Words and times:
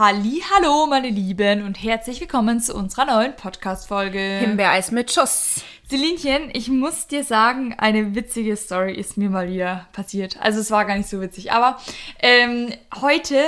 Halli, 0.00 0.42
hallo 0.50 0.86
meine 0.86 1.10
Lieben 1.10 1.62
und 1.62 1.74
herzlich 1.74 2.22
willkommen 2.22 2.58
zu 2.58 2.74
unserer 2.74 3.04
neuen 3.04 3.36
Podcast-Folge. 3.36 4.38
Himbeereis 4.40 4.92
mit 4.92 5.12
Schuss. 5.12 5.62
Celinchen, 5.90 6.48
ich 6.54 6.68
muss 6.68 7.06
dir 7.06 7.22
sagen, 7.22 7.74
eine 7.76 8.14
witzige 8.14 8.56
Story 8.56 8.94
ist 8.94 9.18
mir 9.18 9.28
mal 9.28 9.50
wieder 9.50 9.88
passiert. 9.92 10.38
Also 10.40 10.60
es 10.60 10.70
war 10.70 10.86
gar 10.86 10.96
nicht 10.96 11.10
so 11.10 11.20
witzig, 11.20 11.52
aber 11.52 11.78
ähm, 12.20 12.72
heute, 13.02 13.44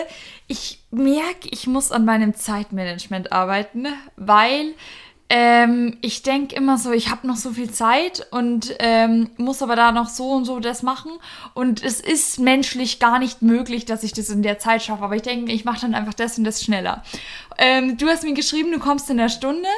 ich 0.46 0.80
merke, 0.90 1.48
ich 1.50 1.66
muss 1.66 1.90
an 1.90 2.04
meinem 2.04 2.34
Zeitmanagement 2.34 3.32
arbeiten, 3.32 3.86
weil 4.16 4.74
ähm, 5.34 5.96
ich 6.02 6.22
denke 6.22 6.54
immer 6.54 6.76
so, 6.76 6.92
ich 6.92 7.08
habe 7.10 7.26
noch 7.26 7.36
so 7.36 7.52
viel 7.52 7.70
Zeit 7.70 8.26
und 8.32 8.76
ähm, 8.80 9.30
muss 9.38 9.62
aber 9.62 9.76
da 9.76 9.90
noch 9.90 10.10
so 10.10 10.28
und 10.28 10.44
so 10.44 10.60
das 10.60 10.82
machen. 10.82 11.10
Und 11.54 11.82
es 11.82 12.00
ist 12.00 12.38
menschlich 12.38 12.98
gar 12.98 13.18
nicht 13.18 13.40
möglich, 13.40 13.86
dass 13.86 14.02
ich 14.02 14.12
das 14.12 14.28
in 14.28 14.42
der 14.42 14.58
Zeit 14.58 14.82
schaffe. 14.82 15.02
Aber 15.02 15.16
ich 15.16 15.22
denke, 15.22 15.50
ich 15.50 15.64
mache 15.64 15.80
dann 15.80 15.94
einfach 15.94 16.12
das 16.12 16.36
und 16.36 16.44
das 16.44 16.62
schneller. 16.62 17.02
Ähm, 17.56 17.96
du 17.96 18.08
hast 18.08 18.24
mir 18.24 18.34
geschrieben, 18.34 18.72
du 18.72 18.78
kommst 18.78 19.08
in 19.08 19.16
der 19.16 19.30
Stunde. 19.30 19.68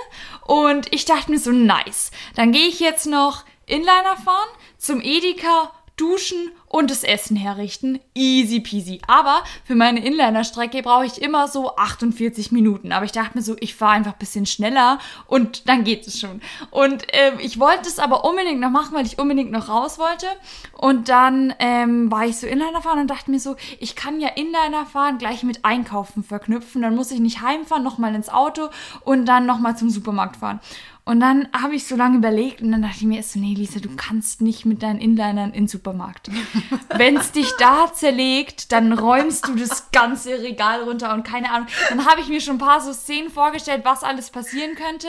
Und 0.44 0.92
ich 0.92 1.04
dachte 1.04 1.30
mir 1.30 1.38
so, 1.38 1.52
nice. 1.52 2.10
Dann 2.34 2.50
gehe 2.50 2.66
ich 2.66 2.80
jetzt 2.80 3.06
noch 3.06 3.44
Inliner 3.66 4.16
fahren 4.24 4.48
zum 4.76 5.00
Edeka 5.00 5.70
duschen 5.96 6.50
und 6.66 6.90
das 6.90 7.04
Essen 7.04 7.36
herrichten. 7.36 8.00
Easy 8.14 8.58
peasy. 8.58 9.00
Aber 9.06 9.44
für 9.64 9.76
meine 9.76 10.04
Inliner-Strecke 10.04 10.82
brauche 10.82 11.06
ich 11.06 11.22
immer 11.22 11.46
so 11.46 11.76
48 11.76 12.50
Minuten. 12.50 12.90
Aber 12.90 13.04
ich 13.04 13.12
dachte 13.12 13.36
mir 13.38 13.42
so, 13.42 13.56
ich 13.60 13.76
fahre 13.76 13.92
einfach 13.92 14.14
ein 14.14 14.18
bisschen 14.18 14.46
schneller 14.46 14.98
und 15.26 15.68
dann 15.68 15.84
geht 15.84 16.06
es 16.06 16.18
schon. 16.18 16.42
Und 16.70 17.06
ähm, 17.12 17.34
ich 17.38 17.60
wollte 17.60 17.88
es 17.88 18.00
aber 18.00 18.24
unbedingt 18.24 18.60
noch 18.60 18.70
machen, 18.70 18.94
weil 18.94 19.06
ich 19.06 19.18
unbedingt 19.18 19.52
noch 19.52 19.68
raus 19.68 19.98
wollte. 19.98 20.26
Und 20.72 21.08
dann 21.08 21.54
ähm, 21.60 22.10
war 22.10 22.26
ich 22.26 22.38
so 22.38 22.48
Inliner 22.48 22.82
fahren 22.82 22.98
und 22.98 23.08
dachte 23.08 23.30
mir 23.30 23.38
so, 23.40 23.54
ich 23.78 23.94
kann 23.94 24.20
ja 24.20 24.28
Inliner 24.28 24.86
fahren 24.86 25.18
gleich 25.18 25.44
mit 25.44 25.64
Einkaufen 25.64 26.24
verknüpfen. 26.24 26.82
Dann 26.82 26.96
muss 26.96 27.12
ich 27.12 27.20
nicht 27.20 27.40
heimfahren, 27.40 27.84
nochmal 27.84 28.16
ins 28.16 28.28
Auto 28.28 28.70
und 29.04 29.26
dann 29.26 29.46
nochmal 29.46 29.76
zum 29.76 29.90
Supermarkt 29.90 30.38
fahren. 30.38 30.60
Und 31.06 31.20
dann 31.20 31.48
habe 31.52 31.74
ich 31.74 31.86
so 31.86 31.96
lange 31.96 32.16
überlegt 32.16 32.62
und 32.62 32.72
dann 32.72 32.80
dachte 32.80 32.96
ich 32.96 33.02
mir, 33.02 33.22
so, 33.22 33.38
nee, 33.38 33.52
Lisa, 33.52 33.78
du 33.78 33.94
kannst 33.94 34.40
nicht 34.40 34.64
mit 34.64 34.82
deinen 34.82 35.00
Inlinern 35.00 35.52
in 35.52 35.64
den 35.64 35.68
Supermarkt. 35.68 36.30
Wenn 36.96 37.18
es 37.18 37.30
dich 37.30 37.50
da 37.58 37.92
zerlegt, 37.92 38.72
dann 38.72 38.90
räumst 38.94 39.46
du 39.46 39.54
das 39.54 39.90
ganze 39.90 40.38
Regal 40.40 40.82
runter 40.82 41.12
und 41.12 41.22
keine 41.22 41.50
Ahnung. 41.50 41.68
Dann 41.90 42.06
habe 42.06 42.22
ich 42.22 42.28
mir 42.28 42.40
schon 42.40 42.56
ein 42.56 42.58
paar 42.58 42.80
so 42.80 42.94
Szenen 42.94 43.30
vorgestellt, 43.30 43.84
was 43.84 44.02
alles 44.02 44.30
passieren 44.30 44.76
könnte. 44.76 45.08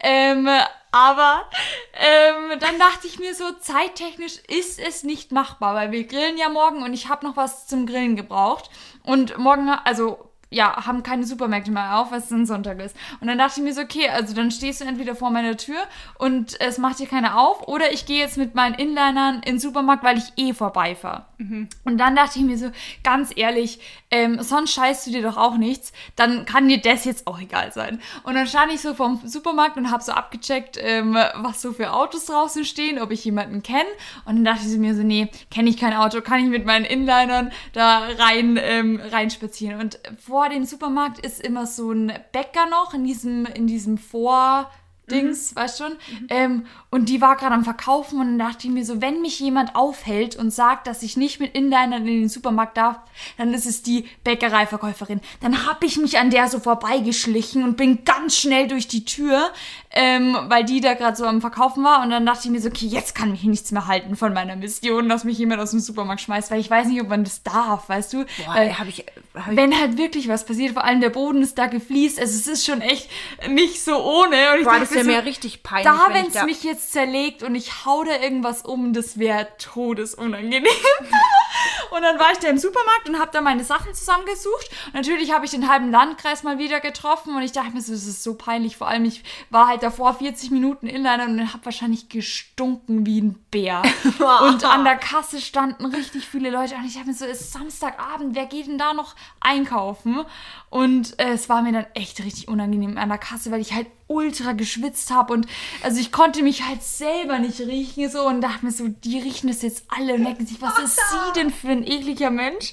Ähm, 0.00 0.48
aber 0.92 1.48
ähm, 1.94 2.60
dann 2.60 2.78
dachte 2.78 3.08
ich 3.08 3.18
mir 3.18 3.34
so, 3.34 3.50
zeittechnisch 3.58 4.36
ist 4.46 4.78
es 4.78 5.02
nicht 5.02 5.32
machbar, 5.32 5.74
weil 5.74 5.90
wir 5.90 6.04
grillen 6.04 6.36
ja 6.36 6.50
morgen 6.50 6.84
und 6.84 6.92
ich 6.92 7.08
habe 7.08 7.26
noch 7.26 7.36
was 7.36 7.66
zum 7.66 7.86
Grillen 7.86 8.14
gebraucht. 8.14 8.70
Und 9.02 9.36
morgen, 9.38 9.70
also 9.70 10.31
ja, 10.52 10.86
haben 10.86 11.02
keine 11.02 11.24
Supermärkte 11.24 11.70
mehr 11.70 11.98
auf, 11.98 12.12
weil 12.12 12.18
es 12.18 12.30
ein 12.30 12.46
Sonntag 12.46 12.78
ist. 12.80 12.94
Und 13.20 13.26
dann 13.26 13.38
dachte 13.38 13.60
ich 13.60 13.64
mir 13.64 13.72
so, 13.72 13.80
okay, 13.80 14.08
also 14.08 14.34
dann 14.34 14.50
stehst 14.50 14.80
du 14.80 14.84
entweder 14.84 15.16
vor 15.16 15.30
meiner 15.30 15.56
Tür 15.56 15.78
und 16.18 16.60
es 16.60 16.78
macht 16.78 16.98
dir 16.98 17.06
keiner 17.06 17.38
auf, 17.38 17.66
oder 17.66 17.92
ich 17.92 18.06
gehe 18.06 18.18
jetzt 18.18 18.36
mit 18.36 18.54
meinen 18.54 18.74
Inlinern 18.74 19.36
in 19.36 19.54
den 19.54 19.58
Supermarkt, 19.58 20.04
weil 20.04 20.18
ich 20.18 20.32
eh 20.36 20.52
vorbeifahre. 20.52 21.24
Mhm. 21.38 21.68
Und 21.84 21.98
dann 21.98 22.14
dachte 22.14 22.38
ich 22.38 22.44
mir 22.44 22.58
so, 22.58 22.70
ganz 23.02 23.32
ehrlich, 23.34 23.80
ähm, 24.10 24.42
sonst 24.42 24.74
scheißt 24.74 25.06
du 25.06 25.10
dir 25.10 25.22
doch 25.22 25.36
auch 25.36 25.56
nichts, 25.56 25.92
dann 26.16 26.44
kann 26.44 26.68
dir 26.68 26.80
das 26.80 27.04
jetzt 27.04 27.26
auch 27.26 27.40
egal 27.40 27.72
sein. 27.72 28.00
Und 28.24 28.34
dann 28.34 28.46
stand 28.46 28.72
ich 28.72 28.80
so 28.80 28.94
vorm 28.94 29.20
Supermarkt 29.24 29.76
und 29.76 29.90
habe 29.90 30.02
so 30.02 30.12
abgecheckt, 30.12 30.78
ähm, 30.78 31.14
was 31.14 31.62
so 31.62 31.72
für 31.72 31.92
Autos 31.92 32.26
draußen 32.26 32.64
stehen, 32.64 33.00
ob 33.00 33.10
ich 33.10 33.24
jemanden 33.24 33.62
kenne. 33.62 33.88
Und 34.26 34.36
dann 34.36 34.44
dachte 34.44 34.68
ich 34.68 34.78
mir 34.78 34.94
so, 34.94 35.02
nee, 35.02 35.28
kenne 35.50 35.70
ich 35.70 35.78
kein 35.78 35.94
Auto, 35.94 36.20
kann 36.20 36.40
ich 36.40 36.46
mit 36.46 36.66
meinen 36.66 36.84
Inlinern 36.84 37.52
da 37.72 38.06
rein, 38.18 38.58
ähm, 38.60 39.00
reinspazieren. 39.10 39.80
Und 39.80 39.98
vor 40.18 40.41
dem 40.48 40.64
Supermarkt 40.64 41.18
ist 41.24 41.40
immer 41.40 41.66
so 41.66 41.92
ein 41.92 42.12
Bäcker 42.32 42.66
noch 42.66 42.94
in 42.94 43.04
diesem, 43.04 43.46
in 43.46 43.66
diesem 43.66 43.98
Vor- 43.98 44.70
Dings, 45.10 45.50
mhm. 45.50 45.56
weißt 45.56 45.78
schon? 45.78 45.92
Mhm. 45.92 46.26
Ähm, 46.28 46.66
und 46.90 47.08
die 47.08 47.20
war 47.20 47.36
gerade 47.36 47.54
am 47.54 47.64
Verkaufen 47.64 48.20
und 48.20 48.26
dann 48.26 48.38
dachte 48.38 48.66
ich 48.66 48.72
mir 48.72 48.84
so, 48.84 49.00
wenn 49.00 49.20
mich 49.20 49.38
jemand 49.40 49.74
aufhält 49.74 50.36
und 50.36 50.52
sagt, 50.52 50.86
dass 50.86 51.02
ich 51.02 51.16
nicht 51.16 51.40
mit 51.40 51.54
Inlinern 51.54 52.06
in 52.06 52.20
den 52.20 52.28
Supermarkt 52.28 52.76
darf, 52.76 52.98
dann 53.36 53.52
ist 53.52 53.66
es 53.66 53.82
die 53.82 54.08
Bäckereiverkäuferin. 54.24 55.20
Dann 55.40 55.66
habe 55.66 55.86
ich 55.86 55.98
mich 55.98 56.18
an 56.18 56.30
der 56.30 56.48
so 56.48 56.60
vorbeigeschlichen 56.60 57.64
und 57.64 57.76
bin 57.76 58.04
ganz 58.04 58.36
schnell 58.36 58.68
durch 58.68 58.88
die 58.88 59.04
Tür, 59.04 59.50
ähm, 59.94 60.36
weil 60.48 60.64
die 60.64 60.80
da 60.80 60.94
gerade 60.94 61.16
so 61.16 61.26
am 61.26 61.40
Verkaufen 61.40 61.84
war. 61.84 62.02
Und 62.02 62.10
dann 62.10 62.24
dachte 62.24 62.40
ich 62.44 62.50
mir 62.50 62.60
so, 62.60 62.68
okay, 62.68 62.86
jetzt 62.86 63.14
kann 63.14 63.30
mich 63.30 63.44
nichts 63.44 63.72
mehr 63.72 63.86
halten 63.86 64.16
von 64.16 64.32
meiner 64.32 64.56
Mission, 64.56 65.08
dass 65.08 65.24
mich 65.24 65.38
jemand 65.38 65.60
aus 65.60 65.72
dem 65.72 65.80
Supermarkt 65.80 66.22
schmeißt, 66.22 66.50
weil 66.50 66.60
ich 66.60 66.70
weiß 66.70 66.86
nicht, 66.86 67.00
ob 67.02 67.08
man 67.08 67.24
das 67.24 67.42
darf, 67.42 67.88
weißt 67.88 68.14
du? 68.14 68.24
Boah, 68.24 68.54
weil, 68.54 68.78
hab 68.78 68.88
ich, 68.88 69.04
hab 69.34 69.50
ich 69.50 69.56
wenn 69.56 69.78
halt 69.78 69.98
wirklich 69.98 70.28
was 70.28 70.46
passiert, 70.46 70.72
vor 70.72 70.84
allem 70.84 71.00
der 71.00 71.10
Boden 71.10 71.42
ist 71.42 71.58
da 71.58 71.66
gefliest, 71.66 72.18
also 72.18 72.34
es 72.34 72.46
ist 72.46 72.64
schon 72.64 72.80
echt 72.80 73.10
nicht 73.48 73.82
so 73.84 74.02
ohne. 74.02 74.52
Und 74.52 74.60
ich 74.60 74.64
Boah, 74.64 74.78
das 74.78 74.92
wäre 74.92 75.04
so, 75.04 75.10
mir 75.10 75.24
richtig 75.24 75.62
peinlich. 75.62 75.84
Da, 75.84 76.14
wenn 76.14 76.26
es 76.26 76.42
mich 76.44 76.62
jetzt 76.64 76.92
zerlegt 76.92 77.42
und 77.42 77.54
ich 77.54 77.84
hau 77.84 78.02
da 78.04 78.18
irgendwas 78.18 78.62
um, 78.62 78.94
das 78.94 79.18
wäre 79.18 79.48
todesunangenehm. 79.58 80.64
und 81.90 82.02
dann 82.02 82.18
war 82.18 82.32
ich 82.32 82.38
da 82.38 82.48
im 82.48 82.58
Supermarkt 82.58 83.08
und 83.08 83.18
habe 83.18 83.30
da 83.32 83.42
meine 83.42 83.64
Sachen 83.64 83.94
zusammengesucht. 83.94 84.70
Und 84.86 84.94
natürlich 84.94 85.32
habe 85.32 85.44
ich 85.44 85.50
den 85.50 85.68
halben 85.68 85.90
Landkreis 85.90 86.42
mal 86.42 86.58
wieder 86.58 86.80
getroffen 86.80 87.36
und 87.36 87.42
ich 87.42 87.52
dachte 87.52 87.72
mir 87.72 87.82
so, 87.82 87.92
das 87.92 88.06
ist 88.06 88.22
so 88.22 88.34
peinlich. 88.34 88.76
Vor 88.78 88.88
allem, 88.88 89.04
ich 89.04 89.22
war 89.50 89.68
halt 89.68 89.81
davor 89.82 90.14
40 90.14 90.50
Minuten 90.50 90.86
Inliner 90.86 91.24
und 91.24 91.52
habe 91.52 91.64
wahrscheinlich 91.64 92.08
gestunken 92.08 93.06
wie 93.06 93.20
ein 93.20 93.34
Bär. 93.50 93.82
und 94.48 94.64
an 94.64 94.84
der 94.84 94.96
Kasse 94.96 95.40
standen 95.40 95.86
richtig 95.86 96.26
viele 96.26 96.50
Leute 96.50 96.74
und 96.76 96.84
ich 96.84 96.94
dachte 96.94 97.08
mir 97.08 97.14
so, 97.14 97.24
es 97.24 97.40
ist 97.40 97.52
Samstagabend, 97.52 98.34
wer 98.34 98.46
geht 98.46 98.66
denn 98.66 98.78
da 98.78 98.94
noch 98.94 99.14
einkaufen? 99.40 100.24
Und 100.70 101.18
äh, 101.18 101.32
es 101.32 101.48
war 101.48 101.62
mir 101.62 101.72
dann 101.72 101.86
echt 101.94 102.22
richtig 102.24 102.48
unangenehm 102.48 102.96
an 102.98 103.08
der 103.08 103.18
Kasse, 103.18 103.50
weil 103.50 103.60
ich 103.60 103.74
halt 103.74 103.88
ultra 104.12 104.52
geschwitzt 104.52 105.10
habe 105.10 105.32
und 105.32 105.46
also 105.82 106.00
ich 106.00 106.12
konnte 106.12 106.42
mich 106.42 106.66
halt 106.66 106.82
selber 106.82 107.38
nicht 107.38 107.60
riechen 107.60 108.10
so 108.10 108.26
und 108.26 108.40
dachte 108.40 108.64
mir 108.64 108.72
so, 108.72 108.88
die 108.88 109.18
riechen 109.18 109.48
das 109.48 109.62
jetzt 109.62 109.84
alle 109.88 110.14
und 110.14 110.24
denken 110.24 110.46
sich, 110.46 110.60
was 110.60 110.78
ist 110.78 110.96
sie 110.96 111.40
denn 111.40 111.50
für 111.50 111.68
ein 111.68 111.86
ekliger 111.86 112.30
Mensch? 112.30 112.72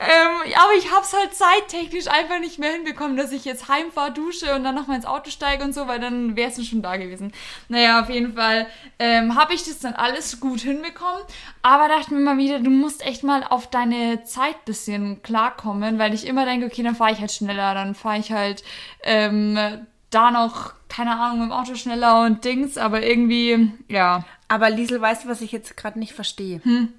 Ähm, 0.00 0.52
aber 0.54 0.72
ich 0.78 0.90
habe 0.92 1.02
es 1.02 1.12
halt 1.12 1.34
zeittechnisch 1.34 2.08
einfach 2.08 2.38
nicht 2.40 2.58
mehr 2.58 2.72
hinbekommen, 2.72 3.16
dass 3.16 3.32
ich 3.32 3.44
jetzt 3.44 3.68
heimfahre, 3.68 4.12
dusche 4.12 4.54
und 4.54 4.64
dann 4.64 4.74
nochmal 4.74 4.96
ins 4.96 5.06
Auto 5.06 5.30
steige 5.30 5.64
und 5.64 5.74
so, 5.74 5.86
weil 5.86 6.00
dann 6.00 6.36
wäre 6.36 6.50
es 6.50 6.66
schon 6.66 6.82
da 6.82 6.96
gewesen. 6.96 7.32
Naja, 7.68 8.00
auf 8.00 8.10
jeden 8.10 8.34
Fall 8.34 8.66
ähm, 8.98 9.34
habe 9.34 9.54
ich 9.54 9.64
das 9.64 9.80
dann 9.80 9.94
alles 9.94 10.40
gut 10.40 10.60
hinbekommen, 10.60 11.22
aber 11.62 11.88
dachte 11.88 12.14
mir 12.14 12.20
mal 12.20 12.38
wieder, 12.38 12.60
du 12.60 12.70
musst 12.70 13.04
echt 13.04 13.22
mal 13.22 13.44
auf 13.44 13.68
deine 13.70 14.24
Zeit 14.24 14.64
bisschen 14.64 15.22
klarkommen, 15.22 15.98
weil 15.98 16.14
ich 16.14 16.26
immer 16.26 16.44
denke, 16.44 16.66
okay, 16.66 16.82
dann 16.82 16.94
fahre 16.94 17.12
ich 17.12 17.20
halt 17.20 17.32
schneller, 17.32 17.74
dann 17.74 17.94
fahre 17.94 18.18
ich 18.18 18.32
halt 18.32 18.62
ähm, 19.02 19.86
da 20.16 20.30
noch, 20.30 20.72
keine 20.88 21.18
Ahnung, 21.18 21.44
im 21.44 21.52
Auto 21.52 21.74
schneller 21.74 22.24
und 22.24 22.44
Dings, 22.44 22.78
aber 22.78 23.02
irgendwie, 23.02 23.70
ja. 23.88 24.24
Aber 24.48 24.70
Liesel, 24.70 25.00
weißt 25.00 25.24
du, 25.24 25.28
was 25.28 25.40
ich 25.42 25.52
jetzt 25.52 25.76
gerade 25.76 25.98
nicht 25.98 26.14
verstehe? 26.14 26.60
Hm? 26.64 26.92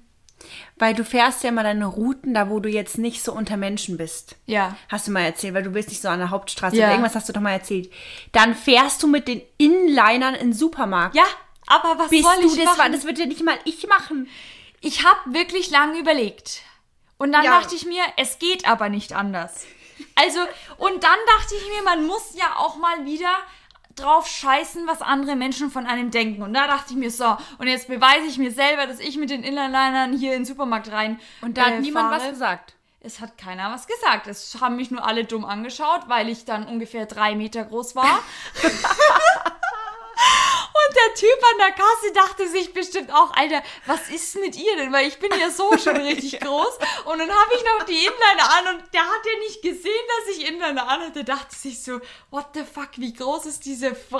Weil 0.76 0.94
du 0.94 1.04
fährst 1.04 1.42
ja 1.42 1.50
mal 1.50 1.64
deine 1.64 1.86
Routen, 1.86 2.32
da 2.32 2.48
wo 2.48 2.60
du 2.60 2.68
jetzt 2.68 2.96
nicht 2.96 3.24
so 3.24 3.32
unter 3.32 3.56
Menschen 3.56 3.96
bist. 3.96 4.36
Ja. 4.46 4.76
Hast 4.88 5.08
du 5.08 5.10
mal 5.10 5.22
erzählt, 5.22 5.54
weil 5.54 5.64
du 5.64 5.70
bist 5.70 5.88
nicht 5.88 6.00
so 6.00 6.08
an 6.08 6.20
der 6.20 6.30
Hauptstraße 6.30 6.76
ja. 6.76 6.84
oder 6.84 6.92
irgendwas 6.92 7.16
hast 7.16 7.28
du 7.28 7.32
doch 7.32 7.40
mal 7.40 7.52
erzählt. 7.52 7.92
Dann 8.30 8.54
fährst 8.54 9.02
du 9.02 9.08
mit 9.08 9.26
den 9.26 9.42
Inlinern 9.56 10.34
in 10.34 10.48
den 10.48 10.52
Supermarkt. 10.52 11.16
Ja, 11.16 11.24
aber 11.66 11.98
was 11.98 12.10
Bist 12.10 12.22
soll 12.22 12.44
ich 12.44 12.54
das 12.54 12.64
machen? 12.64 12.78
War, 12.78 12.90
das 12.90 13.04
wird 13.04 13.18
ja 13.18 13.26
nicht 13.26 13.44
mal 13.44 13.58
ich 13.64 13.86
machen. 13.88 14.28
Ich 14.80 15.04
habe 15.04 15.34
wirklich 15.34 15.70
lange 15.70 15.98
überlegt. 15.98 16.62
Und 17.18 17.32
dann 17.32 17.44
ja. 17.44 17.58
dachte 17.58 17.74
ich 17.74 17.84
mir, 17.84 18.02
es 18.16 18.38
geht 18.38 18.68
aber 18.68 18.88
nicht 18.88 19.12
anders. 19.12 19.66
Also, 20.14 20.40
und 20.78 21.02
dann 21.02 21.18
dachte 21.26 21.54
ich 21.54 21.68
mir, 21.68 21.82
man 21.82 22.06
muss 22.06 22.34
ja 22.34 22.56
auch 22.56 22.76
mal 22.76 23.04
wieder 23.04 23.30
drauf 23.94 24.26
scheißen, 24.26 24.86
was 24.86 25.02
andere 25.02 25.36
Menschen 25.36 25.70
von 25.70 25.86
einem 25.86 26.10
denken. 26.10 26.42
Und 26.42 26.54
da 26.54 26.66
dachte 26.66 26.92
ich 26.92 26.96
mir, 26.96 27.10
so, 27.10 27.36
und 27.58 27.66
jetzt 27.66 27.88
beweise 27.88 28.26
ich 28.26 28.38
mir 28.38 28.52
selber, 28.52 28.86
dass 28.86 29.00
ich 29.00 29.16
mit 29.16 29.30
den 29.30 29.42
Inlinern 29.42 30.16
hier 30.16 30.34
in 30.34 30.40
den 30.40 30.44
Supermarkt 30.44 30.92
rein. 30.92 31.20
Und 31.40 31.56
da 31.56 31.62
äh, 31.62 31.64
hat 31.74 31.80
niemand 31.80 32.10
fahre. 32.10 32.22
was 32.22 32.30
gesagt. 32.30 32.74
Es 33.00 33.20
hat 33.20 33.38
keiner 33.38 33.70
was 33.70 33.86
gesagt. 33.86 34.26
Es 34.26 34.60
haben 34.60 34.76
mich 34.76 34.90
nur 34.90 35.06
alle 35.06 35.24
dumm 35.24 35.44
angeschaut, 35.44 36.08
weil 36.08 36.28
ich 36.28 36.44
dann 36.44 36.66
ungefähr 36.66 37.06
drei 37.06 37.34
Meter 37.34 37.64
groß 37.64 37.94
war. 37.94 38.18
Und 40.88 40.96
der 40.96 41.14
Typ 41.14 41.38
an 41.52 41.58
der 41.58 41.72
Kasse 41.72 42.12
dachte 42.14 42.48
sich 42.48 42.72
bestimmt 42.72 43.12
auch, 43.12 43.34
Alter, 43.36 43.62
was 43.84 44.08
ist 44.08 44.36
mit 44.36 44.56
ihr 44.56 44.74
denn? 44.76 44.90
Weil 44.90 45.06
ich 45.06 45.18
bin 45.18 45.30
ja 45.38 45.50
so 45.50 45.76
schon 45.76 45.96
richtig 45.98 46.40
groß. 46.40 46.78
Und 47.04 47.18
dann 47.18 47.30
habe 47.30 47.54
ich 47.54 47.62
noch 47.62 47.84
die 47.84 47.98
Inliner 48.06 48.50
an 48.58 48.76
und 48.76 48.94
der 48.94 49.02
hat 49.02 49.26
ja 49.26 49.38
nicht 49.40 49.60
gesehen, 49.60 50.06
dass 50.16 50.34
ich 50.34 50.48
Inliner 50.48 50.88
an 50.88 51.00
hatte. 51.02 51.24
dachte 51.24 51.54
sich 51.54 51.82
so, 51.82 52.00
what 52.30 52.46
the 52.54 52.62
fuck, 52.62 52.90
wie 52.96 53.12
groß 53.12 53.44
ist 53.46 53.66
diese 53.66 53.94
Frau? 53.94 54.18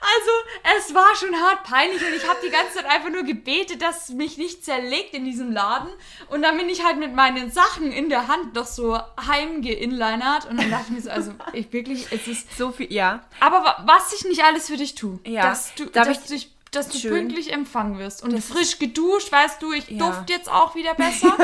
Also, 0.00 0.78
es 0.78 0.94
war 0.94 1.14
schon 1.14 1.34
hart 1.40 1.62
peinlich 1.62 2.02
und 2.04 2.12
ich 2.14 2.26
habe 2.28 2.40
die 2.44 2.50
ganze 2.50 2.78
Zeit 2.78 2.86
einfach 2.86 3.10
nur 3.10 3.22
gebetet, 3.22 3.82
dass 3.82 4.08
mich 4.08 4.38
nicht 4.38 4.64
zerlegt 4.64 5.14
in 5.14 5.24
diesem 5.24 5.52
Laden. 5.52 5.92
Und 6.28 6.42
dann 6.42 6.56
bin 6.56 6.68
ich 6.68 6.84
halt 6.84 6.98
mit 6.98 7.14
meinen 7.14 7.52
Sachen 7.52 7.92
in 7.92 8.08
der 8.08 8.26
Hand 8.26 8.56
doch 8.56 8.66
so 8.66 8.98
heimgeinlinert 9.28 10.46
und 10.46 10.56
dann 10.56 10.70
dachte 10.70 10.86
ich 10.88 10.90
mir 10.90 11.02
so, 11.02 11.10
also 11.10 11.32
ich 11.52 11.72
wirklich, 11.72 12.08
es 12.10 12.26
ist 12.26 12.56
so 12.58 12.72
viel, 12.72 12.92
ja. 12.92 13.22
Aber 13.38 13.76
was 13.86 14.12
ich 14.12 14.24
nicht 14.24 14.42
alles 14.42 14.66
für 14.66 14.76
dich 14.76 14.96
tue. 14.96 15.20
Ja. 15.24 15.51
Dass 15.52 15.74
du, 15.74 15.86
dass 15.86 16.08
ich, 16.08 16.18
dich 16.18 16.52
dass 16.72 16.88
du 16.88 17.08
pünktlich 17.08 17.52
empfangen 17.52 17.98
wirst. 17.98 18.22
Und 18.22 18.38
frisch 18.42 18.78
geduscht, 18.78 19.30
weißt 19.30 19.60
du, 19.62 19.72
ich 19.72 19.88
Ja. 19.90 20.06
duft 20.06 20.30
jetzt 20.30 20.50
auch 20.50 20.74
wieder 20.74 20.94
besser. 20.94 21.36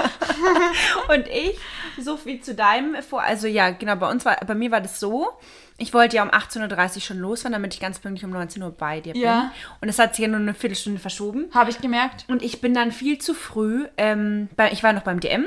Und 1.08 1.26
ich, 1.28 1.58
so 2.02 2.16
viel 2.16 2.40
zu 2.40 2.55
deinem 2.55 3.00
vor, 3.02 3.22
also 3.22 3.46
ja, 3.46 3.70
genau, 3.70 3.96
bei 3.96 4.10
uns 4.10 4.25
war, 4.25 4.37
bei 4.46 4.55
mir 4.55 4.70
war 4.70 4.81
das 4.81 4.99
so. 4.99 5.28
Ich 5.76 5.94
wollte 5.94 6.16
ja 6.16 6.22
um 6.25 6.31
18.30 6.31 6.94
Uhr 6.96 7.00
schon 7.02 7.19
losfahren, 7.19 7.52
damit 7.52 7.75
ich 7.75 7.81
ganz 7.81 7.99
pünktlich 8.00 8.25
um 8.25 8.31
19 8.31 8.62
Uhr 8.62 8.70
bei 8.70 9.00
dir 9.00 9.12
bin. 9.12 9.22
Ja. 9.22 9.52
Und 9.81 9.88
es 9.88 9.99
hat 9.99 10.16
sich 10.16 10.22
ja 10.25 10.28
nur 10.28 10.40
eine 10.40 10.55
Viertelstunde 10.55 10.99
verschoben. 10.99 11.50
Habe 11.55 11.70
ich 11.70 11.81
gemerkt. 11.81 12.25
Und 12.28 12.43
ich 12.43 12.60
bin 12.60 12.75
dann 12.75 12.90
viel 12.90 13.19
zu 13.19 13.34
früh, 13.34 13.87
ähm, 13.96 14.49
bei, 14.56 14.72
ich 14.72 14.82
war 14.82 14.93
noch 14.93 15.02
beim 15.02 15.20
DM, 15.20 15.46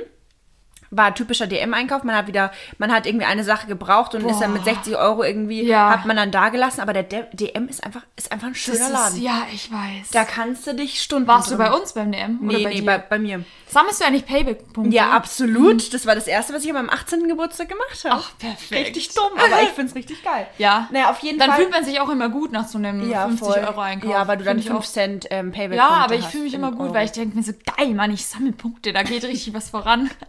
war 0.92 1.16
typischer 1.16 1.48
DM-Einkauf. 1.48 2.04
Man 2.04 2.16
hat 2.16 2.28
wieder, 2.28 2.52
man 2.78 2.92
hat 2.92 3.06
irgendwie 3.06 3.26
eine 3.26 3.44
Sache 3.44 3.66
gebraucht 3.68 4.14
und 4.14 4.30
ist 4.30 4.40
dann 4.40 4.54
mit 4.54 4.64
60 4.66 4.96
Euro 4.98 5.24
irgendwie, 5.24 5.64
Ja. 5.64 5.90
hat 5.90 6.06
man 6.06 6.18
dann 6.18 6.32
da 6.32 6.50
gelassen. 6.50 6.82
Aber 6.82 6.94
der 6.94 7.04
DM 7.04 7.68
ist 7.70 7.84
einfach, 7.84 8.02
ist 8.18 8.32
einfach 8.32 8.48
ein 8.48 8.56
schöner 8.56 8.78
Das 8.80 8.92
Laden. 8.92 9.16
Ist, 9.18 9.24
ja, 9.24 9.42
ich 9.54 9.72
weiß. 9.72 10.10
Da 10.12 10.26
kannst 10.26 10.68
du 10.68 10.76
dich 10.76 11.02
Stunden 11.02 11.28
Warst 11.28 11.50
du 11.50 11.56
drin- 11.56 11.66
bei 11.66 11.72
uns 11.74 11.94
beim 11.94 12.12
DM? 12.12 12.40
Nee, 12.42 12.56
oder 12.56 12.64
bei 12.66 12.70
nee, 12.74 12.82
bei, 12.82 12.98
bei 12.98 13.20
mir. 13.20 13.44
Sammelst 13.68 14.02
du 14.02 14.06
eigentlich 14.06 14.26
Payback-Punkte? 14.26 14.94
Ja, 14.94 15.12
absolut. 15.12 15.94
Das 15.94 16.06
war 16.06 16.14
das 16.14 16.28
Erste, 16.28 16.54
was 16.54 16.64
ich 16.66 16.70
an 16.70 16.76
meinem 16.76 16.90
18. 16.90 17.30
Geburtstag 17.30 17.70
gemacht 17.70 18.04
habe. 18.04 18.22
Ach, 18.22 18.38
perfekt. 18.38 18.88
Richtig 18.88 19.14
dumm, 19.16 19.32
aber 19.38 19.62
ich 19.64 19.70
finde 19.70 19.90
es 19.92 19.96
richtig 19.96 20.22
geil. 20.24 20.46
Ja. 20.58 20.90
Naja, 20.92 21.10
auf 21.10 21.20
jeden 21.20 21.40
Dann 21.40 21.50
Fall. 21.52 21.60
fühlt 21.62 21.72
man 21.72 21.86
sich 21.86 22.00
auch 22.02 22.10
immer 22.10 22.28
gut 22.30 22.52
nach 22.52 22.68
so 22.68 22.78
einem 22.78 23.10
ja, 23.10 23.28
50 23.28 23.48
voll. 23.48 23.58
Euro 23.60 23.80
Einkauf. 23.80 24.12
Ja, 24.12 24.28
weil 24.28 24.38
du 24.38 24.44
dann 24.44 24.56
Find 24.58 24.66
ich 24.66 24.72
5 24.72 24.80
auch. 24.80 24.86
Cent 24.86 25.28
ähm, 25.32 25.52
Payback 25.54 25.78
Ja, 25.78 25.88
aber 25.88 26.16
ich 26.16 26.24
hast 26.26 26.32
fühle 26.32 26.44
mich 26.44 26.54
immer 26.54 26.72
gut, 26.72 26.82
Euro. 26.88 26.94
weil 26.96 27.06
ich 27.06 27.14
denke 27.14 27.38
mir 27.38 27.44
so, 27.44 27.54
geil, 27.78 27.94
Mann, 27.96 28.12
ich 28.12 28.26
sammle 28.26 28.52
Punkte, 28.52 28.92
da 28.92 29.04
geht 29.04 29.24
richtig 29.24 29.54
was 29.54 29.70
voran. 29.70 30.10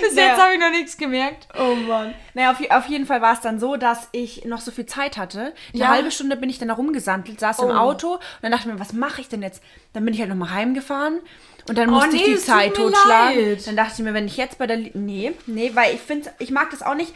Bis 0.00 0.14
Naja. 0.14 0.28
jetzt 0.28 0.40
habe 0.40 0.54
ich 0.54 0.60
noch 0.60 0.70
nichts 0.70 0.96
gemerkt. 0.96 1.48
Oh 1.58 1.74
Mann. 1.74 2.14
Naja, 2.34 2.50
auf, 2.52 2.58
auf 2.70 2.86
jeden 2.88 3.06
Fall 3.06 3.20
war 3.22 3.32
es 3.34 3.40
dann 3.40 3.58
so, 3.58 3.76
dass 3.76 4.08
ich 4.12 4.44
noch 4.44 4.60
so 4.60 4.70
viel 4.70 4.86
Zeit 4.86 5.16
hatte. 5.16 5.52
Eine 5.72 5.82
Ja. 5.82 5.88
halbe 5.88 6.10
Stunde 6.10 6.36
bin 6.36 6.50
ich 6.50 6.58
dann 6.58 6.68
da 6.68 6.74
rumgesandelt, 6.74 7.38
saß 7.40 7.60
im 7.60 7.66
Oh. 7.70 7.72
Auto 7.72 8.12
und 8.14 8.20
dann 8.42 8.52
dachte 8.52 8.68
ich 8.68 8.74
mir, 8.74 8.80
was 8.80 8.92
mache 8.92 9.20
ich 9.20 9.28
denn 9.28 9.42
jetzt? 9.42 9.62
Dann 9.92 10.04
bin 10.04 10.14
ich 10.14 10.20
halt 10.20 10.30
nochmal 10.30 10.50
heimgefahren 10.50 11.20
und 11.68 11.78
dann 11.78 11.88
Oh, 11.90 11.92
musste 11.94 12.10
nee, 12.16 12.22
ich 12.22 12.24
die 12.24 12.36
Zeit 12.38 12.74
totschlagen. 12.74 13.38
leid. 13.50 13.66
Dann 13.66 13.76
dachte 13.76 13.92
ich 13.98 14.04
mir, 14.04 14.14
wenn 14.14 14.26
ich 14.26 14.36
jetzt 14.36 14.58
bei 14.58 14.66
der... 14.66 14.78
Nee, 14.94 15.32
nee, 15.46 15.70
weil 15.74 15.94
ich 15.94 16.00
finde, 16.00 16.32
ich 16.38 16.50
mag 16.50 16.70
das 16.70 16.82
auch 16.82 16.94
nicht. 16.94 17.12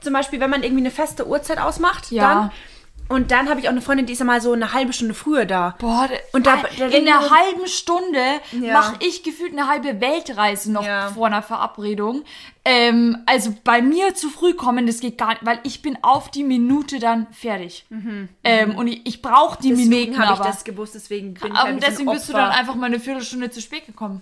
Zum 0.00 0.12
Beispiel, 0.12 0.38
wenn 0.40 0.50
man 0.50 0.62
irgendwie 0.62 0.82
eine 0.82 0.90
feste 0.92 1.26
Uhrzeit 1.26 1.58
ausmacht, 1.58 2.10
Ja. 2.10 2.34
dann... 2.34 2.50
Und 3.08 3.30
dann 3.30 3.48
habe 3.48 3.58
ich 3.60 3.66
auch 3.68 3.72
eine 3.72 3.80
Freundin, 3.80 4.04
die 4.04 4.12
ist 4.12 4.18
ja 4.18 4.26
mal 4.26 4.40
so 4.42 4.52
eine 4.52 4.74
halbe 4.74 4.92
Stunde 4.92 5.14
früher 5.14 5.46
da. 5.46 5.76
Boah, 5.78 6.08
Und 6.32 6.46
da- 6.46 6.62
da, 6.78 6.86
in 6.88 7.08
einer 7.08 7.30
halben 7.30 7.66
Stunde 7.66 8.20
Ja. 8.60 8.74
mache 8.74 8.96
ich 9.00 9.22
gefühlt 9.22 9.52
eine 9.52 9.66
halbe 9.66 10.00
Weltreise 10.00 10.70
noch 10.70 10.84
Ja. 10.84 11.08
vor 11.08 11.26
einer 11.26 11.40
Verabredung. 11.42 12.22
Ähm, 12.66 13.16
also 13.24 13.54
bei 13.64 13.80
mir 13.80 14.14
zu 14.14 14.28
früh 14.28 14.52
kommen, 14.52 14.86
das 14.86 15.00
geht 15.00 15.16
gar 15.16 15.28
nicht, 15.30 15.46
weil 15.46 15.58
ich 15.62 15.80
bin 15.80 15.96
auf 16.02 16.30
die 16.30 16.44
Minute 16.44 16.98
dann 16.98 17.26
fertig. 17.32 17.86
Ähm, 18.44 18.74
und 18.76 18.88
ich, 18.88 19.06
ich 19.06 19.22
brauche 19.22 19.58
die 19.62 19.72
Mhm, 19.72 19.76
Deswegen 19.76 19.90
Minuten 20.10 20.18
habe 20.26 20.34
ich 20.42 20.46
das 20.46 20.64
gewusst, 20.64 20.94
deswegen 20.94 21.32
bin 21.34 21.52
ich 21.54 21.62
bisschen 21.62 21.80
deswegen 21.80 22.10
bist 22.10 22.28
du 22.28 22.34
dann 22.34 22.50
einfach 22.50 22.74
mal 22.74 22.86
eine 22.86 23.00
Viertelstunde 23.00 23.48
zu 23.50 23.62
spät 23.62 23.86
gekommen. 23.86 24.20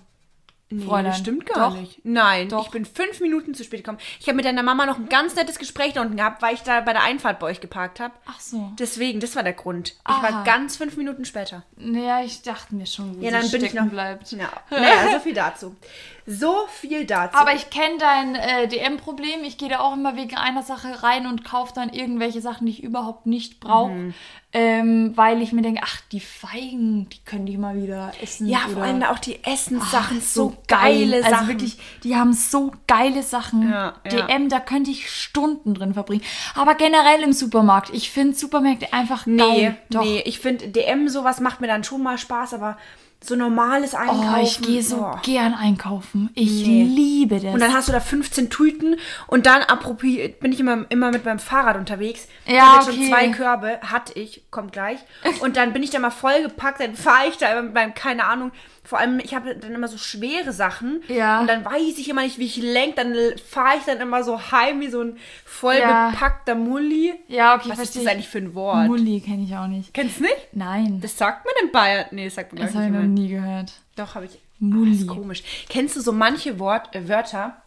Nee, 0.69 0.83
Fräulein. 0.85 1.05
das 1.05 1.19
stimmt 1.19 1.45
gar 1.45 1.69
Doch. 1.71 1.79
nicht. 1.79 2.01
Nein, 2.03 2.49
Doch. 2.49 2.65
ich 2.65 2.71
bin 2.71 2.83
fünf 2.85 3.21
Minuten 3.21 3.53
zu 3.53 3.63
spät 3.63 3.79
gekommen. 3.85 3.99
Ich 4.19 4.27
habe 4.27 4.35
mit 4.35 4.43
deiner 4.45 4.63
Mama 4.63 4.85
noch 4.85 4.97
ein 4.97 5.07
ganz 5.07 5.33
nettes 5.35 5.59
Gespräch 5.59 5.93
da 5.93 6.01
unten 6.01 6.17
gehabt, 6.17 6.41
weil 6.41 6.55
ich 6.55 6.61
da 6.61 6.81
bei 6.81 6.91
der 6.91 7.03
Einfahrt 7.03 7.39
bei 7.39 7.47
euch 7.47 7.61
geparkt 7.61 8.01
habe. 8.01 8.13
Ach 8.25 8.39
so. 8.41 8.71
Deswegen, 8.77 9.21
das 9.21 9.35
war 9.37 9.43
der 9.43 9.53
Grund. 9.53 9.89
Ich 9.91 9.97
Aha. 10.03 10.23
war 10.23 10.43
ganz 10.43 10.75
fünf 10.75 10.97
Minuten 10.97 11.23
später. 11.23 11.63
Naja, 11.77 12.21
ich 12.23 12.41
dachte 12.41 12.75
mir 12.75 12.85
schon, 12.85 13.17
wo 13.17 13.23
Ja, 13.23 13.31
dann 13.31 13.49
bin 13.49 13.63
ich 13.63 13.73
noch. 13.73 13.85
bleibt. 13.87 14.29
Ja. 14.33 14.49
Naja, 14.69 15.11
so 15.13 15.19
viel 15.19 15.33
dazu. 15.33 15.75
So 16.29 16.53
viel 16.67 17.05
dazu. 17.05 17.37
Aber 17.37 17.53
ich 17.53 17.69
kenne 17.69 17.97
dein 17.99 18.35
äh, 18.35 18.67
DM-Problem. 18.67 19.45
Ich 19.45 19.57
gehe 19.57 19.69
da 19.69 19.79
auch 19.79 19.93
immer 19.93 20.17
wegen 20.17 20.35
einer 20.35 20.61
Sache 20.61 21.01
rein 21.01 21.25
und 21.25 21.45
kaufe 21.45 21.71
dann 21.73 21.87
irgendwelche 21.87 22.41
Sachen, 22.41 22.65
die 22.65 22.73
ich 22.73 22.83
überhaupt 22.83 23.27
nicht 23.27 23.61
brauche. 23.61 23.91
Mhm. 23.91 24.13
Ähm, 24.51 25.11
weil 25.15 25.41
ich 25.41 25.53
mir 25.53 25.61
denke, 25.61 25.81
ach, 25.85 26.01
die 26.11 26.19
Feigen, 26.19 27.07
die 27.07 27.19
können 27.23 27.45
die 27.45 27.57
mal 27.57 27.81
wieder 27.81 28.11
essen. 28.21 28.47
ja, 28.47 28.59
oder 28.65 28.73
vor 28.73 28.83
allem 28.83 29.03
auch 29.03 29.19
die 29.19 29.41
Essenssachen, 29.45 30.17
Ach, 30.19 30.25
so 30.25 30.57
geile 30.67 31.21
Sachen. 31.21 31.33
Also 31.33 31.47
wirklich, 31.47 31.77
die 32.03 32.15
haben 32.17 32.33
so 32.33 32.73
geile 32.87 33.23
Sachen. 33.23 33.69
Ja, 33.69 33.93
ja. 34.11 34.27
DM, 34.27 34.49
da 34.49 34.59
könnte 34.59 34.91
ich 34.91 35.09
Stunden 35.09 35.75
drin 35.75 35.93
verbringen. 35.93 36.23
Aber 36.55 36.75
generell 36.75 37.21
im 37.23 37.31
Supermarkt. 37.31 37.89
Ich 37.93 38.11
finde 38.11 38.35
Supermärkte 38.35 38.91
einfach 38.91 39.25
Nee, 39.25 39.37
geil. 39.37 39.77
Doch. 39.91 40.03
nee, 40.03 40.23
ich 40.25 40.39
finde 40.39 40.67
DM 40.67 41.07
sowas 41.07 41.39
macht 41.39 41.61
mir 41.61 41.67
dann 41.67 41.85
schon 41.85 42.03
mal 42.03 42.17
Spaß, 42.17 42.53
aber 42.53 42.77
so 43.19 43.35
normales 43.35 43.95
Einkaufen. 43.95 44.33
Oh, 44.37 44.41
ich 44.43 44.61
gehe 44.61 44.81
so 44.83 44.97
boah. 44.97 45.19
gern 45.23 45.53
einkaufen. 45.53 46.29
Ich 46.35 46.65
Nee. 46.65 46.83
liebe 46.83 47.39
das. 47.39 47.53
Und 47.53 47.59
dann 47.59 47.73
hast 47.73 47.87
du 47.87 47.91
da 47.91 47.99
15 47.99 48.49
Tüten 48.49 48.95
und 49.27 49.45
dann, 49.45 49.63
apropos, 49.63 50.01
bin 50.39 50.51
ich 50.51 50.59
immer, 50.59 50.85
immer 50.89 51.11
mit 51.11 51.25
meinem 51.25 51.39
Fahrrad 51.39 51.77
unterwegs. 51.77 52.27
Ich 52.45 52.53
Ja, 52.53 52.61
habe 52.73 52.75
jetzt 52.77 52.85
schon 52.85 52.99
okay. 52.99 53.09
zwei 53.09 53.27
Körbe, 53.29 53.79
hatte 53.81 54.17
ich, 54.19 54.43
kommt 54.51 54.71
gleich. 54.71 54.99
Und 55.41 55.57
dann 55.57 55.73
bin 55.73 55.83
ich 55.83 55.89
da 55.89 55.99
mal 55.99 56.11
vollgepackt, 56.11 56.79
dann 56.79 56.95
fahre 56.95 57.27
ich 57.29 57.37
da 57.37 57.51
immer 57.51 57.63
mit 57.63 57.73
meinem, 57.73 57.93
keine 57.93 58.25
Ahnung, 58.25 58.51
vor 58.87 58.99
allem, 58.99 59.19
ich 59.19 59.35
habe 59.35 59.53
dann 59.55 59.73
immer 59.73 59.87
so 59.89 59.97
schwere 59.97 60.53
Sachen. 60.53 61.03
Ja. 61.09 61.41
Und 61.41 61.47
dann 61.47 61.65
weiß 61.65 61.97
ich 61.97 62.09
immer 62.09 62.21
nicht, 62.23 62.39
wie 62.39 62.45
ich 62.45 62.57
lenke, 62.57 62.95
dann 62.95 63.13
fahre 63.37 63.77
ich 63.77 63.83
dann 63.83 63.99
immer 63.99 64.23
so 64.23 64.39
heim 64.51 64.79
wie 64.79 64.87
so 64.89 65.01
ein 65.01 65.17
voll 65.45 65.75
Ja. 65.79 66.09
bepackter 66.11 66.55
Mulli. 66.55 67.13
ja, 67.27 67.55
okay, 67.55 67.69
Was 67.69 67.79
ist 67.79 67.95
das 67.95 68.03
ich. 68.03 68.09
eigentlich 68.09 68.29
für 68.29 68.37
ein 68.39 68.55
Wort? 68.55 68.87
Mulli 68.87 69.19
kenne 69.19 69.43
ich 69.43 69.55
auch 69.55 69.67
nicht. 69.67 69.93
Kennst 69.93 70.19
du 70.19 70.23
nicht? 70.23 70.47
Nein, 70.53 70.99
Das 71.01 71.17
sagt 71.17 71.45
man 71.45 71.53
in 71.65 71.71
Bayern. 71.71 72.05
Nee, 72.11 72.25
das 72.25 72.35
sagt 72.35 72.53
man 72.53 72.61
das 72.63 72.71
glaub 72.71 72.83
habe 72.83 72.93
ich 72.95 72.99
noch 73.01 73.07
nicht. 73.07 73.21
nie 73.21 73.27
gehört. 73.29 73.73
Doch, 73.97 74.15
habe 74.15 74.25
ich. 74.25 74.39
Mulli. 74.59 74.91
Das 74.91 75.01
ist 75.01 75.07
komisch. 75.07 75.43
Kennst 75.69 75.95
du 75.95 76.01
so 76.01 76.11
manche 76.13 76.57
Wort, 76.57 76.95
äh, 76.95 77.07
Wörter, 77.09 77.57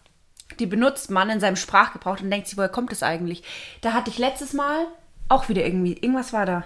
die 0.58 0.66
benutzt 0.66 1.10
man 1.10 1.30
in 1.30 1.38
seinem 1.38 1.56
Sprachgebrauch 1.56 2.20
und 2.20 2.30
denkt 2.30 2.48
sich, 2.48 2.56
woher 2.56 2.68
kommt 2.68 2.90
das 2.92 3.02
eigentlich? 3.02 3.42
Da 3.82 3.92
hatte 3.92 4.10
ich 4.10 4.18
letztes 4.18 4.52
Mal 4.54 4.86
auch 5.28 5.48
wieder 5.48 5.64
irgendwie, 5.64 5.92
irgendwas 5.92 6.32
war 6.32 6.46
da. 6.46 6.64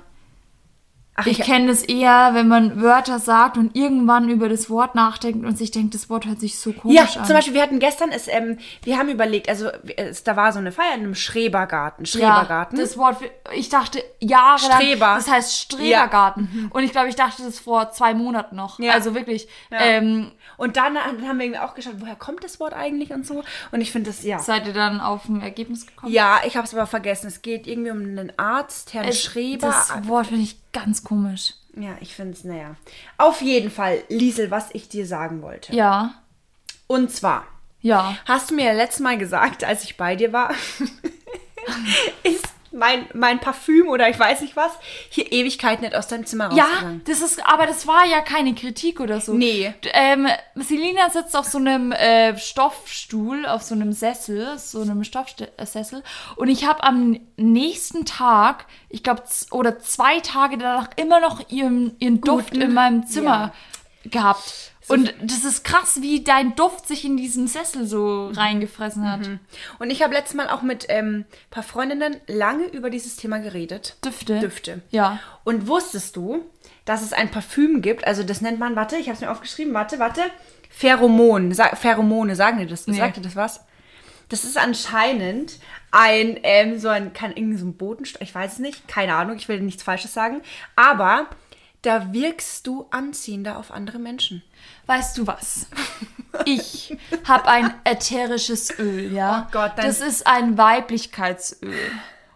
Ach, 1.16 1.26
Ich 1.26 1.38
kenne 1.38 1.68
das 1.68 1.82
eher, 1.82 2.30
wenn 2.32 2.48
man 2.48 2.82
Wörter 2.82 3.20
sagt 3.20 3.56
und 3.56 3.76
irgendwann 3.76 4.28
über 4.28 4.48
das 4.48 4.68
Wort 4.68 4.96
nachdenkt 4.96 5.46
und 5.46 5.56
sich 5.56 5.70
denkt, 5.70 5.94
das 5.94 6.10
Wort 6.10 6.26
hört 6.26 6.40
sich 6.40 6.58
so 6.58 6.72
komisch 6.72 6.96
ja, 6.96 7.04
an. 7.04 7.24
zum 7.24 7.36
Beispiel, 7.36 7.54
wir 7.54 7.62
hatten 7.62 7.78
gestern, 7.78 8.10
es, 8.10 8.26
ähm, 8.26 8.58
wir 8.82 8.98
haben 8.98 9.08
überlegt, 9.08 9.48
also 9.48 9.68
es, 9.96 10.24
da 10.24 10.34
war 10.34 10.52
so 10.52 10.58
eine 10.58 10.72
Feier 10.72 10.94
in 10.94 11.02
einem 11.02 11.14
Schrebergarten. 11.14 12.04
Schrebergarten. 12.04 12.76
Ja, 12.76 12.84
das 12.84 12.98
Wort, 12.98 13.18
ich 13.54 13.68
dachte 13.68 14.02
jahrelang, 14.18 14.80
Streber. 14.80 15.14
das 15.14 15.30
heißt 15.30 15.56
Strebergarten. 15.56 16.70
Und 16.72 16.82
ich 16.82 16.90
glaube, 16.90 17.08
ich 17.08 17.16
dachte 17.16 17.44
das 17.44 17.60
vor 17.60 17.92
zwei 17.92 18.12
Monaten 18.14 18.56
noch. 18.56 18.80
Ja. 18.80 18.92
Also 18.92 19.14
wirklich, 19.14 19.46
ähm, 19.70 20.32
und 20.56 20.76
dann, 20.76 20.94
dann 20.94 21.26
haben 21.28 21.38
wir 21.38 21.46
irgendwie 21.46 21.60
auch 21.60 21.74
geschaut, 21.74 21.94
woher 21.98 22.16
kommt 22.16 22.44
das 22.44 22.60
Wort 22.60 22.72
eigentlich 22.72 23.12
und 23.12 23.26
so. 23.26 23.42
Und 23.72 23.80
ich 23.80 23.90
finde 23.92 24.10
das, 24.10 24.22
ja. 24.22 24.38
seid 24.38 24.66
ihr 24.66 24.72
dann 24.72 25.00
auf 25.00 25.28
ein 25.28 25.40
Ergebnis 25.42 25.86
gekommen? 25.86 26.12
Ja, 26.12 26.40
ich 26.46 26.56
habe 26.56 26.66
es 26.66 26.74
aber 26.74 26.86
vergessen. 26.86 27.26
Es 27.28 27.42
geht 27.42 27.66
irgendwie 27.66 27.90
um 27.90 27.98
einen 28.00 28.32
Arzt, 28.38 28.94
Herrn 28.94 29.08
Es- 29.08 29.22
Schreber. 29.22 29.66
Das 29.68 30.06
Wort 30.08 30.28
finde 30.28 30.42
ich 30.44 30.58
ganz 30.72 31.02
komisch. 31.04 31.54
Ja, 31.76 31.96
ich 32.00 32.14
finde 32.14 32.34
es, 32.34 32.44
naja. 32.44 32.76
Auf 33.18 33.42
jeden 33.42 33.70
Fall, 33.70 34.02
Liesel, 34.08 34.50
was 34.50 34.68
ich 34.72 34.88
dir 34.88 35.06
sagen 35.06 35.42
wollte. 35.42 35.74
Ja, 35.74 36.14
Und 36.86 37.10
zwar, 37.10 37.44
ja. 37.80 38.16
hast 38.26 38.50
du 38.50 38.54
mir 38.54 38.72
letztes 38.74 39.00
Mal 39.00 39.18
gesagt, 39.18 39.64
als 39.64 39.82
ich 39.82 39.96
bei 39.96 40.14
dir 40.14 40.32
war, 40.32 40.52
ist 42.22 42.48
mein, 42.74 43.06
mein 43.14 43.38
Parfüm 43.40 43.88
oder 43.88 44.08
ich 44.08 44.18
weiß 44.18 44.40
nicht 44.42 44.56
was, 44.56 44.72
hier 45.08 45.30
Ewigkeit 45.32 45.80
nicht 45.80 45.94
aus 45.94 46.08
deinem 46.08 46.26
Zimmer 46.26 46.50
Ja, 46.52 46.64
rausgegangen. 46.64 47.02
das 47.06 47.20
ist, 47.20 47.46
aber 47.46 47.66
das 47.66 47.86
war 47.86 48.04
ja 48.06 48.20
keine 48.20 48.54
Kritik 48.54 49.00
oder 49.00 49.20
so. 49.20 49.32
Nee. 49.34 49.72
Ähm, 49.92 50.26
Selina 50.56 51.08
sitzt 51.10 51.36
auf 51.36 51.46
so 51.46 51.58
einem 51.58 51.92
äh, 51.92 52.36
Stoffstuhl, 52.36 53.46
auf 53.46 53.62
so 53.62 53.74
einem 53.74 53.92
Sessel, 53.92 54.58
so 54.58 54.82
einem 54.82 55.04
Stoffsessel. 55.04 56.02
Und 56.36 56.48
ich 56.48 56.66
habe 56.66 56.82
am 56.82 57.18
nächsten 57.36 58.04
Tag, 58.04 58.66
ich 58.88 59.02
glaube, 59.02 59.22
oder 59.50 59.78
zwei 59.78 60.20
Tage 60.20 60.58
danach 60.58 60.88
immer 60.96 61.20
noch 61.20 61.48
ihren, 61.50 61.96
ihren 61.98 62.20
Duft 62.20 62.54
in 62.56 62.74
meinem 62.74 63.06
Zimmer 63.06 63.52
gehabt. 64.04 64.72
Und 64.88 65.14
das 65.22 65.44
ist 65.44 65.64
krass, 65.64 66.02
wie 66.02 66.22
dein 66.22 66.56
Duft 66.56 66.86
sich 66.86 67.04
in 67.04 67.16
diesen 67.16 67.46
Sessel 67.48 67.86
so 67.86 68.28
reingefressen 68.28 69.10
hat. 69.10 69.30
Und 69.78 69.90
ich 69.90 70.02
habe 70.02 70.12
letztes 70.14 70.34
Mal 70.34 70.48
auch 70.50 70.62
mit 70.62 70.86
ähm, 70.88 71.24
ein 71.30 71.50
paar 71.50 71.62
Freundinnen 71.62 72.16
lange 72.26 72.64
über 72.66 72.90
dieses 72.90 73.16
Thema 73.16 73.38
geredet. 73.38 73.96
Düfte. 74.04 74.40
Düfte. 74.40 74.82
Ja. 74.90 75.20
Und 75.42 75.66
wusstest 75.68 76.16
du, 76.16 76.44
dass 76.84 77.02
es 77.02 77.12
ein 77.12 77.30
Parfüm 77.30 77.80
gibt, 77.80 78.06
also 78.06 78.22
das 78.22 78.40
nennt 78.42 78.58
man, 78.58 78.76
warte, 78.76 78.96
ich 78.96 79.06
habe 79.06 79.14
es 79.14 79.20
mir 79.22 79.30
aufgeschrieben, 79.30 79.72
warte, 79.72 79.98
warte, 79.98 80.20
Pheromon, 80.68 81.52
Sa 81.52 81.74
Pheromone, 81.76 82.34
sagen 82.36 82.58
dir 82.58 82.66
das, 82.66 82.86
Nee. 82.86 82.98
sagt 82.98 83.16
dir 83.16 83.22
das 83.22 83.36
was? 83.36 83.64
Das 84.28 84.44
ist 84.44 84.58
anscheinend 84.58 85.58
ein, 85.92 86.38
ähm, 86.42 86.78
so 86.78 86.88
ein, 86.88 87.12
kann 87.12 87.32
irgendwie 87.34 87.58
so 87.58 87.66
ein 87.66 87.76
Bodenstoff, 87.76 88.20
ich 88.22 88.34
weiß 88.34 88.54
es 88.54 88.58
nicht, 88.58 88.88
keine 88.88 89.14
Ahnung, 89.14 89.36
ich 89.36 89.48
will 89.48 89.60
nichts 89.60 89.82
Falsches 89.82 90.12
sagen, 90.12 90.42
aber 90.76 91.26
da 91.86 92.12
wirkst 92.12 92.66
du 92.66 92.86
anziehender 92.90 93.58
auf 93.58 93.70
andere 93.70 93.98
Menschen. 93.98 94.42
Weißt 94.86 95.18
du 95.18 95.26
was? 95.26 95.66
Ich 96.46 96.96
habe 97.28 97.46
ein 97.46 97.72
ätherisches 97.84 98.76
Öl, 98.80 99.12
ja. 99.12 99.46
Oh 99.46 99.52
Gott, 99.52 99.74
das 99.76 100.00
ist 100.00 100.26
ein 100.26 100.58
Weiblichkeitsöl. 100.58 101.78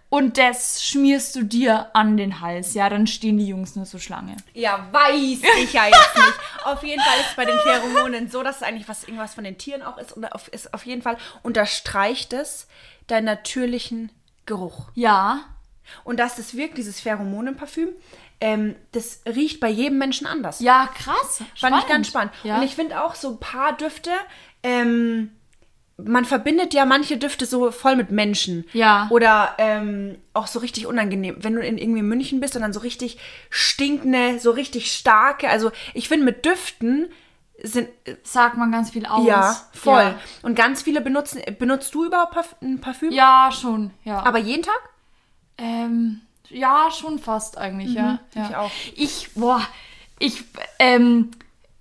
Und 0.09 0.39
das 0.39 0.85
schmierst 0.85 1.35
du 1.35 1.43
dir 1.43 1.91
an 1.95 2.17
den 2.17 2.41
Hals, 2.41 2.75
ja, 2.75 2.89
dann 2.89 3.09
stehen 3.09 3.39
die 3.39 3.49
Jungs 3.49 3.75
nur 3.75 3.87
so 3.87 3.99
Schlange. 3.99 4.37
Ja, 4.55 4.87
weiß 4.93 5.41
ich 5.65 5.73
ja 5.73 5.87
jetzt 5.87 6.17
nicht. 6.17 6.39
Auf 6.65 6.85
jeden 6.85 7.03
Fall 7.03 7.19
ist 7.19 7.31
es 7.31 7.37
bei 7.37 7.45
den 7.45 7.59
Pheromonen 7.59 8.31
so, 8.31 8.45
dass 8.45 8.59
es 8.59 8.63
eigentlich 8.63 8.89
was 8.89 9.03
irgendwas 9.03 9.35
von 9.35 9.43
den 9.43 9.59
Tieren 9.59 9.83
auch 9.83 9.99
ist. 9.99 10.13
Und 10.13 10.25
auf, 10.27 10.47
ist 10.47 10.73
auf 10.73 10.87
jeden 10.87 11.03
Fall 11.03 11.19
unterstreicht 11.43 12.33
es 12.33 12.69
deinen 13.09 13.25
natürlichen 13.25 14.13
Geruch. 14.47 14.91
Ja, 14.95 15.41
Und 16.05 16.21
dass 16.21 16.37
das 16.37 16.55
wirkt, 16.55 16.79
dieses 16.79 17.01
Pheromonenparfüm, 17.01 17.89
ähm, 18.41 18.77
das 18.93 19.23
riecht 19.27 19.61
bei 19.61 19.69
jedem 19.69 19.99
Menschen 19.99 20.27
anders. 20.27 20.61
Ja, 20.61 20.89
krass. 20.95 21.43
Fand 21.57 21.77
ich 21.79 21.87
ganz 21.89 22.09
spannend. 22.09 22.33
Ja. 22.45 22.57
Und 22.57 22.63
ich 22.63 22.75
finde 22.75 23.03
auch 23.03 23.15
so 23.15 23.31
ein 23.31 23.41
paar 23.41 23.77
Düfte, 23.77 24.11
ähm, 24.63 25.31
man 26.01 26.25
verbindet 26.25 26.75
ja 26.75 26.85
manche 26.85 27.17
Düfte 27.17 27.45
so 27.45 27.73
voll 27.73 27.97
mit 27.97 28.13
Menschen. 28.13 28.65
Ja. 28.73 29.09
Oder 29.11 29.57
ähm, 29.59 30.19
auch 30.33 30.47
so 30.47 30.61
richtig 30.61 30.87
unangenehm. 30.87 31.37
Wenn 31.41 31.55
du 31.57 31.61
in 31.61 31.77
irgendwie 31.77 32.03
München 32.03 32.39
bist 32.39 32.55
und 32.55 32.63
dann 32.63 32.73
so 32.73 32.81
richtig 32.81 33.19
stinkende, 33.51 34.39
so 34.39 34.53
richtig 34.53 34.93
starke. 34.93 35.49
Also 35.51 35.73
ich 35.95 36.09
finde 36.09 36.25
mit 36.25 36.45
Düften 36.45 37.09
sind 37.61 37.89
Sagt 38.23 38.57
man 38.57 38.71
ganz 38.71 38.91
viel 38.91 39.05
aus. 39.07 39.27
ja 39.27 39.57
voll. 39.73 40.03
Ja, 40.03 40.19
Und 40.43 40.55
ganz 40.55 40.83
viele 40.83 41.01
benutzen. 41.01 41.43
Benutzt 41.59 41.93
du 41.93 42.05
überhaupt 42.05 42.37
ein 42.63 42.81
Parfüm? 42.81 43.11
ja 43.11 43.51
schon. 43.53 43.91
Ja. 44.05 44.25
Aber 44.25 44.39
jeden 44.39 44.63
Tag? 44.63 44.81
Ähm, 45.59 46.21
ja, 46.51 46.89
schon 46.91 47.19
fast 47.19 47.59
eigentlich, 47.59 47.95
ja. 47.95 48.21
ja. 48.35 48.43
Mhm, 48.45 48.49
ich 48.51 48.57
auch. 48.57 48.71
Ich, 48.95 49.31
boah, 49.35 49.61
ich, 50.19 50.45
ähm, 50.79 51.31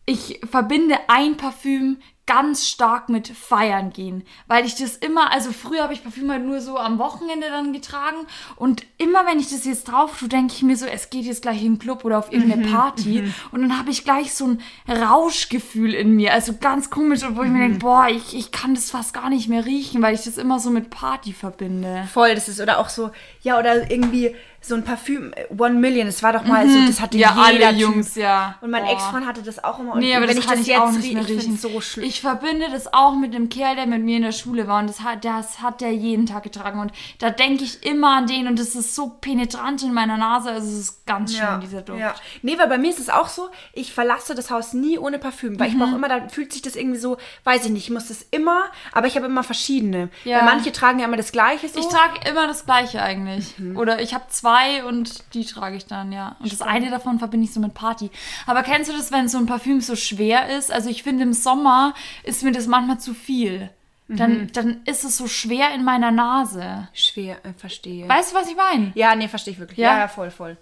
ich 0.05 0.39
verbinde 0.49 0.95
ein 1.07 1.37
Parfüm 1.37 1.97
ganz 2.29 2.67
stark 2.67 3.07
mit 3.07 3.29
Feiern 3.29 3.91
gehen, 3.93 4.25
weil 4.47 4.65
ich 4.65 4.75
das 4.75 4.97
immer, 4.97 5.31
also 5.31 5.53
früher 5.53 5.83
habe 5.83 5.93
ich 5.93 6.03
Parfüm 6.03 6.29
halt 6.29 6.43
nur 6.43 6.59
so 6.59 6.77
am 6.77 6.99
Wochenende 6.99 7.47
dann 7.49 7.71
getragen 7.71 8.17
und 8.57 8.83
immer 8.97 9.25
wenn 9.25 9.39
ich 9.39 9.49
das 9.49 9.63
jetzt 9.63 9.85
drauf 9.85 10.19
tue, 10.19 10.27
denke 10.27 10.53
ich 10.53 10.61
mir 10.61 10.75
so, 10.75 10.85
es 10.85 11.09
geht 11.09 11.23
jetzt 11.23 11.41
gleich 11.41 11.63
in 11.63 11.75
den 11.75 11.79
Club 11.79 12.03
oder 12.03 12.19
auf 12.19 12.29
irgendeine 12.33 12.63
Mhm, 12.63 12.69
Party 12.69 13.23
und 13.53 13.61
dann 13.61 13.79
habe 13.79 13.91
ich 13.91 14.03
gleich 14.03 14.33
so 14.33 14.45
ein 14.45 14.61
Rauschgefühl 14.89 15.93
in 15.93 16.15
mir, 16.17 16.33
also 16.33 16.53
ganz 16.59 16.89
komisch, 16.89 17.21
wo 17.31 17.43
ich 17.43 17.49
mir 17.49 17.59
Mhm. 17.59 17.61
denke, 17.61 17.79
boah, 17.79 18.07
ich, 18.09 18.35
ich 18.35 18.51
kann 18.51 18.75
das 18.75 18.91
fast 18.91 19.13
gar 19.13 19.29
nicht 19.29 19.47
mehr 19.47 19.65
riechen, 19.65 20.01
weil 20.01 20.13
ich 20.13 20.23
das 20.23 20.37
immer 20.37 20.59
so 20.59 20.69
mit 20.69 20.89
Party 20.89 21.31
verbinde. 21.31 22.07
Voll, 22.13 22.35
das 22.35 22.49
ist, 22.49 22.59
oder 22.59 22.79
auch 22.79 22.89
so, 22.89 23.09
ja, 23.41 23.57
oder 23.57 23.89
irgendwie 23.89 24.35
so 24.67 24.75
ein 24.75 24.83
Parfüm, 24.83 25.33
äh, 25.35 25.45
One 25.57 25.75
Million, 25.75 26.05
das 26.07 26.21
war 26.23 26.33
doch 26.33 26.43
mal 26.45 26.67
so, 26.69 26.77
das 26.85 26.99
hatte 27.01 27.17
Mhm. 27.17 27.21
Ja, 27.21 27.29
jeder 27.51 27.67
alle 27.67 27.77
Typ. 27.77 27.79
Jungs, 27.79 28.15
ja. 28.15 28.55
Und 28.61 28.69
mein. 28.71 28.85
Ex-Freund 28.85 29.25
hatte 29.25 29.41
das 29.41 29.63
auch 29.63 29.79
immer. 29.79 29.93
Und 29.93 29.99
Nee, 29.99 30.15
aber 30.15 30.27
wenn 30.27 30.35
das 30.35 30.43
ich 30.45 30.49
kann 30.49 30.57
das 30.59 30.67
ich 30.67 30.77
auch 30.77 30.91
jetzt 30.91 31.03
rieche, 31.03 31.19
ich 31.33 31.41
finde 31.43 31.57
so 31.57 31.81
schlimm. 31.81 32.05
Ich 32.05 32.21
verbinde 32.21 32.67
das 32.71 32.93
auch 32.93 33.15
mit 33.15 33.33
dem 33.33 33.49
Kerl, 33.49 33.75
der 33.75 33.85
mit 33.87 34.03
mir 34.03 34.17
in 34.17 34.23
der 34.23 34.31
Schule 34.31 34.67
war 34.67 34.79
und 34.79 34.87
das 34.89 35.01
hat, 35.01 35.25
das 35.25 35.61
hat 35.61 35.81
der 35.81 35.91
jeden 35.93 36.25
Tag 36.25 36.43
getragen 36.43 36.79
und 36.79 36.91
da 37.19 37.29
denke 37.29 37.63
ich 37.63 37.85
immer 37.85 38.17
an 38.17 38.27
den 38.27 38.47
und 38.47 38.59
das 38.59 38.75
ist 38.75 38.95
so 38.95 39.09
penetrant 39.21 39.83
in 39.83 39.93
meiner 39.93 40.17
Nase, 40.17 40.51
also 40.51 40.67
es 40.67 40.77
ist 40.79 41.05
ganz 41.05 41.35
schön, 41.35 41.59
dieser 41.61 41.81
Duft. 41.81 41.99
Ja. 41.99 42.13
Nee, 42.41 42.57
weil 42.57 42.67
bei 42.67 42.77
mir 42.77 42.89
ist 42.89 42.99
es 42.99 43.09
auch 43.09 43.27
so, 43.27 43.49
ich 43.73 43.93
verlasse 43.93 44.35
das 44.35 44.49
Haus 44.51 44.73
nie 44.73 44.97
ohne 44.97 45.19
Parfüm, 45.19 45.59
weil 45.59 45.69
ich 45.69 45.73
Mhm. 45.75 45.79
brauche 45.79 45.95
immer, 45.95 46.09
da 46.09 46.27
fühlt 46.29 46.51
sich 46.53 46.61
das 46.61 46.75
irgendwie 46.75 46.99
so, 46.99 47.17
weiß 47.43 47.65
ich 47.65 47.71
nicht, 47.71 47.83
ich 47.85 47.89
muss 47.93 48.07
das 48.07 48.25
immer, 48.31 48.65
aber 48.93 49.07
ich 49.07 49.15
habe 49.15 49.25
immer 49.25 49.43
verschiedene. 49.43 50.09
Ja. 50.23 50.37
Weil 50.39 50.45
manche 50.45 50.71
tragen 50.71 50.99
ja 50.99 51.05
immer 51.05 51.17
das 51.17 51.31
gleiche 51.31 51.67
so. 51.69 51.79
Ich 51.79 51.87
trage 51.87 52.29
immer 52.29 52.47
das 52.47 52.65
gleiche 52.65 53.01
eigentlich. 53.01 53.57
Mhm. 53.57 53.77
Oder 53.77 54.01
ich 54.01 54.13
habe 54.13 54.25
zwei 54.29 54.56
und 54.87 55.33
die 55.33 55.45
trage 55.45 55.77
ich 55.77 55.85
dann, 55.85 56.11
ja. 56.11 56.35
Und 56.39 56.51
das 56.51 56.61
eine 56.61 56.89
davon 56.89 57.19
verbinde 57.19 57.45
ich 57.45 57.53
so 57.53 57.59
mit 57.59 57.73
Party. 57.73 58.09
Aber 58.45 58.63
kennst 58.63 58.89
du 58.89 58.95
das, 58.95 59.11
wenn 59.11 59.27
so 59.27 59.37
ein 59.37 59.45
Parfüm 59.45 59.81
so 59.81 59.95
schwer 59.95 60.57
ist? 60.57 60.71
Also 60.71 60.89
ich 60.89 61.03
finde, 61.03 61.23
im 61.23 61.33
Sommer 61.33 61.93
ist 62.23 62.43
mir 62.43 62.51
das 62.51 62.67
manchmal 62.67 62.99
zu 62.99 63.13
viel. 63.13 63.69
Mhm. 64.07 64.17
Dann, 64.17 64.47
dann 64.53 64.81
ist 64.85 65.03
es 65.03 65.17
so 65.17 65.27
schwer 65.27 65.73
in 65.73 65.83
meiner 65.83 66.11
Nase. 66.11 66.87
Schwer, 66.93 67.45
äh, 67.45 67.53
verstehe. 67.57 68.07
Weißt 68.07 68.31
du, 68.31 68.35
was 68.37 68.49
ich 68.49 68.55
meine? 68.55 68.91
ja, 68.95 69.15
nee, 69.15 69.27
verstehe 69.27 69.53
ich 69.53 69.59
wirklich. 69.59 69.79
Ja? 69.79 69.93
Ja, 69.93 69.99
ja, 69.99 70.07
voll, 70.07 70.31
voll. 70.31 70.57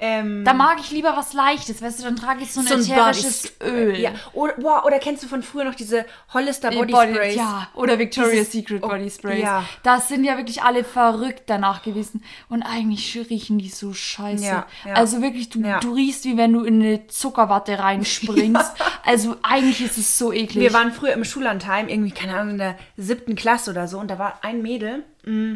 Ähm, 0.00 0.44
Da 0.44 0.52
mag 0.54 0.78
ich 0.80 0.92
lieber 0.92 1.16
was 1.16 1.32
Leichtes, 1.32 1.82
weißt 1.82 1.98
du, 1.98 2.04
dann 2.04 2.14
trage 2.16 2.42
ich 2.42 2.52
so 2.52 2.60
ein, 2.60 2.66
so 2.66 2.74
ätherisches 2.92 3.50
Body- 3.58 3.70
Öl. 3.70 3.98
Ja. 3.98 4.10
Oder, 4.32 4.52
boah, 4.54 4.84
oder 4.86 5.00
kennst 5.00 5.24
du 5.24 5.26
von 5.26 5.42
früher 5.42 5.64
noch 5.64 5.74
diese 5.74 6.04
Hollister 6.32 6.70
Body, 6.70 6.92
Body- 6.92 7.14
Sprays? 7.14 7.34
Ja, 7.34 7.68
oder 7.74 7.98
Victoria's 7.98 8.30
Dieses- 8.32 8.52
Secret 8.52 8.82
oh, 8.84 8.88
Body 8.88 9.10
Sprays. 9.10 9.42
ja. 9.42 9.64
Das 9.82 10.06
sind 10.08 10.22
ja 10.22 10.36
wirklich 10.36 10.62
alle 10.62 10.84
verrückt 10.84 11.44
danach 11.46 11.82
gewesen. 11.82 12.22
Und 12.48 12.62
eigentlich 12.62 13.16
riechen 13.28 13.58
die 13.58 13.70
so 13.70 13.92
scheiße. 13.92 14.44
Ja, 14.44 14.66
ja. 14.84 14.94
Also 14.94 15.20
wirklich, 15.20 15.48
du, 15.50 15.60
Ja. 15.60 15.80
du 15.80 15.92
riechst, 15.94 16.24
wie 16.26 16.36
wenn 16.36 16.52
du 16.52 16.62
in 16.62 16.80
eine 16.80 17.06
Zuckerwatte 17.08 17.78
reinspringst. 17.78 18.72
Also 19.04 19.36
eigentlich 19.42 19.80
ist 19.82 19.96
es 19.96 20.18
so 20.18 20.32
eklig. 20.34 20.62
Wir 20.62 20.72
waren 20.74 20.92
früher 20.92 21.14
im 21.14 21.24
Schullandheim, 21.24 21.88
irgendwie, 21.88 22.10
keine 22.10 22.34
Ahnung, 22.38 22.50
in 22.52 22.58
der 22.58 22.76
siebten 22.98 23.36
Klasse 23.36 23.70
oder 23.70 23.88
so. 23.88 23.98
Und 23.98 24.10
da 24.10 24.18
war 24.18 24.38
ein 24.42 24.60
Mädel. 24.60 25.02
mm, 25.24 25.54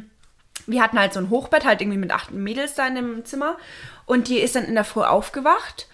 Wir 0.66 0.82
hatten 0.82 0.98
halt 0.98 1.12
so 1.12 1.20
ein 1.20 1.28
Hochbett, 1.28 1.64
halt 1.66 1.80
irgendwie 1.82 1.98
mit 1.98 2.12
acht 2.12 2.30
Mädels 2.30 2.74
da 2.74 2.86
in 2.86 2.94
dem 2.94 3.24
Zimmer. 3.26 3.56
Und 4.12 4.28
die 4.28 4.38
ist 4.38 4.54
dann 4.56 4.64
in 4.64 4.74
der 4.74 4.84
Früh 4.84 5.02
aufgewacht, 5.02 5.86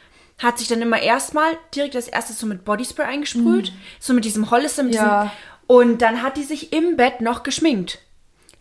hat 0.43 0.59
sich 0.59 0.67
dann 0.69 0.83
immer 0.83 1.01
erstmal 1.01 1.57
direkt 1.75 1.95
als 1.97 2.09
erstes 2.09 2.39
so 2.39 2.47
mit 2.47 2.65
Bodyspray 2.65 3.07
eingesprüht. 3.07 3.73
So 4.01 4.13
mit 4.13 4.25
diesem 4.25 4.51
Hollister, 4.51 4.83
mit 4.83 4.93
Mhm. 4.93 4.99
Ja. 4.99 5.23
diesem. 5.23 5.37
Und 5.69 6.03
dann 6.03 6.23
hat 6.23 6.37
die 6.37 6.43
sich 6.45 6.73
im 6.73 6.97
Bett 6.97 7.21
noch 7.21 7.43
geschminkt. 7.45 7.99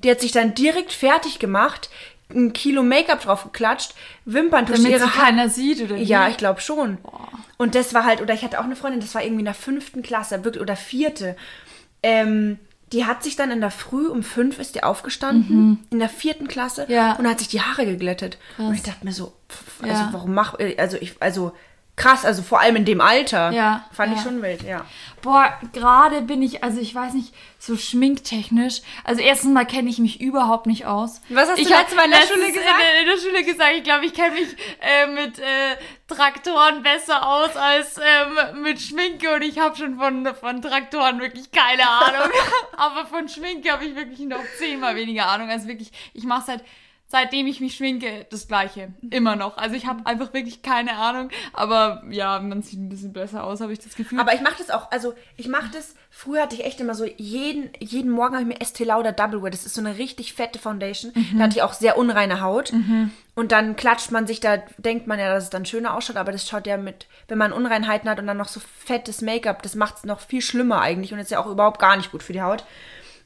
Die 0.04 0.12
hat 0.12 0.20
sich 0.22 0.32
dann 0.32 0.54
direkt 0.54 0.92
fertig 0.94 1.40
gemacht, 1.40 1.90
ein 2.30 2.52
Kilo 2.54 2.84
Make-up 2.84 3.22
drauf 3.22 3.44
geklatscht, 3.46 3.94
Wimperntusche, 4.26 4.82
damit 4.84 5.00
sie 5.00 5.04
ihre 5.04 5.16
Haare. 5.16 5.26
keiner 5.26 5.50
sieht, 5.50 5.82
oder 5.82 5.96
wie? 5.96 6.04
Ja, 6.04 6.28
ich 6.28 6.38
glaube 6.38 6.60
schon. 6.62 6.98
Und 7.58 7.74
das 7.74 7.94
war 7.94 8.04
halt, 8.06 8.22
oder 8.22 8.34
ich 8.34 8.44
hatte 8.44 8.60
auch 8.60 8.66
eine 8.66 8.76
Freundin, 8.76 9.00
das 9.02 9.16
war 9.16 9.24
irgendwie 9.24 9.42
in 9.42 9.46
der 9.46 9.54
fünften 9.54 10.04
Klasse, 10.04 10.44
wirklich, 10.44 10.62
oder 10.62 10.76
vierte. 10.76 11.36
Ähm, 12.04 12.60
die 12.94 13.06
hat 13.06 13.24
sich 13.24 13.36
dann 13.36 13.52
in 13.52 13.60
der 13.62 13.72
Früh 13.72 14.08
um 14.08 14.24
fünf 14.24 14.60
ist 14.60 14.76
die 14.76 14.84
aufgestanden, 14.84 15.86
in 15.90 16.00
der 16.00 16.10
vierten 16.10 16.48
Klasse, 16.48 16.86
Mhm. 16.88 16.94
Ja. 16.94 17.14
und 17.18 17.28
hat 17.28 17.40
sich 17.40 17.48
die 17.50 17.62
Haare 17.62 17.86
geglättet. 17.86 18.38
Und 18.58 18.74
ich 18.74 18.84
dachte 18.84 19.04
mir 19.06 19.12
so, 19.12 19.34
pff, 19.50 19.84
also 19.84 19.94
Ja. 20.04 20.10
warum 20.14 20.34
mach, 20.34 20.56
also 20.78 20.98
ich, 20.98 21.16
also 21.22 21.52
krass, 21.98 22.24
also 22.24 22.44
vor 22.44 22.62
allem 22.62 22.78
in 22.78 22.86
dem 22.86 23.02
Alter. 23.02 23.52
Ja, 23.52 23.86
Fand 23.92 24.14
ich 24.14 24.20
ja. 24.20 24.24
schon 24.24 24.42
wild, 24.42 24.62
ja. 24.62 24.86
Boah, 25.24 25.52
gerade 25.74 26.22
bin 26.22 26.44
ich, 26.44 26.64
also 26.64 26.80
ich 26.80 26.94
weiß 26.94 27.14
nicht, 27.16 27.34
so 27.58 27.76
schminktechnisch. 27.76 28.82
Also 29.04 29.22
erstens 29.22 29.52
mal 29.52 29.66
kenne 29.66 29.90
ich 29.90 29.98
mich 29.98 30.22
überhaupt 30.22 30.68
nicht 30.68 30.86
aus. 30.86 31.22
Was 31.30 31.50
hast 31.50 31.58
du 31.58 31.64
ich 31.64 31.70
letztes 31.70 31.96
Mal 31.96 32.06
in 32.06 32.12
der 32.12 32.20
Schule 32.20 32.48
gesagt? 32.48 32.66
In 32.66 32.78
der, 32.78 33.02
in 33.02 33.08
der 33.08 33.18
Schule 33.18 33.44
gesagt, 33.44 33.74
ich 33.76 33.84
glaube, 33.84 34.06
ich 34.06 34.14
kenne 34.14 34.36
mich 34.36 34.48
äh, 34.80 35.08
mit 35.08 35.40
äh, 35.40 35.44
Traktoren 36.08 36.84
besser 36.84 37.28
aus 37.28 37.56
als 37.58 37.98
ähm, 37.98 38.62
mit 38.62 38.80
Schminke 38.80 39.34
und 39.34 39.42
ich 39.42 39.58
habe 39.60 39.76
schon 39.76 39.98
von, 39.98 40.28
von 40.36 40.62
Traktoren 40.62 41.20
wirklich 41.20 41.52
keine 41.52 41.90
Ahnung. 41.90 42.32
Aber 42.78 43.08
von 43.08 43.28
Schminke 43.28 43.72
habe 43.72 43.86
ich 43.86 43.96
wirklich 43.96 44.20
noch 44.20 44.44
zehnmal 44.60 44.96
weniger 44.96 45.28
Ahnung. 45.28 45.50
Also 45.50 45.68
wirklich, 45.68 45.92
ich 46.14 46.26
mache 46.26 46.46
seit 46.46 46.64
seitdem 47.10 47.48
ich 47.48 47.62
mich 47.62 47.76
schminke, 47.76 48.26
das 48.30 48.48
gleiche. 48.48 48.90
Immer 49.10 49.38
noch. 49.38 49.58
Also 49.58 49.76
ich 49.76 49.86
habe 49.86 50.06
einfach 50.06 50.34
wirklich 50.34 50.62
keine 50.62 50.98
Ahnung. 50.98 51.30
Aber 51.54 52.04
ja, 52.10 52.40
man 52.40 52.62
sieht 52.62 52.80
ein 52.80 52.90
bisschen 52.90 53.14
besser 53.14 53.46
aus, 53.46 53.62
habe 53.62 53.72
ich 53.72 53.80
das 53.80 53.96
Gefühl. 53.96 54.20
Aber 54.20 54.34
ich 54.34 54.42
mache 54.42 54.58
das 54.58 54.70
auch, 54.70 54.92
also 54.92 55.14
ich 55.38 55.48
mache 55.48 55.72
das, 55.72 55.96
früher 56.10 56.44
hatte 56.44 56.56
ich 56.56 56.66
echt 56.66 56.82
immer 56.82 56.96
so, 56.96 57.06
jeden, 57.06 57.70
jeden 57.80 58.12
Morgen 58.12 58.34
habe 58.36 58.44
ich 58.44 58.48
mir 58.50 58.62
Estee 58.62 58.84
Lauder 58.84 59.14
Double 59.14 59.42
Wear, 59.42 59.52
das 59.52 59.66
ist 59.66 59.76
so 59.76 59.82
eine 59.82 59.98
richtig 59.98 60.34
fette 60.34 60.60
Foundation. 60.60 61.14
Da 61.38 61.46
hatte 61.46 61.58
ich 61.58 61.64
auch 61.64 61.74
sehr 61.74 61.98
unreine 61.98 62.42
Haut. 62.42 62.74
Und 63.36 63.52
dann 63.52 63.76
klatscht 63.76 64.12
man 64.12 64.28
sich, 64.28 64.40
da 64.40 64.58
denkt 64.78 65.08
man 65.08 65.20
ja, 65.20 65.34
dass 65.34 65.46
es 65.46 65.50
dann 65.50 65.66
schöner 65.66 65.96
ausschaut, 65.96 66.18
aber 66.18 66.32
das 66.32 66.48
schaut 66.48 66.68
ja 66.68 66.76
mit, 66.76 67.08
wenn 67.28 67.38
man 67.38 67.54
Unreinheiten 67.54 68.10
hat 68.10 68.20
und 68.20 68.28
dann 68.28 68.38
noch 68.38 68.48
so 68.48 68.60
fettes 68.60 69.22
Make-up, 69.22 69.62
das 69.62 69.76
macht 69.76 69.98
es 69.98 70.04
noch 70.04 70.20
viel 70.20 70.42
schlimmer 70.42 70.82
eigentlich 70.82 71.14
und 71.14 71.20
ist 71.20 71.32
ja 71.32 71.40
auch 71.40 71.48
überhaupt 71.48 71.80
gar 71.80 71.96
nicht 71.96 72.12
gut 72.12 72.24
für 72.24 72.34
die 72.34 72.42
Haut. 72.42 72.66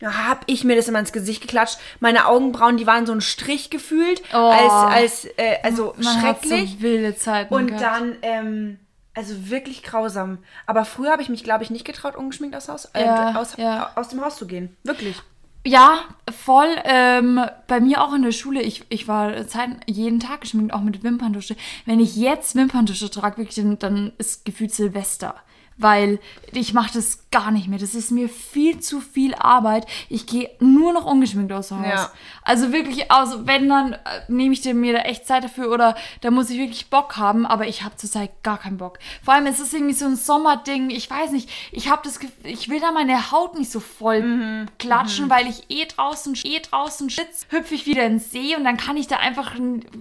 Da 0.02 0.28
hab 0.28 0.44
ich 0.48 0.64
mir 0.66 0.76
das 0.76 0.88
immer 0.90 1.00
ins 1.00 1.14
Gesicht 1.14 1.42
geklatscht. 1.42 1.78
Meine 2.02 2.26
Augenbrauen, 2.28 2.76
die 2.78 2.88
waren 2.88 3.06
so 3.06 3.14
ein 3.14 3.22
Strich 3.22 3.70
gefühlt, 3.70 4.22
Oh. 4.34 4.38
als, 4.38 4.74
als, 4.74 5.26
äh, 5.38 5.58
also 5.64 5.94
Man 5.98 6.22
hat 6.22 6.40
schrecklich. 6.42 6.72
so 6.74 6.82
wilde 6.82 7.16
Zeiten 7.16 7.54
Und 7.54 7.68
gehabt. 7.68 7.84
dann, 7.84 8.16
ähm, 8.24 8.80
also 9.14 9.50
wirklich 9.50 9.84
grausam. 9.84 10.40
Aber 10.66 10.86
früher 10.86 11.12
habe 11.12 11.22
ich 11.22 11.30
mich, 11.30 11.44
glaube 11.44 11.64
ich, 11.64 11.70
nicht 11.70 11.86
getraut, 11.86 12.16
ungeschminkt 12.16 12.56
aus, 12.56 12.68
Haus, 12.68 12.86
äh, 12.94 13.06
Ja, 13.06 13.36
aus, 13.40 13.56
ja. 13.58 13.92
aus 13.96 14.10
dem 14.10 14.22
Haus 14.26 14.38
zu 14.38 14.48
gehen. 14.48 14.76
Wirklich. 14.84 15.16
Ja, 15.64 16.00
voll. 16.44 16.70
Ähm, 16.86 17.40
bei 17.68 17.80
mir 17.80 18.02
auch 18.02 18.14
in 18.14 18.24
der 18.24 18.32
Schule. 18.32 18.64
Ich, 18.64 18.84
ich 18.90 19.08
war 19.08 19.46
Zeit, 19.48 19.70
jeden 19.86 20.20
Tag 20.20 20.42
geschminkt, 20.42 20.74
auch 20.74 20.82
mit 20.82 21.04
Wimperntusche. 21.04 21.56
Wenn 21.86 22.00
ich 22.00 22.16
jetzt 22.16 22.56
Wimperntusche 22.56 23.12
trage, 23.12 23.38
wirklich, 23.38 23.56
dann, 23.58 23.78
dann 23.78 24.12
ist 24.18 24.44
gefühlt 24.46 24.74
Silvester. 24.74 25.36
Weil 25.82 26.20
ich 26.54 26.74
mache 26.74 26.92
das 26.94 27.20
gar 27.32 27.50
nicht 27.52 27.68
mehr. 27.68 27.80
Das 27.80 27.96
ist 27.96 28.12
mir 28.12 28.28
viel 28.28 28.80
zu 28.82 29.00
viel 29.00 29.34
Arbeit. 29.36 29.86
Ich 30.10 30.26
gehe 30.28 30.50
nur 30.60 30.92
noch 30.94 31.06
ungeschminkt 31.06 31.52
aus 31.54 31.70
dem 31.70 31.80
Haus. 31.80 31.88
Ja. 31.88 32.12
Also 32.44 32.74
wirklich, 32.74 33.10
also 33.12 33.48
wenn, 33.48 33.70
dann 33.70 33.94
äh, 33.94 33.98
nehme 34.28 34.54
ich 34.54 34.64
mir 34.74 34.94
da 34.94 35.00
echt 35.00 35.26
Zeit 35.28 35.44
dafür 35.44 35.72
oder 35.72 35.96
da 36.22 36.30
muss 36.32 36.50
ich 36.50 36.58
wirklich 36.58 36.90
Bock 36.90 37.16
haben, 37.18 37.46
aber 37.46 37.68
ich 37.68 37.84
habe 37.84 37.96
zurzeit 37.96 38.32
gar 38.44 38.58
keinen 38.58 38.78
Bock. 38.78 39.00
Vor 39.24 39.34
allem, 39.34 39.46
es 39.46 39.60
ist 39.60 39.74
irgendwie 39.74 39.94
so 39.94 40.06
ein 40.06 40.16
Sommerding, 40.18 40.90
ich 40.90 41.10
weiß 41.10 41.32
nicht, 41.32 41.50
ich 41.72 41.90
habe 41.90 42.02
das 42.04 42.20
Gefühl, 42.20 42.52
ich 42.52 42.68
will 42.70 42.80
da 42.82 42.92
meine 42.92 43.32
Haut 43.32 43.58
nicht 43.58 43.72
so 43.72 43.80
voll 43.80 44.22
Mhm. 44.22 44.66
klatschen, 44.78 45.30
weil 45.30 45.48
ich 45.48 45.64
eh 45.70 45.86
draußen, 45.86 46.38
eh 46.44 46.60
draußen 46.60 47.10
schwitze, 47.10 47.46
hüpfe 47.50 47.76
ich 47.76 47.86
wieder 47.86 48.06
ins 48.06 48.32
See 48.32 48.56
und 48.58 48.66
dann 48.66 48.76
kann 48.78 48.98
ich 48.98 49.08
da 49.08 49.18
einfach 49.18 49.54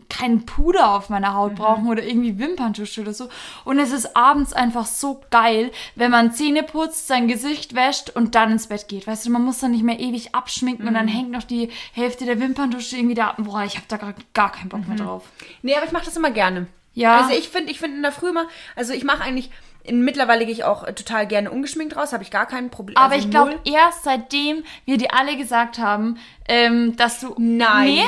keinen 0.08 0.44
Puder 0.46 0.94
auf 0.96 1.08
meiner 1.10 1.30
Mhm. 1.30 1.34
Haut 1.34 1.54
brauchen 1.54 1.88
oder 1.88 2.02
irgendwie 2.02 2.38
Wimperntusche 2.38 3.02
oder 3.02 3.14
so. 3.14 3.28
Und 3.64 3.78
es 3.78 3.92
ist 3.92 4.16
abends 4.16 4.52
einfach 4.52 4.86
so 4.86 5.20
geil, 5.30 5.69
wenn 5.94 6.10
man 6.10 6.32
Zähne 6.32 6.62
putzt, 6.62 7.06
sein 7.08 7.28
Gesicht 7.28 7.74
wäscht 7.74 8.10
und 8.10 8.34
dann 8.34 8.52
ins 8.52 8.66
Bett 8.68 8.88
geht. 8.88 9.06
Weißt 9.06 9.26
du, 9.26 9.30
man 9.30 9.44
muss 9.44 9.58
dann 9.60 9.70
nicht 9.72 9.84
mehr 9.84 9.98
ewig 10.00 10.34
abschminken 10.34 10.86
und 10.88 10.94
dann 10.94 11.06
Mhm. 11.06 11.10
hängt 11.10 11.30
noch 11.30 11.44
die 11.44 11.68
Hälfte 11.92 12.24
der 12.24 12.40
Wimperntusche 12.40 12.96
irgendwie 12.96 13.14
da. 13.14 13.34
Boah, 13.38 13.64
ich 13.64 13.76
habe 13.76 13.86
da 13.88 13.96
gar, 13.96 14.14
gar 14.34 14.52
keinen 14.52 14.68
Bock 14.68 14.86
mehr 14.88 14.96
Mhm. 14.98 15.04
drauf. 15.06 15.24
Nee, 15.62 15.74
aber 15.74 15.86
ich 15.86 15.92
mache 15.92 16.04
das 16.06 16.16
immer 16.16 16.30
gerne. 16.30 16.66
Ja. 16.94 17.18
Also 17.20 17.30
ich 17.38 17.48
finde, 17.48 17.70
ich 17.70 17.78
finde 17.78 17.96
in 17.96 18.02
der 18.02 18.12
Früh 18.12 18.30
immer, 18.30 18.46
also 18.76 18.92
ich 18.92 19.04
mache 19.04 19.22
eigentlich, 19.22 19.50
in, 19.84 20.02
mittlerweile 20.04 20.44
gehe 20.44 20.52
ich 20.52 20.64
auch 20.64 20.84
äh, 20.84 20.92
total 20.92 21.26
gerne 21.26 21.50
ungeschminkt 21.50 21.96
raus, 21.96 22.12
habe 22.12 22.22
ich 22.22 22.30
gar 22.30 22.46
kein 22.46 22.68
Problem. 22.70 22.96
Aber 22.96 23.14
also 23.14 23.24
ich 23.24 23.30
glaube, 23.30 23.58
erst 23.64 24.02
seitdem 24.04 24.64
wir 24.84 24.98
dir 24.98 25.14
alle 25.14 25.36
gesagt 25.36 25.78
haben, 25.78 26.18
ähm, 26.48 26.96
dass 26.96 27.20
du. 27.20 27.34
Nein. 27.38 27.84
Nee, 27.86 28.02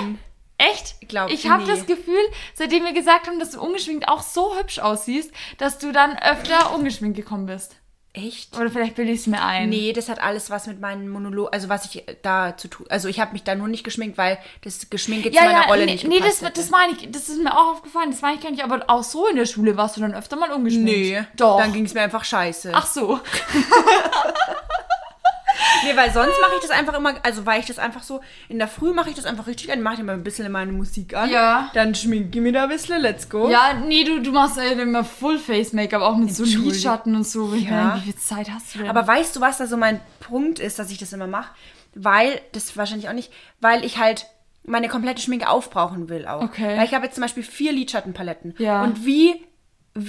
Echt? 0.70 1.08
Glaub, 1.08 1.30
ich 1.30 1.48
habe 1.48 1.64
das 1.64 1.86
Gefühl, 1.86 2.22
seitdem 2.54 2.84
wir 2.84 2.92
gesagt 2.92 3.26
haben, 3.26 3.38
dass 3.38 3.50
du 3.50 3.60
ungeschminkt 3.60 4.08
auch 4.08 4.22
so 4.22 4.56
hübsch 4.58 4.78
aussiehst, 4.78 5.30
dass 5.58 5.78
du 5.78 5.92
dann 5.92 6.16
öfter 6.18 6.74
ungeschminkt 6.74 7.16
gekommen 7.16 7.46
bist. 7.46 7.76
Echt? 8.14 8.54
Oder 8.58 8.68
vielleicht 8.68 8.94
bilde 8.94 9.10
ich 9.10 9.20
es 9.20 9.26
mir 9.26 9.42
ein. 9.42 9.70
Nee, 9.70 9.94
das 9.94 10.10
hat 10.10 10.22
alles 10.22 10.50
was 10.50 10.66
mit 10.66 10.78
meinem 10.80 11.08
Monolog, 11.08 11.48
also 11.50 11.70
was 11.70 11.86
ich 11.86 12.04
da 12.20 12.54
zu 12.58 12.68
tun. 12.68 12.84
Also 12.90 13.08
ich 13.08 13.18
habe 13.20 13.32
mich 13.32 13.42
da 13.42 13.54
nur 13.54 13.68
nicht 13.68 13.84
geschminkt, 13.84 14.18
weil 14.18 14.38
das 14.62 14.90
Geschminke 14.90 15.30
zu 15.30 15.34
Ja, 15.36 15.44
meiner 15.44 15.62
ja, 15.62 15.66
Rolle 15.66 15.86
nee, 15.86 15.92
nicht 15.92 16.06
nee 16.06 16.18
das, 16.20 16.42
hätte. 16.42 16.52
das 16.52 16.68
meine 16.68 16.92
ich, 16.92 17.10
das 17.10 17.30
ist 17.30 17.42
mir 17.42 17.56
auch 17.56 17.72
aufgefallen, 17.72 18.10
das 18.10 18.20
meine 18.20 18.36
ich 18.36 18.42
gar 18.42 18.50
nicht, 18.50 18.62
aber 18.62 18.84
auch 18.88 19.02
so 19.02 19.26
in 19.28 19.36
der 19.36 19.46
Schule 19.46 19.78
warst 19.78 19.96
du 19.96 20.02
dann 20.02 20.14
öfter 20.14 20.36
mal 20.36 20.52
ungeschminkt. 20.52 20.90
Nee, 20.90 21.24
Doch. 21.36 21.56
Dann 21.58 21.72
ging 21.72 21.86
es 21.86 21.94
mir 21.94 22.02
einfach 22.02 22.22
scheiße. 22.24 22.72
Ach 22.74 22.86
so. 22.86 23.18
Nee, 25.84 25.96
weil 25.96 26.12
sonst 26.12 26.34
mache 26.40 26.52
ich 26.56 26.60
das 26.60 26.70
einfach 26.70 26.94
immer, 26.94 27.14
also 27.22 27.44
weil 27.46 27.60
ich 27.60 27.66
das 27.66 27.78
einfach 27.78 28.02
so, 28.02 28.20
in 28.48 28.58
der 28.58 28.68
Früh 28.68 28.92
mache 28.92 29.10
ich 29.10 29.16
das 29.16 29.24
einfach 29.24 29.46
richtig 29.46 29.72
an, 29.72 29.82
mache 29.82 29.94
ich 29.94 30.00
immer 30.00 30.12
ein 30.12 30.22
bisschen 30.24 30.50
meine 30.52 30.72
Musik 30.72 31.14
an. 31.14 31.30
Ja. 31.30 31.70
Dann 31.74 31.94
schminke 31.94 32.38
ich 32.38 32.42
mir 32.42 32.52
da 32.52 32.64
ein 32.64 32.68
bisschen, 32.68 33.00
let's 33.00 33.28
go. 33.28 33.48
Ja, 33.50 33.74
nee, 33.74 34.04
du, 34.04 34.20
du 34.20 34.32
machst 34.32 34.58
äh, 34.58 34.72
immer 34.72 35.04
Full-Face-Make-up, 35.04 36.02
auch 36.02 36.16
mit 36.16 36.34
so. 36.34 36.44
Lidschatten 36.44 37.14
und 37.16 37.26
so. 37.26 37.54
Ja. 37.54 37.70
meine, 37.70 37.96
wie 37.96 38.04
viel 38.12 38.16
Zeit 38.16 38.50
hast 38.50 38.74
du 38.74 38.78
denn? 38.78 38.88
Aber 38.88 39.06
weißt 39.06 39.36
du, 39.36 39.40
was 39.40 39.58
da 39.58 39.66
so 39.66 39.76
mein 39.76 40.00
Punkt 40.20 40.58
ist, 40.58 40.78
dass 40.78 40.90
ich 40.90 40.98
das 40.98 41.12
immer 41.12 41.26
mache? 41.26 41.50
Weil, 41.94 42.40
das 42.52 42.76
wahrscheinlich 42.76 43.08
auch 43.08 43.12
nicht, 43.14 43.32
weil 43.60 43.84
ich 43.84 43.98
halt 43.98 44.26
meine 44.64 44.88
komplette 44.88 45.20
Schminke 45.20 45.48
aufbrauchen 45.48 46.08
will 46.08 46.26
auch. 46.26 46.42
Okay. 46.42 46.76
Weil 46.78 46.84
ich 46.86 46.94
habe 46.94 47.04
jetzt 47.04 47.16
zum 47.16 47.22
Beispiel 47.22 47.42
vier 47.42 47.72
Lidschattenpaletten. 47.72 48.54
Ja. 48.58 48.82
Und 48.84 49.04
wie- 49.04 49.42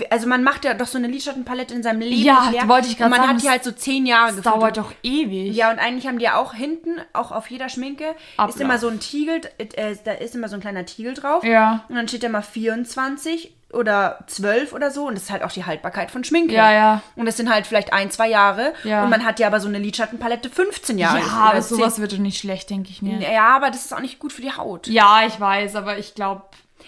also 0.09 0.27
man 0.27 0.43
macht 0.43 0.63
ja 0.63 0.73
doch 0.73 0.87
so 0.87 0.97
eine 0.97 1.07
Lidschattenpalette 1.07 1.73
in 1.73 1.83
seinem 1.83 1.99
Leben 1.99 2.21
Ja, 2.21 2.49
leer. 2.51 2.67
wollte 2.69 2.87
ich 2.87 2.97
grad 2.97 3.05
Und 3.07 3.11
man 3.11 3.19
sagen, 3.21 3.33
hat 3.35 3.43
die 3.43 3.49
halt 3.49 3.63
so 3.65 3.71
zehn 3.71 4.05
Jahre 4.05 4.33
das 4.33 4.41
dauert 4.43 4.77
doch 4.77 4.93
ewig. 5.03 5.53
Ja, 5.55 5.71
und 5.71 5.79
eigentlich 5.79 6.07
haben 6.07 6.19
die 6.19 6.25
ja 6.25 6.37
auch 6.37 6.53
hinten, 6.53 7.01
auch 7.11 7.31
auf 7.31 7.49
jeder 7.51 7.67
Schminke, 7.69 8.15
Ablauf. 8.37 8.55
ist 8.55 8.61
immer 8.61 8.77
so 8.77 8.87
ein 8.87 8.99
Tiegel, 9.01 9.41
äh, 9.57 9.95
da 10.05 10.11
ist 10.13 10.35
immer 10.35 10.47
so 10.47 10.55
ein 10.55 10.61
kleiner 10.61 10.85
Tiegel 10.85 11.13
drauf. 11.13 11.43
Ja. 11.43 11.83
Und 11.89 11.95
dann 11.95 12.07
steht 12.07 12.23
da 12.23 12.29
mal 12.29 12.41
24 12.41 13.53
oder 13.73 14.19
12 14.27 14.71
oder 14.71 14.91
so. 14.91 15.07
Und 15.07 15.15
das 15.15 15.23
ist 15.23 15.31
halt 15.31 15.43
auch 15.43 15.51
die 15.51 15.65
Haltbarkeit 15.65 16.11
von 16.11 16.23
Schminke. 16.23 16.53
Ja, 16.53 16.71
ja. 16.71 17.01
Und 17.15 17.25
das 17.25 17.37
sind 17.37 17.51
halt 17.51 17.65
vielleicht 17.67 17.91
ein, 17.91 18.11
zwei 18.11 18.29
Jahre. 18.29 18.73
Ja. 18.83 19.03
Und 19.03 19.09
man 19.09 19.25
hat 19.25 19.39
ja 19.39 19.47
aber 19.47 19.59
so 19.59 19.67
eine 19.67 19.79
Lidschattenpalette 19.79 20.49
15 20.49 20.97
Jahre. 20.99 21.19
Ja, 21.19 21.25
aber 21.25 21.59
10. 21.61 21.77
sowas 21.77 21.99
wird 21.99 22.13
doch 22.13 22.17
nicht 22.19 22.37
schlecht, 22.39 22.69
denke 22.69 22.91
ich 22.91 23.01
mir. 23.01 23.19
Ja, 23.19 23.47
aber 23.55 23.69
das 23.71 23.85
ist 23.85 23.93
auch 23.93 23.99
nicht 23.99 24.19
gut 24.19 24.31
für 24.31 24.41
die 24.43 24.51
Haut. 24.51 24.87
Ja, 24.87 25.23
ich 25.25 25.39
weiß, 25.39 25.75
aber 25.75 25.97
ich 25.97 26.13
glaube, 26.13 26.43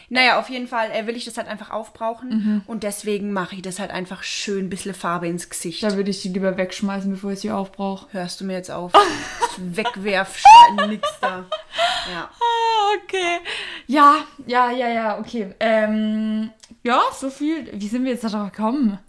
Naja, 0.09 0.39
auf 0.39 0.49
jeden 0.49 0.67
Fall 0.67 0.91
äh, 0.91 1.07
will 1.07 1.15
ich 1.15 1.25
das 1.25 1.37
halt 1.37 1.47
einfach 1.47 1.71
aufbrauchen. 1.71 2.29
Mhm. 2.29 2.61
Und 2.67 2.83
deswegen 2.83 3.33
mache 3.33 3.55
ich 3.55 3.61
das 3.61 3.79
halt 3.79 3.91
einfach 3.91 4.23
schön 4.23 4.65
ein 4.65 4.69
bisschen 4.69 4.93
Farbe 4.93 5.27
ins 5.27 5.49
Gesicht. 5.49 5.83
da 5.83 5.95
würde 5.95 6.11
ich 6.11 6.21
die 6.21 6.29
lieber 6.29 6.57
wegschmeißen, 6.57 7.09
bevor 7.11 7.31
ich 7.31 7.39
sie 7.39 7.51
aufbrauche. 7.51 8.07
Hörst 8.11 8.41
du 8.41 8.45
mir 8.45 8.53
jetzt 8.53 8.71
auf? 8.71 8.93
Wegwerf, 9.57 10.41
nix 10.87 11.09
da. 11.21 11.45
Ja. 12.11 12.29
Ah, 12.29 12.97
okay. 13.03 13.39
Ja, 13.87 14.17
ja, 14.45 14.71
ja, 14.71 14.87
ja, 14.89 15.19
okay. 15.19 15.53
Ähm, 15.59 16.51
ja, 16.83 17.01
so 17.13 17.29
viel. 17.29 17.69
Wie 17.73 17.87
sind 17.87 18.03
wir 18.03 18.11
jetzt 18.11 18.23
darauf 18.23 18.51
gekommen? 18.51 18.99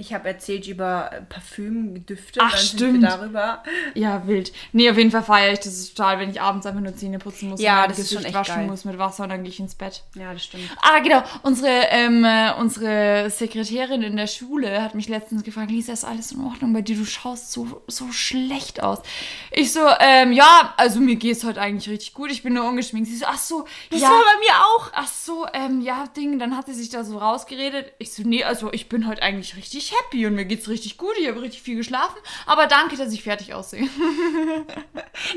Ich 0.00 0.14
habe 0.14 0.26
erzählt 0.28 0.66
über 0.66 1.10
äh, 1.12 1.20
Parfüm, 1.20 2.06
Düfte. 2.06 2.40
Ach, 2.42 2.56
stimmt. 2.56 3.02
Darüber. 3.04 3.62
Ja, 3.94 4.26
wild. 4.26 4.50
Nee, 4.72 4.88
auf 4.90 4.96
jeden 4.96 5.10
Fall 5.10 5.22
feiere 5.22 5.52
ich 5.52 5.60
das 5.60 5.92
total, 5.92 6.18
wenn 6.18 6.30
ich 6.30 6.40
abends 6.40 6.64
einfach 6.64 6.80
nur 6.80 6.96
Zähne 6.96 7.18
putzen 7.18 7.50
muss 7.50 7.60
Ja, 7.60 7.82
und 7.82 7.90
das 7.90 7.98
ist 7.98 8.04
Gesicht 8.08 8.14
schon 8.20 8.24
echt 8.24 8.34
waschen 8.34 8.54
geil. 8.62 8.66
muss 8.66 8.86
mit 8.86 8.96
Wasser 8.96 9.24
und 9.24 9.28
dann 9.28 9.42
gehe 9.42 9.50
ich 9.52 9.60
ins 9.60 9.74
Bett. 9.74 10.02
Ja, 10.14 10.32
das 10.32 10.42
stimmt. 10.44 10.64
Ah, 10.80 11.00
genau. 11.00 11.22
Unsere, 11.42 11.68
ähm, 11.90 12.24
äh, 12.24 12.52
unsere 12.58 13.28
Sekretärin 13.28 14.02
in 14.02 14.16
der 14.16 14.26
Schule 14.26 14.82
hat 14.82 14.94
mich 14.94 15.08
letztens 15.08 15.44
gefragt, 15.44 15.70
Lisa, 15.70 15.92
ist 15.92 16.04
alles 16.04 16.32
in 16.32 16.40
Ordnung 16.40 16.72
bei 16.72 16.80
dir? 16.80 16.96
Du 16.96 17.04
schaust 17.04 17.52
so, 17.52 17.82
so 17.86 18.10
schlecht 18.10 18.82
aus. 18.82 19.00
Ich 19.50 19.70
so, 19.72 19.80
ähm, 20.00 20.32
ja, 20.32 20.72
also 20.78 21.00
mir 21.00 21.16
geht's 21.16 21.44
heute 21.44 21.60
eigentlich 21.60 21.90
richtig 21.90 22.14
gut. 22.14 22.30
Ich 22.30 22.42
bin 22.42 22.54
nur 22.54 22.64
ungeschminkt. 22.64 23.10
Sie 23.10 23.16
so, 23.16 23.26
ach 23.28 23.36
so, 23.38 23.66
Das 23.90 24.00
ja. 24.00 24.08
war 24.08 24.18
bei 24.18 24.38
mir 24.40 24.64
auch. 24.64 24.90
Ach 24.94 25.08
so, 25.08 25.46
ähm, 25.52 25.82
ja, 25.82 26.06
Ding, 26.16 26.38
dann 26.38 26.56
hat 26.56 26.66
sie 26.66 26.74
sich 26.74 26.88
da 26.88 27.04
so 27.04 27.18
rausgeredet. 27.18 27.92
Ich 27.98 28.14
so, 28.14 28.22
nee, 28.24 28.44
also 28.44 28.72
ich 28.72 28.88
bin 28.88 29.06
heute 29.06 29.20
eigentlich 29.22 29.56
richtig 29.56 29.89
happy 29.92 30.26
und 30.26 30.34
mir 30.34 30.44
geht's 30.44 30.68
richtig 30.68 30.96
gut. 30.98 31.12
Ich 31.20 31.28
habe 31.28 31.40
richtig 31.42 31.62
viel 31.62 31.76
geschlafen. 31.76 32.16
Aber 32.46 32.66
danke, 32.66 32.96
dass 32.96 33.12
ich 33.12 33.22
fertig 33.22 33.54
aussehe. 33.54 33.88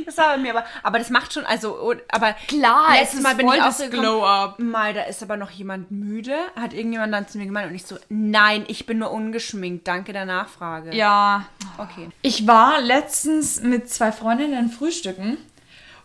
Das 0.05 0.17
war 0.17 0.35
bei 0.35 0.37
mir 0.37 0.55
aber. 0.55 0.65
Aber 0.81 0.97
das 0.97 1.09
macht 1.09 1.33
schon, 1.33 1.45
also, 1.45 1.93
aber 2.09 2.33
Klar, 2.47 2.91
es 2.93 2.99
letztes 3.01 3.21
Mal 3.21 3.35
bin 3.35 3.47
ich 3.47 3.61
auch 3.61 3.77
gekommen, 3.77 3.91
Glow-Up. 3.91 4.59
Mal, 4.59 4.93
da 4.93 5.03
ist 5.03 5.21
aber 5.21 5.35
noch 5.35 5.49
jemand 5.51 5.91
müde. 5.91 6.37
Hat 6.55 6.73
irgendjemand 6.73 7.13
dann 7.13 7.27
zu 7.27 7.37
mir 7.37 7.45
gemeint 7.45 7.69
und 7.69 7.75
ich 7.75 7.85
so, 7.85 7.97
nein, 8.07 8.63
ich 8.67 8.85
bin 8.85 8.99
nur 8.99 9.11
ungeschminkt. 9.11 9.87
Danke 9.87 10.13
der 10.13 10.25
Nachfrage. 10.25 10.95
Ja, 10.95 11.47
Okay. 11.77 12.09
Ich 12.21 12.47
war 12.47 12.79
letztens 12.81 13.61
mit 13.61 13.89
zwei 13.89 14.11
Freundinnen 14.11 14.69
frühstücken 14.69 15.37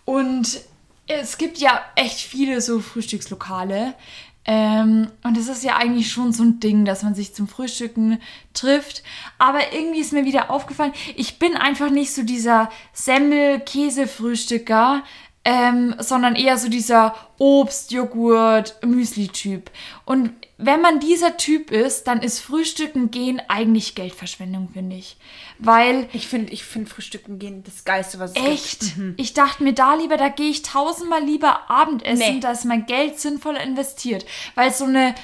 und 0.05 0.61
es 1.07 1.39
gibt 1.39 1.59
ja 1.59 1.81
echt 1.95 2.21
viele 2.21 2.61
so 2.61 2.81
Frühstückslokale. 2.81 3.95
Ähm, 4.51 5.09
und 5.25 5.37
es 5.37 5.47
ist 5.47 5.63
ja 5.63 5.77
eigentlich 5.77 6.11
schon 6.11 6.33
so 6.33 6.43
ein 6.43 6.59
Ding, 6.59 6.87
dass 6.87 7.03
man 7.03 7.15
sich 7.15 7.35
zum 7.35 7.49
Frühstücken 7.49 8.19
trifft. 8.55 9.03
Aber 9.37 9.75
irgendwie 9.75 10.01
ist 10.01 10.15
mir 10.15 10.25
wieder 10.25 10.51
aufgefallen, 10.51 10.95
ich 11.17 11.39
bin 11.39 11.55
einfach 11.55 11.91
nicht 11.91 12.15
so 12.15 12.23
dieser 12.23 12.71
Semmel-Käse-Frühstücker, 12.95 15.03
ähm, 15.45 15.95
sondern 15.99 16.35
eher 16.35 16.57
so 16.57 16.71
dieser 16.71 17.15
Obst, 17.37 17.93
Joghurt, 17.93 18.83
Müsli-Typ. 18.83 19.71
Und 20.07 20.31
wenn 20.61 20.81
man 20.81 20.99
dieser 21.01 21.37
Typ 21.37 21.71
ist, 21.71 22.09
dann 22.09 22.21
ist 22.21 22.41
Frühstücken 22.41 23.11
gehen 23.13 23.41
eigentlich 23.49 23.95
Geldverschwendung, 23.95 24.69
finde 24.73 24.97
ich. 24.97 25.17
Weil 25.59 26.09
Ich 26.13 26.27
finde 26.29 26.53
ich 26.53 26.65
find 26.65 26.89
Frühstücken 26.89 27.39
gehen 27.39 27.63
das 27.65 27.85
Geiste, 27.85 28.19
was 28.19 28.33
es 28.33 28.43
Echt? 28.45 28.81
gibt. 28.97 29.21
Ich 29.21 29.35
dachte 29.35 29.63
mir 29.63 29.73
da 29.73 29.95
lieber, 29.95 30.17
da 30.17 30.29
gehe 30.29 30.51
ich 30.51 30.63
tausendmal 30.63 31.23
lieber 31.25 31.71
Abendessen, 31.71 32.35
Nee. 32.35 32.41
da 32.41 32.51
ist 32.53 32.65
mein 32.65 32.87
Geld 32.87 33.19
sinnvoll 33.21 33.57
investiert. 33.57 34.27
Weil 34.57 34.73
so 34.73 34.85
eine 34.85 35.15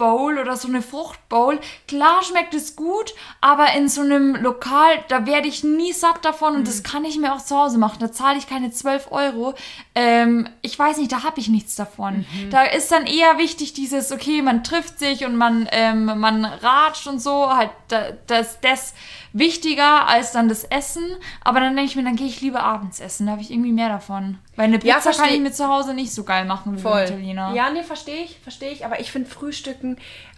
Müsli-Bowl 0.00 0.38
oder 0.38 0.56
so 0.56 0.68
eine 0.68 0.82
Fruchtbowl, 0.82 1.60
klar 1.86 2.22
schmeckt 2.22 2.54
es 2.54 2.76
gut, 2.76 3.14
aber 3.40 3.72
in 3.74 3.88
so 3.88 4.00
einem 4.00 4.34
Lokal, 4.36 5.04
da 5.08 5.26
werde 5.26 5.48
ich 5.48 5.62
nie 5.64 5.92
satt 5.92 6.24
davon 6.24 6.54
und 6.54 6.60
Mhm. 6.60 6.64
das 6.64 6.82
kann 6.82 7.04
ich 7.04 7.18
mir 7.18 7.32
auch 7.34 7.42
zu 7.44 7.56
Hause 7.56 7.78
machen. 7.78 7.98
Da 8.00 8.10
zahle 8.10 8.38
ich 8.38 8.48
keine 8.48 8.70
12 8.70 9.08
Euro. 9.12 9.54
Ähm, 9.94 10.48
ich 10.62 10.78
weiß 10.78 10.96
nicht, 10.98 11.12
da 11.12 11.22
habe 11.22 11.40
ich 11.40 11.48
nichts 11.48 11.74
davon. 11.76 12.24
Mhm. 12.32 12.50
Da 12.50 12.62
ist 12.64 12.90
dann 12.90 13.06
eher 13.06 13.38
wichtig 13.38 13.72
dieses, 13.74 14.12
okay, 14.12 14.42
man 14.42 14.64
trifft 14.64 14.98
sich 14.98 15.24
und 15.24 15.36
man, 15.36 15.68
ähm, 15.72 16.06
man 16.18 16.44
ratscht 16.44 17.06
und 17.06 17.20
so, 17.20 17.54
halt 17.54 17.70
da, 17.88 18.10
das, 18.26 18.60
das 18.60 18.94
wichtiger 19.32 20.08
als 20.08 20.32
dann 20.32 20.48
das 20.48 20.64
Essen. 20.64 21.04
Aber 21.42 21.60
dann 21.60 21.76
denke 21.76 21.90
ich 21.90 21.96
mir, 21.96 22.02
dann 22.04 22.16
gehe 22.16 22.26
ich 22.26 22.40
lieber 22.40 22.62
abends 22.62 23.00
essen. 23.00 23.26
Da 23.26 23.32
habe 23.32 23.42
ich 23.42 23.50
irgendwie 23.50 23.72
mehr 23.72 23.88
davon. 23.88 24.38
Weil 24.56 24.66
eine 24.66 24.84
Ja, 24.84 24.96
Pizza 24.96 25.12
kann 25.12 25.28
versteh- 25.28 25.34
ich 25.34 25.40
mir 25.40 25.52
zu 25.52 25.68
Hause 25.68 25.94
nicht 25.94 26.12
so 26.12 26.24
geil 26.24 26.44
machen 26.44 26.76
wie 26.76 26.80
Voll. 26.80 27.02
Italiener. 27.02 27.52
Ja, 27.54 27.70
nee, 27.70 27.82
verstehe 27.82 28.24
ich, 28.24 28.38
verstehe 28.42 28.70
ich. 28.72 28.84
Aber 28.84 29.00
ich 29.00 29.10
finde 29.12 29.30
Frühstücken, 29.30 29.89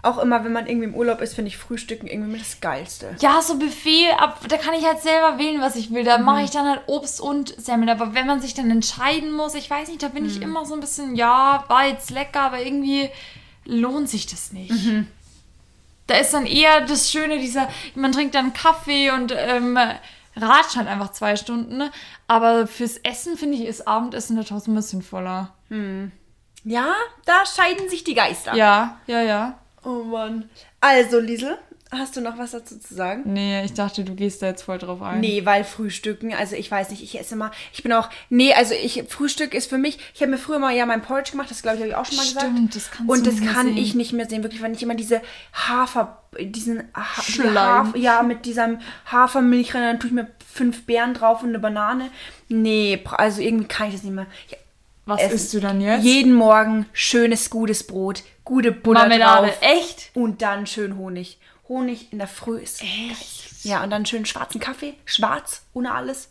auch 0.03 0.19
immer, 0.19 0.45
wenn 0.45 0.53
man 0.53 0.67
irgendwie 0.67 0.87
im 0.89 0.95
Urlaub 0.95 1.21
ist, 1.21 1.35
finde 1.35 1.49
ich 1.49 1.57
Frühstücken 1.57 2.07
irgendwie 2.07 2.39
das 2.39 2.61
Geilste. 2.61 3.15
Ja, 3.21 3.41
so 3.43 3.59
Buffet, 3.59 4.11
ab, 4.19 4.41
da 4.49 4.57
kann 4.57 4.75
ich 4.75 4.85
halt 4.85 5.01
selber 5.01 5.39
wählen, 5.39 5.61
was 5.61 5.77
ich 5.77 5.93
will. 5.93 6.05
Da 6.05 6.19
Mhm. 6.19 6.25
mache 6.25 6.43
ich 6.43 6.51
dann 6.51 6.67
halt 6.69 6.83
Obst 6.87 7.21
und 7.21 7.55
Semmel. 7.61 7.89
Aber 7.91 8.15
wenn 8.15 8.27
man 8.27 8.41
sich 8.41 8.55
dann 8.55 8.71
entscheiden 8.71 9.33
muss, 9.33 9.55
ich 9.55 9.71
weiß 9.71 9.89
nicht, 9.89 10.03
da 10.03 10.09
bin 10.09 10.27
ich 10.27 10.37
Mhm. 10.37 10.43
immer 10.43 10.67
so 10.67 10.75
ein 10.75 10.81
bisschen, 10.81 11.15
ja, 11.17 11.65
war 11.69 11.87
jetzt 11.87 12.11
lecker, 12.11 12.41
aber 12.41 12.61
irgendwie 12.65 13.09
lohnt 13.65 14.09
sich 14.09 14.27
das 14.27 14.53
nicht. 14.53 14.71
Mhm. 14.71 15.07
Da 16.09 16.17
ist 16.17 16.35
dann 16.35 16.47
eher 16.47 16.81
das 16.81 17.11
Schöne, 17.13 17.39
dieser, 17.39 17.69
man 17.95 18.11
trinkt 18.13 18.35
dann 18.35 18.53
Kaffee 18.53 19.11
und 19.13 19.33
ähm, 19.37 19.79
ratscht 20.37 20.77
halt 20.77 20.89
einfach 20.89 21.13
zwei 21.13 21.37
Stunden. 21.37 21.77
ne? 21.77 21.93
Aber 22.27 22.67
fürs 22.67 22.97
Essen, 22.99 23.37
finde 23.37 23.57
ich, 23.57 23.65
ist 23.67 23.87
Abendessen 23.87 24.37
da 24.37 24.43
tausendmal 24.43 24.83
sinnvoller. 24.83 25.55
Ja, 26.65 26.95
da 27.25 27.45
scheiden 27.47 27.89
sich 27.89 28.05
die 28.05 28.15
Geister. 28.15 28.55
Ja, 28.55 29.01
ja, 29.07 29.21
ja. 29.23 29.59
Oh 29.85 30.05
Mann. 30.05 30.49
Also, 30.81 31.19
Liesel, 31.19 31.59
hast 31.91 32.17
du 32.17 32.21
noch 32.21 32.39
was 32.39 32.53
dazu 32.53 32.79
zu 32.79 32.95
sagen? 32.95 33.23
Nee, 33.27 33.65
ich 33.65 33.75
dachte, 33.75 34.05
du 34.05 34.15
gehst 34.15 34.43
da 34.43 34.47
jetzt 34.47 34.63
voll 34.63 34.79
drauf 34.79 35.03
ein. 35.03 35.21
Nee, 35.21 35.45
weil 35.45 35.65
Frühstücken, 35.65 36.33
also 36.33 36.55
ich 36.57 36.71
weiß 36.71 36.91
nicht, 36.91 37.03
ich 37.03 37.19
esse 37.19 37.35
immer, 37.35 37.51
ich 37.73 37.83
bin 37.83 37.93
auch, 37.93 38.09
nee, 38.31 38.55
also 38.55 38.75
ich, 38.75 39.05
Frühstück 39.09 39.55
ist 39.55 39.69
für 39.69 39.79
mich, 39.79 39.99
ich 40.15 40.21
habe 40.23 40.31
mir 40.31 40.39
früher 40.39 40.59
mal 40.59 40.75
ja 40.75 40.87
mein 40.87 41.03
Porridge 41.03 41.33
gemacht, 41.33 41.51
das 41.51 41.63
glaube 41.63 41.77
ich, 41.77 41.83
habe 41.83 41.91
ich 41.91 41.97
auch 41.97 42.07
schon 42.07 42.17
mal 42.17 42.25
gesagt. 42.25 42.47
Stimmt, 42.47 42.77
das 42.77 42.91
kannst 42.91 43.11
Und 43.11 43.27
du 43.27 43.31
das 43.31 43.41
nicht 43.41 43.53
kann 43.53 43.67
sehen. 43.67 43.77
ich 43.77 43.95
nicht 43.95 44.13
mehr 44.13 44.29
sehen, 44.29 44.43
wirklich, 44.43 44.63
wenn 44.63 44.75
ich 44.75 44.83
immer 44.83 44.95
diese 44.95 45.21
Hafer, 45.53 46.23
diesen 46.41 46.85
ha 46.95 47.23
Schleim. 47.23 47.57
Hafer, 47.57 47.99
ja, 47.99 48.23
mit 48.23 48.47
diesem 48.47 48.79
Hafermilch 49.11 49.75
rein, 49.75 49.83
dann 49.83 50.01
tue 50.01 50.09
ich 50.09 50.15
mir 50.15 50.29
fünf 50.53 50.87
Beeren 50.87 51.15
drauf 51.15 51.43
und 51.43 51.49
eine 51.51 51.59
Banane. 51.59 52.11
Nee, 52.49 53.03
also 53.11 53.41
irgendwie 53.41 53.67
kann 53.69 53.89
ich 53.89 53.95
das 53.95 54.05
nicht 54.05 54.15
mehr. 54.15 54.27
Ich, 54.49 54.57
Was 55.05 55.21
essen. 55.21 55.35
isst 55.35 55.55
du 55.55 55.61
dann 55.61 55.81
jetzt? 55.81 56.05
Jeden 56.05 56.35
Morgen 56.35 56.87
schönes, 56.93 57.51
gutes 57.51 57.85
Brot, 57.87 58.23
gute 58.45 58.71
Butter 58.73 59.01
Marmelade. 59.01 59.49
drauf. 59.49 59.59
Echt? 59.61 60.11
Und 60.15 60.43
dann 60.43 60.67
schön 60.67 60.97
Honig. 60.97 61.39
Honig 61.69 62.13
in 62.13 62.19
der 62.19 62.29
Früh 62.29 62.59
ist 62.59 62.81
geil. 62.81 62.89
Ja, 63.63 63.83
und 63.83 63.91
dann 63.91 64.05
schön 64.07 64.27
schwarzen 64.27 64.61
Kaffee. 64.61 64.95
Schwarz, 65.05 65.63
ohne 65.75 65.93
alles. 65.93 66.29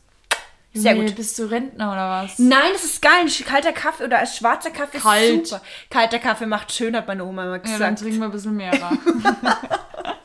Sehr 0.74 0.94
nee, 0.96 1.06
gut. 1.06 1.16
Bist 1.18 1.38
du 1.38 1.50
Rentner 1.50 1.92
oder 1.92 2.10
was? 2.24 2.40
Nein, 2.40 2.70
das 2.72 2.86
ist 2.86 3.02
geil. 3.02 3.26
Ein 3.26 3.46
kalter 3.46 3.74
Kaffee 3.74 4.06
oder 4.06 4.20
ein 4.20 4.28
schwarzer 4.28 4.72
Kaffee 4.72 4.98
ist 4.98 5.04
Kalt. 5.04 5.48
super. 5.48 5.62
Kalter 5.90 6.20
Kaffee 6.20 6.46
macht 6.46 6.72
schön, 6.72 6.96
hat 6.96 7.08
meine 7.08 7.26
Oma 7.26 7.44
immer 7.44 7.52
Ja, 7.56 7.58
dann 7.60 7.96
gesagt. 7.96 8.00
trinken 8.00 8.20
wir 8.20 8.26
ein 8.26 8.32
bisschen 8.32 8.56
mehr. 8.56 8.72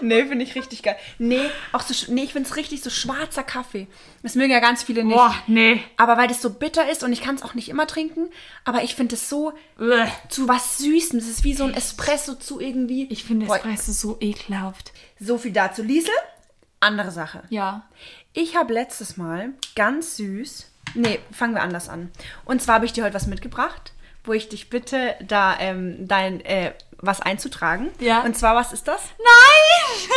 nee, 0.00 0.24
finde 0.24 0.44
ich 0.44 0.54
richtig 0.54 0.82
geil. 0.82 0.96
Nee, 1.18 1.48
auch 1.72 1.82
so, 1.82 1.94
nee, 2.12 2.24
ich 2.24 2.32
finde 2.32 2.48
es 2.48 2.56
richtig 2.56 2.82
so 2.82 2.90
schwarzer 2.90 3.42
Kaffee. 3.42 3.86
Das 4.22 4.34
mögen 4.34 4.52
ja 4.52 4.60
ganz 4.60 4.82
viele 4.82 5.04
nicht. 5.04 5.16
Boah, 5.16 5.34
nee. 5.46 5.82
Aber 5.96 6.16
weil 6.16 6.28
das 6.28 6.42
so 6.42 6.50
bitter 6.50 6.90
ist 6.90 7.04
und 7.04 7.12
ich 7.12 7.20
kann 7.20 7.34
es 7.34 7.42
auch 7.42 7.54
nicht 7.54 7.68
immer 7.68 7.86
trinken, 7.86 8.28
aber 8.64 8.82
ich 8.82 8.94
finde 8.94 9.14
es 9.14 9.28
so 9.28 9.52
Bleh. 9.76 10.06
zu 10.28 10.48
was 10.48 10.78
Süßem. 10.78 11.18
Es 11.18 11.28
ist 11.28 11.44
wie 11.44 11.54
so 11.54 11.64
ein 11.64 11.74
Espresso 11.74 12.34
zu 12.34 12.60
irgendwie. 12.60 13.06
Ich 13.10 13.24
finde 13.24 13.46
Espresso 13.46 13.92
so 13.92 14.16
ekelhaft. 14.20 14.92
So 15.18 15.38
viel 15.38 15.52
dazu. 15.52 15.82
Liesel, 15.82 16.14
andere 16.80 17.10
Sache. 17.10 17.42
Ja. 17.50 17.88
Ich 18.32 18.56
habe 18.56 18.72
letztes 18.74 19.16
Mal 19.16 19.50
ganz 19.74 20.16
süß. 20.16 20.70
Nee, 20.94 21.20
fangen 21.32 21.54
wir 21.54 21.62
anders 21.62 21.88
an. 21.88 22.10
Und 22.44 22.62
zwar 22.62 22.76
habe 22.76 22.86
ich 22.86 22.92
dir 22.92 23.04
heute 23.04 23.14
was 23.14 23.26
mitgebracht, 23.26 23.92
wo 24.24 24.32
ich 24.32 24.48
dich 24.48 24.70
bitte, 24.70 25.14
da 25.26 25.58
ähm, 25.58 26.06
dein 26.06 26.40
äh, 26.44 26.72
was 26.98 27.20
einzutragen. 27.20 27.90
Ja. 28.00 28.20
Und 28.22 28.36
zwar, 28.36 28.54
was 28.56 28.72
ist 28.72 28.86
das? 28.88 29.00
Nein! 29.18 30.10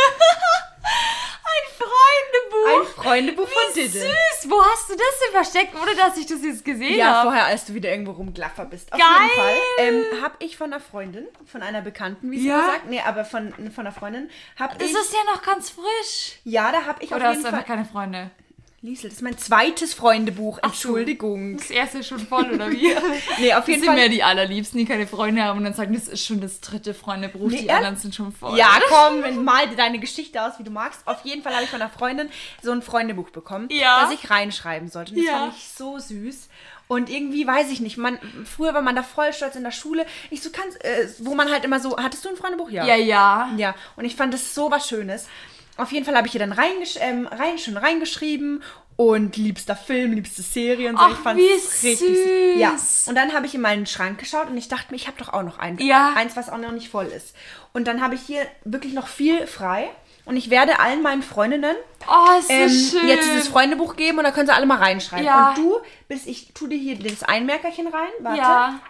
Ein 1.52 1.76
Freundebuch. 1.76 2.80
Ein 2.80 3.02
Freundebuch 3.04 3.48
von 3.48 3.74
Wie 3.74 3.80
Didde. 3.82 4.00
süß. 4.00 4.50
Wo 4.50 4.62
hast 4.62 4.88
du 4.88 4.94
das 4.94 5.18
denn 5.24 5.32
versteckt, 5.32 5.74
ohne 5.80 5.94
dass 5.96 6.16
ich 6.16 6.26
das 6.26 6.42
jetzt 6.42 6.64
gesehen 6.64 6.96
Ja, 6.98 7.14
habe? 7.14 7.28
vorher, 7.28 7.44
als 7.46 7.64
du 7.66 7.74
wieder 7.74 7.90
irgendwo 7.90 8.12
rumglaffer 8.12 8.64
bist. 8.66 8.92
Auf 8.92 8.98
Geil. 8.98 9.08
jeden 9.22 9.34
Fall 9.40 10.14
ähm, 10.16 10.22
habe 10.22 10.34
ich 10.38 10.56
von 10.56 10.72
einer 10.72 10.80
Freundin, 10.80 11.26
von 11.50 11.62
einer 11.62 11.80
Bekannten, 11.82 12.30
wie 12.30 12.38
sie 12.40 12.48
Ja? 12.48 12.58
immer 12.60 12.66
sagt, 12.72 12.86
nee, 12.86 13.00
aber 13.00 13.24
von, 13.24 13.52
von 13.70 13.86
einer 13.86 13.92
Freundin, 13.94 14.30
habe 14.58 14.76
Das 14.78 14.88
ich, 14.88 14.94
ist 14.94 15.12
ja 15.12 15.32
noch 15.34 15.42
ganz 15.42 15.70
frisch. 15.70 16.38
ja, 16.44 16.70
da 16.72 16.84
habe 16.86 17.02
ich 17.02 17.10
Oder 17.10 17.16
auf 17.16 17.22
hast 17.24 17.36
jeden 17.38 17.42
du 17.42 17.48
einfach 17.48 17.66
Fall, 17.66 17.76
keine 17.76 17.84
Freunde? 17.88 18.30
Liesel, 18.82 19.10
das 19.10 19.18
ist 19.18 19.22
mein 19.22 19.36
zweites 19.36 19.92
Freundebuch. 19.92 20.58
Entschuldigung. 20.62 21.58
Das 21.58 21.70
erste 21.70 21.98
ist 21.98 22.06
schon 22.08 22.18
voll, 22.18 22.50
oder 22.50 22.70
wie? 22.70 22.90
Nee, 23.38 23.52
auf 23.52 23.60
Das 23.60 23.68
jeden 23.68 23.82
sind 23.82 23.92
Fall. 23.92 23.96
mir 23.96 24.08
die 24.08 24.22
allerliebsten, 24.22 24.78
die 24.78 24.86
keine 24.86 25.06
Freunde 25.06 25.44
haben 25.44 25.58
und 25.58 25.64
dann 25.64 25.74
sagen, 25.74 25.92
das 25.92 26.08
ist 26.08 26.24
schon 26.24 26.40
das 26.40 26.60
dritte 26.62 26.94
Freundebuch, 26.94 27.50
Nee, 27.50 27.58
die 27.58 27.66
ja? 27.66 27.76
anderen 27.76 27.96
sind 27.96 28.14
schon 28.14 28.32
voll. 28.32 28.56
Ja, 28.56 28.78
komm, 28.88 29.44
mal 29.44 29.68
deine 29.76 29.98
Geschichte 29.98 30.42
aus, 30.42 30.54
wie 30.58 30.64
du 30.64 30.70
magst. 30.70 31.02
Auf 31.06 31.22
jeden 31.24 31.42
Fall 31.42 31.52
habe 31.52 31.64
ich 31.64 31.70
von 31.70 31.82
einer 31.82 31.90
Freundin 31.90 32.30
so 32.62 32.72
ein 32.72 32.80
Freundebuch 32.80 33.28
bekommen, 33.30 33.68
Ja. 33.70 34.00
das 34.02 34.12
ich 34.12 34.30
reinschreiben 34.30 34.88
sollte. 34.88 35.12
Und 35.12 35.18
das 35.18 35.26
Ja. 35.26 35.38
fand 35.40 35.56
ich 35.56 35.68
so 35.68 35.98
süß. 35.98 36.48
Und 36.88 37.10
irgendwie 37.10 37.46
weiß 37.46 37.70
ich 37.70 37.80
nicht, 37.80 37.98
man, 37.98 38.18
früher 38.46 38.72
war 38.72 38.82
man 38.82 38.96
da 38.96 39.02
voll 39.02 39.32
stolz 39.34 39.56
in 39.56 39.62
der 39.62 39.70
Schule. 39.72 40.06
Ich 40.30 40.42
so 40.42 40.48
kannst, 40.50 40.82
äh, 40.84 41.06
wo 41.18 41.34
man 41.34 41.50
halt 41.52 41.64
immer 41.64 41.80
so, 41.80 41.98
hattest 41.98 42.24
du 42.24 42.30
ein 42.30 42.36
Freundebuch? 42.36 42.70
Ja, 42.70 42.84
ja. 42.96 43.50
Ja, 43.58 43.74
und 43.96 44.06
ich 44.06 44.16
fand 44.16 44.32
das 44.32 44.54
so 44.54 44.70
was 44.70 44.88
Schönes. 44.88 45.26
Auf 45.80 45.92
jeden 45.92 46.04
Fall 46.04 46.16
habe 46.16 46.26
ich 46.26 46.32
hier 46.32 46.40
dann 46.40 46.52
reingesch 46.52 46.96
ähm, 47.00 47.26
rein, 47.26 47.58
schon 47.58 47.76
reingeschrieben 47.76 48.62
und 48.96 49.36
liebster 49.36 49.76
Film, 49.76 50.12
liebste 50.12 50.42
Serie 50.42 50.90
und 50.90 50.96
so. 50.98 51.02
Ach, 51.04 51.12
ich 51.12 51.16
fand's 51.18 51.42
wie 51.42 51.46
richtig 51.52 51.98
süß. 51.98 52.18
Ja, 52.58 52.76
und 53.06 53.14
dann 53.14 53.32
habe 53.32 53.46
ich 53.46 53.54
in 53.54 53.60
meinen 53.62 53.86
Schrank 53.86 54.18
geschaut 54.18 54.48
und 54.50 54.56
ich 54.58 54.68
dachte 54.68 54.86
mir, 54.90 54.96
ich 54.96 55.06
habe 55.06 55.16
doch 55.18 55.32
auch 55.32 55.42
noch 55.42 55.58
ein, 55.58 55.78
Ja. 55.78 56.12
eins, 56.16 56.36
was 56.36 56.50
auch 56.50 56.58
noch 56.58 56.72
nicht 56.72 56.88
voll 56.90 57.06
ist. 57.06 57.34
Und 57.72 57.86
dann 57.88 58.02
habe 58.02 58.14
ich 58.14 58.20
hier 58.20 58.46
wirklich 58.64 58.92
noch 58.92 59.06
viel 59.08 59.46
frei 59.46 59.88
und 60.26 60.36
ich 60.36 60.50
werde 60.50 60.80
allen 60.80 61.00
meinen 61.02 61.22
Freundinnen 61.22 61.74
Oh, 62.08 62.38
ist 62.38 62.48
so 62.48 62.52
ähm, 62.52 62.68
schön. 62.68 63.08
jetzt 63.08 63.26
dieses 63.26 63.48
Freundebuch 63.48 63.96
geben 63.96 64.18
und 64.18 64.24
da 64.24 64.32
können 64.32 64.46
sie 64.46 64.54
alle 64.54 64.66
mal 64.66 64.78
reinschreiben. 64.78 65.24
Ja. 65.24 65.50
Und 65.50 65.58
du 65.58 65.78
bist, 66.08 66.26
ich 66.26 66.52
tu 66.52 66.66
dir 66.66 66.78
hier 66.78 66.98
das 66.98 67.22
Einmerkerchen 67.22 67.86
rein. 67.86 68.10
Warte. 68.20 68.38
Ja. 68.38 68.80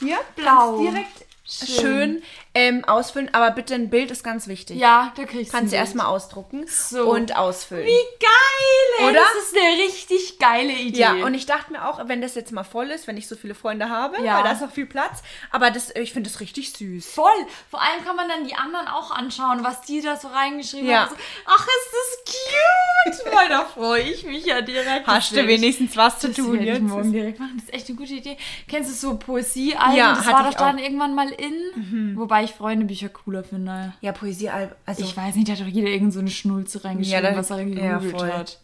Hier, 0.00 0.18
Blau. 0.34 0.78
direkt 0.80 1.26
Schön. 1.44 1.68
schön, 1.80 2.22
ähm, 2.68 2.84
ausfüllen, 2.84 3.30
aber 3.32 3.50
bitte 3.52 3.74
ein 3.74 3.90
Bild 3.90 4.10
ist 4.10 4.22
ganz 4.24 4.46
wichtig. 4.48 4.76
Ja, 4.78 5.12
da 5.16 5.24
kriegst 5.24 5.52
du 5.52 5.56
Kannst 5.56 5.72
du 5.72 5.76
erstmal 5.76 6.06
ausdrucken 6.06 6.64
So. 6.68 7.10
und 7.10 7.36
ausfüllen. 7.36 7.86
Wie 7.86 7.90
geil, 8.20 8.98
ey. 9.00 9.04
Oder? 9.10 9.20
Das 9.20 9.44
ist 9.44 9.56
eine 9.56 9.82
richtig 9.82 10.38
geile 10.38 10.72
Idee. 10.72 11.00
Ja, 11.00 11.12
und 11.24 11.34
ich 11.34 11.46
dachte 11.46 11.72
mir 11.72 11.88
auch, 11.88 12.06
wenn 12.08 12.20
das 12.20 12.34
jetzt 12.34 12.52
mal 12.52 12.64
voll 12.64 12.90
ist, 12.90 13.06
wenn 13.06 13.16
ich 13.16 13.28
so 13.28 13.36
viele 13.36 13.54
Freunde 13.54 13.88
habe, 13.88 14.22
Ja. 14.22 14.36
weil 14.36 14.44
da 14.44 14.52
ist 14.52 14.60
noch 14.60 14.70
viel 14.72 14.86
Platz, 14.86 15.22
aber 15.50 15.70
das, 15.70 15.94
ich 15.96 16.12
finde 16.12 16.28
das 16.30 16.40
richtig 16.40 16.72
süß. 16.72 17.12
Voll. 17.12 17.30
Vor 17.70 17.80
allem 17.80 18.04
kann 18.04 18.16
man 18.16 18.28
dann 18.28 18.44
die 18.46 18.54
anderen 18.54 18.88
auch 18.88 19.10
anschauen, 19.10 19.64
was 19.64 19.80
die 19.82 20.00
da 20.02 20.16
so 20.16 20.28
reingeschrieben 20.28 20.88
Ja. 20.88 21.06
haben. 21.06 21.16
Ach, 21.46 21.66
ist 21.66 21.92
das 21.92 22.34
cute. 22.34 23.34
Weil 23.34 23.48
da 23.48 23.64
freue 23.64 24.02
ich 24.02 24.24
mich 24.24 24.44
ja 24.44 24.60
direkt. 24.60 25.06
Hast 25.06 25.32
du 25.34 25.46
wenigstens 25.46 25.96
was 25.96 26.18
zu 26.18 26.28
Das 26.28 26.36
tun 26.36 26.52
werde 26.52 26.64
ich 26.66 26.72
jetzt? 26.74 26.82
morgen 26.82 27.12
direkt 27.12 27.38
machen. 27.40 27.54
Das 27.56 27.64
ist 27.64 27.74
echt 27.74 27.88
eine 27.88 27.96
gute 27.98 28.12
Idee. 28.12 28.36
Kennst 28.68 28.90
du 28.90 28.94
so 28.94 29.16
Poesiealben? 29.16 29.96
Ja, 29.96 30.14
das 30.14 30.26
war 30.26 30.44
doch 30.44 30.54
dann 30.54 30.78
irgendwann 30.78 31.14
mal 31.14 31.30
in. 31.30 32.16
Wobei 32.18 32.44
ich 32.44 32.49
Freundebücher 32.50 33.08
cooler 33.08 33.42
finde. 33.44 33.94
Ja, 34.00 34.12
Poesie, 34.12 34.48
also 34.50 35.04
Ich 35.04 35.16
weiß 35.16 35.34
nicht, 35.36 35.48
da 35.48 35.52
hat 35.52 35.60
doch 35.60 35.66
jeder 35.66 35.88
irgend 35.88 36.12
so 36.12 36.20
eine 36.20 36.30
Schnulze 36.30 36.84
reingeschrieben, 36.84 37.24
Ja, 37.24 37.30
da- 37.30 37.36
was 37.36 37.50
er 37.50 37.58
ja, 37.62 37.98
gegoogelt 37.98 38.18
voll. 38.20 38.32
hat. 38.32 38.58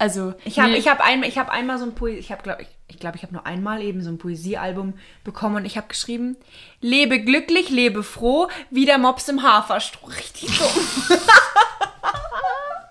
Also, 0.00 0.34
Ich 0.44 0.58
habe 0.60 0.70
nee, 0.70 0.78
ich 0.78 0.86
hab 0.88 1.00
ein, 1.00 1.24
ich 1.24 1.38
hab 1.38 1.50
einmal 1.50 1.76
so 1.78 1.84
ein 1.84 1.94
Poesie, 1.94 2.18
ich 2.20 2.30
habe 2.30 2.42
glaube 2.44 2.62
ich, 2.62 2.68
ich 2.86 2.98
glaube, 3.00 3.16
ich 3.16 3.22
habe 3.24 3.34
nur 3.34 3.44
einmal 3.46 3.82
eben 3.82 4.00
so 4.02 4.10
ein 4.10 4.18
Poesiealbum 4.18 4.94
bekommen 5.24 5.56
und 5.56 5.64
ich 5.64 5.76
habe 5.76 5.88
geschrieben, 5.88 6.36
lebe 6.80 7.20
glücklich, 7.20 7.68
lebe 7.68 8.02
froh, 8.04 8.48
wie 8.70 8.86
der 8.86 8.98
Mops 8.98 9.28
im 9.28 9.42
Haferstroh. 9.42 10.06
Richtig 10.06 10.56
dumm. 10.56 11.18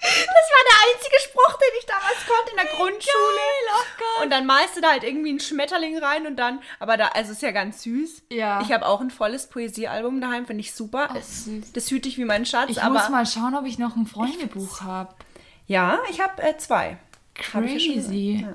Das 0.02 0.10
war 0.10 0.64
der 0.70 0.78
einzige 0.94 1.16
Spruch, 1.22 1.58
den 1.58 1.80
ich 1.80 1.86
damals 1.86 2.26
konnte 2.28 2.52
in 2.52 2.58
der 2.58 2.66
Grundschule. 2.66 3.46
oh 3.74 3.84
Gott. 3.98 4.24
Und 4.24 4.32
dann 4.32 4.46
malst 4.46 4.78
du 4.78 4.82
da 4.82 4.92
halt 4.92 5.04
irgendwie 5.04 5.30
einen 5.30 5.40
Schmetterling 5.40 5.98
rein 5.98 6.28
und 6.28 6.36
dann, 6.36 6.60
aber 6.80 6.98
da, 6.98 7.08
also 7.10 7.32
ist 7.32 7.42
ja 7.42 7.52
ganz 7.52 7.84
süß. 7.84 8.24
Ja. 8.32 8.62
Ich 8.62 8.72
habe 8.72 8.86
auch 8.86 9.02
ein 9.02 9.12
volles 9.12 9.48
Poesiealbum 9.48 10.22
daheim, 10.22 10.46
finde 10.46 10.62
ich 10.62 10.74
super. 10.74 11.10
süß. 11.20 11.74
Das 11.74 11.90
hüte 11.92 12.10
ich 12.10 12.18
wie 12.18 12.26
mein 12.26 12.46
Schatz, 12.46 12.70
ich 12.70 12.84
muss 12.84 13.10
mal 13.10 13.26
schauen, 13.26 13.56
ob 13.56 13.66
ich 13.66 13.78
noch 13.80 13.96
ein 13.96 14.06
Freundebuch 14.08 14.82
habe. 14.82 15.16
ja, 15.66 16.00
ich 16.10 16.22
habe 16.22 16.42
äh, 16.44 16.58
zwei. 16.58 16.98
Hab 17.54 17.64
Crazy. 17.64 18.42
ja. 18.42 18.54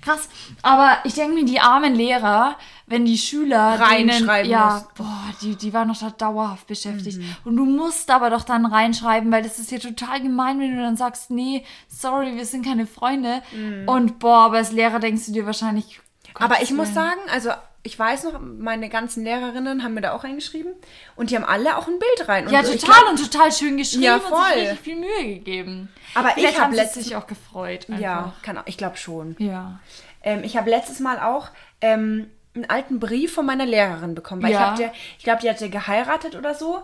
Krass. 0.00 0.28
Aber 0.62 0.98
ich 1.04 1.14
denke 1.14 1.34
mir, 1.34 1.44
die 1.44 1.60
armen 1.60 1.94
Lehrer, 1.94 2.56
wenn 2.86 3.04
die 3.04 3.18
Schüler 3.18 3.80
Reinschreiben 3.80 4.26
denen, 4.26 4.50
ja, 4.50 4.74
mussten. 4.74 4.88
boah, 4.96 5.24
die, 5.40 5.56
die 5.56 5.72
waren 5.72 5.88
doch 5.88 5.98
da 5.98 6.10
dauerhaft 6.10 6.66
beschäftigt. 6.66 7.18
Mhm. 7.18 7.36
Und 7.44 7.56
du 7.56 7.64
musst 7.64 8.10
aber 8.10 8.30
doch 8.30 8.44
dann 8.44 8.66
reinschreiben, 8.66 9.30
weil 9.30 9.42
das 9.42 9.58
ist 9.58 9.70
ja 9.70 9.78
total 9.78 10.20
gemein, 10.20 10.58
wenn 10.60 10.76
du 10.76 10.82
dann 10.82 10.96
sagst, 10.96 11.30
nee, 11.30 11.64
sorry, 11.88 12.36
wir 12.36 12.46
sind 12.46 12.64
keine 12.64 12.86
Freunde. 12.86 13.42
Und 13.86 14.18
boah, 14.18 14.46
aber 14.46 14.56
als 14.58 14.72
Lehrer 14.72 14.98
denkst 14.98 15.26
du 15.26 15.32
dir 15.32 15.46
wahrscheinlich. 15.46 16.00
Mhm. 16.28 16.44
Aber 16.44 16.62
ich 16.62 16.70
muss 16.70 16.86
Willen. 16.88 16.94
sagen, 16.94 17.20
also 17.30 17.50
ich 17.82 17.98
weiß 17.98 18.24
noch, 18.24 18.38
meine 18.40 18.88
ganzen 18.90 19.24
Lehrerinnen 19.24 19.82
haben 19.82 19.94
mir 19.94 20.02
da 20.02 20.12
auch 20.12 20.24
reingeschrieben 20.24 20.72
und 21.16 21.30
die 21.30 21.36
haben 21.36 21.44
alle 21.44 21.76
auch 21.78 21.88
ein 21.88 21.98
Bild 21.98 22.28
rein. 22.28 22.46
Und 22.46 22.52
Ja, 22.52 22.60
ich 22.60 22.80
total 22.80 23.00
glaub- 23.02 23.10
und 23.10 23.30
total 23.30 23.50
schön 23.52 23.76
geschrieben 23.78 24.02
Ja, 24.02 24.14
und 24.16 24.20
sich 24.22 24.28
voll. 24.30 24.58
richtig 24.58 24.80
viel 24.80 24.96
Mühe 24.96 25.34
gegeben. 25.34 25.88
Aber 26.14 26.28
ich 26.28 26.34
Vielleicht 26.34 26.56
hab 26.58 26.64
haben 26.66 26.72
sie 26.74 26.78
letztens- 26.80 27.04
sich 27.06 27.16
auch 27.16 27.26
gefreut. 27.26 27.86
Einfach. 27.88 28.00
Ja, 28.02 28.32
kann 28.42 28.58
auch, 28.58 28.62
ich 28.66 28.76
glaube 28.76 28.96
schon. 28.98 29.34
Ja. 29.38 29.80
Ähm, 30.22 30.44
ich 30.44 30.56
habe 30.58 30.68
letztes 30.68 31.00
Mal 31.00 31.18
auch 31.20 31.48
ähm, 31.80 32.26
einen 32.54 32.68
alten 32.68 33.00
Brief 33.00 33.32
von 33.32 33.46
meiner 33.46 33.64
Lehrerin 33.64 34.14
bekommen, 34.14 34.42
weil 34.42 34.52
Ja. 34.52 34.74
ich, 34.74 34.86
ich 35.18 35.24
glaube, 35.24 35.40
die 35.40 35.48
hatte 35.48 35.70
geheiratet 35.70 36.34
oder 36.36 36.54
so 36.54 36.82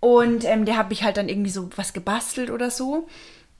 und 0.00 0.44
ähm, 0.44 0.64
der 0.64 0.76
habe 0.76 0.92
ich 0.92 1.04
halt 1.04 1.16
dann 1.18 1.28
irgendwie 1.28 1.50
so 1.50 1.70
was 1.76 1.92
gebastelt 1.92 2.50
oder 2.50 2.70
so. 2.70 3.06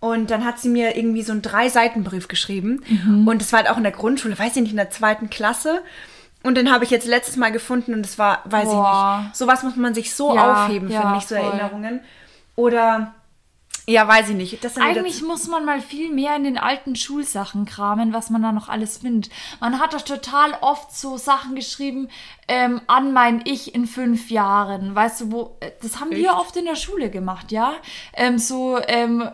Und 0.01 0.33
dann 0.33 0.45
hat 0.45 0.59
sie 0.59 0.69
mir 0.69 0.97
irgendwie 0.97 1.23
so 1.23 1.31
einen 1.31 1.43
Drei-Seiten-Brief 1.43 2.27
geschrieben. 2.27 2.83
Mhm. 2.89 3.29
Und 3.29 3.41
das 3.41 3.53
war 3.53 3.61
halt 3.61 3.71
auch 3.71 3.77
in 3.77 3.85
der 3.85 3.93
Grundschule, 3.93 4.37
weiß 4.37 4.57
ich 4.57 4.63
nicht, 4.63 4.73
in 4.73 4.77
der 4.77 4.91
zweiten 4.91 5.31
Klasse. 5.31 5.81
Und 6.43 6.57
den 6.57 6.73
habe 6.73 6.85
ich 6.85 6.91
jetzt 6.91 7.07
letztes 7.07 7.37
Mal 7.37 7.53
gefunden 7.53 7.95
und 7.95 8.03
das 8.03 8.19
war, 8.19 8.41
weiß 8.45 8.69
ich 8.69 8.75
Boah. 8.75 9.23
nicht. 9.25 9.37
Sowas 9.37 9.63
muss 9.63 9.77
man 9.77 9.95
sich 9.95 10.15
so 10.15 10.35
Ja, 10.35 10.65
aufheben, 10.65 10.91
ja, 10.91 11.01
finde 11.01 11.19
ich, 11.19 11.27
so 11.27 11.37
voll. 11.37 11.45
Erinnerungen. 11.45 12.01
Oder, 12.57 13.15
ja, 13.87 14.07
weiß 14.07 14.29
ich 14.31 14.37
nicht. 14.37 14.59
Eigentlich 14.79 15.23
muss 15.23 15.49
man 15.49 15.65
mal 15.65 15.81
viel 15.81 16.13
mehr 16.13 16.37
in 16.37 16.45
den 16.45 16.59
alten 16.59 16.95
Schulsachen 16.95 17.65
kramen, 17.65 18.13
was 18.13 18.31
man 18.31 18.43
da 18.43 18.53
noch 18.53 18.69
alles 18.69 18.99
findet. 18.99 19.33
Man 19.61 19.81
hat 19.81 19.95
doch 19.95 20.03
total 20.03 20.55
oft 20.61 20.97
so 20.97 21.17
Sachen 21.17 21.55
geschrieben 21.55 22.09
ähm, 22.47 22.81
an 22.87 23.13
mein 23.13 23.43
Ich 23.45 23.75
in 23.75 23.87
fünf 23.87 24.31
Jahren. 24.31 24.95
Weißt 24.95 25.21
du, 25.23 25.33
wo, 25.33 25.57
äh, 25.61 25.71
das 25.83 26.01
haben 26.01 26.11
wir 26.11 26.35
oft 26.35 26.57
in 26.57 26.65
der 26.65 26.77
Schule 26.77 27.11
gemacht, 27.11 27.51
ja? 27.51 27.73
Ähm, 28.15 28.39
so, 28.39 28.79
ähm, 28.87 29.29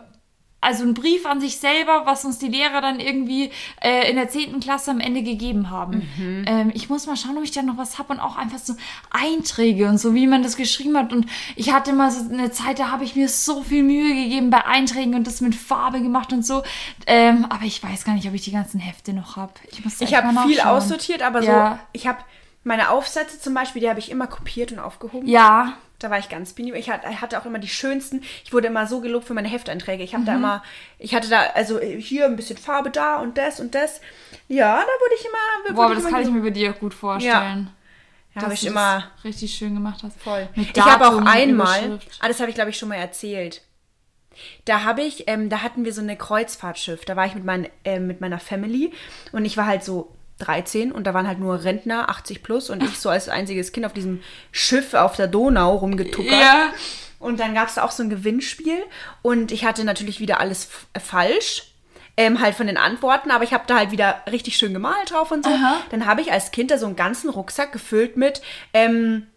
also 0.61 0.83
ein 0.83 0.93
Brief 0.93 1.25
an 1.25 1.39
sich 1.39 1.57
selber, 1.57 2.01
was 2.05 2.25
uns 2.25 2.37
die 2.37 2.47
Lehrer 2.49 2.81
dann 2.81 2.99
irgendwie 2.99 3.49
äh, 3.81 4.09
in 4.09 4.17
der 4.17 4.29
10. 4.29 4.59
Klasse 4.59 4.91
am 4.91 4.99
Ende 4.99 5.23
gegeben 5.23 5.69
haben. 5.69 6.09
Mhm. 6.17 6.45
Ähm, 6.47 6.71
ich 6.73 6.89
muss 6.89 7.07
mal 7.07 7.15
schauen, 7.15 7.37
ob 7.37 7.43
ich 7.43 7.51
da 7.51 7.61
noch 7.61 7.77
was 7.77 7.97
habe 7.97 8.13
und 8.13 8.19
auch 8.19 8.35
einfach 8.35 8.57
so 8.59 8.73
Einträge 9.09 9.87
und 9.87 9.97
so, 9.99 10.13
wie 10.13 10.27
man 10.27 10.43
das 10.43 10.57
geschrieben 10.57 10.97
hat. 10.97 11.13
Und 11.13 11.27
ich 11.55 11.71
hatte 11.71 11.93
mal 11.93 12.11
so 12.11 12.29
eine 12.31 12.51
Zeit, 12.51 12.79
da 12.79 12.91
habe 12.91 13.03
ich 13.03 13.15
mir 13.15 13.29
so 13.29 13.61
viel 13.63 13.83
Mühe 13.83 14.13
gegeben 14.13 14.49
bei 14.49 14.65
Einträgen 14.65 15.15
und 15.15 15.25
das 15.27 15.41
mit 15.41 15.55
Farbe 15.55 16.01
gemacht 16.01 16.33
und 16.33 16.45
so. 16.45 16.63
Ähm, 17.07 17.45
aber 17.49 17.63
ich 17.63 17.81
weiß 17.81 18.03
gar 18.03 18.13
nicht, 18.13 18.27
ob 18.27 18.33
ich 18.33 18.41
die 18.43 18.51
ganzen 18.51 18.79
Hefte 18.79 19.13
noch 19.13 19.37
habe. 19.37 19.53
Ich 19.71 19.83
muss 19.83 20.01
Ich 20.01 20.13
habe 20.13 20.27
viel 20.47 20.59
aussortiert, 20.59 21.21
aber 21.21 21.41
Ja. 21.41 21.71
so, 21.71 21.79
ich 21.93 22.07
habe 22.07 22.19
meine 22.63 22.89
Aufsätze 22.89 23.39
zum 23.39 23.53
Beispiel, 23.53 23.81
die 23.81 23.89
habe 23.89 23.99
ich 23.99 24.11
immer 24.11 24.27
kopiert 24.27 24.71
und 24.71 24.79
aufgehoben. 24.79 25.27
Ja, 25.27 25.77
Da 25.99 26.09
war 26.09 26.17
ich 26.17 26.29
ganz 26.29 26.53
penibel. 26.53 26.79
Ich 26.79 26.89
hatte, 26.89 27.39
auch 27.39 27.45
immer 27.45 27.59
die 27.59 27.67
schönsten. 27.67 28.23
Ich 28.45 28.53
wurde 28.53 28.67
immer 28.67 28.87
so 28.87 29.01
gelobt 29.01 29.25
für 29.27 29.33
meine 29.33 29.49
Hefteinträge. 29.49 30.01
Ich 30.03 30.13
habe 30.13 30.21
Mhm. 30.23 30.27
da 30.27 30.35
immer, 30.35 30.63
ich 30.97 31.13
hatte 31.13 31.29
da, 31.29 31.41
also 31.55 31.79
hier 31.79 32.25
ein 32.25 32.35
bisschen 32.37 32.57
Farbe 32.57 32.89
da 32.89 33.17
und 33.17 33.37
das 33.37 33.59
und 33.59 33.75
das. 33.75 33.99
Ja, 34.47 34.77
da 34.77 34.81
wurde 34.85 35.15
ich 35.19 35.25
immer. 35.25 35.63
Wurde 35.65 35.73
boah, 35.75 35.85
aber 35.85 35.95
das 35.95 36.05
kann 36.07 36.21
ich 36.21 36.29
mir 36.29 36.41
bei 36.41 36.49
dir 36.51 36.71
auch 36.71 36.79
gut 36.79 36.93
vorstellen. 36.93 37.69
Da 38.35 38.43
habe 38.43 38.53
ich 38.53 38.65
immer 38.65 39.03
richtig 39.25 39.53
schön 39.55 39.73
gemacht 39.73 40.01
hast. 40.03 40.21
voll. 40.21 40.47
Ich 40.55 40.73
habe 40.79 41.07
auch 41.07 41.17
einmal, 41.25 41.99
ah, 42.19 42.27
das 42.27 42.39
habe 42.39 42.49
ich 42.49 42.55
glaube 42.55 42.69
ich 42.69 42.77
schon 42.77 42.87
mal 42.89 42.95
erzählt. 42.95 43.61
Da 44.63 44.83
habe 44.85 45.01
ich, 45.01 45.27
ähm, 45.27 45.49
da 45.49 45.63
hatten 45.63 45.83
wir 45.83 45.91
so 45.91 45.99
eine 46.01 46.15
Kreuzfahrtschiff. 46.15 47.03
Da 47.03 47.17
war 47.17 47.25
ich 47.25 47.35
mit, 47.35 47.43
mein, 47.43 47.67
ähm, 47.83 48.07
mit 48.07 48.21
meiner 48.21 48.39
Family 48.39 48.93
und 49.33 49.43
ich 49.43 49.57
war 49.57 49.65
halt 49.65 49.83
so 49.83 50.15
13 50.39 50.91
und 50.91 51.05
da 51.05 51.13
waren 51.13 51.27
halt 51.27 51.39
nur 51.39 51.63
Rentner, 51.63 52.09
80 52.09 52.43
plus 52.43 52.69
und 52.69 52.83
ich 52.83 52.99
so 52.99 53.09
als 53.09 53.29
einziges 53.29 53.71
Kind 53.71 53.85
auf 53.85 53.93
diesem 53.93 54.21
Schiff 54.51 54.93
auf 54.93 55.15
der 55.15 55.27
Donau 55.27 55.75
rumgetuckert. 55.75 56.31
Ja. 56.31 56.73
Und 57.19 57.39
dann 57.39 57.53
gab 57.53 57.67
es 57.67 57.77
auch 57.77 57.91
so 57.91 58.01
ein 58.01 58.09
Gewinnspiel 58.09 58.81
und 59.21 59.51
ich 59.51 59.65
hatte 59.65 59.83
natürlich 59.83 60.19
wieder 60.19 60.39
alles 60.39 60.69
äh, 60.93 60.99
falsch. 60.99 61.65
Ähm, 62.17 62.41
halt 62.41 62.53
von 62.53 62.67
den 62.67 62.75
Antworten, 62.75 63.31
aber 63.31 63.45
ich 63.45 63.53
habe 63.53 63.63
da 63.65 63.77
halt 63.77 63.91
wieder 63.91 64.21
richtig 64.29 64.57
schön 64.57 64.73
gemalt 64.73 65.11
drauf 65.11 65.31
und 65.31 65.45
so. 65.45 65.51
Aha. 65.51 65.77
Dann 65.89 66.05
habe 66.05 66.19
ich 66.19 66.33
als 66.33 66.51
Kind 66.51 66.69
da 66.69 66.77
so 66.77 66.85
einen 66.85 66.97
ganzen 66.97 67.29
Rucksack 67.29 67.71
gefüllt 67.71 68.17
mit 68.17 68.41
ähm, 68.73 69.27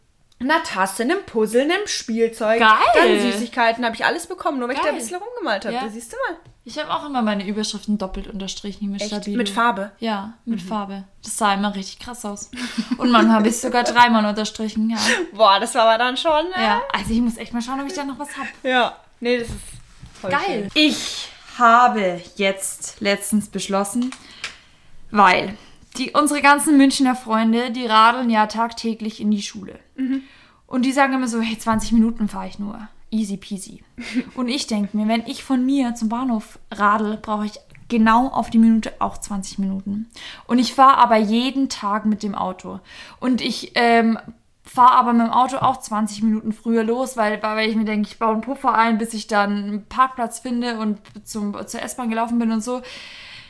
einer 0.43 0.63
Tasse, 0.63 1.03
einem 1.03 1.25
Puzzle, 1.27 1.63
einem 1.63 1.87
Spielzeug. 1.87 2.59
Geil. 2.61 2.71
Dann 2.95 3.33
Süßigkeiten 3.33 3.85
habe 3.85 3.95
ich 3.95 4.05
alles 4.05 4.27
bekommen, 4.27 4.59
nur 4.59 4.69
weil 4.69 4.75
ich 4.75 4.81
da 4.81 4.87
Geil. 4.89 4.95
ein 4.95 4.99
bisschen 5.01 5.19
rumgemalt 5.21 5.65
habe. 5.65 5.75
Ja. 5.75 5.83
Da 5.85 5.89
siehst 5.89 6.13
du 6.13 6.17
mal. 6.29 6.39
Ich 6.65 6.79
habe 6.79 6.93
auch 6.93 7.05
immer 7.07 7.23
meine 7.23 7.45
Überschriften 7.45 7.99
doppelt 7.99 8.29
unterstrichen 8.29 8.91
mit 8.93 9.01
Echt? 9.01 9.11
Stabilo. 9.11 9.37
Mit 9.37 9.49
Farbe? 9.49 9.91
Ja, 9.99 10.35
mit 10.45 10.63
Farbe. 10.63 11.05
Das 11.25 11.37
sah 11.37 11.55
immer 11.55 11.75
richtig 11.75 11.99
krass 11.99 12.25
aus. 12.25 12.51
Und 12.99 13.11
manchmal 13.11 13.37
habe 13.39 13.49
ich 13.49 13.59
sogar 13.59 13.83
dreimal 13.83 14.25
unterstrichen, 14.25 14.89
ja. 14.89 14.97
Boah, 15.33 15.59
das 15.59 15.75
war 15.75 15.83
aber 15.89 15.99
dann 15.99 16.17
schon. 16.17 16.47
äh, 16.55 16.63
Ja, 16.63 16.83
also 16.93 17.11
ich 17.13 17.21
muss 17.21 17.37
echt 17.37 17.53
mal 17.53 17.63
schauen, 17.63 17.81
ob 17.81 17.89
ich 17.89 17.95
da 17.95 18.05
noch 18.05 18.19
was 18.19 18.37
habe. 18.37 18.49
Ja. 18.63 18.97
Nee, 19.19 19.39
das 19.39 19.49
ist 19.49 19.57
voll 20.21 20.31
Geil. 20.31 20.69
Ich 20.75 21.29
habe 21.59 22.21
jetzt 22.37 23.01
letztens 23.01 23.49
beschlossen, 23.49 24.13
weil 25.11 25.57
die, 25.99 26.13
unsere 26.13 26.41
ganzen 26.41 26.77
Münchner 26.79 27.15
Freunde, 27.15 27.71
die 27.71 27.87
radeln 27.87 28.31
ja 28.31 28.47
tagtäglich 28.47 29.21
in 29.21 29.31
die 29.31 29.43
Schule. 29.43 29.79
Und 30.67 30.85
die 30.85 30.93
sagen 30.93 31.13
immer 31.13 31.29
so, 31.29 31.41
hey, 31.41 31.59
20 31.59 31.93
Minuten 31.93 32.29
fahre 32.29 32.49
ich 32.49 32.59
nur. 32.59 32.89
Easy 33.11 33.37
peasy. 33.37 33.85
Und 34.35 34.49
ich 34.49 34.67
denke 34.67 34.97
mir, 34.97 35.07
wenn 35.07 35.27
ich 35.27 35.45
von 35.45 35.65
mir 35.65 35.95
zum 35.95 36.09
Bahnhof 36.09 36.59
radel, 36.71 37.19
brauche 37.19 37.47
ich 37.47 37.59
genau 37.89 38.29
auf 38.29 38.49
die 38.49 38.59
Minute 38.59 38.95
auch 39.01 39.19
20 39.19 39.59
Minuten. 39.59 40.09
Und 40.47 40.59
ich 40.59 40.73
fahre 40.73 40.97
aber 40.97 41.17
jeden 41.17 41.69
Tag 41.69 42.07
mit 42.07 42.23
dem 42.23 42.35
Auto. 42.35 42.81
Und 43.21 43.43
ich 43.43 43.73
ähm, 43.75 44.19
fahre 44.65 44.95
aber 44.95 45.13
mit 45.13 45.27
dem 45.27 45.33
Auto 45.33 45.59
auch 45.59 45.79
20 45.79 46.23
Minuten 46.23 46.53
früher 46.53 46.85
los, 46.85 47.19
weil, 47.19 47.43
weil 47.43 47.69
ich 47.69 47.77
mir 47.77 47.85
denke, 47.85 48.09
ich 48.09 48.19
baue 48.19 48.33
einen 48.33 48.41
Puffer 48.41 48.75
ein, 48.75 48.97
bis 48.97 49.13
ich 49.13 49.27
dann 49.27 49.51
einen 49.51 49.87
Parkplatz 49.87 50.39
finde 50.39 50.79
und 50.79 50.99
zum, 51.25 51.55
zur 51.67 51.83
S-Bahn 51.83 52.09
gelaufen 52.09 52.39
bin 52.39 52.51
und 52.51 52.65
so. 52.65 52.81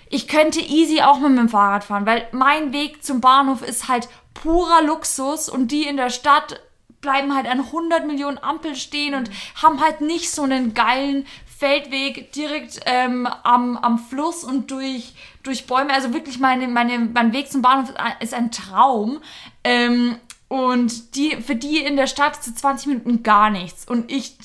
Ich 0.08 0.28
könnte 0.28 0.60
easy 0.60 1.00
auch 1.00 1.20
mit 1.20 1.38
dem 1.38 1.48
Fahrrad 1.48 1.84
fahren, 1.84 2.04
weil 2.04 2.26
mein 2.32 2.72
Weg 2.72 3.04
zum 3.04 3.20
Bahnhof 3.20 3.62
ist 3.62 3.88
halt 3.88 4.08
purer 4.34 4.82
Luxus 4.82 5.48
und 5.48 5.70
die 5.72 5.84
in 5.86 5.96
der 5.96 6.10
Stadt 6.10 6.60
bleiben 7.00 7.34
halt 7.34 7.46
an 7.46 7.60
100 7.60 8.06
Millionen 8.06 8.38
Ampeln 8.38 8.76
stehen 8.76 9.14
und 9.14 9.28
haben 9.60 9.80
halt 9.80 10.00
nicht 10.00 10.30
so 10.30 10.42
einen 10.42 10.72
geilen 10.72 11.26
Feldweg 11.58 12.32
direkt 12.32 12.80
ähm, 12.86 13.26
am, 13.44 13.76
am 13.76 13.98
Fluss 13.98 14.44
und 14.44 14.70
durch, 14.70 15.14
durch 15.42 15.66
Bäume. 15.66 15.92
Also 15.92 16.12
wirklich 16.12 16.38
meine, 16.38 16.68
meine, 16.68 16.98
mein 16.98 17.32
Weg 17.32 17.50
zum 17.50 17.62
Bahnhof 17.62 17.92
ist 18.20 18.34
ein- 18.34 18.50
Traum. 18.50 19.20
Ähm, 19.64 20.16
und 20.48 21.16
die, 21.16 21.36
für 21.40 21.56
die 21.56 21.78
in 21.78 21.96
der 21.96 22.06
Stadt 22.06 22.38
ist 22.38 22.58
20 22.58 22.86
Minuten 22.88 23.22
gar 23.22 23.50
nichts. 23.50 23.84
Und 23.88 24.10
ich 24.10 24.36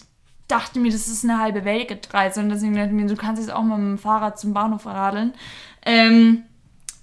dachte 0.47 0.79
mir, 0.79 0.91
das 0.91 1.07
ist 1.07 1.23
eine 1.23 1.39
halbe 1.39 1.65
Weltreise. 1.65 2.39
Und 2.39 2.49
deswegen 2.49 2.73
dachte 2.75 2.89
ich 2.89 2.93
mir, 2.93 3.07
du 3.07 3.15
kannst 3.15 3.41
jetzt 3.41 3.51
auch 3.51 3.63
mal 3.63 3.77
mit 3.77 3.97
dem 3.97 4.01
Fahrrad 4.01 4.39
zum 4.39 4.53
Bahnhof 4.53 4.85
radeln. 4.85 5.33
Ähm, 5.85 6.43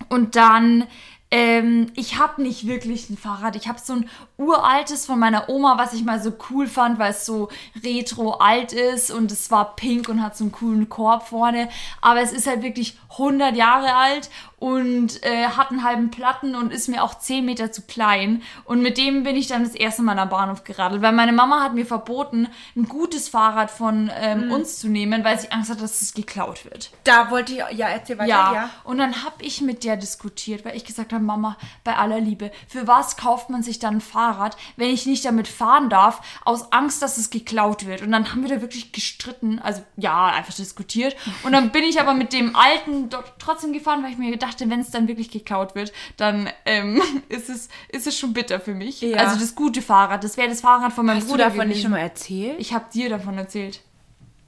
und 0.09 0.37
dann, 0.37 0.87
ähm, 1.35 1.88
ich 1.97 2.20
habe 2.20 2.40
nicht 2.40 2.64
wirklich 2.68 3.11
ein 3.11 3.16
Fahrrad. 3.16 3.57
Ich 3.57 3.66
habe 3.66 3.81
so 3.83 3.94
ein 3.94 4.09
uraltes 4.37 5.05
von 5.05 5.18
meiner 5.18 5.49
Oma, 5.49 5.77
was 5.79 5.92
ich 5.92 6.05
mal 6.05 6.23
so 6.23 6.33
cool 6.49 6.68
fand, 6.68 7.01
weil 7.01 7.11
es 7.11 7.27
so 7.27 7.49
retro 7.83 8.35
alt 8.35 8.73
ist 8.73 9.11
und 9.11 9.33
es 9.33 9.51
war 9.51 9.75
pink 9.75 10.09
und 10.09 10.23
hat 10.23 10.37
so 10.37 10.44
einen 10.44 10.53
coolen 10.53 10.88
Korb 10.88 11.27
vorne. 11.27 11.68
Aber 12.01 12.20
es 12.20 12.33
ist 12.33 12.47
halt 12.47 12.62
wirklich 12.62 12.97
100 13.11 13.57
Jahre 13.57 13.94
alt 13.94 14.31
und 14.61 15.23
äh, 15.25 15.47
hat 15.49 15.70
einen 15.73 15.83
halben 15.85 16.11
Platten 16.11 16.55
und 16.55 16.73
ist 16.73 16.88
mir 16.88 17.03
auch 17.03 17.18
10 17.18 17.44
Meter 17.44 17.73
zu 17.73 17.83
klein. 17.83 18.40
Und 18.64 18.81
mit 18.81 18.97
dem 18.97 19.25
bin 19.25 19.35
ich 19.37 19.49
dann 19.49 19.64
das 19.64 19.75
erste 19.75 20.03
Mal 20.03 20.18
am 20.18 20.29
Bahnhof 20.29 20.62
geradelt, 20.62 21.03
weil 21.03 21.12
meine 21.12 21.33
Mama 21.33 21.62
hat 21.62 21.75
mir 21.75 21.85
verboten, 21.85 22.49
ein 22.77 22.85
gutes 22.88 23.29
Fahrrad 23.29 23.70
von 23.73 24.11
ähm, 24.20 24.53
uns 24.53 24.79
zu 24.79 24.88
nehmen, 24.88 25.25
weil 25.25 25.38
sie 25.38 25.51
Angst 25.51 25.70
hat, 25.70 25.83
dass 25.83 26.01
es 26.01 26.14
geklaut 26.14 26.64
wird. 26.64 26.92
Da 27.03 27.31
wollte 27.31 27.53
ich, 27.53 27.77
ja, 27.77 27.88
erzähl 27.88 28.18
weiter, 28.18 28.29
Ja. 28.29 28.55
ja. 28.55 28.70
Und 28.85 28.99
dann 28.99 29.25
habe 29.25 29.42
ich 29.42 29.61
mit 29.61 29.85
der 29.85 29.97
diskutiert, 29.97 30.64
weil 30.64 30.77
ich 30.77 30.85
gesagt 30.85 31.12
habe, 31.12 31.23
Mama, 31.24 31.56
bei 31.82 31.96
aller 31.96 32.20
Liebe, 32.20 32.50
für 32.68 32.87
was 32.87 33.16
kauft 33.16 33.50
man 33.50 33.62
sich 33.62 33.78
dann 33.78 33.96
ein 33.96 34.00
Fahrrad, 34.00 34.56
wenn 34.76 34.90
ich 34.90 35.06
nicht 35.06 35.24
damit 35.24 35.48
fahren 35.48 35.90
darf, 35.90 36.20
aus 36.44 36.72
Angst, 36.72 37.02
dass 37.02 37.18
es 37.18 37.30
geklaut 37.30 37.87
wird? 37.87 38.02
Und 38.02 38.12
dann 38.12 38.30
haben 38.30 38.42
wir 38.42 38.54
da 38.54 38.60
wirklich 38.60 38.92
gestritten, 38.92 39.58
also 39.58 39.82
ja, 39.96 40.26
einfach 40.26 40.54
diskutiert. 40.54 41.16
Und 41.42 41.52
dann 41.52 41.70
bin 41.72 41.84
ich 41.84 42.00
aber 42.00 42.14
mit 42.14 42.32
dem 42.32 42.56
alten 42.56 43.08
trotzdem 43.38 43.72
gefahren, 43.72 44.02
weil 44.02 44.12
ich 44.12 44.18
mir 44.18 44.37
dachte, 44.37 44.68
wenn 44.70 44.80
es 44.80 44.90
dann 44.90 45.08
wirklich 45.08 45.30
geklaut 45.30 45.74
wird, 45.74 45.92
dann 46.16 46.48
ähm, 46.64 47.00
ist, 47.28 47.48
es, 47.48 47.68
ist 47.88 48.06
es 48.06 48.18
schon 48.18 48.32
bitter 48.32 48.60
für 48.60 48.74
mich. 48.74 49.00
Ja. 49.00 49.18
Also 49.18 49.38
das 49.38 49.54
gute 49.54 49.82
Fahrrad, 49.82 50.24
das 50.24 50.37
wäre 50.37 50.48
das 50.48 50.60
Fahrrad 50.60 50.92
von 50.92 51.06
meinem 51.06 51.16
Hast 51.16 51.26
du 51.26 51.32
Bruder 51.32 51.44
davon 51.44 51.68
nicht 51.68 51.82
schon 51.82 51.90
mal 51.90 51.98
erzählt? 51.98 52.56
Ich 52.58 52.72
habe 52.72 52.87
dir 52.92 53.08
davon 53.08 53.38
erzählt. 53.38 53.80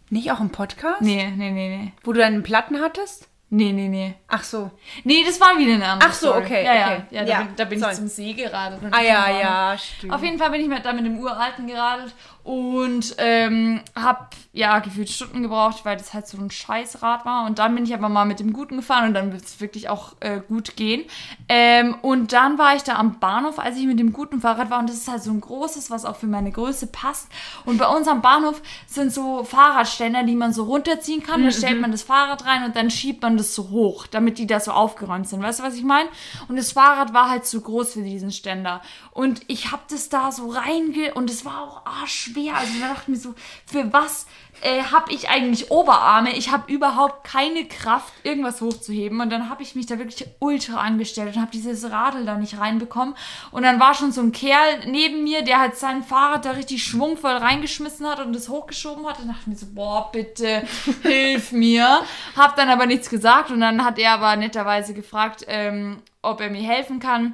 Nicht 0.08 0.30
auch 0.30 0.40
im 0.40 0.50
Podcast? 0.50 1.02
Nee, 1.02 1.32
nee, 1.36 1.50
nee, 1.50 1.76
nee. 1.76 1.92
Wo 2.04 2.12
du 2.12 2.20
deinen 2.20 2.42
Platten 2.42 2.80
hattest? 2.80 3.28
Nee, 3.48 3.72
nee, 3.72 3.86
nee. 3.88 4.14
Ach 4.26 4.42
so. 4.42 4.72
Nee, 5.04 5.22
das 5.24 5.40
war 5.40 5.56
wieder 5.56 5.74
eine 5.74 5.86
andere 5.86 6.10
Ach 6.10 6.14
so, 6.14 6.30
Story. 6.30 6.44
okay, 6.44 6.64
Ja, 6.64 6.74
ja. 6.74 6.86
okay. 6.86 7.02
ja, 7.10 7.22
da 7.24 7.28
Ja, 7.30 7.38
bin, 7.42 7.56
da 7.56 7.64
bin 7.64 7.78
sorry. 7.78 7.92
ich 7.92 7.98
zum 7.98 8.08
See 8.08 8.32
geradelt. 8.32 8.80
Ah 8.90 9.00
ja, 9.02 9.38
ja, 9.40 9.78
stimmt. 9.78 10.12
Auf 10.12 10.22
jeden 10.22 10.36
Fall 10.38 10.50
bin 10.50 10.72
ich 10.72 10.82
da 10.82 10.92
mit 10.92 11.06
dem 11.06 11.18
Uralten 11.20 11.66
geradelt 11.68 12.12
und 12.46 13.16
ähm, 13.18 13.80
habe 13.96 14.28
ja 14.52 14.78
gefühlt 14.78 15.10
Stunden 15.10 15.42
gebraucht, 15.42 15.84
weil 15.84 15.96
das 15.96 16.14
halt 16.14 16.28
so 16.28 16.38
ein 16.38 16.48
Scheißrad 16.48 17.24
war. 17.24 17.44
Und 17.44 17.58
dann 17.58 17.74
bin 17.74 17.84
ich 17.84 17.92
aber 17.92 18.08
mal 18.08 18.24
mit 18.24 18.38
dem 18.38 18.52
Guten 18.52 18.76
gefahren 18.76 19.08
und 19.08 19.14
dann 19.14 19.32
wird 19.32 19.42
es 19.42 19.60
wirklich 19.60 19.88
auch 19.88 20.14
äh, 20.20 20.40
gut 20.46 20.76
gehen. 20.76 21.04
Ähm, 21.48 21.96
und 22.02 22.32
dann 22.32 22.56
war 22.56 22.76
ich 22.76 22.84
da 22.84 22.94
am 22.94 23.18
Bahnhof, 23.18 23.58
als 23.58 23.76
ich 23.76 23.86
mit 23.86 23.98
dem 23.98 24.12
guten 24.12 24.40
Fahrrad 24.40 24.70
war. 24.70 24.78
Und 24.78 24.88
das 24.88 24.96
ist 24.96 25.08
halt 25.08 25.24
so 25.24 25.32
ein 25.32 25.40
großes, 25.40 25.90
was 25.90 26.04
auch 26.04 26.14
für 26.14 26.28
meine 26.28 26.52
Größe 26.52 26.86
passt. 26.86 27.28
Und 27.64 27.78
bei 27.78 27.88
uns 27.88 28.06
am 28.06 28.22
Bahnhof 28.22 28.62
sind 28.86 29.12
so 29.12 29.42
Fahrradständer, 29.42 30.22
die 30.22 30.36
man 30.36 30.52
so 30.52 30.64
runterziehen 30.64 31.24
kann. 31.24 31.42
Da 31.42 31.50
stellt 31.50 31.80
man 31.80 31.90
das 31.90 32.04
Fahrrad 32.04 32.46
rein 32.46 32.62
und 32.62 32.76
dann 32.76 32.90
schiebt 32.90 33.22
man 33.22 33.36
das 33.36 33.56
so 33.56 33.70
hoch, 33.70 34.06
damit 34.06 34.38
die 34.38 34.46
da 34.46 34.60
so 34.60 34.70
aufgeräumt 34.70 35.28
sind. 35.28 35.42
Weißt 35.42 35.58
du, 35.58 35.64
was 35.64 35.74
ich 35.74 35.82
meine? 35.82 36.08
Und 36.46 36.54
das 36.54 36.70
Fahrrad 36.70 37.12
war 37.12 37.28
halt 37.28 37.44
zu 37.44 37.60
groß 37.60 37.94
für 37.94 38.02
diesen 38.02 38.30
Ständer. 38.30 38.82
Und 39.16 39.40
ich 39.46 39.72
habe 39.72 39.82
das 39.88 40.10
da 40.10 40.30
so 40.30 40.50
reinge... 40.50 41.14
Und 41.14 41.30
es 41.30 41.46
war 41.46 41.62
auch 41.62 41.86
arschschwer. 41.86 42.54
Also 42.54 42.74
da 42.78 42.88
dachte 42.88 43.04
ich 43.04 43.08
mir 43.08 43.16
so, 43.16 43.34
für 43.64 43.90
was 43.90 44.26
äh, 44.60 44.82
habe 44.82 45.10
ich 45.10 45.30
eigentlich 45.30 45.70
Oberarme? 45.70 46.36
Ich 46.36 46.52
habe 46.52 46.70
überhaupt 46.70 47.24
keine 47.24 47.64
Kraft, 47.64 48.12
irgendwas 48.24 48.60
hochzuheben. 48.60 49.22
Und 49.22 49.30
dann 49.30 49.48
habe 49.48 49.62
ich 49.62 49.74
mich 49.74 49.86
da 49.86 49.98
wirklich 49.98 50.28
ultra 50.38 50.80
angestellt 50.82 51.34
und 51.34 51.40
habe 51.40 51.50
dieses 51.50 51.90
Radl 51.90 52.26
da 52.26 52.36
nicht 52.36 52.58
reinbekommen. 52.58 53.14
Und 53.52 53.62
dann 53.62 53.80
war 53.80 53.94
schon 53.94 54.12
so 54.12 54.20
ein 54.20 54.32
Kerl 54.32 54.86
neben 54.86 55.24
mir, 55.24 55.40
der 55.40 55.60
halt 55.60 55.76
sein 55.76 56.02
Fahrrad 56.02 56.44
da 56.44 56.50
richtig 56.50 56.84
schwungvoll 56.84 57.38
reingeschmissen 57.38 58.06
hat 58.06 58.20
und 58.20 58.34
das 58.34 58.50
hochgeschoben 58.50 59.06
hat. 59.06 59.18
Und 59.18 59.28
dachte 59.28 59.40
ich 59.40 59.46
mir 59.46 59.56
so, 59.56 59.66
boah, 59.72 60.10
bitte, 60.12 60.62
hilf 61.04 61.52
mir. 61.52 62.02
Hab 62.36 62.54
dann 62.56 62.68
aber 62.68 62.84
nichts 62.84 63.08
gesagt. 63.08 63.50
Und 63.50 63.62
dann 63.62 63.82
hat 63.82 63.98
er 63.98 64.12
aber 64.12 64.36
netterweise 64.36 64.92
gefragt, 64.92 65.46
ähm, 65.48 66.02
ob 66.20 66.42
er 66.42 66.50
mir 66.50 66.68
helfen 66.68 67.00
kann. 67.00 67.32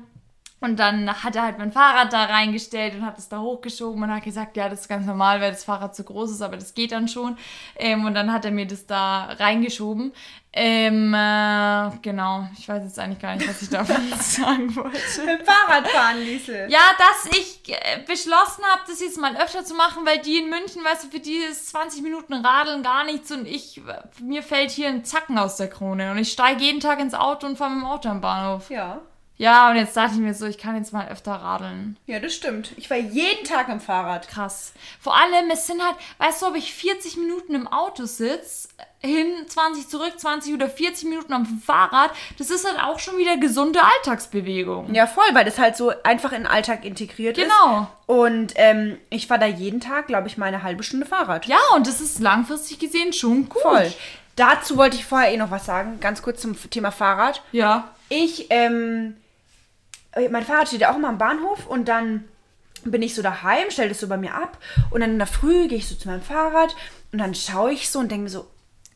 Und 0.63 0.77
dann 0.77 1.23
hat 1.25 1.35
er 1.35 1.43
halt 1.43 1.59
mein 1.59 1.73
Fahrrad 1.73 2.13
da 2.13 2.25
reingestellt 2.25 2.95
und 2.95 3.05
hat 3.05 3.19
es 3.19 3.29
da 3.29 3.41
hochgeschoben 3.41 4.03
und 4.03 4.15
hat 4.15 4.23
gesagt, 4.23 4.57
ja, 4.57 4.69
das 4.69 4.83
ist 4.83 4.89
ganz 4.89 5.07
normal, 5.07 5.41
weil 5.41 5.51
das 5.51 5.65
Fahrrad 5.65 5.95
zu 5.97 6.05
groß 6.05 6.31
ist, 6.31 6.41
aber 6.41 6.57
das 6.57 6.75
geht 6.75 6.93
dann 6.93 7.09
schon. 7.09 7.37
Ähm, 7.77 8.05
und 8.05 8.15
dann 8.15 8.33
hat 8.33 8.45
er 8.45 8.53
mir 8.53 8.67
das 8.67 8.87
da 8.87 9.25
reingeschoben. 9.25 10.13
Ähm, 10.55 11.15
äh, 11.15 11.91
genau, 12.03 12.47
ich 12.59 12.69
weiß 12.69 12.85
jetzt 12.85 12.99
eigentlich 12.99 13.21
gar 13.21 13.35
nicht, 13.35 13.49
was 13.49 13.63
ich 13.63 13.71
davon 13.71 13.97
sagen 14.21 14.77
wollte. 14.77 14.99
Fahrradfahren, 15.45 16.23
Liesel. 16.23 16.71
Ja, 16.71 16.91
dass 16.99 17.33
ich 17.37 17.63
äh, 17.69 18.01
beschlossen 18.07 18.63
habe, 18.65 18.83
das 18.87 19.01
jetzt 19.01 19.19
mal 19.19 19.35
öfter 19.37 19.65
zu 19.65 19.75
machen, 19.75 20.05
weil 20.05 20.19
die 20.19 20.39
in 20.39 20.51
München, 20.51 20.85
weißt 20.85 21.05
du, 21.05 21.09
für 21.09 21.21
die 21.21 21.39
ist 21.39 21.71
20 21.71 22.03
Minuten 22.03 22.35
Radeln 22.35 22.83
gar 22.83 23.05
nichts 23.05 23.33
und 23.33 23.49
ich, 23.49 23.81
mir 24.21 24.43
fällt 24.43 24.71
hier 24.71 24.89
ein 24.89 25.05
Zacken 25.05 25.39
aus 25.39 25.57
der 25.57 25.71
Krone 25.71 26.11
und 26.11 26.19
ich 26.19 26.31
steige 26.31 26.63
jeden 26.63 26.81
Tag 26.81 27.01
ins 27.01 27.15
Auto 27.15 27.47
und 27.47 27.57
fahre 27.57 27.71
mit 27.71 27.81
dem 27.81 27.87
Auto 27.87 28.11
am 28.11 28.21
Bahnhof. 28.21 28.69
Ja. 28.69 29.01
Ja, 29.43 29.71
und 29.71 29.77
jetzt 29.77 29.97
dachte 29.97 30.15
ich 30.15 30.21
mir 30.21 30.35
so, 30.35 30.47
ich 30.47 30.57
kann 30.57 30.77
jetzt 30.77 30.93
mal 30.93 31.09
öfter 31.09 31.33
radeln. 31.33 31.97
Ja, 32.07 32.21
das 32.21 32.33
stimmt. 32.33 32.71
Ich 32.77 32.89
war 32.91 32.97
jeden 32.97 33.45
Tag 33.45 33.69
im 33.69 33.81
Fahrrad. 33.81 34.29
Krass. 34.29 34.73
Vor 35.01 35.17
allem, 35.17 35.51
es 35.53 35.67
sind 35.67 35.83
halt, 35.83 35.97
weißt 36.19 36.43
du, 36.43 36.47
ob 36.47 36.55
ich 36.55 36.73
40 36.73 37.17
Minuten 37.17 37.57
im 37.57 37.67
Auto 37.67 38.05
sitze, 38.05 38.69
hin 39.01 39.27
20 39.49 39.89
zurück, 39.89 40.13
20 40.17 40.55
oder 40.55 40.69
40 40.69 41.09
Minuten 41.09 41.33
am 41.33 41.45
Fahrrad, 41.45 42.13
das 42.39 42.51
ist 42.51 42.65
halt 42.65 42.81
auch 42.81 43.01
schon 43.01 43.19
wieder 43.19 43.37
gesunde 43.37 43.81
Alltagsbewegung. 43.83 44.95
Ja, 44.95 45.09
voll, 45.09 45.25
weil 45.33 45.45
das 45.45 45.59
halt 45.59 45.77
so 45.77 45.93
einfach 46.05 46.31
in 46.31 46.43
den 46.45 46.47
Alltag 46.47 46.85
integriert 46.85 47.37
Genau. 47.37 47.81
ist. 47.83 47.89
Und 48.07 48.53
ähm, 48.55 48.97
ich 49.11 49.29
war 49.29 49.39
da 49.39 49.47
jeden 49.47 49.81
Tag, 49.81 50.07
glaube 50.07 50.29
ich, 50.29 50.39
mal 50.39 50.47
eine 50.47 50.63
halbe 50.63 50.85
Stunde 50.85 51.05
Fahrrad. 51.05 51.47
Ja, 51.47 51.59
und 51.75 51.89
das 51.89 52.01
ist 52.01 52.21
langfristig 52.21 52.79
gesehen 52.79 53.13
schon 53.13 53.49
gut. 53.49 53.61
Voll. 53.63 53.93
Dazu 54.37 54.77
wollte 54.77 54.95
ich 54.97 55.05
vorher 55.05 55.33
eh 55.33 55.37
noch 55.37 55.51
was 55.51 55.67
sagen, 55.67 55.99
ganz 56.01 56.23
kurz 56.23 56.41
zum 56.41 56.55
Thema 56.71 56.93
Fahrrad. 56.93 57.43
Ja. 57.51 57.89
Ich, 58.09 58.47
ähm, 58.51 59.17
mein 60.31 60.45
Fahrrad 60.45 60.69
steht 60.69 60.81
ja 60.81 60.93
auch 60.93 60.97
immer 60.97 61.09
am 61.09 61.19
Bahnhof 61.19 61.67
und 61.67 61.89
dann 61.89 62.25
bin 62.85 63.03
ich 63.03 63.15
so 63.15 63.23
daheim, 63.23 63.71
stelle 63.71 63.91
das 63.91 64.01
so 64.01 64.09
bei 64.09 64.17
mir 64.17 64.35
ab 64.35 64.59
und 64.91 65.01
dann 65.01 65.11
in 65.13 65.19
der 65.19 65.27
Früh 65.29 65.69
gehe 65.69 65.79
ich 65.79 65.89
so 65.89 65.95
zu 65.95 66.09
meinem 66.09 66.23
Fahrrad 66.23 66.75
und 67.13 67.19
dann 67.19 67.35
schaue 67.35 67.73
ich 67.73 67.91
so 67.91 67.99
und 68.01 68.11
denke 68.11 68.25
mir 68.25 68.31
so, 68.31 68.47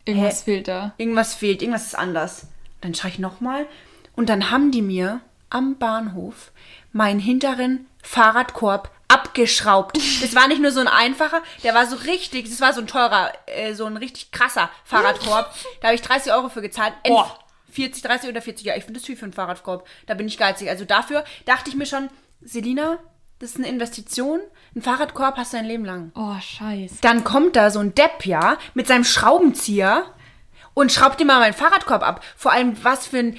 Irgendwas 0.05 0.41
Hä? 0.41 0.45
fehlt 0.45 0.69
da. 0.69 0.93
irgendwas 0.99 1.35
fehlt, 1.35 1.63
irgendwas 1.63 1.87
ist 1.87 1.99
anders. 1.99 2.47
Dann 2.81 2.95
schaue 2.95 3.11
ich 3.11 3.19
nochmal 3.19 3.67
und 4.15 4.29
dann 4.29 4.51
haben 4.51 4.71
die 4.71 4.83
mir 4.83 5.21
am 5.51 5.77
Bahnhof 5.79 6.53
meinen 6.93 7.19
hinteren 7.21 7.87
Fahrradkorb 8.03 8.91
abgeschraubt. 9.09 9.99
Das 10.21 10.35
war 10.35 10.49
nicht 10.49 10.61
nur 10.61 10.71
so 10.73 10.81
ein 10.81 10.89
einfacher, 10.89 11.43
der 11.63 11.75
war 11.75 11.87
so 11.87 11.97
richtig, 11.97 12.49
das 12.49 12.61
war 12.61 12.73
so 12.73 12.81
ein 12.81 12.87
teurer, 12.87 13.33
äh, 13.47 13.75
so 13.75 13.85
ein 13.87 13.97
richtig 13.97 14.31
krasser 14.33 14.69
Fahrradkorb. 14.85 15.53
Da 15.81 15.89
habe 15.89 15.95
ich 15.95 16.03
30 16.03 16.33
Euro 16.33 16.49
für 16.49 16.63
gezahlt. 16.63 16.93
Ent- 17.05 17.15
Boah. 17.15 17.39
40, 17.77 18.03
30 18.03 18.31
oder 18.31 18.41
40, 18.43 18.67
ja, 18.67 18.75
ich 18.75 18.85
finde 18.85 18.99
das 18.99 19.07
viel 19.07 19.17
für 19.17 19.25
einen 19.27 19.33
Fahrradkorb. 19.35 19.87
Da 20.07 20.15
bin 20.15 20.27
ich 20.27 20.39
geizig. 20.39 20.69
Also 20.71 20.85
dafür 20.87 21.25
dachte 21.45 21.69
ich 21.71 21.77
mir 21.77 21.85
schon, 21.87 22.09
Selina, 22.41 22.99
das 23.39 23.51
ist 23.51 23.57
eine 23.59 23.69
Investition. 23.69 24.41
Ein 24.75 24.81
Fahrradkorb 24.83 25.37
hast 25.37 25.53
du 25.53 25.59
dein 25.59 25.67
Leben 25.67 25.85
lang. 25.85 26.11
Oh, 26.15 26.35
scheiße. 26.41 26.97
Dann 27.03 27.23
kommt 27.23 27.55
da 27.55 27.71
so 27.71 27.81
ein 27.81 27.95
Depp, 27.95 28.25
ja, 28.25 28.57
mit 28.73 28.87
seinem 28.87 29.05
Schraubenzieher 29.05 30.05
und 30.73 30.91
schraubt 30.91 31.21
dir 31.21 31.27
mal 31.27 31.39
meinen 31.39 31.53
Fahrradkorb 31.53 32.03
ab. 32.03 32.25
Vor 32.37 32.53
allem, 32.53 32.83
was 32.83 33.07
für 33.07 33.19
ein, 33.19 33.37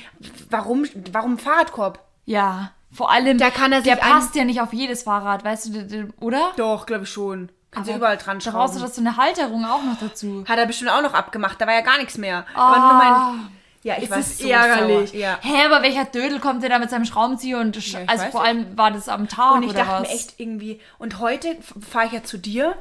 warum, 0.52 0.86
warum 1.12 1.34
ein 1.34 1.40
Fahrradkorb? 1.40 2.00
Ja, 2.26 2.72
vor 2.92 3.12
allem, 3.12 3.38
Da 3.40 3.50
kann 3.50 3.72
er 3.72 3.82
der 3.82 3.96
passt 3.96 4.36
ja 4.36 4.44
nicht 4.44 4.62
auf 4.62 4.72
jedes 4.72 5.04
Fahrrad, 5.04 5.44
weißt 5.44 5.74
du, 5.74 6.14
oder? 6.20 6.52
Doch, 6.58 6.86
glaube 6.86 7.04
ich 7.06 7.10
schon. 7.10 7.50
Kannst 7.72 7.90
du 7.90 7.96
überall 7.96 8.18
dran 8.18 8.40
Da 8.40 8.52
brauchst 8.52 8.76
du 8.76 8.80
schrauben. 8.80 8.90
doch 8.90 8.96
so 8.96 9.02
eine 9.02 9.18
Halterung 9.18 9.66
auch 9.66 9.84
noch 9.84 10.00
dazu. 10.00 10.46
Hat 10.48 10.58
er 10.58 10.66
bestimmt 10.68 10.92
auch 10.92 11.02
noch 11.02 11.14
abgemacht. 11.14 11.60
Da 11.60 11.68
war 11.68 11.74
ja 11.74 11.82
gar 11.82 11.98
nichts 11.98 12.18
mehr. 12.18 12.46
Aber 12.54 12.78
nur 12.80 12.94
mein, 12.94 13.52
ja, 13.84 13.96
ich 14.00 14.10
Es 14.10 14.18
ist 14.32 14.40
so 14.40 14.48
ärgerlich. 14.50 15.12
Sauer. 15.12 15.20
Ja. 15.20 15.40
Hä, 15.42 15.66
aber 15.66 15.82
welcher 15.82 16.06
Dödel 16.06 16.40
kommt 16.40 16.64
denn 16.64 16.70
da 16.70 16.80
mit 16.80 16.90
seinem 16.90 17.06
Schraubenzieher 17.06 17.60
und 17.60 17.76
Ja, 17.92 18.00
also 18.08 18.24
weiß 18.26 18.32
vor 18.32 18.42
nicht. 18.42 18.50
allem 18.50 18.78
war 18.78 18.92
das 18.92 19.08
am 19.10 19.28
Tag 19.30 19.54
Und 19.56 19.64
ich 19.64 19.70
oder 19.70 19.80
dachte 19.80 19.92
was? 20.04 20.10
mir 20.10 20.16
echt 20.16 20.34
irgendwie, 20.38 20.82
und 20.98 21.20
heute 21.20 21.56
fahre 21.90 22.08
ich 22.08 22.12
ja 22.14 22.24
zu 22.24 22.38
dir 22.38 22.76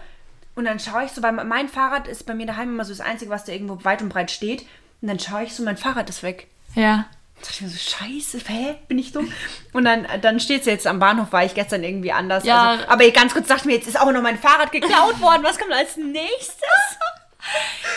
und 0.55 0.65
dann 0.65 0.81
schaue 0.81 1.05
ich 1.05 1.13
so, 1.13 1.23
weil 1.23 1.33
mein 1.33 1.69
Fahrrad 1.69 2.09
ist 2.09 2.27
bei 2.27 2.35
mir 2.35 2.47
daheim 2.47 2.71
immer 2.71 2.85
so 2.85 2.93
das 2.93 3.01
Einzige, 3.01 3.31
was 3.31 3.45
da 3.45 3.53
irgendwo 3.53 3.85
weit 3.85 4.01
und 4.03 4.09
breit 4.09 4.31
steht. 4.31 4.63
Und 5.03 5.09
dann 5.09 5.19
schaue 5.21 5.45
ich 5.45 5.55
so, 5.55 5.63
mein 5.63 5.77
Fahrrad 5.77 6.09
ist 6.09 6.23
weg. 6.23 6.47
Ja. 6.75 7.05
Da 7.35 7.43
dachte 7.43 7.53
ich 7.53 7.61
mir 7.61 7.69
so, 7.69 7.77
scheiße, 7.77 8.39
hä, 8.49 8.77
bin 8.89 8.99
ich 8.99 9.13
dumm? 9.13 9.31
Und 9.75 9.85
dann, 9.85 10.07
dann 10.23 10.41
steht 10.41 10.61
es 10.61 10.67
jetzt 10.67 10.87
am 10.87 10.99
Bahnhof, 10.99 11.31
war 11.33 11.45
ich 11.45 11.53
gestern 11.53 11.85
irgendwie 11.85 12.11
anders. 12.13 12.45
Ja. 12.47 12.71
Also, 12.71 12.89
aber 12.89 13.11
ganz 13.11 13.35
kurz 13.35 13.47
dachte 13.49 13.61
ich 13.61 13.67
mir, 13.67 13.75
jetzt 13.75 13.87
ist 13.87 14.01
auch 14.01 14.11
noch 14.11 14.23
mein 14.23 14.39
Fahrrad 14.39 14.73
geklaut 14.73 15.21
worden. 15.21 15.43
Was 15.45 15.59
kommt 15.59 15.73
als 15.73 15.97
nächstes? 15.99 16.57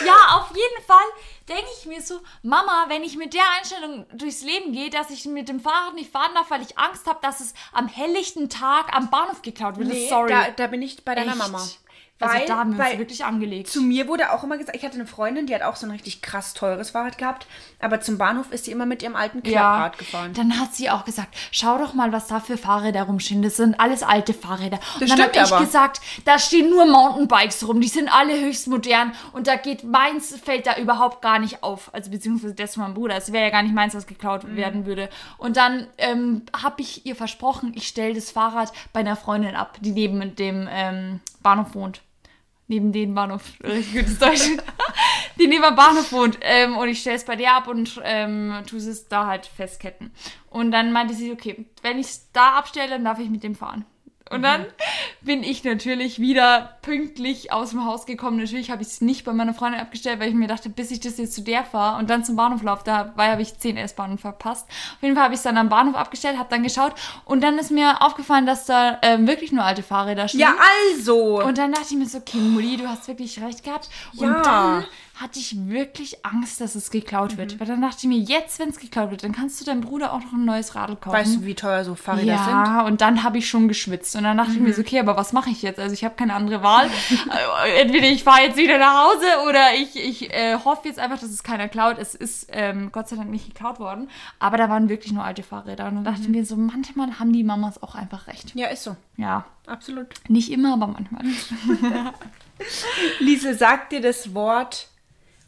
Ja, 0.06 0.36
auf 0.36 0.48
jeden 0.50 0.86
Fall 0.86 0.96
denke 1.50 1.66
ich 1.78 1.86
mir 1.86 2.00
so, 2.00 2.20
Mama, 2.42 2.86
wenn 2.88 3.02
ich 3.02 3.16
mit 3.16 3.34
der 3.34 3.42
Einstellung 3.58 4.06
durchs 4.14 4.42
Leben 4.42 4.72
gehe, 4.72 4.88
dass 4.88 5.10
ich 5.10 5.26
mit 5.26 5.48
dem 5.48 5.60
Fahrrad 5.60 5.94
nicht 5.94 6.10
fahren 6.10 6.32
darf, 6.34 6.50
weil 6.50 6.62
ich 6.62 6.78
Angst 6.78 7.06
habe, 7.06 7.18
dass 7.22 7.40
es 7.40 7.52
am 7.72 7.88
helllichten 7.88 8.48
Tag 8.48 8.94
am 8.96 9.10
Bahnhof 9.10 9.42
geklaut 9.42 9.76
wird. 9.76 9.92
Sorry. 10.08 10.30
Da, 10.30 10.50
da 10.50 10.66
bin 10.68 10.80
ich 10.80 11.04
bei 11.04 11.14
deiner 11.14 11.32
Echt? 11.32 11.38
Mama. 11.38 11.62
Also 12.20 12.34
Weil- 12.34 12.46
da 12.46 12.56
haben 12.58 12.76
wir 12.78 12.84
uns 12.86 12.98
wirklich 12.98 13.24
angelegt. 13.24 13.68
Zu 13.68 13.82
mir 13.82 14.06
wurde 14.08 14.32
auch 14.32 14.44
immer 14.44 14.58
gesagt, 14.58 14.76
ich 14.76 14.84
hatte 14.84 14.94
eine 14.96 15.06
Freundin, 15.06 15.46
die 15.46 15.54
hat 15.54 15.62
auch 15.62 15.76
so 15.76 15.86
ein 15.86 15.90
richtig 15.90 16.22
krass 16.22 16.54
teures 16.54 16.90
Fahrrad 16.90 17.18
gehabt, 17.18 17.46
aber 17.80 18.00
zum 18.00 18.18
Bahnhof 18.18 18.52
ist 18.52 18.66
sie 18.66 18.72
immer 18.72 18.86
mit 18.86 19.02
ihrem 19.02 19.16
alten 19.16 19.42
Klapprad 19.42 19.98
gefahren. 19.98 20.32
Dann 20.34 20.60
hat 20.60 20.74
sie 20.74 20.90
auch 20.90 21.04
gesagt, 21.04 21.34
schau 21.50 21.78
doch 21.78 21.94
mal, 21.94 22.12
was 22.12 22.26
da 22.26 22.40
für 22.40 22.56
Fahrräder 22.56 23.02
rumstehen. 23.04 23.42
Das 23.42 23.56
sind 23.56 23.80
alles 23.80 24.02
alte 24.02 24.34
Fahrräder. 24.34 24.78
Und 24.94 25.02
Das 25.02 25.10
dann 25.10 25.22
habe 25.22 25.32
ich 25.36 25.58
gesagt, 25.66 26.00
da 26.24 26.38
stehen 26.38 26.70
nur 26.70 26.86
Mountainbikes 26.86 27.66
rum. 27.66 27.80
Die 27.80 27.88
sind 27.88 28.08
alle 28.14 28.38
höchst 28.40 28.66
modern 28.68 29.12
und 29.32 29.46
da 29.46 29.56
geht 29.56 29.84
meins 29.84 30.34
fällt 30.44 30.66
da 30.66 30.76
überhaupt 30.76 31.22
gar 31.22 31.38
nicht 31.38 31.62
auf. 31.62 31.92
Also 31.94 32.10
beziehungsweise 32.10 32.54
das 32.54 32.74
von 32.74 32.82
meinem 32.84 32.94
Bruder. 32.94 33.16
Es 33.16 33.32
wäre 33.32 33.44
ja 33.44 33.50
gar 33.50 33.62
nicht 33.62 33.74
meins, 33.74 33.94
was 33.94 34.06
geklaut 34.06 34.44
Mhm. 34.44 34.56
werden 34.56 34.86
würde. 34.86 35.08
Und 35.38 35.56
dann 35.56 35.86
ähm, 35.98 36.42
habe 36.62 36.82
ich 36.82 37.06
ihr 37.06 37.16
versprochen, 37.16 37.72
ich 37.74 37.88
stelle 37.88 38.14
das 38.14 38.30
Fahrrad 38.30 38.72
bei 38.92 39.00
einer 39.00 39.16
Freundin 39.16 39.56
ab, 39.56 39.78
die 39.80 39.92
neben 39.92 40.34
dem 40.36 40.68
ähm, 40.70 41.20
Bahnhof 41.42 41.74
wohnt. 41.74 42.02
Neben 42.70 42.92
dem 42.92 43.16
Bahnhof, 43.16 43.42
richtig 43.64 43.94
gutes 43.94 44.18
Deutsch. 44.20 44.48
die 45.40 45.48
neben 45.48 45.64
dem 45.64 45.74
Bahnhof 45.74 46.12
wohnt. 46.12 46.38
Ähm, 46.40 46.76
und 46.76 46.88
ich 46.88 47.00
stelle 47.00 47.16
es 47.16 47.24
bei 47.24 47.34
der 47.34 47.56
ab 47.56 47.66
und 47.66 48.00
ähm, 48.04 48.54
tue 48.64 48.78
es 48.78 49.08
da 49.08 49.26
halt 49.26 49.46
festketten. 49.46 50.12
Und 50.50 50.70
dann 50.70 50.92
meinte 50.92 51.12
sie, 51.12 51.32
okay, 51.32 51.66
wenn 51.82 51.98
ich 51.98 52.06
es 52.06 52.30
da 52.32 52.52
abstelle, 52.52 52.90
dann 52.90 53.04
darf 53.04 53.18
ich 53.18 53.28
mit 53.28 53.42
dem 53.42 53.56
fahren. 53.56 53.86
Und 54.30 54.42
dann 54.42 54.64
bin 55.22 55.42
ich 55.42 55.64
natürlich 55.64 56.20
wieder 56.20 56.78
pünktlich 56.82 57.52
aus 57.52 57.70
dem 57.70 57.84
Haus 57.84 58.06
gekommen. 58.06 58.36
Natürlich 58.38 58.70
habe 58.70 58.82
ich 58.82 58.88
es 58.88 59.00
nicht 59.00 59.24
bei 59.24 59.32
meiner 59.32 59.54
Freundin 59.54 59.80
abgestellt, 59.80 60.20
weil 60.20 60.28
ich 60.28 60.34
mir 60.34 60.46
dachte, 60.46 60.68
bis 60.70 60.90
ich 60.92 61.00
das 61.00 61.18
jetzt 61.18 61.34
zu 61.34 61.42
der 61.42 61.64
fahre 61.64 61.98
und 61.98 62.08
dann 62.10 62.24
zum 62.24 62.36
Bahnhof 62.36 62.62
laufe, 62.62 62.82
dabei 62.84 63.32
habe 63.32 63.42
ich 63.42 63.58
10 63.58 63.76
S-Bahnen 63.76 64.18
verpasst. 64.18 64.66
Auf 64.96 65.02
jeden 65.02 65.14
Fall 65.16 65.24
habe 65.24 65.34
ich 65.34 65.38
es 65.38 65.44
dann 65.44 65.56
am 65.58 65.68
Bahnhof 65.68 65.96
abgestellt, 65.96 66.38
habe 66.38 66.48
dann 66.48 66.62
geschaut 66.62 66.94
und 67.24 67.42
dann 67.42 67.58
ist 67.58 67.70
mir 67.72 68.02
aufgefallen, 68.02 68.46
dass 68.46 68.66
da 68.66 68.98
ähm, 69.02 69.26
wirklich 69.26 69.50
nur 69.52 69.64
alte 69.64 69.82
Fahrräder 69.82 70.28
stehen. 70.28 70.40
Ja, 70.40 70.54
also. 70.94 71.42
Und 71.42 71.58
dann 71.58 71.72
dachte 71.72 71.88
ich 71.90 71.96
mir 71.96 72.06
so, 72.06 72.18
okay, 72.18 72.38
Mutti, 72.38 72.76
du 72.76 72.88
hast 72.88 73.08
wirklich 73.08 73.42
recht 73.42 73.64
gehabt. 73.64 73.88
Und 74.16 74.28
Ja. 74.28 74.42
dann 74.42 74.86
hatte 75.20 75.38
ich 75.38 75.68
wirklich 75.68 76.24
Angst, 76.24 76.60
dass 76.60 76.74
es 76.74 76.90
geklaut 76.90 77.36
wird. 77.36 77.54
Mhm. 77.54 77.60
Weil 77.60 77.66
dann 77.66 77.82
dachte 77.82 77.98
ich 78.00 78.04
mir, 78.08 78.18
jetzt, 78.18 78.58
wenn 78.58 78.70
es 78.70 78.78
geklaut 78.78 79.10
wird, 79.10 79.22
dann 79.22 79.32
kannst 79.32 79.60
du 79.60 79.64
deinem 79.64 79.82
Bruder 79.82 80.12
auch 80.12 80.20
noch 80.20 80.32
ein 80.32 80.44
neues 80.44 80.74
Radl 80.74 80.96
kaufen. 80.96 81.12
weißt 81.16 81.36
du, 81.36 81.44
wie 81.44 81.54
teuer 81.54 81.84
so 81.84 81.94
Fahrräder 81.94 82.38
sind? 82.38 82.48
ja, 82.48 82.82
und 82.86 83.00
dann 83.00 83.22
habe 83.22 83.38
ich 83.38 83.48
schon 83.48 83.68
geschwitzt. 83.68 84.16
Und 84.16 84.24
dann 84.24 84.36
dachte 84.38 84.52
ich 84.52 84.60
mir 84.60 84.68
Mhm. 84.68 84.72
so, 84.74 84.80
okay, 84.80 84.98
aber 85.00 85.16
was 85.16 85.32
mache 85.32 85.50
ich 85.50 85.62
jetzt? 85.62 85.78
Also 85.78 85.92
ich 85.92 86.04
habe 86.04 86.14
keine 86.16 86.34
andere 86.34 86.62
Wahl. 86.62 86.88
Entweder 87.80 88.06
ich 88.08 88.24
fahre 88.24 88.42
jetzt 88.42 88.56
wieder 88.56 88.78
nach 88.78 89.04
Hause 89.08 89.26
oder 89.48 89.74
ich, 89.74 89.96
ich 89.96 90.32
äh, 90.32 90.56
hoffe 90.64 90.88
jetzt 90.88 90.98
einfach, 90.98 91.18
dass 91.18 91.30
es 91.30 91.42
keiner 91.42 91.68
klaut. 91.68 91.98
Es 91.98 92.14
ist 92.14 92.48
ähm, 92.52 92.90
Gott 92.92 93.08
sei 93.08 93.16
Dank 93.16 93.30
nicht 93.30 93.46
geklaut 93.46 93.78
worden. 93.78 94.08
Aber 94.38 94.56
da 94.56 94.68
waren 94.68 94.88
wirklich 94.88 95.12
nur 95.12 95.24
alte 95.24 95.42
Fahrräder. 95.42 95.86
Und 95.88 95.96
dann 95.96 96.04
dachte 96.04 96.22
ich 96.22 96.28
Mhm. 96.28 96.34
mir 96.34 96.44
so, 96.46 96.56
manchmal 96.56 97.18
haben 97.18 97.32
die 97.32 97.44
Mamas 97.44 97.82
auch 97.82 97.94
einfach 97.94 98.26
recht. 98.26 98.54
Ja, 98.54 98.68
ist 98.68 98.84
so. 98.84 98.96
Ja, 99.16 99.44
Absolut. 99.66 100.06
nicht 100.28 100.50
immer, 100.50 100.72
aber 100.74 100.86
manchmal. 100.86 101.24
Liesel, 103.20 103.56
sagt 103.56 103.92
dir 103.92 104.00
das 104.00 104.34
Wort 104.34 104.88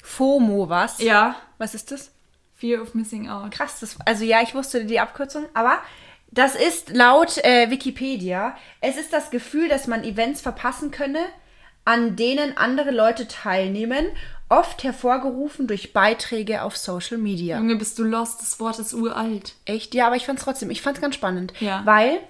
FOMO 0.02 0.68
was? 0.68 1.00
Ja. 1.00 1.36
Was 1.58 1.74
ist 1.74 1.90
das? 1.90 2.10
Fear 2.54 2.82
of 2.82 2.94
Missing 2.94 3.28
Out. 3.28 3.52
Krass, 3.52 3.80
das, 3.80 3.96
also 4.04 4.24
ja, 4.24 4.42
ich 4.42 4.54
wusste 4.54 4.84
die 4.84 5.00
Abkürzung, 5.00 5.46
aber 5.54 5.78
das 6.30 6.54
ist 6.54 6.90
laut 6.90 7.38
äh, 7.38 7.70
Wikipedia, 7.70 8.56
es 8.80 8.96
ist 8.96 9.12
das 9.12 9.30
Gefühl, 9.30 9.68
dass 9.68 9.86
man 9.86 10.04
Events 10.04 10.40
verpassen 10.40 10.90
könne, 10.90 11.20
an 11.84 12.14
denen 12.16 12.56
andere 12.56 12.90
Leute 12.90 13.26
teilnehmen, 13.26 14.06
oft 14.48 14.84
hervorgerufen 14.84 15.66
durch 15.66 15.92
Beiträge 15.92 16.62
auf 16.62 16.76
Social 16.76 17.18
Media. 17.18 17.56
Junge, 17.56 17.76
bist 17.76 17.98
du 17.98 18.04
lost? 18.04 18.40
Das 18.40 18.60
Wort 18.60 18.78
ist 18.78 18.94
uralt. 18.94 19.54
Echt? 19.64 19.94
Ja, 19.94 20.06
aber 20.06 20.16
ich 20.16 20.26
fand's 20.26 20.44
trotzdem, 20.44 20.70
ich 20.70 20.82
fand's 20.82 21.00
ganz 21.00 21.14
spannend. 21.14 21.52
Ja. 21.58 21.82
Weil, 21.84 22.20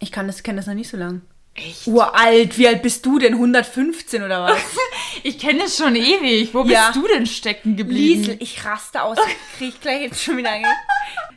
ich 0.00 0.10
kann 0.10 0.26
das, 0.26 0.42
kenne 0.42 0.56
das 0.56 0.66
noch 0.66 0.74
nicht 0.74 0.90
so 0.90 0.96
lang. 0.96 1.22
Echt? 1.54 1.86
Uralt, 1.86 2.58
wie 2.58 2.66
alt 2.66 2.82
bist 2.82 3.06
du 3.06 3.18
denn? 3.18 3.34
115 3.34 4.22
oder 4.22 4.44
was? 4.44 4.58
Ich 5.22 5.38
kenne 5.38 5.62
es 5.64 5.78
schon 5.78 5.96
ewig. 5.96 6.52
Wo 6.52 6.64
Ja. 6.64 6.86
bist 6.90 6.96
du 6.96 7.08
denn 7.08 7.24
stecken 7.24 7.76
geblieben? 7.76 8.20
Liesel, 8.22 8.36
ich 8.40 8.62
raste 8.64 9.02
aus. 9.02 9.16
Krieg 9.56 9.68
ich 9.70 9.80
gleich 9.80 10.02
jetzt 10.02 10.22
schon 10.22 10.36
wieder. 10.36 10.50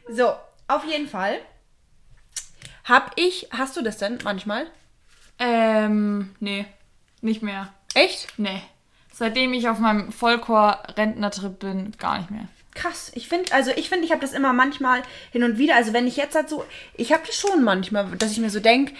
So, 0.09 0.33
auf 0.67 0.83
jeden 0.85 1.07
Fall. 1.07 1.39
Hab 2.83 3.11
ich, 3.15 3.47
hast 3.51 3.77
du 3.77 3.81
das 3.81 3.97
denn 3.97 4.17
manchmal? 4.23 4.65
Ähm, 5.39 6.35
nee. 6.39 6.65
Nicht 7.21 7.43
mehr. 7.43 7.73
Echt? 7.93 8.27
Nee. 8.37 8.61
Seitdem 9.13 9.53
ich 9.53 9.69
auf 9.69 9.79
meinem 9.79 10.11
Vollchor-Rentnertrip 10.11 11.59
bin, 11.59 11.91
gar 11.97 12.17
nicht 12.17 12.31
mehr. 12.31 12.47
Krass. 12.73 13.11
Ich 13.15 13.27
finde, 13.29 13.53
also 13.53 13.71
ich 13.75 13.89
finde, 13.89 14.05
ich 14.05 14.11
habe 14.11 14.21
das 14.21 14.33
immer 14.33 14.53
manchmal 14.53 15.01
hin 15.31 15.43
und 15.43 15.57
wieder. 15.57 15.75
Also 15.75 15.93
wenn 15.93 16.07
ich 16.07 16.17
jetzt 16.17 16.35
halt 16.35 16.49
so, 16.49 16.65
ich 16.95 17.13
habe 17.13 17.23
das 17.25 17.35
schon 17.35 17.63
manchmal, 17.63 18.05
dass 18.17 18.31
ich 18.31 18.39
mir 18.39 18.49
so 18.49 18.59
denke, 18.59 18.93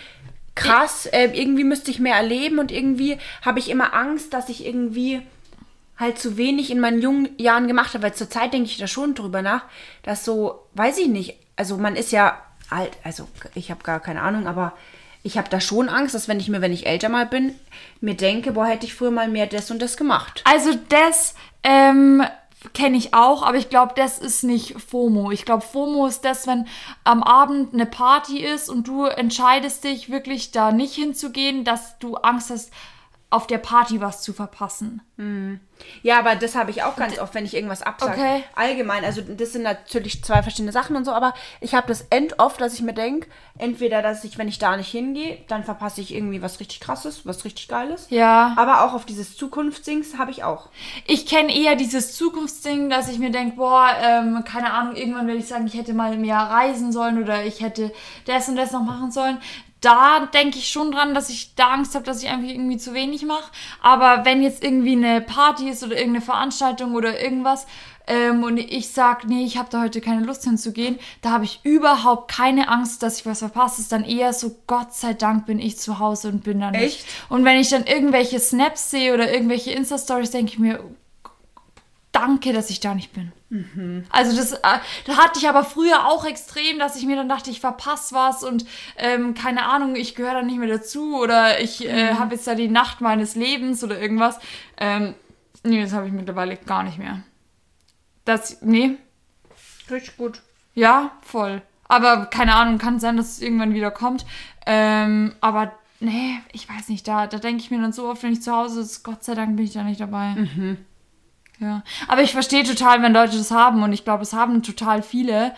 krass, 0.58 1.06
äh, 1.06 1.30
irgendwie 1.34 1.64
müsste 1.64 1.92
ich 1.92 2.00
mehr 2.00 2.16
erleben 2.16 2.60
und 2.60 2.72
irgendwie 2.72 3.18
habe 3.42 3.60
ich 3.60 3.70
immer 3.70 3.94
Angst, 3.94 4.34
dass 4.34 4.50
ich 4.50 4.66
irgendwie 4.66 5.22
halt 5.98 6.20
zu 6.20 6.38
wenig 6.38 6.70
in 6.72 6.80
meinen 6.80 7.02
jungen 7.02 7.30
Jahren 7.38 7.68
gemacht 7.68 7.94
habe. 7.94 8.04
Weil 8.04 8.14
zur 8.14 8.30
Zeit 8.30 8.54
denke 8.54 8.70
ich 8.70 8.78
da 8.78 8.88
schon 8.88 9.16
drüber 9.16 9.42
nach, 9.42 9.64
dass 10.04 10.26
so, 10.26 10.68
weiß 10.74 10.98
ich 10.98 11.08
nicht, 11.08 11.36
also 11.56 11.78
man 11.78 11.96
ist 11.96 12.12
ja 12.12 12.42
alt, 12.70 12.92
also 13.04 13.28
ich 13.56 13.72
habe 13.72 13.84
gar 13.84 14.00
keine 14.00 14.22
Ahnung, 14.22 14.48
aber 14.48 14.74
ich 15.24 15.38
habe 15.38 15.50
da 15.50 15.60
schon 15.60 15.90
Angst, 15.90 16.16
dass 16.16 16.28
wenn 16.28 16.40
ich 16.40 16.50
mir, 16.50 16.62
wenn 16.62 16.74
ich 16.74 16.88
älter 16.88 17.10
mal 17.10 17.26
bin, 17.26 17.54
mir 18.02 18.16
denke, 18.16 18.52
boah, 18.52 18.66
hätte 18.66 18.86
ich 18.86 18.94
früher 18.94 19.12
mal 19.12 19.28
mehr 19.28 19.48
das 19.48 19.72
und 19.72 19.82
das 19.82 19.98
gemacht. 19.98 20.44
Also 20.46 20.72
das 20.90 21.36
ähm, 21.64 22.24
kenne 22.74 22.98
ich 22.98 23.14
auch, 23.14 23.44
aber 23.44 23.58
ich 23.58 23.70
glaube, 23.70 23.94
das 23.96 24.20
ist 24.20 24.44
nicht 24.44 24.80
FOMO. 24.80 25.32
Ich 25.32 25.46
glaube, 25.46 25.62
FOMO 25.64 26.08
ist 26.08 26.26
das, 26.26 26.48
wenn 26.48 26.68
am 27.04 27.24
Abend 27.24 27.74
eine 27.74 27.86
Party 27.86 28.40
ist 28.40 28.70
und 28.70 28.88
du 28.88 29.06
entscheidest 29.06 29.84
dich 29.84 30.10
wirklich 30.10 30.52
da 30.52 30.72
nicht 30.72 30.96
hinzugehen, 30.96 31.64
dass 31.64 31.98
du 32.00 32.16
Angst 32.16 32.50
hast, 32.50 32.72
auf 33.30 33.46
der 33.46 33.58
Party 33.58 34.00
was 34.00 34.22
zu 34.22 34.32
verpassen. 34.32 35.02
Ja, 36.02 36.20
aber 36.20 36.36
das 36.36 36.56
habe 36.56 36.72
ich 36.72 36.84
auch 36.84 36.96
ganz 36.96 37.20
oft, 37.20 37.34
wenn 37.34 37.44
ich 37.44 37.56
irgendwas 37.56 37.82
absage. 37.82 38.14
Okay. 38.14 38.44
Allgemein, 38.56 39.04
also 39.04 39.22
das 39.22 39.52
sind 39.52 39.64
natürlich 39.64 40.24
zwei 40.24 40.44
verschiedene 40.44 40.72
Sachen 40.72 40.96
und 40.96 41.06
so, 41.06 41.12
aber 41.12 41.34
ich 41.60 41.74
habe 41.74 41.88
das 41.88 42.06
end 42.10 42.40
oft, 42.40 42.62
dass 42.62 42.76
ich 42.76 42.82
mir 42.82 42.94
denke, 42.94 43.28
entweder, 43.58 44.02
dass 44.02 44.24
ich, 44.24 44.38
wenn 44.38 44.48
ich 44.48 44.60
da 44.60 44.78
nicht 44.78 44.90
hingehe, 44.90 45.40
dann 45.48 45.64
verpasse 45.64 46.02
ich 46.02 46.14
irgendwie 46.14 46.42
was 46.42 46.60
richtig 46.60 46.80
krasses, 46.80 47.26
was 47.26 47.46
richtig 47.46 47.68
geiles. 47.68 48.08
Ja. 48.12 48.54
Aber 48.58 48.84
auch 48.84 48.94
auf 48.94 49.06
dieses 49.06 49.36
Zukunftsdings 49.36 50.18
habe 50.18 50.32
ich 50.32 50.44
auch. 50.44 50.70
Ich 51.06 51.26
kenne 51.26 51.54
eher 51.54 51.76
dieses 51.76 52.16
Zukunftsding, 52.16 52.90
dass 52.90 53.10
ich 53.10 53.20
mir 53.20 53.32
denke, 53.32 53.58
boah, 53.58 53.90
ähm, 54.02 54.44
keine 54.46 54.72
Ahnung, 54.72 54.96
irgendwann 54.96 55.28
werde 55.28 55.40
ich 55.40 55.48
sagen, 55.48 55.68
ich 55.68 55.74
hätte 55.74 55.94
mal 55.94 56.16
mehr 56.18 56.38
reisen 56.38 56.92
sollen 56.92 57.22
oder 57.22 57.44
ich 57.44 57.62
hätte 57.62 57.92
das 58.26 58.48
und 58.48 58.56
das 58.56 58.72
noch 58.72 58.84
machen 58.84 59.12
sollen. 59.12 59.40
Da 59.82 60.26
denke 60.34 60.58
ich 60.58 60.70
schon 60.70 60.92
dran, 60.92 61.14
dass 61.14 61.30
ich 61.30 61.56
da 61.56 61.70
Angst 61.70 61.94
habe, 61.96 62.06
dass 62.06 62.24
ich 62.24 62.30
einfach 62.30 62.50
irgendwie 62.50 62.78
zu 62.78 62.94
wenig 62.94 63.24
mache. 63.24 63.52
Aber 63.82 64.26
wenn 64.26 64.42
jetzt 64.42 64.64
irgendwie 64.64 64.94
eine 64.94 65.22
Party 65.22 65.70
ist 65.70 65.84
oder 65.84 65.96
irgendeine 65.96 66.26
Veranstaltung 66.26 66.96
oder 66.96 67.22
irgendwas 67.22 67.68
ähm, 68.08 68.44
und 68.44 68.58
ich 68.58 68.90
sage, 68.90 69.28
nee, 69.28 69.44
ich 69.44 69.58
habe 69.58 69.70
da 69.70 69.82
heute 69.82 70.02
keine 70.02 70.26
Lust 70.26 70.46
hinzugehen, 70.46 70.98
da 71.22 71.32
habe 71.32 71.44
ich 71.44 71.60
überhaupt 71.64 72.32
keine 72.32 72.70
Angst, 72.70 73.04
dass 73.04 73.20
ich 73.20 73.26
was 73.26 73.40
verpasse. 73.40 73.76
Es 73.76 73.80
ist 73.82 73.92
dann 73.92 74.04
eher 74.04 74.34
so, 74.34 74.56
Gott 74.66 74.94
sei 74.94 75.14
Dank 75.14 75.46
bin 75.46 75.60
ich 75.60 75.78
zu 75.78 76.00
Hause 76.00 76.30
und 76.30 76.44
bin 76.44 76.60
da 76.60 76.72
nicht. 76.72 76.84
Echt? 76.84 77.06
Und 77.30 77.46
wenn 77.46 77.60
ich 77.60 77.70
dann 77.70 77.86
irgendwelche 77.86 78.40
Snaps 78.40 78.90
sehe 78.90 79.14
oder 79.14 79.32
irgendwelche 79.32 79.72
Insta-Stories, 79.72 80.32
denke 80.32 80.54
ich 80.54 80.60
mir, 80.60 80.84
danke, 82.18 82.54
dass 82.54 82.70
ich 82.70 82.80
da 82.80 82.96
nicht 82.96 83.14
bin. 83.14 83.32
Also 84.10 84.36
das, 84.36 84.54
äh, 84.54 84.80
das 85.06 85.18
hatte 85.18 85.40
ich 85.40 85.48
aber 85.48 85.64
früher 85.64 86.06
auch 86.08 86.26
extrem, 86.26 86.80
dass 86.80 86.96
ich 86.96 87.06
mir 87.06 87.16
dann 87.16 87.30
dachte, 87.30 87.50
ich 87.50 87.60
verpasse 87.60 88.14
was 88.16 88.44
und 88.44 88.66
ähm, 88.98 89.34
keine 89.34 89.68
Ahnung, 89.68 89.96
ich 89.96 90.16
gehöre 90.16 90.34
da 90.34 90.42
nicht 90.42 90.58
mehr 90.58 90.68
dazu 90.68 91.18
oder 91.18 91.62
ich 91.62 91.86
äh, 91.86 92.16
habe 92.16 92.36
jetzt 92.36 92.48
da 92.48 92.56
die 92.56 92.68
Nacht 92.68 93.02
meines 93.02 93.36
Lebens 93.36 93.84
oder 93.84 94.00
irgendwas. 94.00 94.40
Ähm, 94.78 95.14
nee, 95.64 95.82
das 95.82 95.94
habe 95.94 96.08
ich 96.08 96.14
mittlerweile 96.14 96.58
gar 96.58 96.84
nicht 96.84 96.98
mehr. 96.98 97.22
Das, 98.26 98.62
nee, 98.62 98.98
Richtig 99.90 100.18
gut. 100.18 100.42
ja, 100.74 101.12
voll. 101.22 101.62
Aber 101.88 102.26
keine 102.26 102.54
Ahnung, 102.56 102.80
kann 102.80 103.00
sein, 103.00 103.16
dass 103.16 103.34
es 103.34 103.42
irgendwann 103.42 103.74
wieder 103.74 103.92
kommt. 103.92 104.26
Ähm, 104.66 105.34
aber 105.40 105.72
nee, 106.02 106.40
ich 106.52 106.68
weiß 106.68 106.90
nicht, 106.90 107.08
da, 107.08 107.28
da 107.28 107.38
denke 107.38 107.62
ich 107.64 107.72
mir 107.72 107.80
dann 107.82 107.94
so 107.94 108.10
oft, 108.10 108.24
wenn 108.24 108.34
ich 108.34 108.42
zu 108.42 108.54
Hause 108.54 108.82
ist, 108.82 109.04
Gott 109.04 109.24
sei 109.24 109.36
Dank 109.36 109.56
bin 109.56 109.64
ich 109.64 109.72
da 109.74 109.84
nicht 109.84 110.02
dabei. 110.02 110.36
Ja. 111.60 111.84
Aber 112.08 112.22
ich 112.22 112.32
verstehe 112.34 112.64
total, 112.64 113.02
wenn 113.02 113.14
Leute 113.14 113.38
das 113.38 113.52
haben 113.52 113.84
und 113.84 113.94
ich 113.94 114.04
glaube, 114.04 114.24
es 114.24 114.34
haben 114.34 114.64
total 114.64 115.02
viele. 115.02 115.54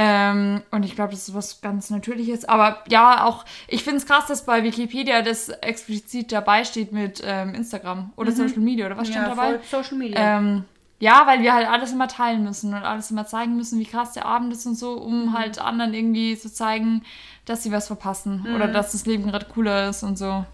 Ähm, 0.00 0.62
und 0.70 0.84
ich 0.84 0.94
glaube, 0.94 1.10
das 1.10 1.26
ist 1.28 1.34
was 1.34 1.60
ganz 1.60 1.90
Natürliches. 1.90 2.44
Aber 2.44 2.84
ja, 2.88 3.24
auch, 3.24 3.44
ich 3.66 3.82
finde 3.82 3.96
es 3.98 4.06
krass, 4.06 4.26
dass 4.26 4.46
bei 4.46 4.62
Wikipedia 4.62 5.22
das 5.22 5.48
explizit 5.48 6.30
dabei 6.30 6.62
steht 6.62 6.92
mit 6.92 7.20
ähm, 7.24 7.52
Instagram 7.54 8.12
oder 8.14 8.30
Social 8.30 8.60
Media 8.60 8.86
oder 8.86 8.96
was 8.96 9.08
steht 9.08 9.22
Ja, 9.22 9.28
dabei? 9.30 9.58
voll 9.58 9.82
Social 9.82 9.98
Media. 9.98 10.38
Ähm, 10.38 10.64
ja, 11.00 11.22
weil 11.26 11.42
wir 11.42 11.52
halt 11.54 11.68
alles 11.68 11.92
immer 11.92 12.06
teilen 12.08 12.44
müssen 12.44 12.74
und 12.74 12.82
alles 12.82 13.10
immer 13.10 13.26
zeigen 13.26 13.56
müssen, 13.56 13.78
wie 13.80 13.86
krass 13.86 14.12
der 14.12 14.26
Abend 14.26 14.52
ist 14.52 14.66
und 14.66 14.74
so, 14.76 14.92
um 14.92 15.36
halt 15.36 15.58
anderen 15.60 15.94
irgendwie 15.94 16.36
zu 16.38 16.52
zeigen, 16.52 17.02
dass 17.44 17.62
sie 17.62 17.72
was 17.72 17.86
verpassen 17.86 18.46
oder 18.54 18.68
dass 18.68 18.92
das 18.92 19.06
Leben 19.06 19.28
gerade 19.30 19.46
cooler 19.46 19.88
ist 19.88 20.02
und 20.02 20.16
so. 20.18 20.44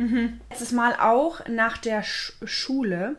Letztes 0.51 0.73
Mal 0.73 0.95
auch 1.01 1.41
nach 1.49 1.77
der 1.79 2.03
Sch 2.03 2.33
Schule 2.45 3.17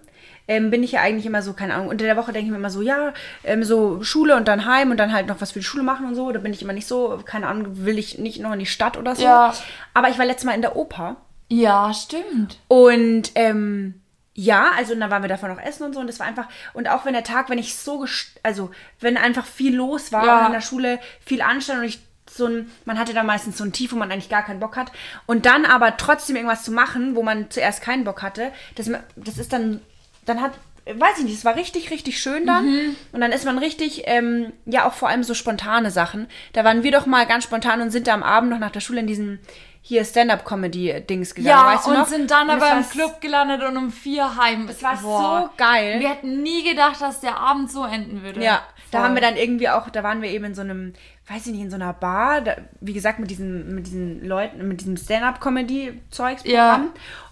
ähm, 0.48 0.70
bin 0.72 0.84
ich 0.84 0.92
ja 0.94 1.02
eigentlich 1.02 1.26
immer 1.26 1.42
so, 1.42 1.54
keine 1.54 1.74
Ahnung, 1.74 1.88
unter 1.88 2.06
der 2.06 2.18
Woche 2.18 2.32
denke 2.34 2.46
ich 2.46 2.52
mir 2.52 2.58
immer 2.58 2.70
so, 2.70 2.82
ja, 2.82 3.14
ähm, 3.44 3.64
so 3.64 4.04
Schule 4.04 4.36
und 4.36 4.48
dann 4.48 4.66
heim 4.66 4.92
und 4.92 4.98
dann 4.98 5.12
halt 5.14 5.28
noch 5.28 5.42
was 5.42 5.52
für 5.52 5.60
die 5.60 5.66
Schule 5.66 5.84
machen 5.84 6.06
und 6.06 6.16
so. 6.16 6.32
Da 6.32 6.40
bin 6.40 6.54
ich 6.54 6.62
immer 6.62 6.74
nicht 6.74 6.88
so, 6.88 7.20
keine 7.26 7.48
Ahnung, 7.48 7.86
will 7.86 7.98
ich 7.98 8.18
nicht 8.18 8.40
noch 8.42 8.52
in 8.54 8.60
die 8.60 8.66
Stadt 8.66 8.98
oder 8.98 9.16
so. 9.16 9.24
Ja. 9.24 9.54
Aber 9.94 10.10
ich 10.10 10.18
war 10.18 10.26
letztes 10.26 10.46
Mal 10.46 10.54
in 10.54 10.62
der 10.62 10.76
Oper 10.76 11.18
Ja, 11.50 11.94
stimmt. 11.94 12.60
und 12.68 13.32
ähm, 13.36 14.02
ja, 14.38 14.72
also 14.78 14.94
und 14.94 15.00
dann 15.00 15.10
waren 15.12 15.22
wir 15.24 15.30
davon 15.30 15.50
noch 15.50 15.62
essen 15.62 15.84
und 15.84 15.94
so 15.94 16.00
und 16.02 16.08
das 16.08 16.20
war 16.20 16.28
einfach 16.28 16.48
und 16.74 16.90
auch 16.90 17.06
wenn 17.06 17.14
der 17.14 17.24
Tag, 17.24 17.50
wenn 17.50 17.58
ich 17.58 17.78
so 17.78 18.06
also 18.44 18.70
wenn 19.00 19.16
einfach 19.18 19.46
viel 19.46 19.74
los 19.76 20.12
war 20.12 20.26
Ja. 20.26 20.46
in 20.48 20.52
der 20.52 20.60
Schule, 20.62 21.00
viel 21.26 21.42
Anstand 21.42 21.80
und 21.80 21.86
ich 21.86 22.00
so 22.30 22.48
ein, 22.48 22.70
man 22.84 23.00
hatte 23.00 23.14
da 23.14 23.24
meistens 23.24 23.58
so 23.58 23.64
ein 23.64 23.72
Tief, 23.72 23.94
wo 23.94 23.96
man 23.96 24.12
eigentlich 24.12 24.30
gar 24.30 24.44
keinen 24.44 24.60
Bock 24.60 24.76
hat 24.76 24.92
und 25.26 25.46
dann 25.46 25.64
aber 25.66 25.96
trotzdem 25.96 26.36
irgendwas 26.36 26.64
zu 26.64 26.72
machen, 26.72 27.16
wo 27.16 27.24
man 27.24 27.50
zuerst 27.50 27.82
keinen 27.82 28.04
Bock 28.04 28.22
hatte, 28.24 28.52
das, 28.76 28.90
das 29.16 29.38
ist 29.38 29.54
dann, 29.54 29.80
dann 30.26 30.42
hat, 30.42 30.52
weiß 30.86 31.20
ich 31.20 31.24
nicht, 31.26 31.38
es 31.38 31.46
war 31.46 31.56
richtig, 31.56 31.90
richtig 31.92 32.20
schön 32.20 32.46
dann 32.46 32.96
und 33.12 33.22
dann 33.22 33.32
ist 33.32 33.46
man 33.46 33.58
richtig, 33.58 34.04
ähm, 34.06 34.54
ja 34.66 34.88
auch 34.88 34.94
vor 34.94 35.10
allem 35.10 35.24
so 35.24 35.34
spontane 35.34 35.92
Sachen, 35.92 36.28
da 36.54 36.64
waren 36.64 36.84
wir 36.84 36.92
doch 36.92 37.06
mal 37.06 37.26
ganz 37.26 37.44
spontan 37.44 37.82
und 37.82 37.92
sind 37.92 38.08
da 38.08 38.14
am 38.14 38.24
Abend 38.24 38.50
noch 38.52 38.60
nach 38.60 38.72
der 38.72 38.80
Schule 38.82 39.00
in 39.00 39.08
diesen 39.08 39.40
hier 39.88 40.04
Stand-Up-Comedy-Dings 40.04 41.36
gegangen, 41.36 41.56
Ja, 41.56 41.74
weißt 41.76 41.86
du 41.86 41.92
und 41.92 41.98
noch? 41.98 42.08
sind 42.08 42.32
dann 42.32 42.50
Und 42.50 42.56
aber 42.62 42.76
im 42.80 42.90
Club 42.90 43.22
gelandet 43.22 43.62
und 43.64 43.78
um 43.78 43.92
vier 43.92 44.36
heim. 44.36 44.68
Es 44.68 44.82
war 44.82 44.98
so 44.98 45.50
geil. 45.58 46.00
Wir 46.00 46.10
hätten 46.10 46.42
nie 46.42 46.64
gedacht, 46.68 47.00
dass 47.02 47.20
der 47.20 47.38
Abend 47.38 47.72
so 47.72 47.86
enden 47.86 48.24
würde. 48.24 48.44
Ja, 48.44 48.64
da 48.90 48.98
Voll. 48.98 49.08
haben 49.08 49.14
wir 49.14 49.22
dann 49.22 49.38
irgendwie 49.38 49.70
auch, 49.70 49.88
da 49.92 50.02
waren 50.02 50.24
wir 50.24 50.32
eben 50.32 50.46
in 50.46 50.56
so 50.56 50.62
einem, 50.62 50.94
weiß 51.28 51.46
ich 51.46 51.52
nicht, 51.52 51.62
in 51.62 51.70
so 51.70 51.76
einer 51.76 51.94
Bar, 51.94 52.42
da, 52.42 52.56
wie 52.82 52.94
gesagt, 52.94 53.20
mit 53.20 53.30
diesen, 53.30 53.76
mit 53.76 53.86
diesen 53.86 54.26
Leuten, 54.28 54.68
mit 54.68 54.82
diesem 54.82 54.98
Stand-Up-Comedy-Zeugs-Programm. 54.98 56.90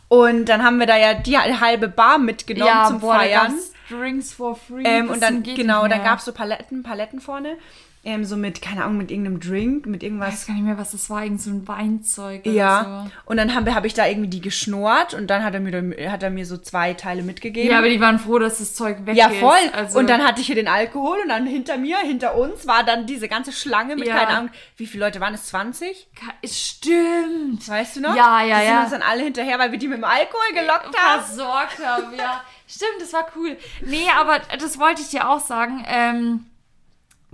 Und 0.07 0.45
dann 0.45 0.63
haben 0.63 0.79
wir 0.79 0.85
da 0.85 0.97
ja 0.97 1.13
die 1.13 1.37
halbe 1.37 1.87
Bar 1.87 2.17
mitgenommen 2.17 2.67
ja, 2.67 2.85
zum 2.87 2.99
boah, 2.99 3.15
Feiern. 3.15 3.53
Drinks 3.89 4.33
for 4.33 4.55
free. 4.55 4.83
Ähm, 4.85 5.09
und 5.09 5.21
dann, 5.21 5.43
genau, 5.43 5.87
dann 5.87 6.03
gab 6.03 6.19
es 6.19 6.25
so 6.25 6.33
Paletten, 6.33 6.83
Paletten 6.83 7.19
vorne. 7.19 7.57
Ähm, 8.05 8.25
so 8.25 8.35
mit, 8.35 8.61
keine 8.61 8.83
Ahnung, 8.83 8.97
mit 8.97 9.11
irgendeinem 9.11 9.39
Drink, 9.39 9.85
mit 9.85 10.03
Ich 10.03 10.09
irgendwas. 10.09 10.33
weiß 10.33 10.47
gar 10.47 10.53
nicht 10.55 10.63
mehr, 10.65 10.77
was 10.77 10.91
das 10.91 11.09
war, 11.09 11.23
irgend 11.23 11.41
so 11.41 11.51
ein 11.51 11.65
Weinzeug 11.69 12.45
Ja, 12.45 12.81
oder 12.81 13.03
so. 13.23 13.29
und 13.29 13.37
dann 13.37 13.55
habe 13.55 13.73
hab 13.75 13.85
ich 13.85 13.93
da 13.93 14.05
irgendwie 14.05 14.27
die 14.29 14.41
geschnurrt 14.41 15.13
und 15.13 15.27
dann 15.27 15.41
hat 15.41 15.53
er, 15.53 15.61
mir, 15.61 16.11
hat 16.11 16.21
er 16.21 16.29
mir 16.29 16.45
so 16.45 16.57
zwei 16.57 16.93
Teile 16.95 17.23
mitgegeben. 17.23 17.71
Ja, 17.71 17.77
aber 17.77 17.87
die 17.87 18.01
waren 18.01 18.19
froh, 18.19 18.39
dass 18.39 18.57
das 18.57 18.75
Zeug 18.75 19.05
weg 19.05 19.15
Ja, 19.15 19.27
ist. 19.27 19.39
voll. 19.39 19.55
Also, 19.71 19.97
Und 19.99 20.09
dann 20.09 20.21
hatte 20.21 20.41
ich 20.41 20.47
hier 20.47 20.55
den 20.55 20.67
Alkohol 20.67 21.17
und 21.23 21.29
dann 21.29 21.45
hinter 21.47 21.77
mir, 21.77 21.97
hinter 21.99 22.35
uns 22.35 22.67
war 22.67 22.83
dann 22.83 23.05
diese 23.05 23.29
ganze 23.29 23.53
Schlange 23.53 23.95
mit, 23.95 24.07
Ja. 24.09 24.15
keine 24.17 24.37
Ahnung, 24.37 24.49
wie 24.75 24.85
viele 24.85 25.05
Leute 25.05 25.21
waren 25.21 25.33
es? 25.33 25.45
20? 25.45 26.09
Es 26.41 26.59
stimmt. 26.59 27.67
Weißt 27.69 27.95
du 27.95 28.01
noch? 28.01 28.15
Ja, 28.17 28.43
ja, 28.43 28.59
Die 28.59 28.65
sind 28.65 28.73
ja. 28.75 28.81
uns 28.81 28.91
dann 28.91 29.01
alle 29.01 29.23
hinterher, 29.23 29.59
weil 29.59 29.71
wir 29.71 29.79
die 29.79 29.87
mit 29.87 29.97
dem 29.99 30.03
Alkohol 30.03 30.53
gelockt 30.53 30.93
haben. 30.97 31.23
versorgt 31.23 31.79
haben, 31.85 32.13
ja. 32.17 32.41
Stimmt, 32.67 33.01
das 33.01 33.13
war 33.13 33.27
cool. 33.37 33.55
Nee, 33.85 34.07
aber 34.19 34.39
das 34.59 34.77
wollte 34.77 35.01
ich 35.01 35.09
dir 35.09 35.29
auch 35.29 35.39
sagen. 35.39 35.85
Ähm, 35.87 36.45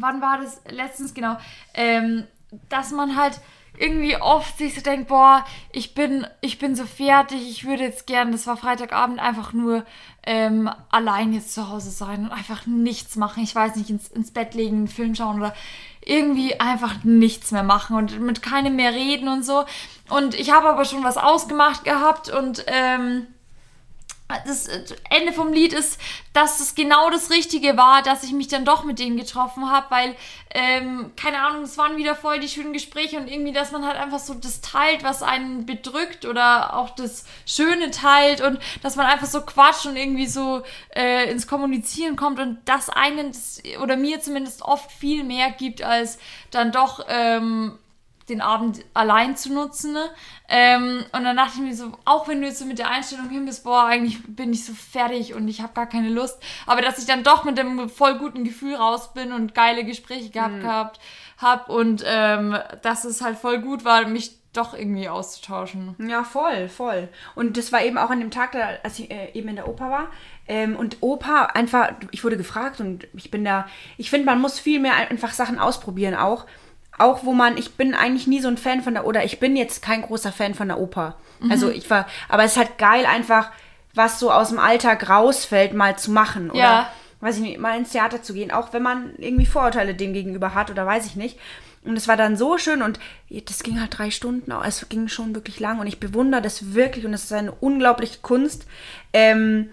wann 0.02 0.22
war 0.22 0.40
das? 0.40 0.62
Letztens, 0.70 1.14
genau. 1.14 1.38
Ähm, 1.74 2.26
dass 2.70 2.92
man 2.92 3.16
halt 3.16 3.40
irgendwie 3.78 4.18
oft 4.18 4.58
sich 4.58 4.76
so 4.76 4.82
denkt, 4.82 5.08
boah, 5.08 5.46
ich 5.72 5.94
bin, 5.94 6.28
ich 6.42 6.60
bin 6.60 6.76
so 6.76 6.86
fertig, 6.86 7.50
ich 7.50 7.66
würde 7.66 7.84
jetzt 7.84 8.08
gern, 8.08 8.32
das 8.32 8.46
war 8.46 8.58
Freitagabend, 8.58 9.20
einfach 9.20 9.54
nur 9.54 9.86
ähm, 10.24 10.70
allein 10.90 11.32
jetzt 11.32 11.54
zu 11.54 11.70
Hause 11.70 11.90
sein 11.90 12.26
und 12.26 12.32
einfach 12.32 12.66
nichts 12.66 13.16
machen. 13.16 13.44
Ich 13.44 13.56
weiß 13.56 13.78
nicht, 13.78 13.90
ins, 13.90 14.10
ins 14.10 14.32
Bett 14.32 14.54
legen, 14.54 14.78
einen 14.78 14.88
Film 14.88 15.16
schauen 15.16 15.40
oder 15.40 15.56
irgendwie 16.04 16.60
einfach 16.60 17.04
nichts 17.04 17.52
mehr 17.52 17.64
machen 17.64 17.96
und 17.96 18.20
mit 18.20 18.42
keinem 18.42 18.76
mehr 18.76 18.94
reden 18.94 19.30
und 19.30 19.46
so. 19.46 19.66
Und 20.10 20.34
ich 20.34 20.52
habe 20.52 20.70
aber 20.70 20.84
schon 20.86 21.04
was 21.04 21.18
ausgemacht 21.18 21.84
gehabt 21.86 22.30
und 22.30 22.66
ähm, 22.68 23.28
das 24.46 24.68
Ende 25.10 25.34
vom 25.34 25.52
Lied 25.52 25.74
ist, 25.74 26.00
dass 26.34 26.60
es 26.60 26.76
genau 26.76 27.10
das 27.10 27.32
Richtige 27.32 27.78
war, 27.78 28.04
dass 28.04 28.24
ich 28.24 28.32
mich 28.32 28.48
dann 28.48 28.64
doch 28.64 28.84
mit 28.84 29.00
denen 29.00 29.18
getroffen 29.18 29.72
habe, 29.72 29.88
weil, 29.90 30.16
ähm, 30.52 31.12
keine 31.16 31.42
Ahnung, 31.42 31.64
es 31.64 31.80
waren 31.80 31.98
wieder 31.98 32.16
voll 32.16 32.40
die 32.40 32.48
schönen 32.48 32.72
Gespräche 32.72 33.18
und 33.18 33.28
irgendwie, 33.28 33.54
dass 33.54 33.72
man 33.72 33.86
halt 33.86 33.98
einfach 33.98 34.20
so 34.20 34.36
das 34.36 34.62
teilt, 34.62 35.04
was 35.04 35.24
einen 35.24 35.66
bedrückt 35.66 36.26
oder 36.26 36.76
auch 36.76 36.92
das 36.92 37.26
Schöne 37.48 37.90
teilt 37.90 38.42
und 38.42 38.60
dass 38.84 38.96
man 38.96 39.08
einfach 39.08 39.28
so 39.28 39.42
quatscht 39.42 39.88
und 39.88 39.96
irgendwie 39.96 40.28
so 40.28 40.62
äh, 40.96 41.30
ins 41.32 41.48
Kommunizieren 41.48 42.16
kommt 42.16 42.40
und 42.40 42.60
das 42.66 42.90
einen 42.90 43.30
das, 43.30 43.64
oder 43.82 43.98
mir 43.98 44.22
zumindest 44.22 44.62
oft 44.62 44.92
viel 44.92 45.24
mehr 45.24 45.50
gibt, 45.50 45.82
als 45.82 46.20
dann 46.52 46.72
doch 46.72 47.04
ähm, 47.10 47.80
den 48.30 48.42
Abend 48.42 48.86
allein 48.94 49.36
zu 49.36 49.54
nutzen. 49.54 49.94
Ne? 49.94 50.10
Ähm, 50.48 51.04
und 51.12 51.24
dann 51.24 51.36
dachte 51.36 51.54
ich 51.56 51.62
mir 51.62 51.76
so, 51.76 51.92
auch 52.06 52.28
wenn 52.28 52.42
du 52.42 52.48
jetzt 52.48 52.60
so 52.60 52.66
mit 52.66 52.80
der 52.80 52.90
Einstellung 52.90 53.30
hin 53.30 53.46
bist, 53.46 53.64
boah, 53.64 53.86
eigentlich 53.86 54.20
bin 54.28 54.54
ich 54.54 54.66
so 54.66 54.74
fertig 54.74 55.34
und 55.34 55.48
ich 55.48 55.62
habe 55.62 55.74
gar 55.74 55.88
keine 55.88 56.10
Lust, 56.10 56.42
aber 56.66 56.82
dass 56.82 57.00
ich 57.00 57.06
dann 57.06 57.24
doch 57.24 57.44
mit 57.44 57.58
dem 57.58 57.90
voll 57.90 58.18
guten 58.18 58.44
Gefühl 58.44 58.76
raus 58.76 59.14
bin 59.14 59.32
und 59.32 59.54
geile 59.54 59.84
Gespräche 59.84 60.30
gehabt 60.30 60.60
gehabt 60.62 61.00
hab 61.38 61.70
und 61.70 62.04
ähm, 62.06 62.58
dass 62.82 63.06
es 63.06 63.22
halt 63.22 63.38
voll 63.38 63.60
gut 63.60 63.86
war, 63.86 64.08
mich 64.08 64.38
doch 64.54 64.74
irgendwie 64.74 65.08
auszutauschen. 65.08 65.96
Ja, 66.00 66.24
voll, 66.24 66.70
voll. 66.70 67.08
Und 67.36 67.56
das 67.56 67.72
war 67.72 67.84
eben 67.84 67.98
auch 67.98 68.10
an 68.10 68.20
dem 68.20 68.32
Tag, 68.32 68.54
da, 68.54 68.70
als 68.84 68.98
ich 69.00 69.12
äh, 69.12 69.32
eben 69.34 69.48
in 69.48 69.56
der 69.56 69.68
Oper 69.68 69.90
war. 69.90 70.08
Ähm, 70.48 70.76
und 70.76 70.98
Oper 71.02 71.56
einfach, 71.56 71.92
ich 72.12 72.24
wurde 72.24 72.36
gefragt 72.36 72.80
und 72.80 73.08
ich 73.14 73.30
bin 73.30 73.46
da, 73.46 73.68
ich 73.98 74.10
finde, 74.10 74.26
man 74.26 74.42
muss 74.42 74.60
viel 74.60 74.80
mehr 74.80 74.96
einfach 74.96 75.32
Sachen 75.32 75.60
ausprobieren 75.60 76.16
auch. 76.16 76.46
Auch 77.00 77.24
wo 77.24 77.34
man, 77.34 77.58
ich 77.58 77.74
bin 77.76 77.96
eigentlich 77.96 78.28
nie 78.28 78.42
so 78.42 78.48
ein 78.48 78.58
Fan 78.58 78.82
von 78.84 78.94
der, 78.94 79.06
oder 79.08 79.24
ich 79.24 79.40
bin 79.40 79.56
jetzt 79.56 79.82
kein 79.82 80.02
großer 80.04 80.32
Fan 80.32 80.54
von 80.54 80.68
der 80.68 80.80
Oper. 80.80 81.16
Also 81.50 81.70
ich 81.70 81.90
war, 81.90 82.06
aber 82.28 82.44
es 82.44 82.52
ist 82.52 82.58
halt 82.58 82.78
geil 82.78 83.06
einfach, 83.06 83.50
was 83.96 84.20
so 84.20 84.32
aus 84.32 84.50
dem 84.50 84.60
Alltag 84.60 85.10
rausfällt, 85.10 85.74
mal 85.74 85.98
zu 85.98 86.12
machen. 86.12 86.52
Oder, 86.52 86.60
Ja. 86.60 86.92
weiß 87.22 87.38
ich 87.38 87.42
nicht, 87.42 87.60
mal 87.60 87.78
ins 87.78 87.92
Theater 87.92 88.22
zu 88.22 88.34
gehen, 88.34 88.52
auch 88.52 88.74
wenn 88.74 88.84
man 88.84 89.14
irgendwie 89.18 89.46
Vorurteile 89.46 89.96
dem 89.96 90.14
gegenüber 90.14 90.54
hat 90.54 90.70
oder 90.70 90.86
weiß 90.86 91.06
ich 91.06 91.16
nicht. 91.16 91.40
Und 91.86 91.96
es 91.96 92.10
war 92.10 92.18
dann 92.18 92.36
so 92.36 92.58
schön 92.58 92.82
und 92.82 93.00
das 93.46 93.64
ging 93.64 93.80
halt 93.80 93.98
drei 93.98 94.12
Stunden, 94.12 94.52
es 94.66 94.88
ging 94.90 95.08
schon 95.08 95.34
wirklich 95.34 95.62
lang 95.62 95.80
und 95.80 95.88
ich 95.88 96.02
bewundere 96.02 96.42
das 96.42 96.74
wirklich 96.74 97.06
und 97.06 97.14
es 97.14 97.24
ist 97.24 97.32
eine 97.34 97.54
unglaubliche 97.54 98.20
Kunst. 98.22 98.66
Ähm, 99.14 99.70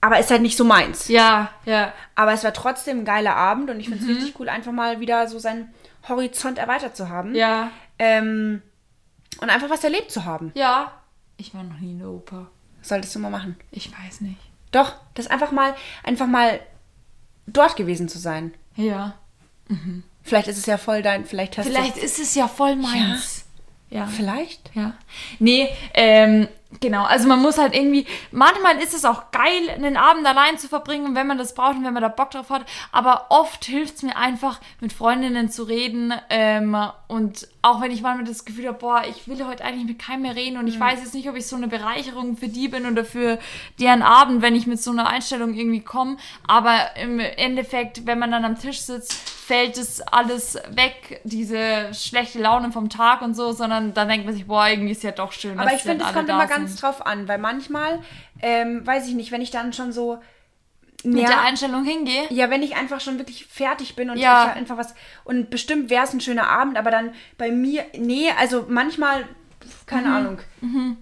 aber 0.00 0.18
ist 0.20 0.30
halt 0.30 0.42
nicht 0.42 0.56
so 0.56 0.64
meins. 0.64 1.08
Ja, 1.08 1.50
ja. 1.64 1.92
Aber 2.14 2.32
es 2.32 2.44
war 2.44 2.52
trotzdem 2.52 3.00
ein 3.00 3.04
geiler 3.04 3.34
Abend 3.36 3.70
und 3.70 3.80
ich 3.80 3.88
finde 3.88 4.04
es 4.04 4.08
richtig 4.08 4.34
cool, 4.38 4.48
einfach 4.48 4.72
mal 4.72 5.00
wieder 5.00 5.26
so 5.26 5.40
seinen 5.40 5.72
Horizont 6.08 6.58
erweitert 6.58 6.96
zu 6.96 7.08
haben. 7.08 7.34
Ja. 7.34 7.70
Ähm, 7.98 8.62
und 9.40 9.50
einfach 9.50 9.70
was 9.70 9.84
erlebt 9.84 10.10
zu 10.10 10.24
haben. 10.24 10.52
Ja. 10.54 10.92
Ich 11.36 11.54
war 11.54 11.62
noch 11.62 11.78
nie 11.78 11.92
in 11.92 11.98
der 11.98 12.08
Oper. 12.08 12.48
Solltest 12.82 13.14
du 13.14 13.18
mal 13.18 13.30
machen. 13.30 13.56
Ich 13.70 13.90
weiß 13.92 14.20
nicht. 14.22 14.40
Doch, 14.72 14.94
das 15.14 15.26
einfach 15.28 15.52
mal, 15.52 15.74
einfach 16.02 16.26
mal 16.26 16.60
dort 17.46 17.76
gewesen 17.76 18.08
zu 18.08 18.18
sein. 18.18 18.54
Ja. 18.76 19.14
Vielleicht 20.22 20.48
ist 20.48 20.58
es 20.58 20.66
ja 20.66 20.78
voll 20.78 21.02
dein, 21.02 21.24
vielleicht 21.24 21.58
hast 21.58 21.66
Vielleicht 21.66 21.96
ist 21.96 22.18
es 22.18 22.34
ja 22.34 22.48
voll 22.48 22.76
meins. 22.76 23.44
Ja. 23.90 24.06
Vielleicht? 24.06 24.74
Ja. 24.74 24.94
Nee, 25.38 25.68
ähm, 25.94 26.48
genau. 26.80 27.04
Also 27.04 27.28
man 27.28 27.40
muss 27.40 27.58
halt 27.58 27.74
irgendwie, 27.74 28.06
manchmal 28.30 28.78
ist 28.78 28.94
es 28.94 29.04
auch 29.04 29.30
geil, 29.30 29.70
einen 29.74 29.96
Abend 29.96 30.26
allein 30.26 30.58
zu 30.58 30.68
verbringen, 30.68 31.14
wenn 31.14 31.26
man 31.26 31.38
das 31.38 31.54
braucht 31.54 31.76
und 31.76 31.84
wenn 31.84 31.94
man 31.94 32.02
da 32.02 32.08
Bock 32.08 32.30
drauf 32.30 32.50
hat. 32.50 32.64
Aber 32.90 33.26
oft 33.30 33.64
hilft 33.64 33.96
es 33.96 34.02
mir 34.02 34.16
einfach, 34.16 34.60
mit 34.80 34.92
Freundinnen 34.92 35.50
zu 35.50 35.64
reden. 35.64 36.12
Ähm, 36.30 36.76
und 37.08 37.48
auch 37.62 37.80
wenn 37.80 37.90
ich 37.90 38.02
manchmal 38.02 38.26
das 38.26 38.44
Gefühl 38.44 38.68
habe, 38.68 38.78
boah, 38.78 39.02
ich 39.08 39.28
will 39.28 39.44
heute 39.46 39.64
eigentlich 39.64 39.86
mit 39.86 39.98
keinem 39.98 40.22
mehr 40.22 40.36
reden 40.36 40.56
und 40.56 40.66
ich 40.66 40.78
weiß 40.78 41.00
jetzt 41.00 41.14
nicht, 41.14 41.28
ob 41.28 41.36
ich 41.36 41.46
so 41.46 41.56
eine 41.56 41.68
Bereicherung 41.68 42.36
für 42.36 42.48
die 42.48 42.68
bin 42.68 42.86
oder 42.86 43.04
für 43.04 43.38
deren 43.78 44.02
Abend, 44.02 44.42
wenn 44.42 44.54
ich 44.54 44.66
mit 44.66 44.80
so 44.80 44.90
einer 44.90 45.06
Einstellung 45.08 45.54
irgendwie 45.54 45.80
komme. 45.80 46.16
Aber 46.46 46.96
im 46.96 47.20
Endeffekt, 47.20 48.06
wenn 48.06 48.18
man 48.18 48.30
dann 48.30 48.44
am 48.44 48.58
Tisch 48.58 48.80
sitzt, 48.80 49.12
fällt 49.12 49.76
es 49.76 50.00
alles 50.00 50.56
weg, 50.70 51.20
diese 51.24 51.92
schlechte 51.92 52.38
Laune 52.38 52.70
vom 52.72 52.88
Tag 52.88 53.22
und 53.22 53.34
so, 53.34 53.52
sondern 53.52 53.92
dann 53.92 54.08
denkt 54.08 54.24
man 54.24 54.34
sich, 54.34 54.46
boah, 54.46 54.68
irgendwie 54.68 54.92
ist 54.92 55.02
ja 55.02 55.10
doch 55.10 55.32
schön. 55.32 55.58
Aber 55.58 55.74
ich 55.74 55.82
finde, 55.82 56.04
es 56.04 56.12
kommt 56.12 56.28
immer 56.28 56.46
ganz 56.46 56.61
sind. 56.68 56.82
drauf 56.82 57.04
an, 57.06 57.28
weil 57.28 57.38
manchmal, 57.38 58.00
ähm, 58.40 58.86
weiß 58.86 59.06
ich 59.08 59.14
nicht, 59.14 59.32
wenn 59.32 59.40
ich 59.42 59.50
dann 59.50 59.72
schon 59.72 59.92
so. 59.92 60.18
mit 61.04 61.22
ja, 61.22 61.26
der 61.28 61.40
Einstellung 61.42 61.84
hingehe. 61.84 62.24
ja, 62.30 62.48
wenn 62.48 62.62
ich 62.62 62.76
einfach 62.76 63.00
schon 63.00 63.18
wirklich 63.18 63.46
fertig 63.46 63.96
bin 63.96 64.08
und 64.10 64.18
Ja. 64.18 64.42
ich 64.44 64.48
hab 64.50 64.56
einfach 64.56 64.76
was. 64.78 64.94
Und 65.24 65.50
bestimmt 65.50 65.90
wäre 65.90 66.04
es 66.04 66.12
ein 66.12 66.20
schöner 66.20 66.48
Abend, 66.48 66.76
aber 66.78 66.90
dann 66.92 67.12
bei 67.38 67.50
mir. 67.50 67.84
Nee, 67.98 68.30
also 68.38 68.66
manchmal. 68.68 69.24
Keine 69.92 70.08
Mhm. 70.08 70.14
Ahnung. 70.14 70.38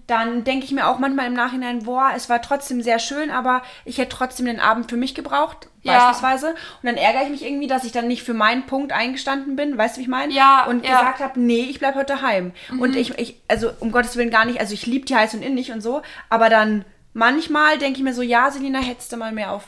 Dann 0.07 0.43
denke 0.43 0.65
ich 0.65 0.71
mir 0.71 0.87
auch 0.87 0.99
manchmal 0.99 1.27
im 1.27 1.33
Nachhinein, 1.33 1.83
boah, 1.83 2.11
es 2.15 2.29
war 2.29 2.41
trotzdem 2.41 2.81
sehr 2.81 2.99
schön, 2.99 3.29
aber 3.31 3.61
ich 3.85 3.97
hätte 3.97 4.15
trotzdem 4.15 4.45
den 4.47 4.59
Abend 4.59 4.89
für 4.89 4.97
mich 4.97 5.15
gebraucht, 5.15 5.69
Ja. 5.83 5.93
beispielsweise. 5.93 6.49
Und 6.49 6.55
dann 6.83 6.97
ärgere 6.97 7.23
ich 7.23 7.29
mich 7.29 7.45
irgendwie, 7.45 7.67
dass 7.67 7.83
ich 7.83 7.91
dann 7.91 8.07
nicht 8.07 8.23
für 8.23 8.33
meinen 8.33 8.65
Punkt 8.65 8.91
eingestanden 8.91 9.55
bin, 9.55 9.77
weißt 9.77 9.95
du, 9.95 9.99
wie 9.99 10.03
ich 10.03 10.09
meine? 10.09 10.33
Ja, 10.33 10.65
Und 10.65 10.83
ja. 10.85 10.91
Mhm. 10.91 10.97
gesagt 10.97 11.19
habe, 11.19 11.39
nee, 11.39 11.63
ich 11.69 11.79
bleib 11.79 11.95
heute 11.95 12.13
daheim. 12.13 12.51
Und 12.79 12.95
ich, 12.95 13.17
ich, 13.19 13.39
also 13.47 13.71
um 13.79 13.91
Gottes 13.91 14.15
Willen 14.17 14.31
gar 14.31 14.45
nicht, 14.45 14.59
also 14.59 14.73
ich 14.73 14.85
liebe 14.85 15.05
die 15.05 15.15
heiß 15.15 15.33
und 15.35 15.43
innig 15.43 15.71
und 15.71 15.81
so, 15.81 16.01
aber 16.29 16.49
dann 16.49 16.83
manchmal 17.13 17.77
denke 17.77 17.97
ich 17.99 18.03
mir 18.03 18.13
so, 18.13 18.21
ja, 18.21 18.49
Selina, 18.51 18.79
hättest 18.79 19.11
du 19.11 19.17
mal 19.17 19.31
mehr 19.31 19.51
auf 19.51 19.63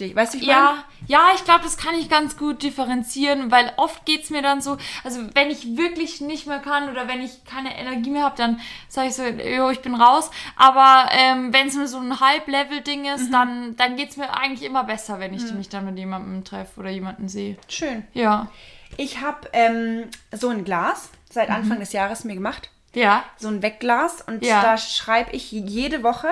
dich. 0.00 0.14
Weißt 0.16 0.34
du, 0.34 0.38
ich 0.38 0.46
meine? 0.46 0.58
Ja, 0.58 0.84
ja, 1.06 1.20
ich 1.34 1.44
glaube, 1.44 1.62
das 1.64 1.76
kann 1.76 1.94
ich 1.94 2.08
ganz 2.08 2.36
gut 2.36 2.62
differenzieren, 2.62 3.50
weil 3.50 3.72
oft 3.76 4.04
geht's 4.06 4.30
mir 4.30 4.42
dann 4.42 4.60
so, 4.60 4.76
also 5.04 5.20
wenn 5.34 5.50
ich 5.50 5.76
wirklich 5.76 6.20
nicht 6.20 6.46
mehr 6.46 6.58
kann 6.60 6.88
oder 6.90 7.08
wenn 7.08 7.20
ich 7.22 7.44
keine 7.44 7.76
Energie 7.78 8.10
mehr 8.10 8.24
habe, 8.24 8.36
dann 8.36 8.60
sage 8.88 9.08
ich 9.08 9.14
so, 9.14 9.24
jo, 9.24 9.70
ich 9.70 9.80
bin 9.80 9.94
raus. 9.94 10.30
Aber 10.56 11.10
ähm, 11.12 11.52
wenn 11.52 11.68
es 11.68 11.74
nur 11.76 11.88
so 11.88 11.98
ein 11.98 12.20
Halb-Level-Ding 12.20 13.00
Mhm. 13.02 13.06
ist, 13.14 13.30
dann, 13.32 13.76
dann 13.76 13.96
geht's 13.96 14.16
mir 14.16 14.36
eigentlich 14.36 14.62
immer 14.62 14.84
besser, 14.84 15.20
wenn 15.20 15.34
ich 15.34 15.52
mich 15.52 15.68
dann 15.68 15.84
mit 15.84 15.98
jemandem 15.98 16.44
treffe 16.44 16.80
oder 16.80 16.90
jemanden 16.90 17.28
sehe. 17.28 17.56
Schön. 17.68 18.04
Ja. 18.14 18.48
Ich 18.96 19.20
habe 19.20 19.48
ähm, 19.52 20.04
so 20.32 20.48
ein 20.48 20.64
Glas 20.64 21.10
seit 21.30 21.50
Anfang 21.50 21.78
des 21.80 21.92
Jahres 21.92 22.24
mir 22.24 22.34
gemacht. 22.34 22.70
Ja. 22.94 23.22
So 23.36 23.48
ein 23.48 23.62
Wegglas. 23.62 24.22
Und 24.22 24.44
Ja. 24.44 24.62
da 24.62 24.78
schreibe 24.78 25.32
ich 25.32 25.52
jede 25.52 26.02
Woche 26.02 26.28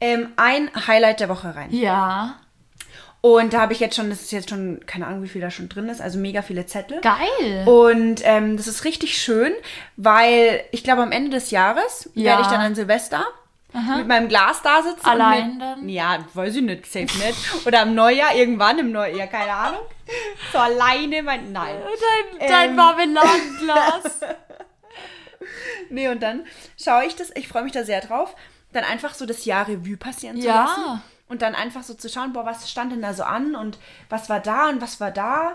ähm, 0.00 0.32
ein 0.36 0.70
Highlight 0.86 1.20
der 1.20 1.28
Woche 1.28 1.54
rein. 1.54 1.72
Ja. 1.74 2.36
Und 3.22 3.52
da 3.52 3.60
habe 3.60 3.72
ich 3.72 3.78
jetzt 3.80 3.94
schon, 3.96 4.10
das 4.10 4.20
ist 4.22 4.32
jetzt 4.32 4.50
schon, 4.50 4.80
keine 4.84 5.06
Ahnung, 5.06 5.22
wie 5.22 5.28
viel 5.28 5.40
da 5.40 5.50
schon 5.50 5.68
drin 5.68 5.88
ist, 5.88 6.00
also 6.02 6.18
mega 6.18 6.42
viele 6.42 6.66
Zettel. 6.66 7.00
Geil. 7.00 7.62
Und 7.66 8.20
ähm, 8.24 8.56
das 8.56 8.66
ist 8.66 8.84
richtig 8.84 9.16
schön, 9.16 9.52
weil 9.96 10.64
ich 10.72 10.82
glaube, 10.82 11.02
am 11.02 11.12
Ende 11.12 11.30
des 11.30 11.50
Jahres 11.52 12.10
Ja. 12.14 12.24
werde 12.32 12.42
ich 12.42 12.48
dann 12.48 12.60
an 12.60 12.74
Silvester 12.74 13.24
mit 13.96 14.06
meinem 14.06 14.28
Glas 14.28 14.60
da 14.62 14.82
sitzen. 14.82 15.06
Allein 15.08 15.52
mit, 15.52 15.62
dann? 15.62 15.88
Ja, 15.88 16.18
weiß 16.34 16.56
ich 16.56 16.62
nicht, 16.62 16.84
safe 16.84 17.04
nicht. 17.04 17.66
Oder 17.66 17.80
am 17.82 17.94
Neujahr, 17.94 18.34
irgendwann 18.34 18.78
im 18.80 18.92
Neujahr, 18.92 19.28
keine 19.28 19.52
Ahnung. 19.54 19.80
So 20.52 20.58
alleine, 20.58 21.22
mein, 21.22 21.52
nein. 21.52 21.76
Dein, 22.38 22.48
dein 22.48 22.70
Ähm. 22.70 22.76
Marmeladenglas. 22.76 24.20
Nee, 25.90 26.08
und 26.08 26.22
dann 26.22 26.44
schaue 26.82 27.04
ich 27.04 27.16
das, 27.16 27.30
ich 27.36 27.48
freue 27.48 27.62
mich 27.64 27.72
da 27.72 27.84
sehr 27.84 28.00
drauf, 28.00 28.34
dann 28.72 28.84
einfach 28.84 29.14
so 29.14 29.26
das 29.26 29.44
Jahr 29.44 29.68
Revue 29.68 29.96
passieren 29.96 30.40
zu 30.40 30.46
Ja. 30.46 30.64
lassen. 30.64 31.02
Und 31.32 31.40
dann 31.40 31.54
einfach 31.54 31.82
so 31.82 31.94
zu 31.94 32.10
schauen, 32.10 32.34
boah, 32.34 32.44
was 32.44 32.70
stand 32.70 32.92
denn 32.92 33.00
da 33.00 33.14
so 33.14 33.22
an 33.22 33.56
und 33.56 33.78
was 34.10 34.28
war 34.28 34.38
da 34.38 34.68
und 34.68 34.82
was 34.82 35.00
war 35.00 35.10
da. 35.10 35.52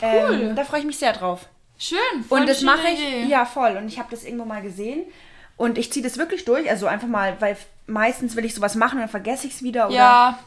Cool. 0.00 0.42
Ähm, 0.42 0.54
da 0.54 0.62
freue 0.62 0.78
ich 0.78 0.86
mich 0.86 0.98
sehr 0.98 1.12
drauf. 1.12 1.48
Schön. 1.76 1.98
voll 2.28 2.38
Und 2.38 2.48
das 2.48 2.62
mache 2.62 2.86
ich, 2.86 3.00
Idee. 3.00 3.24
ja 3.24 3.44
voll. 3.44 3.76
Und 3.76 3.88
ich 3.88 3.98
habe 3.98 4.06
das 4.12 4.22
irgendwo 4.22 4.44
mal 4.44 4.62
gesehen. 4.62 5.02
Und 5.56 5.76
ich 5.76 5.92
ziehe 5.92 6.04
das 6.04 6.18
wirklich 6.18 6.44
durch. 6.44 6.70
Also 6.70 6.86
einfach 6.86 7.08
mal, 7.08 7.34
weil 7.40 7.56
meistens 7.88 8.36
will 8.36 8.44
ich 8.44 8.54
sowas 8.54 8.76
machen 8.76 8.94
und 8.98 9.00
dann 9.00 9.08
vergesse 9.08 9.48
ich 9.48 9.54
es 9.54 9.62
wieder. 9.64 9.88
Oder 9.88 9.96
Ja. 9.96 10.38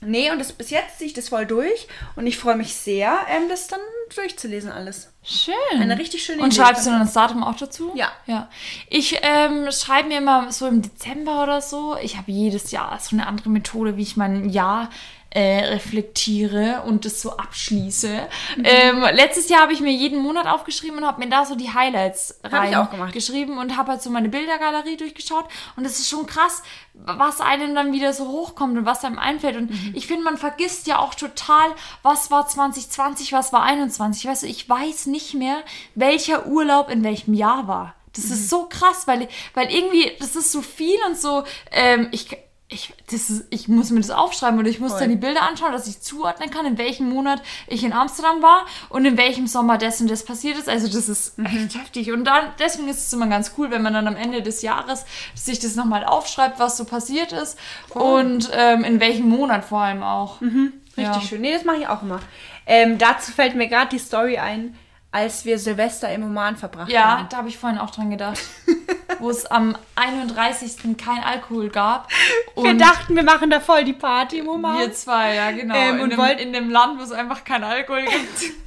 Nee, 0.00 0.30
und 0.30 0.38
das, 0.38 0.54
bis 0.54 0.70
jetzt 0.70 0.96
ziehe 0.96 1.08
ich 1.08 1.14
das 1.14 1.28
voll 1.28 1.44
durch. 1.44 1.86
Und 2.14 2.26
ich 2.26 2.38
freue 2.38 2.56
mich 2.56 2.74
sehr, 2.74 3.18
ähm, 3.28 3.50
das 3.50 3.66
dann 3.68 3.80
durchzulesen 4.14 4.70
alles. 4.70 5.12
Schön. 5.22 5.54
Eine 5.72 5.98
richtig 5.98 6.22
schöne 6.24 6.42
Und 6.42 6.54
Idee. 6.54 6.62
schreibst 6.62 6.86
du 6.86 6.90
dann 6.90 7.00
das 7.00 7.12
Datum 7.12 7.42
auch 7.42 7.56
dazu? 7.56 7.92
Ja. 7.94 8.12
Ja. 8.26 8.48
Ich 8.88 9.18
ähm, 9.22 9.68
schreibe 9.70 10.08
mir 10.08 10.18
immer 10.18 10.52
so 10.52 10.66
im 10.66 10.82
Dezember 10.82 11.42
oder 11.42 11.60
so. 11.60 11.96
Ich 12.00 12.16
habe 12.16 12.30
jedes 12.30 12.70
Jahr 12.70 12.98
so 13.00 13.16
eine 13.16 13.26
andere 13.26 13.48
Methode, 13.50 13.96
wie 13.96 14.02
ich 14.02 14.16
mein 14.16 14.48
Jahr 14.48 14.90
äh, 15.30 15.64
reflektiere 15.66 16.82
und 16.86 17.04
das 17.04 17.20
so 17.20 17.36
abschließe. 17.36 18.28
Mhm. 18.56 18.64
Ähm, 18.64 19.00
letztes 19.12 19.48
Jahr 19.48 19.62
habe 19.62 19.72
ich 19.72 19.80
mir 19.80 19.92
jeden 19.92 20.20
Monat 20.22 20.46
aufgeschrieben 20.46 20.98
und 20.98 21.06
habe 21.06 21.22
mir 21.22 21.28
da 21.28 21.44
so 21.44 21.54
die 21.56 21.72
Highlights 21.72 22.38
Hab 22.50 22.68
ich 22.68 22.76
auch 22.76 22.90
gemacht. 22.90 23.12
geschrieben 23.12 23.58
und 23.58 23.76
habe 23.76 23.92
halt 23.92 24.02
so 24.02 24.10
meine 24.10 24.28
Bildergalerie 24.28 24.96
durchgeschaut. 24.96 25.44
Und 25.76 25.84
es 25.84 25.98
ist 25.98 26.08
schon 26.08 26.26
krass, 26.26 26.62
was 26.94 27.40
einem 27.40 27.74
dann 27.74 27.92
wieder 27.92 28.12
so 28.12 28.28
hochkommt 28.28 28.78
und 28.78 28.86
was 28.86 29.04
einem 29.04 29.18
einfällt. 29.18 29.56
Und 29.56 29.70
Mhm. 29.70 29.92
ich 29.94 30.06
finde, 30.06 30.24
man 30.24 30.38
vergisst 30.38 30.86
ja 30.86 30.98
auch 30.98 31.14
total, 31.14 31.68
was 32.02 32.30
war 32.30 32.46
2020, 32.48 33.32
was 33.32 33.52
war 33.52 33.62
21. 33.62 34.26
Weißt 34.26 34.42
du, 34.44 34.46
ich 34.46 34.68
weiß 34.68 35.06
nicht 35.06 35.34
mehr, 35.34 35.58
welcher 35.94 36.46
Urlaub 36.46 36.88
in 36.90 37.04
welchem 37.04 37.34
Jahr 37.34 37.68
war. 37.68 37.94
Das 38.14 38.26
Mhm. 38.26 38.32
ist 38.32 38.48
so 38.48 38.66
krass, 38.70 39.06
weil, 39.06 39.28
weil 39.52 39.70
irgendwie, 39.70 40.10
das 40.18 40.36
ist 40.36 40.50
so 40.50 40.62
viel 40.62 40.96
und 41.06 41.18
so, 41.18 41.44
ähm, 41.72 42.08
ich, 42.12 42.28
ich, 42.68 42.92
das 43.12 43.30
ist, 43.30 43.44
ich 43.50 43.68
muss 43.68 43.90
mir 43.90 44.00
das 44.00 44.10
aufschreiben 44.10 44.58
oder 44.58 44.68
ich 44.68 44.80
muss 44.80 44.90
Voll. 44.92 45.00
dann 45.02 45.10
die 45.10 45.16
Bilder 45.16 45.42
anschauen, 45.42 45.70
dass 45.70 45.86
ich 45.86 46.00
zuordnen 46.00 46.50
kann, 46.50 46.66
in 46.66 46.78
welchem 46.78 47.08
Monat 47.08 47.40
ich 47.68 47.84
in 47.84 47.92
Amsterdam 47.92 48.42
war 48.42 48.66
und 48.88 49.04
in 49.04 49.16
welchem 49.16 49.46
Sommer 49.46 49.78
das 49.78 50.00
und 50.00 50.10
das 50.10 50.24
passiert 50.24 50.58
ist. 50.58 50.68
Also 50.68 50.88
das 50.88 51.08
ist 51.08 51.38
Mhm. 51.38 51.46
echt 51.46 51.74
heftig. 51.78 52.10
Und 52.12 52.24
dann, 52.24 52.46
deswegen 52.58 52.88
ist 52.88 53.06
es 53.06 53.12
immer 53.12 53.28
ganz 53.28 53.52
cool, 53.56 53.70
wenn 53.70 53.82
man 53.82 53.94
dann 53.94 54.08
am 54.08 54.16
Ende 54.16 54.42
des 54.42 54.62
Jahres 54.62 55.04
sich 55.36 55.60
das 55.60 55.76
nochmal 55.76 56.04
aufschreibt, 56.04 56.58
was 56.58 56.76
so 56.76 56.84
passiert 56.84 57.30
ist 57.32 57.56
und 57.90 58.50
ähm, 58.52 58.82
in 58.82 58.98
welchem 58.98 59.28
Monat 59.28 59.64
vor 59.64 59.80
allem 59.82 60.02
auch. 60.02 60.40
Mhm. 60.40 60.72
Richtig 60.96 61.14
Ja. 61.14 61.20
schön. 61.20 61.42
Nee, 61.42 61.52
das 61.52 61.64
mache 61.64 61.76
ich 61.76 61.88
auch 61.88 62.02
immer. 62.02 62.18
Ähm, 62.66 62.98
dazu 62.98 63.30
fällt 63.30 63.54
mir 63.54 63.68
gerade 63.68 63.90
die 63.90 63.98
Story 64.00 64.38
ein, 64.38 64.76
als 65.16 65.44
wir 65.46 65.58
Silvester 65.58 66.12
im 66.12 66.24
Oman 66.24 66.56
verbracht 66.56 66.90
Ja, 66.90 67.18
haben. 67.18 67.28
da 67.30 67.38
habe 67.38 67.48
ich 67.48 67.56
vorhin 67.56 67.78
auch 67.78 67.90
dran 67.90 68.10
gedacht. 68.10 68.38
wo 69.18 69.30
es 69.30 69.46
am 69.46 69.74
31. 69.94 70.96
kein 70.98 71.22
Alkohol 71.24 71.70
gab. 71.70 72.08
Wir 72.54 72.64
Und 72.70 72.78
dachten, 72.78 73.16
wir 73.16 73.22
machen 73.22 73.48
da 73.48 73.60
voll 73.60 73.82
die 73.84 73.94
Party 73.94 74.40
im 74.40 74.48
Oman. 74.48 74.78
wir 74.78 74.92
zwei, 74.92 75.34
ja 75.34 75.50
genau. 75.52 75.74
Ähm, 75.74 75.94
in, 75.96 76.00
und 76.02 76.10
dem, 76.10 76.18
wollt- 76.18 76.38
in 76.40 76.52
dem 76.52 76.68
Land, 76.68 76.98
wo 76.98 77.02
es 77.02 77.12
einfach 77.12 77.44
kein 77.44 77.64
Alkohol 77.64 78.02
gibt. 78.02 78.54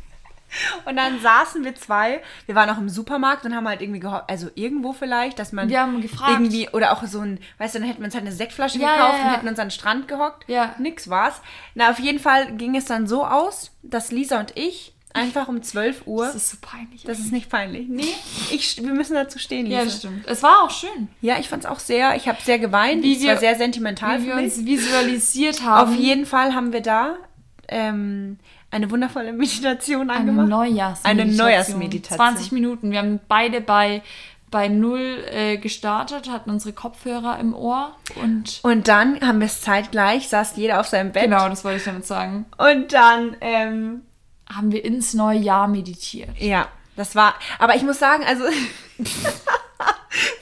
Und 0.86 0.95
dann 0.95 1.20
saßen 1.22 1.64
wir 1.64 1.76
zwei, 1.76 2.24
wir 2.47 2.56
waren 2.56 2.72
auch 2.72 2.80
im 2.80 2.89
Supermarkt 2.89 3.45
und 3.45 3.56
haben 3.56 3.68
halt 3.68 3.84
irgendwie 3.84 4.00
gehofft, 4.00 4.24
also 4.28 4.50
irgendwo 4.56 4.93
vielleicht, 4.93 5.38
dass 5.38 5.52
man 5.52 5.70
Wir 5.70 5.80
haben 5.82 6.02
gefragt. 6.02 6.32
irgendwie, 6.32 6.68
oder 6.70 6.91
auch 6.91 7.04
so 7.04 7.20
ein, 7.20 7.39
weißt 7.60 7.76
du, 7.76 7.80
dann 7.80 7.88
hätten 7.88 8.00
wir 8.02 8.06
uns 8.06 8.16
halt 8.16 8.24
eine 8.26 8.34
Sektflasche 8.34 8.80
Ja, 8.80 8.93
gekauft 8.95 9.14
ja, 9.20 9.20
und 9.26 9.28
ja. 9.28 9.34
hätten 9.38 9.47
uns 9.47 9.60
an 9.60 9.68
den 9.68 9.72
Strand 9.72 10.08
gehockt. 10.08 10.45
Ja. 10.50 10.74
Nix 10.80 11.08
war's. 11.08 11.39
Na, 11.76 11.91
auf 11.91 12.00
jeden 12.00 12.18
Fall 12.18 12.52
ging 12.54 12.76
es 12.76 12.86
dann 12.86 13.06
so 13.06 13.24
aus, 13.28 13.70
dass 13.84 14.10
Lisa 14.12 14.39
und 14.39 14.58
ich 14.58 14.95
einfach 15.14 15.47
um 15.47 15.62
12 15.62 16.03
Uhr, 16.05 16.26
Das 16.28 16.36
ist 16.36 16.49
so 16.51 16.57
peinlich. 16.62 17.03
das 17.03 17.20
ist 17.20 17.32
nicht 17.32 17.49
peinlich, 17.49 17.88
nee, 17.89 18.03
ich, 18.51 18.78
wir 18.84 18.93
müssen 18.93 19.16
dazu 19.16 19.39
stehen, 19.39 19.66
Lisa. 19.66 19.78
ja, 19.80 19.86
das 19.86 19.97
stimmt. 19.97 20.28
Es 20.28 20.43
war 20.43 20.64
auch 20.64 20.70
schön, 20.70 21.07
Ja, 21.22 21.39
ich 21.39 21.49
fand's 21.49 21.66
auch 21.66 21.80
sehr, 21.80 22.16
ich 22.16 22.28
habe 22.28 22.38
sehr 22.43 22.60
geweint, 22.60 23.03
Wie 23.03 23.16
es 23.16 23.22
wir- 23.22 23.32
war 23.32 23.38
sehr 23.38 23.55
sentimental 23.55 24.22
wie 24.22 24.28
wir 24.28 24.36
uns 24.36 24.66
visualisiert 24.66 25.64
haben. 25.64 25.89
Auf 25.91 25.95
jeden 25.97 26.26
Fall 26.26 26.53
haben 26.53 26.72
wir 26.74 26.82
da 26.82 27.16
ähm, 27.68 28.38
eine 28.72 28.89
wundervolle 28.91 29.34
Meditation 29.34 30.10
eine 30.10 30.20
angemacht. 30.20 30.47
Neujahrsmeditation. 30.47 31.20
Eine 31.30 31.36
Neujahrsmeditation. 31.36 32.18
20 32.18 32.51
Minuten. 32.51 32.91
Wir 32.91 32.99
haben 32.99 33.20
beide 33.28 33.62
bei, 33.62 34.01
bei 34.51 34.68
Null 34.68 35.24
äh, 35.32 35.57
gestartet, 35.57 36.30
hatten 36.30 36.49
unsere 36.51 36.74
Kopfhörer 36.74 37.39
im 37.39 37.53
Ohr 37.55 37.95
und 38.22 38.60
Und 38.64 38.88
dann 38.88 39.20
haben 39.22 39.39
wir 39.39 39.45
es 39.47 39.62
zeitgleich, 39.62 40.30
saß 40.30 40.53
jeder 40.55 40.80
auf 40.80 40.88
seinem 40.88 41.12
Bett. 41.12 41.24
genau, 41.24 41.49
das 41.49 41.64
wollte 41.64 41.78
ich 41.78 41.84
damit 41.84 42.05
sagen, 42.05 42.45
Und 42.57 42.93
dann, 42.93 43.36
ähm, 43.41 44.01
haben 44.54 44.72
wir 44.72 44.84
ins 44.84 45.14
neue 45.14 45.39
Jahr 45.39 45.68
meditiert. 45.68 46.30
ja, 46.39 46.68
das 46.95 47.16
war, 47.16 47.36
aber 47.60 47.76
ich 47.76 47.84
muss 47.84 48.00
sagen, 48.00 48.24
also 48.26 48.43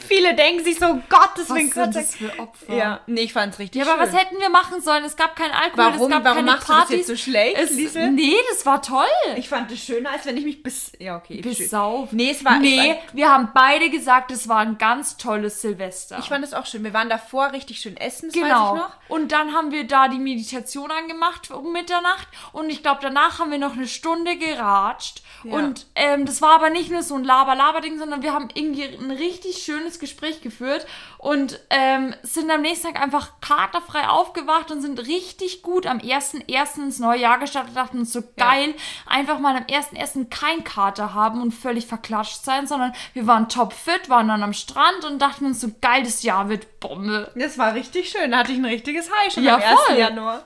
Viele 0.08 0.34
denken 0.36 0.64
sich 0.64 0.80
so, 0.80 1.02
Gottes 1.10 1.50
Willen, 1.50 1.70
sind 1.72 1.74
Gott 1.74 1.96
das 1.96 2.16
für 2.16 2.40
Opfer? 2.40 2.74
Ja, 2.74 3.00
nee, 3.08 3.22
ich 3.22 3.34
fand's 3.34 3.60
richtig 3.60 3.84
Ja, 3.86 3.92
aber 3.94 4.04
schön. 4.06 4.14
was 4.14 4.22
hätten 4.22 4.40
wir 4.40 4.50
machen 4.50 4.82
sollen? 4.82 5.04
Es 5.04 5.16
gab 5.18 5.36
keinen 5.36 5.52
Alkohol, 5.52 5.78
Warum- 5.94 6.02
es 6.04 6.10
gab 6.10 6.24
warum 6.24 6.38
keine 6.38 6.52
machst 6.52 6.70
du 6.70 6.74
das 6.74 6.80
Partys. 6.82 6.98
jetzt 6.98 7.08
so 7.08 7.16
schlecht, 7.18 7.58
es, 7.58 7.72
Liesel? 7.72 8.12
Nee, 8.12 8.36
das 8.50 8.66
war 8.66 8.82
toll. 8.82 9.06
Ich 9.36 9.50
fand 9.50 9.70
es 9.72 9.84
schöner, 9.84 10.12
als 10.12 10.26
wenn 10.26 10.38
ich 10.38 10.46
mich 10.46 10.64
bis. 10.64 10.92
Ja, 11.00 11.18
okay. 11.18 11.42
Besaufen. 11.42 12.16
Nee, 12.16 12.32
es 12.32 12.46
war. 12.46 12.60
Nee, 12.60 12.92
Ich, 13.10 13.14
wir 13.16 13.30
haben 13.30 13.50
beide 13.54 13.90
gesagt, 13.90 14.32
es 14.32 14.48
war 14.48 14.60
ein 14.60 14.78
ganz 14.78 15.18
tolles 15.18 15.62
Silvester. 15.62 16.16
fand, 16.16 16.24
ich 16.24 16.30
fand 16.30 16.44
es 16.46 16.54
auch 16.54 16.66
schön. 16.66 16.84
Wir 16.84 16.94
waren 16.94 17.10
davor 17.10 17.52
richtig 17.52 17.80
schön 17.80 17.98
essen, 17.98 18.30
Genau. 18.32 18.48
weiß 18.48 18.74
ich 18.76 18.82
noch. 18.84 18.92
Und 19.10 19.32
dann 19.34 19.54
haben 19.54 19.72
wir 19.72 19.86
da 19.86 20.08
die 20.08 20.20
Meditation 20.20 20.92
angemacht 20.92 21.52
um 21.52 21.74
Mitternacht. 21.74 22.28
Und 22.54 22.70
ich 22.70 22.82
glaube, 22.84 23.00
danach 23.02 23.40
haben 23.40 23.52
wir 23.52 23.58
noch 23.58 23.74
eine 23.74 23.88
Stunde 23.88 24.38
geratscht. 24.38 25.22
Ja. 25.44 25.54
Und 25.54 25.86
ähm, 25.96 26.26
das 26.26 26.42
war 26.42 26.56
aber 26.56 26.70
nicht 26.70 26.90
nur 26.92 27.04
so 27.04 27.16
ein 27.16 27.24
Laber-Laber-Ding, 27.24 28.00
sondern 28.00 28.22
wir 28.22 28.34
haben 28.34 28.48
irgendwie 28.54 28.84
ein 28.84 29.12
richtig 29.12 29.57
schönes 29.64 30.00
Gespräch 30.00 30.42
geführt 30.42 30.86
und 31.18 31.60
ähm, 31.70 32.14
sind 32.24 32.50
am 32.50 32.62
nächsten 32.62 32.88
Tag 32.88 33.02
einfach 33.02 33.40
katerfrei 33.42 34.08
aufgewacht 34.08 34.72
und 34.72 34.82
sind 34.82 35.00
richtig 35.08 35.62
gut 35.62 35.86
am 35.86 36.00
1.1. 36.00 36.78
ins 36.84 37.00
neue 37.00 37.20
Jahr 37.20 37.40
gestartet. 37.40 37.76
Dachten 37.76 38.00
uns 38.00 38.14
so 38.14 38.24
geil, 38.38 38.74
einfach 39.06 39.40
mal 39.40 39.56
am 39.56 39.64
1.1. 39.64 40.30
kein 40.30 40.64
Kater 40.64 41.14
haben 41.14 41.42
und 41.42 41.52
völlig 41.52 41.88
verklatscht 41.88 42.44
sein, 42.44 42.68
sondern 42.68 42.94
wir 43.14 43.28
waren 43.28 43.50
topfit, 43.50 44.10
waren 44.10 44.28
dann 44.28 44.44
am 44.44 44.54
Strand 44.54 45.06
und 45.06 45.20
dachten 45.20 45.46
uns 45.46 45.62
so 45.62 45.70
geil, 45.82 46.04
das 46.04 46.24
Jahr 46.24 46.50
wird 46.50 46.77
Bombe. 46.80 47.32
Das 47.36 47.58
war 47.58 47.74
richtig 47.74 48.10
schön. 48.10 48.32
Da 48.32 48.38
hatte 48.40 48.52
ich 48.52 48.58
ein 48.58 48.66
richtiges 48.66 49.10
High 49.10 49.34
schon 49.34 49.44
Ja, 49.44 49.56
am 49.56 49.62
1. 49.62 49.80
voll. 49.88 49.98
Januar. 49.98 50.44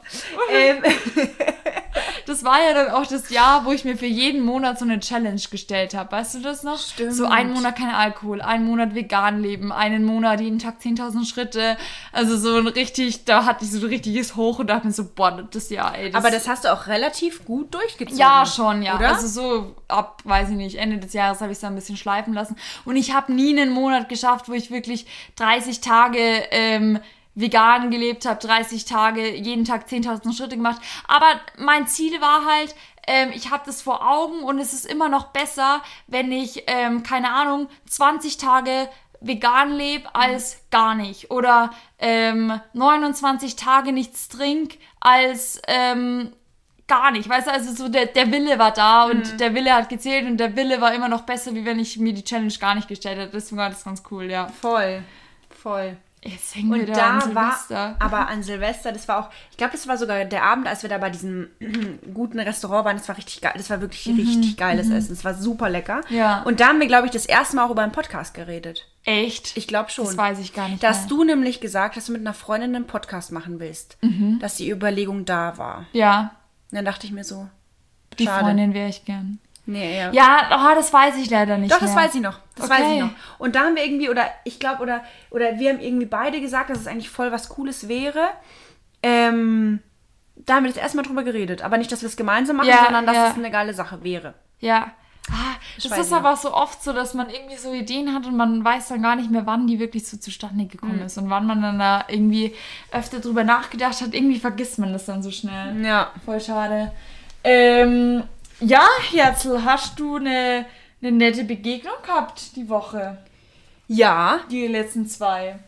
ähm, 0.51 0.83
Das 2.25 2.43
war 2.45 2.61
ja 2.61 2.73
dann 2.73 2.89
auch 2.91 3.05
das 3.05 3.29
Jahr, 3.29 3.65
wo 3.65 3.71
ich 3.71 3.83
mir 3.83 3.97
für 3.97 4.05
jeden 4.05 4.41
Monat 4.45 4.79
so 4.79 4.85
eine 4.85 4.99
Challenge 4.99 5.41
gestellt 5.51 5.93
habe. 5.93 6.11
Weißt 6.13 6.35
du 6.35 6.39
das 6.39 6.63
noch? 6.63 6.79
Stimmt. 6.79 7.13
So 7.13 7.25
einen 7.25 7.51
Monat 7.53 7.75
kein 7.75 7.89
Alkohol, 7.89 8.41
einen 8.41 8.65
Monat 8.65 8.95
vegan 8.95 9.41
leben, 9.41 9.71
einen 9.73 10.05
Monat 10.05 10.39
jeden 10.39 10.59
Tag 10.59 10.75
10.000 10.81 11.27
Schritte. 11.27 11.77
Also 12.13 12.37
so 12.37 12.55
ein 12.57 12.67
richtig, 12.67 13.25
da 13.25 13.45
hatte 13.45 13.65
ich 13.65 13.71
so 13.71 13.79
ein 13.79 13.85
richtiges 13.89 14.35
Hoch 14.35 14.59
und 14.59 14.67
dachte 14.67 14.87
mir 14.87 14.93
so, 14.93 15.03
boah, 15.13 15.45
das 15.51 15.69
Jahr, 15.69 15.97
ey. 15.97 16.11
Das 16.11 16.23
aber 16.23 16.31
das 16.31 16.47
hast 16.47 16.63
du 16.63 16.71
auch 16.71 16.87
relativ 16.87 17.43
gut 17.43 17.73
durchgezogen. 17.73 18.17
ja, 18.17 18.45
schon, 18.45 18.81
ja. 18.83 18.95
Oder? 18.95 19.09
Also 19.09 19.27
so 19.27 19.75
ab, 19.89 20.21
weiß 20.23 20.49
ich 20.51 20.55
nicht, 20.55 20.77
Ende 20.77 20.97
des 20.99 21.11
Jahres 21.13 21.41
habe 21.41 21.51
ich 21.51 21.57
es 21.57 21.63
ein 21.63 21.75
bisschen 21.75 21.97
schleifen 21.97 22.33
lassen. 22.33 22.55
Und 22.85 22.95
ich 22.95 23.13
habe 23.13 23.33
nie 23.33 23.49
einen 23.59 23.71
Monat 23.71 24.07
geschafft, 24.07 24.47
wo 24.47 24.53
ich 24.53 24.71
wirklich 24.71 25.05
30 25.35 25.81
Tage 25.81 26.30
ähm, 26.51 26.99
vegan 27.35 27.91
gelebt 27.91 28.25
habe, 28.25 28.39
30 28.39 28.85
Tage, 28.85 29.35
jeden 29.35 29.65
Tag 29.65 29.87
10.000 29.87 30.35
Schritte 30.35 30.57
gemacht. 30.57 30.81
Aber 31.07 31.39
mein 31.57 31.87
Ziel 31.87 32.19
war 32.21 32.45
halt, 32.45 32.75
ähm, 33.07 33.31
ich 33.33 33.51
habe 33.51 33.63
das 33.65 33.81
vor 33.81 34.07
Augen 34.07 34.43
und 34.43 34.59
es 34.59 34.73
ist 34.73 34.85
immer 34.85 35.09
noch 35.09 35.27
besser, 35.27 35.81
wenn 36.07 36.31
ich, 36.31 36.63
ähm, 36.67 37.03
keine 37.03 37.31
Ahnung, 37.31 37.67
20 37.89 38.37
Tage 38.37 38.89
vegan 39.21 39.71
lebe 39.73 40.13
als 40.13 40.61
gar 40.71 40.95
nicht. 40.95 41.31
Oder 41.31 41.71
ähm, 41.99 42.59
29 42.73 43.55
Tage 43.55 43.93
nichts 43.93 44.27
trink 44.29 44.77
als 44.99 45.61
ähm, 45.67 46.33
gar 46.87 47.11
nicht. 47.11 47.29
Weißt 47.29 47.47
du, 47.47 47.51
also 47.51 47.73
so 47.73 47.87
der, 47.87 48.07
der 48.07 48.31
Wille 48.31 48.59
war 48.59 48.71
da 48.71 49.05
und 49.05 49.39
der 49.39 49.53
Wille 49.55 49.73
hat 49.73 49.89
gezählt 49.89 50.25
und 50.25 50.37
der 50.37 50.55
Wille 50.55 50.81
war 50.81 50.93
immer 50.93 51.07
noch 51.07 51.21
besser, 51.21 51.55
wie 51.55 51.63
wenn 51.63 51.79
ich 51.79 51.97
mir 51.97 52.13
die 52.13 52.23
Challenge 52.23 52.53
gar 52.59 52.75
nicht 52.75 52.87
gestellt 52.87 53.17
hätte. 53.17 53.31
Deswegen 53.31 53.57
war 53.57 53.69
das 53.69 53.83
ganz 53.83 54.03
cool, 54.11 54.29
ja. 54.29 54.47
Voll. 54.47 55.03
Voll. 55.49 55.97
Jetzt 56.23 56.55
hängen 56.55 56.71
wir 56.71 56.81
Und 56.81 56.89
da, 56.89 56.93
da 56.93 57.07
an 57.19 57.33
war, 57.35 57.51
Silvester. 57.51 57.95
aber 57.97 58.27
an 58.27 58.43
Silvester, 58.43 58.91
das 58.91 59.07
war 59.07 59.19
auch, 59.19 59.29
ich 59.49 59.57
glaube, 59.57 59.71
das 59.73 59.87
war 59.87 59.97
sogar 59.97 60.23
der 60.23 60.43
Abend, 60.43 60.67
als 60.67 60.83
wir 60.83 60.89
da 60.89 60.99
bei 60.99 61.09
diesem 61.09 61.47
guten 62.13 62.39
Restaurant 62.39 62.85
waren. 62.85 62.97
Das 62.97 63.07
war 63.09 63.17
richtig 63.17 63.41
geil. 63.41 63.53
Das 63.55 63.71
war 63.71 63.81
wirklich 63.81 64.05
richtig 64.07 64.55
geiles 64.55 64.91
Essen. 64.91 65.13
Es 65.13 65.25
war 65.25 65.33
super 65.33 65.67
lecker. 65.69 66.01
Mhm, 66.09 66.15
Ja. 66.15 66.41
Und 66.43 66.59
da 66.59 66.67
haben 66.67 66.79
wir, 66.79 66.85
glaube 66.85 67.07
ich, 67.07 67.11
das 67.11 67.25
erste 67.25 67.55
Mal 67.55 67.65
auch 67.65 67.71
über 67.71 67.81
einen 67.81 67.91
Podcast 67.91 68.35
geredet. 68.35 68.87
Echt? 69.03 69.57
Ich 69.57 69.67
glaube 69.67 69.89
schon. 69.89 70.05
Das 70.05 70.17
weiß 70.17 70.37
ich 70.39 70.53
gar 70.53 70.69
nicht 70.69 70.83
Dass 70.83 70.99
mehr. 71.01 71.07
du 71.09 71.23
nämlich 71.23 71.59
gesagt 71.59 71.95
hast, 71.95 72.03
dass 72.03 72.05
du 72.05 72.11
mit 72.11 72.21
einer 72.21 72.35
Freundin 72.35 72.75
einen 72.75 72.85
Podcast 72.85 73.31
machen 73.31 73.59
willst. 73.59 73.97
Mhm. 74.01 74.37
Dass 74.39 74.55
die 74.57 74.69
Überlegung 74.69 75.25
da 75.25 75.57
war. 75.57 75.87
Ja, 75.91 76.35
Und 76.69 76.75
dann 76.75 76.85
dachte 76.85 77.07
ich 77.07 77.13
mir 77.13 77.23
so, 77.23 77.47
die 78.19 78.25
Schade. 78.25 78.45
Freundin 78.45 78.75
wäre 78.75 78.89
ich 78.89 79.05
gern. 79.05 79.39
Nee, 79.65 79.97
ja. 79.99 80.11
Ja, 80.11 80.49
oh, 80.71 80.75
das 80.75 80.91
weiß 80.91 81.17
ich 81.17 81.29
leider 81.29 81.57
nicht 81.57 81.71
Doch, 81.73 81.81
mehr. 81.81 81.89
das 81.89 81.95
weiß 81.97 82.15
ich 82.15 82.21
noch. 82.21 82.39
Das 82.55 82.69
Okay. 82.69 82.81
weiß 82.81 82.91
ich 82.93 82.99
noch. 83.01 83.09
Und 83.37 83.55
da 83.55 83.61
haben 83.61 83.75
wir 83.75 83.83
irgendwie, 83.85 84.09
oder 84.09 84.25
ich 84.43 84.59
glaube, 84.59 84.81
oder, 84.83 85.03
oder 85.29 85.59
wir 85.59 85.69
haben 85.71 85.79
irgendwie 85.79 86.05
beide 86.05 86.41
gesagt, 86.41 86.69
dass 86.69 86.79
es 86.79 86.87
eigentlich 86.87 87.09
voll 87.09 87.31
was 87.31 87.49
Cooles 87.49 87.87
wäre. 87.87 88.27
Ähm, 89.03 89.79
da 90.35 90.55
haben 90.55 90.63
wir 90.63 90.71
das 90.71 90.81
erstmal 90.81 91.05
drüber 91.05 91.23
geredet. 91.23 91.61
Aber 91.61 91.77
nicht, 91.77 91.91
dass 91.91 92.01
wir 92.01 92.07
es 92.09 92.17
gemeinsam 92.17 92.57
machen, 92.57 92.69
Ja, 92.69 92.83
sondern 92.85 93.05
dass 93.05 93.15
ja. 93.15 93.27
es 93.29 93.35
eine 93.35 93.51
geile 93.51 93.73
Sache 93.73 94.03
wäre. 94.03 94.33
Ja. 94.59 94.91
Ah, 95.29 95.55
das 95.75 95.89
weiß 95.91 95.99
ist 95.99 96.13
aber 96.13 96.35
so 96.35 96.51
oft 96.53 96.83
so, 96.83 96.93
dass 96.93 97.13
man 97.13 97.29
irgendwie 97.29 97.55
so 97.55 97.71
Ideen 97.71 98.13
hat 98.13 98.25
und 98.25 98.35
man 98.35 98.65
weiß 98.65 98.87
dann 98.87 99.03
gar 99.03 99.15
nicht 99.15 99.29
mehr, 99.29 99.45
wann 99.45 99.67
die 99.67 99.79
wirklich 99.79 100.07
so 100.07 100.17
zustande 100.17 100.65
gekommen 100.65 100.97
Mhm. 100.97 101.05
ist 101.05 101.17
und 101.19 101.29
wann 101.29 101.45
man 101.45 101.61
dann 101.61 101.77
da 101.77 102.05
irgendwie 102.07 102.55
öfter 102.91 103.19
drüber 103.19 103.43
nachgedacht 103.43 104.01
hat. 104.01 104.13
Irgendwie 104.15 104.39
vergisst 104.39 104.79
man 104.79 104.91
das 104.93 105.05
dann 105.05 105.21
so 105.21 105.29
schnell. 105.29 105.79
Ja. 105.85 106.09
Voll 106.25 106.41
schade. 106.41 106.91
Ähm, 107.43 108.23
ja, 108.61 108.85
Herzl, 109.11 109.63
hast 109.65 109.99
du 109.99 110.15
eine, 110.17 110.65
eine 111.01 111.11
nette 111.11 111.43
Begegnung 111.43 111.93
gehabt 112.03 112.55
die 112.55 112.69
Woche? 112.69 113.17
Ja, 113.87 114.39
Die 114.49 114.67
letzten 114.67 115.05
zwei. 115.05 115.59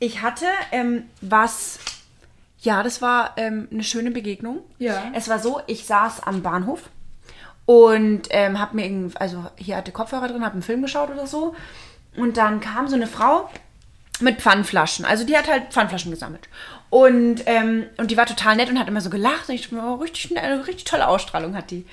ich 0.00 0.22
hatte 0.22 0.46
ähm, 0.72 1.04
was. 1.20 1.78
Ja, 2.60 2.82
das 2.82 3.02
war 3.02 3.34
ähm, 3.36 3.68
eine 3.70 3.84
schöne 3.84 4.10
Begegnung. 4.10 4.60
Ja. 4.78 5.12
Es 5.14 5.28
war 5.28 5.38
so, 5.38 5.60
ich 5.66 5.84
saß 5.84 6.22
am 6.22 6.42
Bahnhof 6.42 6.88
und 7.66 8.22
ähm, 8.30 8.58
hab 8.58 8.72
mir 8.74 9.10
also 9.20 9.44
hier 9.56 9.76
hatte 9.76 9.92
Kopfhörer 9.92 10.28
drin, 10.28 10.44
hab 10.44 10.54
einen 10.54 10.62
Film 10.62 10.80
geschaut 10.82 11.10
oder 11.10 11.26
so. 11.26 11.54
Und 12.16 12.36
dann 12.36 12.60
kam 12.60 12.88
so 12.88 12.96
eine 12.96 13.06
Frau 13.06 13.50
mit 14.20 14.40
Pfannflaschen. 14.40 15.04
Also 15.04 15.24
die 15.24 15.36
hat 15.36 15.48
halt 15.48 15.72
Pfannflaschen 15.72 16.10
gesammelt. 16.10 16.48
Und, 16.90 17.42
ähm, 17.46 17.86
und 17.96 18.10
die 18.10 18.16
war 18.16 18.26
total 18.26 18.56
nett 18.56 18.68
und 18.68 18.78
hat 18.78 18.88
immer 18.88 19.00
so 19.00 19.10
gelacht. 19.10 19.48
Und 19.48 19.54
ich 19.56 19.68
dachte 19.68 19.82
oh, 19.84 19.94
richtig, 19.94 20.36
eine 20.36 20.66
richtig 20.66 20.84
tolle 20.84 21.08
Ausstrahlung 21.08 21.56
hat 21.56 21.70
die. 21.70 21.86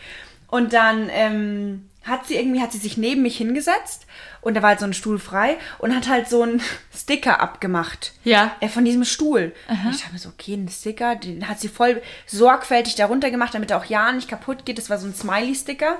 Und 0.47 0.73
dann 0.73 1.09
ähm, 1.11 1.89
hat 2.03 2.27
sie 2.27 2.35
irgendwie, 2.35 2.61
hat 2.61 2.71
sie 2.71 2.77
sich 2.77 2.97
neben 2.97 3.21
mich 3.21 3.37
hingesetzt 3.37 4.05
und 4.41 4.55
da 4.55 4.61
war 4.61 4.69
halt 4.69 4.79
so 4.79 4.85
ein 4.85 4.93
Stuhl 4.93 5.19
frei 5.19 5.57
und 5.77 5.95
hat 5.95 6.09
halt 6.09 6.27
so 6.27 6.41
einen 6.41 6.61
Sticker 6.95 7.39
abgemacht. 7.39 8.13
Ja. 8.23 8.55
Äh, 8.59 8.69
von 8.69 8.83
diesem 8.83 9.05
Stuhl. 9.05 9.53
Und 9.85 9.91
ich 9.91 10.01
dachte 10.01 10.13
mir 10.13 10.19
so, 10.19 10.29
okay, 10.29 10.55
ein 10.55 10.67
Sticker, 10.67 11.15
den 11.15 11.47
hat 11.47 11.59
sie 11.59 11.69
voll 11.69 12.01
sorgfältig 12.25 12.95
darunter 12.95 13.29
gemacht, 13.29 13.53
damit 13.53 13.71
er 13.71 13.77
auch 13.77 13.85
ja 13.85 14.11
nicht 14.11 14.27
kaputt 14.27 14.65
geht. 14.65 14.77
Das 14.77 14.89
war 14.89 14.97
so 14.97 15.07
ein 15.07 15.15
Smiley-Sticker. 15.15 15.97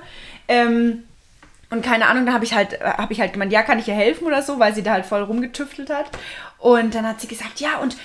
Ähm, 0.48 1.04
und 1.72 1.82
keine 1.82 2.06
Ahnung, 2.06 2.26
da 2.26 2.32
habe 2.32 2.44
ich 2.44 2.54
halt, 2.54 2.80
habe 2.80 3.12
ich 3.12 3.20
halt 3.20 3.32
gemeint, 3.32 3.52
ja, 3.52 3.62
kann 3.62 3.78
ich 3.78 3.88
ihr 3.88 3.94
helfen 3.94 4.26
oder 4.26 4.42
so, 4.42 4.58
weil 4.58 4.74
sie 4.74 4.82
da 4.82 4.92
halt 4.92 5.06
voll 5.06 5.22
rumgetüftelt 5.22 5.90
hat. 5.90 6.06
Und 6.58 6.94
dann 6.94 7.06
hat 7.06 7.20
sie 7.20 7.26
gesagt, 7.26 7.60
ja, 7.60 7.78
und 7.78 7.96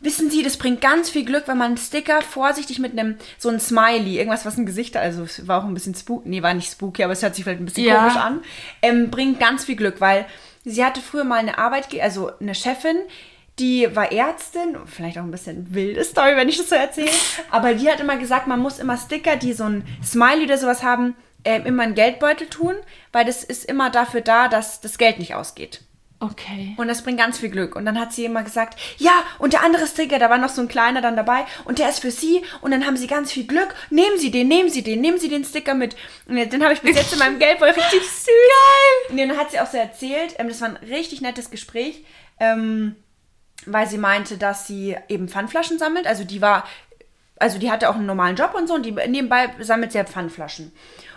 wissen 0.00 0.30
Sie, 0.30 0.42
das 0.42 0.58
bringt 0.58 0.82
ganz 0.82 1.08
viel 1.08 1.24
Glück, 1.24 1.44
wenn 1.48 1.56
man 1.56 1.68
einen 1.68 1.76
Sticker 1.78 2.20
vorsichtig 2.20 2.78
mit 2.78 2.92
einem, 2.92 3.16
so 3.38 3.48
ein 3.48 3.58
Smiley, 3.58 4.18
irgendwas, 4.18 4.44
was 4.44 4.58
ein 4.58 4.66
Gesicht, 4.66 4.96
also 4.96 5.22
es 5.22 5.48
war 5.48 5.60
auch 5.62 5.64
ein 5.66 5.72
bisschen 5.74 5.94
spooky, 5.94 6.28
nee, 6.28 6.42
war 6.42 6.52
nicht 6.52 6.70
spooky, 6.70 7.02
aber 7.02 7.14
es 7.14 7.22
hört 7.22 7.34
sich 7.34 7.44
vielleicht 7.44 7.60
ein 7.60 7.64
bisschen 7.64 7.84
Ja. 7.86 8.00
komisch 8.00 8.16
an, 8.16 8.40
ähm, 8.82 9.10
bringt 9.10 9.40
ganz 9.40 9.64
viel 9.64 9.76
Glück, 9.76 10.00
weil 10.02 10.26
sie 10.64 10.84
hatte 10.84 11.00
früher 11.00 11.24
mal 11.24 11.38
eine 11.38 11.56
Arbeit, 11.56 11.88
also 12.02 12.30
eine 12.38 12.54
Chefin, 12.54 12.98
die 13.58 13.88
war 13.96 14.12
Ärztin, 14.12 14.76
vielleicht 14.84 15.16
auch 15.16 15.22
ein 15.22 15.30
bisschen 15.30 15.72
wilde 15.74 16.04
Story, 16.04 16.36
wenn 16.36 16.48
ich 16.50 16.58
das 16.58 16.68
so 16.68 16.74
erzähle, 16.74 17.08
aber 17.50 17.72
die 17.72 17.88
hat 17.88 18.00
immer 18.00 18.16
gesagt, 18.18 18.46
man 18.46 18.60
muss 18.60 18.78
immer 18.80 18.98
Sticker, 18.98 19.36
die 19.36 19.54
so 19.54 19.64
ein 19.64 19.86
Smiley 20.04 20.44
oder 20.44 20.58
sowas 20.58 20.82
haben, 20.82 21.14
ähm, 21.44 21.66
immer 21.66 21.84
in 21.84 21.94
Geldbeutel 21.94 22.48
tun, 22.48 22.74
weil 23.12 23.24
das 23.24 23.44
ist 23.44 23.64
immer 23.64 23.90
dafür 23.90 24.20
da, 24.20 24.48
dass 24.48 24.80
das 24.80 24.98
Geld 24.98 25.18
nicht 25.18 25.34
ausgeht. 25.34 25.80
Okay. 26.20 26.74
Und 26.78 26.88
das 26.88 27.02
bringt 27.02 27.18
ganz 27.18 27.38
viel 27.38 27.50
Glück. 27.50 27.76
Und 27.76 27.84
dann 27.84 28.00
hat 28.00 28.12
sie 28.12 28.24
immer 28.24 28.42
gesagt, 28.42 28.80
ja, 28.96 29.12
und 29.38 29.52
der 29.52 29.62
andere 29.62 29.86
Sticker, 29.86 30.18
da 30.18 30.30
war 30.30 30.38
noch 30.38 30.48
so 30.48 30.62
ein 30.62 30.68
kleiner 30.68 31.02
dann 31.02 31.16
dabei 31.16 31.44
und 31.64 31.78
der 31.78 31.90
ist 31.90 32.00
für 32.00 32.10
Sie 32.10 32.42
und 32.62 32.70
dann 32.70 32.86
haben 32.86 32.96
Sie 32.96 33.06
ganz 33.06 33.30
viel 33.30 33.46
Glück. 33.46 33.74
Nehmen 33.90 34.18
Sie 34.18 34.30
den, 34.30 34.48
nehmen 34.48 34.70
Sie 34.70 34.82
den, 34.82 35.00
nehmen 35.02 35.18
Sie 35.18 35.28
den 35.28 35.44
Sticker 35.44 35.74
mit. 35.74 35.96
Und 36.26 36.36
den 36.36 36.62
habe 36.62 36.72
ich 36.72 36.80
bis 36.80 36.96
jetzt 36.96 37.12
in 37.12 37.18
meinem 37.18 37.38
Geldbeutel 37.38 37.74
richtig 37.82 38.02
süß. 38.02 38.26
Geil! 38.26 39.10
Und 39.10 39.18
dann 39.18 39.36
hat 39.36 39.50
sie 39.50 39.60
auch 39.60 39.66
so 39.66 39.76
erzählt, 39.76 40.36
ähm, 40.38 40.48
das 40.48 40.60
war 40.60 40.68
ein 40.68 40.76
richtig 40.76 41.20
nettes 41.20 41.50
Gespräch, 41.50 42.04
ähm, 42.40 42.96
weil 43.66 43.86
sie 43.86 43.98
meinte, 43.98 44.38
dass 44.38 44.66
sie 44.66 44.96
eben 45.08 45.28
Pfandflaschen 45.28 45.78
sammelt. 45.78 46.06
Also 46.06 46.24
die 46.24 46.40
war, 46.40 46.66
also 47.38 47.58
die 47.58 47.70
hatte 47.70 47.90
auch 47.90 47.96
einen 47.96 48.06
normalen 48.06 48.36
Job 48.36 48.54
und 48.54 48.66
so 48.66 48.74
und 48.74 48.86
die 48.86 48.92
nebenbei 48.92 49.50
sammelt 49.60 49.92
sie 49.92 49.98
ja 49.98 50.04
Pfandflaschen. 50.04 50.72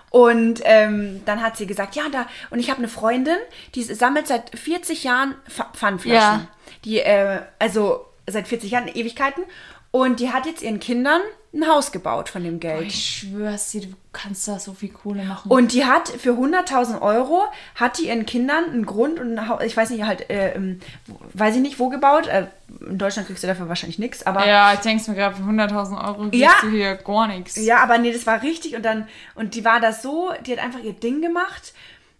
Und 0.09 0.61
ähm, 0.63 1.21
dann 1.25 1.41
hat 1.43 1.57
sie 1.57 1.67
gesagt, 1.67 1.95
ja, 1.95 2.03
da, 2.11 2.27
und 2.49 2.59
ich 2.59 2.69
habe 2.69 2.79
eine 2.79 2.87
Freundin, 2.87 3.37
die 3.75 3.83
sammelt 3.83 4.27
seit 4.27 4.57
40 4.57 5.03
Jahren 5.03 5.35
Pf- 5.49 5.73
Pfandflaschen. 5.75 6.15
Ja. 6.41 6.47
Die, 6.85 6.99
äh, 6.99 7.41
also 7.59 8.05
seit 8.25 8.47
40 8.47 8.71
Jahren, 8.71 8.87
Ewigkeiten. 8.87 9.43
Und 9.91 10.19
die 10.19 10.31
hat 10.31 10.45
jetzt 10.45 10.61
ihren 10.61 10.79
Kindern 10.79 11.21
ein 11.53 11.65
Haus 11.67 11.91
gebaut 11.91 12.29
von 12.29 12.43
dem 12.43 12.59
Geld. 12.59 12.87
Ich 12.87 13.19
schwör's 13.21 13.71
dir, 13.71 13.81
du 13.81 13.87
kannst 14.11 14.47
da 14.47 14.59
so 14.59 14.73
viel 14.73 14.89
Kohle 14.89 15.23
machen. 15.23 15.49
Und 15.49 15.71
die 15.73 15.85
hat 15.85 16.09
für 16.09 16.31
100.000 16.33 17.01
Euro, 17.01 17.43
hat 17.75 17.97
die 17.97 18.07
ihren 18.07 18.25
Kindern 18.25 18.65
einen 18.65 18.85
Grund 18.85 19.17
und 19.19 19.33
ein 19.39 19.47
Haus, 19.47 19.63
ich 19.63 19.75
weiß 19.75 19.89
nicht, 19.91 20.03
halt, 20.03 20.29
äh, 20.29 20.53
ähm, 20.53 20.79
wo- 21.07 21.17
weiß 21.33 21.55
ich 21.55 21.61
nicht, 21.61 21.79
wo 21.79 21.89
gebaut. 21.89 22.27
Äh, 22.27 22.47
in 22.87 22.97
Deutschland 22.97 23.27
kriegst 23.27 23.41
du 23.43 23.47
dafür 23.47 23.69
wahrscheinlich 23.69 23.97
nichts, 23.97 24.25
aber 24.27 24.45
ja, 24.45 24.73
ich 24.73 24.81
denk's 24.81 25.07
mir 25.07 25.15
gerade, 25.15 25.35
für 25.37 25.43
100.000 25.43 25.97
Euro 26.05 26.29
kriegst 26.29 26.35
Ja. 26.41 26.51
du 26.61 26.69
hier 26.69 26.95
gar 26.95 27.27
nichts. 27.27 27.55
Ja, 27.55 27.81
aber 27.81 27.97
nee, 27.97 28.11
das 28.11 28.27
war 28.27 28.43
richtig 28.43 28.75
und 28.75 28.83
dann, 28.83 29.07
und 29.35 29.55
die 29.55 29.63
war 29.65 29.79
da 29.79 29.93
so, 29.93 30.31
die 30.45 30.51
hat 30.51 30.59
einfach 30.63 30.81
ihr 30.83 30.93
Ding 30.93 31.21
gemacht 31.21 31.73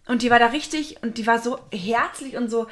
und 0.08 0.22
die 0.22 0.32
war 0.32 0.40
da 0.40 0.48
richtig 0.48 0.98
und 1.04 1.18
die 1.18 1.28
war 1.28 1.38
so 1.40 1.60
herzlich 1.72 2.38
und 2.38 2.50
so, 2.50 2.68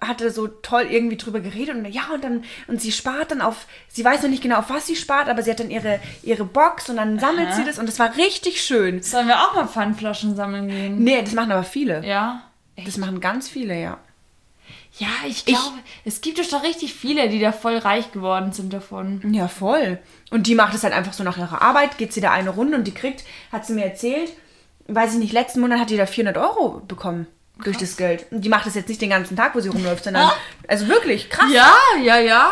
hatte 0.00 0.30
so 0.30 0.46
toll 0.48 0.86
irgendwie 0.90 1.16
drüber 1.16 1.40
geredet 1.40 1.74
und 1.76 1.84
ja 1.86 2.02
und 2.14 2.24
dann 2.24 2.44
und 2.68 2.80
sie 2.80 2.90
spart 2.92 3.30
dann 3.30 3.40
auf 3.40 3.66
sie 3.88 4.04
weiß 4.04 4.22
noch 4.22 4.30
nicht 4.30 4.42
genau 4.42 4.56
auf 4.58 4.70
was 4.70 4.86
sie 4.86 4.96
spart 4.96 5.28
aber 5.28 5.42
sie 5.42 5.50
hat 5.50 5.60
dann 5.60 5.70
ihre 5.70 6.00
ihre 6.22 6.44
Box 6.44 6.88
und 6.88 6.96
dann 6.96 7.18
sammelt 7.18 7.48
Aha. 7.48 7.56
sie 7.56 7.64
das 7.64 7.78
und 7.78 7.86
das 7.86 7.98
war 7.98 8.16
richtig 8.16 8.62
schön 8.62 9.02
Sollen 9.02 9.28
wir 9.28 9.36
auch 9.40 9.54
mal 9.54 9.66
Pfandflaschen 9.68 10.36
sammeln 10.36 10.68
gehen? 10.68 11.02
nee 11.04 11.20
das 11.22 11.32
machen 11.34 11.52
aber 11.52 11.64
viele 11.64 12.04
Ja. 12.06 12.42
das 12.84 12.96
machen 12.96 13.20
ganz 13.20 13.48
viele 13.48 13.78
ja 13.80 13.98
Ja, 14.98 15.08
ich 15.26 15.44
glaube, 15.44 15.78
es 16.04 16.20
gibt 16.20 16.38
doch 16.38 16.48
da 16.48 16.58
richtig 16.58 16.94
viele, 16.94 17.28
die 17.28 17.38
da 17.38 17.52
voll 17.52 17.76
reich 17.78 18.10
geworden 18.12 18.52
sind 18.52 18.72
davon. 18.72 19.20
ja 19.34 19.48
voll 19.48 19.98
und 20.30 20.46
die 20.46 20.54
macht 20.54 20.74
es 20.74 20.82
halt 20.82 20.94
einfach 20.94 21.12
so 21.12 21.24
nach 21.24 21.36
ihrer 21.38 21.62
Arbeit 21.62 21.98
geht 21.98 22.12
sie 22.12 22.20
da 22.20 22.30
eine 22.32 22.50
Runde 22.50 22.76
und 22.78 22.86
die 22.86 22.94
kriegt 22.94 23.24
hat 23.52 23.66
sie 23.66 23.74
mir 23.74 23.84
erzählt 23.84 24.32
weiß 24.88 25.12
ich 25.12 25.18
nicht 25.20 25.32
letzten 25.32 25.60
Monat 25.60 25.78
hat 25.78 25.90
die 25.90 25.96
da 25.96 26.06
400 26.06 26.36
Euro 26.38 26.80
bekommen 26.88 27.26
durch 27.64 27.76
das 27.78 27.96
Geld 27.96 28.26
und 28.30 28.42
die 28.44 28.48
macht 28.48 28.66
das 28.66 28.74
jetzt 28.74 28.88
nicht 28.88 29.00
den 29.02 29.10
ganzen 29.10 29.36
Tag 29.36 29.54
wo 29.54 29.60
sie 29.60 29.68
rumläuft 29.68 30.04
sondern 30.04 30.24
Ah. 30.24 30.32
also 30.68 30.88
wirklich 30.88 31.30
krass 31.30 31.50
Ja, 31.52 31.72
ja, 32.02 32.18
ja. 32.18 32.50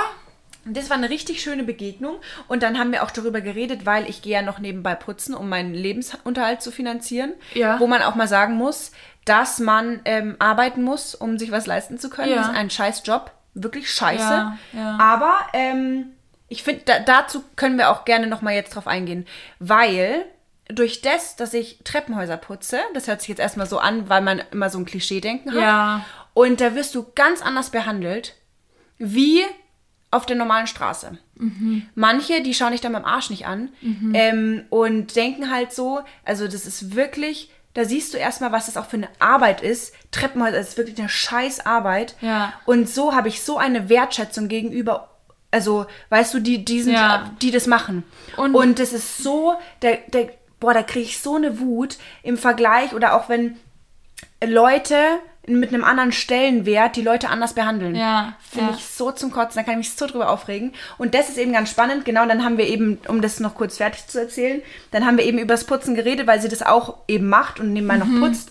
Das 0.70 0.90
war 0.90 0.98
eine 0.98 1.08
richtig 1.08 1.40
schöne 1.40 1.62
Begegnung. 1.64 2.16
Und 2.46 2.62
dann 2.62 2.78
haben 2.78 2.92
wir 2.92 3.02
auch 3.02 3.10
darüber 3.10 3.40
geredet, 3.40 3.86
weil 3.86 4.06
ich 4.06 4.20
gehe 4.20 4.34
ja 4.34 4.42
noch 4.42 4.58
nebenbei 4.58 4.94
putzen, 4.94 5.34
um 5.34 5.48
meinen 5.48 5.72
Lebensunterhalt 5.72 6.60
zu 6.60 6.70
finanzieren. 6.70 7.32
Ja. 7.54 7.80
Wo 7.80 7.86
man 7.86 8.02
auch 8.02 8.16
mal 8.16 8.28
sagen 8.28 8.54
muss, 8.56 8.92
dass 9.24 9.60
man 9.60 10.00
ähm, 10.04 10.36
arbeiten 10.40 10.82
muss, 10.82 11.14
um 11.14 11.38
sich 11.38 11.52
was 11.52 11.64
leisten 11.64 11.96
zu 11.98 12.10
können. 12.10 12.30
Ja. 12.32 12.36
Das 12.38 12.48
ist 12.48 12.54
ein 12.54 12.68
scheiß 12.68 13.02
Job. 13.06 13.30
Wirklich 13.54 13.90
scheiße. 13.90 14.22
Ja, 14.22 14.58
ja. 14.74 14.98
Aber 15.00 15.38
ähm, 15.54 16.08
ich 16.48 16.62
finde, 16.62 16.82
da, 16.84 16.98
dazu 16.98 17.42
können 17.56 17.78
wir 17.78 17.88
auch 17.88 18.04
gerne 18.04 18.26
nochmal 18.26 18.52
jetzt 18.54 18.74
drauf 18.74 18.86
eingehen. 18.86 19.26
Weil 19.60 20.26
durch 20.68 21.00
das, 21.00 21.36
dass 21.36 21.54
ich 21.54 21.80
Treppenhäuser 21.84 22.36
putze, 22.36 22.78
das 22.94 23.06
hört 23.08 23.20
sich 23.20 23.28
jetzt 23.28 23.38
erstmal 23.40 23.66
so 23.66 23.78
an, 23.78 24.08
weil 24.08 24.20
man 24.22 24.42
immer 24.52 24.68
so 24.70 24.78
ein 24.78 24.84
Klischee-Denken 24.84 25.52
hat. 25.52 25.60
Ja. 25.60 26.04
Und 26.34 26.60
da 26.60 26.74
wirst 26.74 26.94
du 26.94 27.06
ganz 27.14 27.42
anders 27.42 27.70
behandelt, 27.70 28.34
wie 28.98 29.42
auf 30.10 30.24
der 30.26 30.36
normalen 30.36 30.66
Straße. 30.66 31.18
Manche, 31.94 32.42
die 32.42 32.54
schauen 32.54 32.72
dich 32.72 32.80
dann 32.80 32.92
beim 32.92 33.04
Arsch 33.04 33.30
nicht 33.30 33.46
an 33.46 33.68
ähm, 34.14 34.64
und 34.70 35.14
denken 35.16 35.50
halt 35.50 35.72
so, 35.72 36.00
also 36.24 36.46
das 36.46 36.66
ist 36.66 36.94
wirklich, 36.96 37.50
da 37.74 37.84
siehst 37.84 38.12
du 38.14 38.18
erstmal, 38.18 38.50
was 38.52 38.66
das 38.66 38.76
auch 38.76 38.86
für 38.86 38.96
eine 38.96 39.08
Arbeit 39.20 39.60
ist. 39.62 39.94
Treppenhäuser 40.10 40.58
ist 40.58 40.76
wirklich 40.78 40.98
eine 40.98 41.08
scheiß 41.08 41.64
Arbeit. 41.66 42.16
Ja. 42.20 42.52
Und 42.66 42.88
so 42.88 43.14
habe 43.14 43.28
ich 43.28 43.42
so 43.42 43.56
eine 43.58 43.88
Wertschätzung 43.88 44.48
gegenüber, 44.48 45.10
also 45.50 45.86
weißt 46.08 46.34
du, 46.34 46.40
die, 46.40 46.64
die, 46.64 46.82
sind, 46.82 46.94
Ja. 46.94 47.30
die 47.40 47.50
das 47.52 47.66
machen. 47.66 48.02
Und- 48.36 48.54
Und, 48.54 48.78
das 48.80 48.92
ist 48.92 49.18
so, 49.18 49.54
der, 49.82 49.98
der, 50.08 50.30
boah, 50.60 50.74
da 50.74 50.82
kriege 50.82 51.06
ich 51.06 51.20
so 51.20 51.36
eine 51.36 51.60
Wut 51.60 51.98
im 52.22 52.36
Vergleich 52.36 52.94
oder 52.94 53.14
auch 53.14 53.28
wenn 53.28 53.56
Leute 54.44 54.96
mit 55.46 55.72
einem 55.72 55.82
anderen 55.82 56.12
Stellenwert 56.12 56.96
die 56.96 57.02
Leute 57.02 57.30
anders 57.30 57.54
behandeln. 57.54 57.94
Ja, 57.94 58.34
Finde 58.50 58.72
ja. 58.72 58.76
ich 58.76 58.84
so 58.84 59.12
zum 59.12 59.30
Kotzen, 59.30 59.56
da 59.56 59.62
kann 59.62 59.80
ich 59.80 59.88
mich 59.88 59.96
so 59.96 60.06
drüber 60.06 60.28
aufregen. 60.28 60.74
Und 60.98 61.14
das 61.14 61.30
ist 61.30 61.38
eben 61.38 61.52
ganz 61.54 61.70
spannend, 61.70 62.04
genau, 62.04 62.26
dann 62.26 62.44
haben 62.44 62.58
wir 62.58 62.66
eben, 62.66 62.98
um 63.08 63.22
das 63.22 63.40
noch 63.40 63.54
kurz 63.54 63.78
fertig 63.78 64.06
zu 64.08 64.20
erzählen, 64.20 64.60
dann 64.90 65.06
haben 65.06 65.16
wir 65.16 65.24
eben 65.24 65.38
über 65.38 65.54
das 65.54 65.64
Putzen 65.64 65.94
geredet, 65.94 66.26
weil 66.26 66.42
sie 66.42 66.50
das 66.50 66.62
auch 66.62 66.98
eben 67.08 67.28
macht 67.28 67.60
und 67.60 67.72
nebenbei 67.72 67.96
Mhm. 67.96 68.20
noch 68.20 68.28
putzt. 68.28 68.50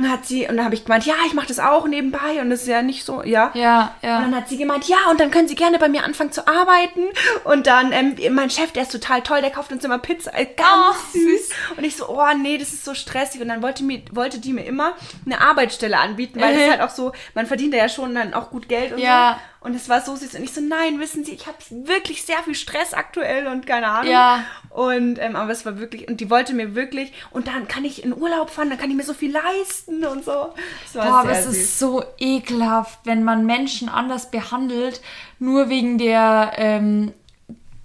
Und 0.00 0.10
hat 0.10 0.24
sie, 0.24 0.46
und 0.48 0.56
dann 0.56 0.64
habe 0.64 0.74
ich 0.74 0.84
gemeint, 0.86 1.04
ja, 1.04 1.12
ich 1.26 1.34
mache 1.34 1.46
das 1.48 1.58
auch 1.58 1.86
nebenbei 1.86 2.40
und 2.40 2.48
das 2.48 2.62
ist 2.62 2.68
ja 2.68 2.80
nicht 2.80 3.04
so, 3.04 3.22
ja. 3.22 3.50
Ja, 3.52 3.94
ja. 4.00 4.16
Und 4.16 4.22
dann 4.24 4.34
hat 4.34 4.48
sie 4.48 4.56
gemeint, 4.56 4.88
ja, 4.88 4.96
und 5.10 5.20
dann 5.20 5.30
können 5.30 5.46
Sie 5.46 5.54
gerne 5.54 5.78
bei 5.78 5.90
mir 5.90 6.04
anfangen 6.04 6.32
zu 6.32 6.46
arbeiten. 6.48 7.02
Und 7.44 7.66
dann, 7.66 7.92
ähm, 7.92 8.16
mein 8.34 8.48
Chef, 8.48 8.72
der 8.72 8.84
ist 8.84 8.92
total 8.92 9.20
toll, 9.20 9.42
der 9.42 9.50
kauft 9.50 9.72
uns 9.72 9.84
immer 9.84 9.98
Pizza, 9.98 10.32
äh, 10.34 10.46
ganz 10.46 10.68
Oh, 10.70 10.94
süß. 11.12 11.50
Und 11.76 11.84
ich 11.84 11.96
so, 11.96 12.08
oh 12.08 12.24
nee, 12.40 12.56
das 12.56 12.72
ist 12.72 12.84
so 12.86 12.94
stressig. 12.94 13.42
Und 13.42 13.48
dann 13.48 13.60
wollte, 13.62 13.84
mir, 13.84 14.00
wollte 14.12 14.38
die 14.38 14.54
mir 14.54 14.64
immer 14.64 14.94
eine 15.26 15.38
Arbeitsstelle 15.40 15.98
anbieten, 15.98 16.40
weil 16.40 16.54
das 16.54 16.66
Mhm. 16.66 16.70
halt 16.70 16.80
auch 16.80 16.90
so, 16.90 17.12
man 17.34 17.44
verdient 17.46 17.74
ja 17.74 17.88
schon 17.90 18.14
dann 18.14 18.32
auch 18.32 18.48
gut 18.50 18.68
Geld 18.70 18.92
und 18.92 18.98
Ja. 19.00 19.34
so. 19.34 19.49
Und 19.62 19.74
es 19.74 19.90
war 19.90 20.00
so 20.00 20.16
süß. 20.16 20.34
Und 20.36 20.42
ich 20.44 20.52
so, 20.54 20.62
nein, 20.62 20.98
wissen 21.00 21.22
Sie, 21.22 21.32
ich 21.32 21.46
habe 21.46 21.58
wirklich 21.70 22.22
sehr 22.24 22.38
viel 22.44 22.54
Stress 22.54 22.94
aktuell 22.94 23.46
und 23.46 23.66
keine 23.66 23.88
Ahnung. 23.88 24.10
Ja. 24.10 24.44
Und, 24.70 25.18
ähm, 25.18 25.36
aber 25.36 25.52
es 25.52 25.66
war 25.66 25.78
wirklich, 25.78 26.08
und 26.08 26.20
die 26.20 26.30
wollte 26.30 26.54
mir 26.54 26.74
wirklich, 26.74 27.12
und 27.30 27.46
dann 27.46 27.68
kann 27.68 27.84
ich 27.84 28.02
in 28.02 28.16
Urlaub 28.16 28.48
fahren, 28.48 28.70
dann 28.70 28.78
kann 28.78 28.88
ich 28.90 28.96
mir 28.96 29.02
so 29.02 29.12
viel 29.12 29.32
leisten 29.32 30.04
und 30.06 30.24
so. 30.24 30.54
Das 30.84 30.94
war 30.94 31.06
Boah, 31.06 31.18
aber 31.20 31.32
es 31.32 31.44
süß. 31.44 31.56
ist 31.56 31.78
so 31.78 32.02
ekelhaft, 32.18 33.00
wenn 33.04 33.22
man 33.22 33.44
Menschen 33.44 33.90
anders 33.90 34.30
behandelt, 34.30 35.02
nur 35.38 35.68
wegen 35.68 35.98
der, 35.98 36.52
ähm, 36.56 37.12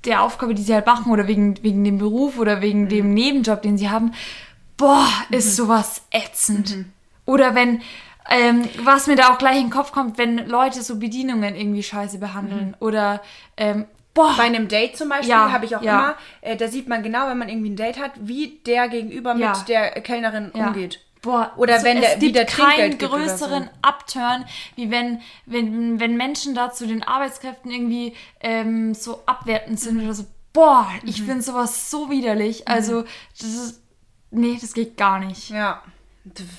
der 0.06 0.22
Aufgabe, 0.22 0.56
die 0.56 0.62
sie 0.64 0.74
halt 0.74 0.86
machen 0.86 1.12
oder 1.12 1.28
wegen, 1.28 1.62
wegen 1.62 1.84
dem 1.84 1.98
Beruf 1.98 2.38
oder 2.38 2.62
wegen 2.62 2.84
Mhm. 2.84 2.90
dem 2.90 3.14
Nebenjob, 3.14 3.62
den 3.64 3.78
sie 3.78 3.90
haben. 3.90 4.14
Boah, 4.78 5.08
ist 5.32 5.56
sowas 5.58 6.04
ätzend. 6.12 6.76
Mhm. 6.78 6.86
Oder 7.26 7.54
wenn, 7.56 7.82
ähm, 8.30 8.68
was 8.84 9.08
mir 9.08 9.16
da 9.16 9.34
auch 9.34 9.38
gleich 9.38 9.58
in 9.58 9.66
den 9.66 9.70
Kopf 9.72 9.92
kommt, 9.92 10.18
wenn 10.18 10.48
Leute 10.48 10.82
so 10.82 10.98
Bedienungen 11.00 11.56
irgendwie 11.56 11.84
scheiße 11.84 12.18
behandeln 12.20 12.70
Mhm. 12.70 12.76
oder, 12.80 13.22
ähm, 13.58 13.86
boah, 14.14 14.34
Bei 14.38 14.44
einem 14.44 14.68
Date 14.68 14.98
zum 14.98 15.10
Beispiel 15.10 15.30
Ja, 15.30 15.52
habe 15.52 15.66
ich 15.66 15.76
auch 15.76 15.82
ja. 15.82 16.00
immer, 16.00 16.16
äh, 16.42 16.56
da 16.56 16.68
sieht 16.68 16.88
man 16.88 17.04
genau, 17.04 17.28
wenn 17.28 17.38
man 17.38 17.50
irgendwie 17.50 17.70
ein 17.70 17.76
Date 17.76 18.00
hat, 18.00 18.12
wie 18.18 18.60
der 18.66 18.88
gegenüber 18.90 19.36
Ja. 19.36 19.50
mit 19.58 19.68
der 19.68 19.92
Kellnerin 20.02 20.52
umgeht. 20.52 21.02
Boah, 21.22 21.52
Oder 21.58 21.82
wenn 21.84 22.00
der- 22.02 22.14
es 22.14 22.20
gibt 22.20 22.36
der 22.36 22.46
keinen 22.46 22.98
größeren 23.00 23.64
so. 23.64 23.70
Upturn, 23.90 24.46
wie 24.76 24.92
wenn, 24.92 25.22
wenn, 25.48 26.00
wenn 26.00 26.16
Menschen 26.18 26.54
da 26.54 26.72
zu 26.72 26.86
den 26.86 27.02
Arbeitskräften 27.02 27.72
irgendwie 27.72 28.14
ähm, 28.42 28.94
so 28.94 29.24
abwertend 29.26 29.80
sind 29.80 30.04
oder 30.04 30.14
so. 30.14 30.26
Boah, 30.54 30.88
ich 31.04 31.22
Mhm. 31.22 31.26
finde 31.26 31.42
sowas 31.42 31.90
so 31.90 32.10
widerlich. 32.12 32.68
Also, 32.68 33.06
das 33.40 33.50
ist, 33.50 33.82
nee, 34.32 34.56
das 34.62 34.74
geht 34.74 34.98
gar 34.98 35.18
nicht. 35.20 35.50
Ja. 35.50 35.82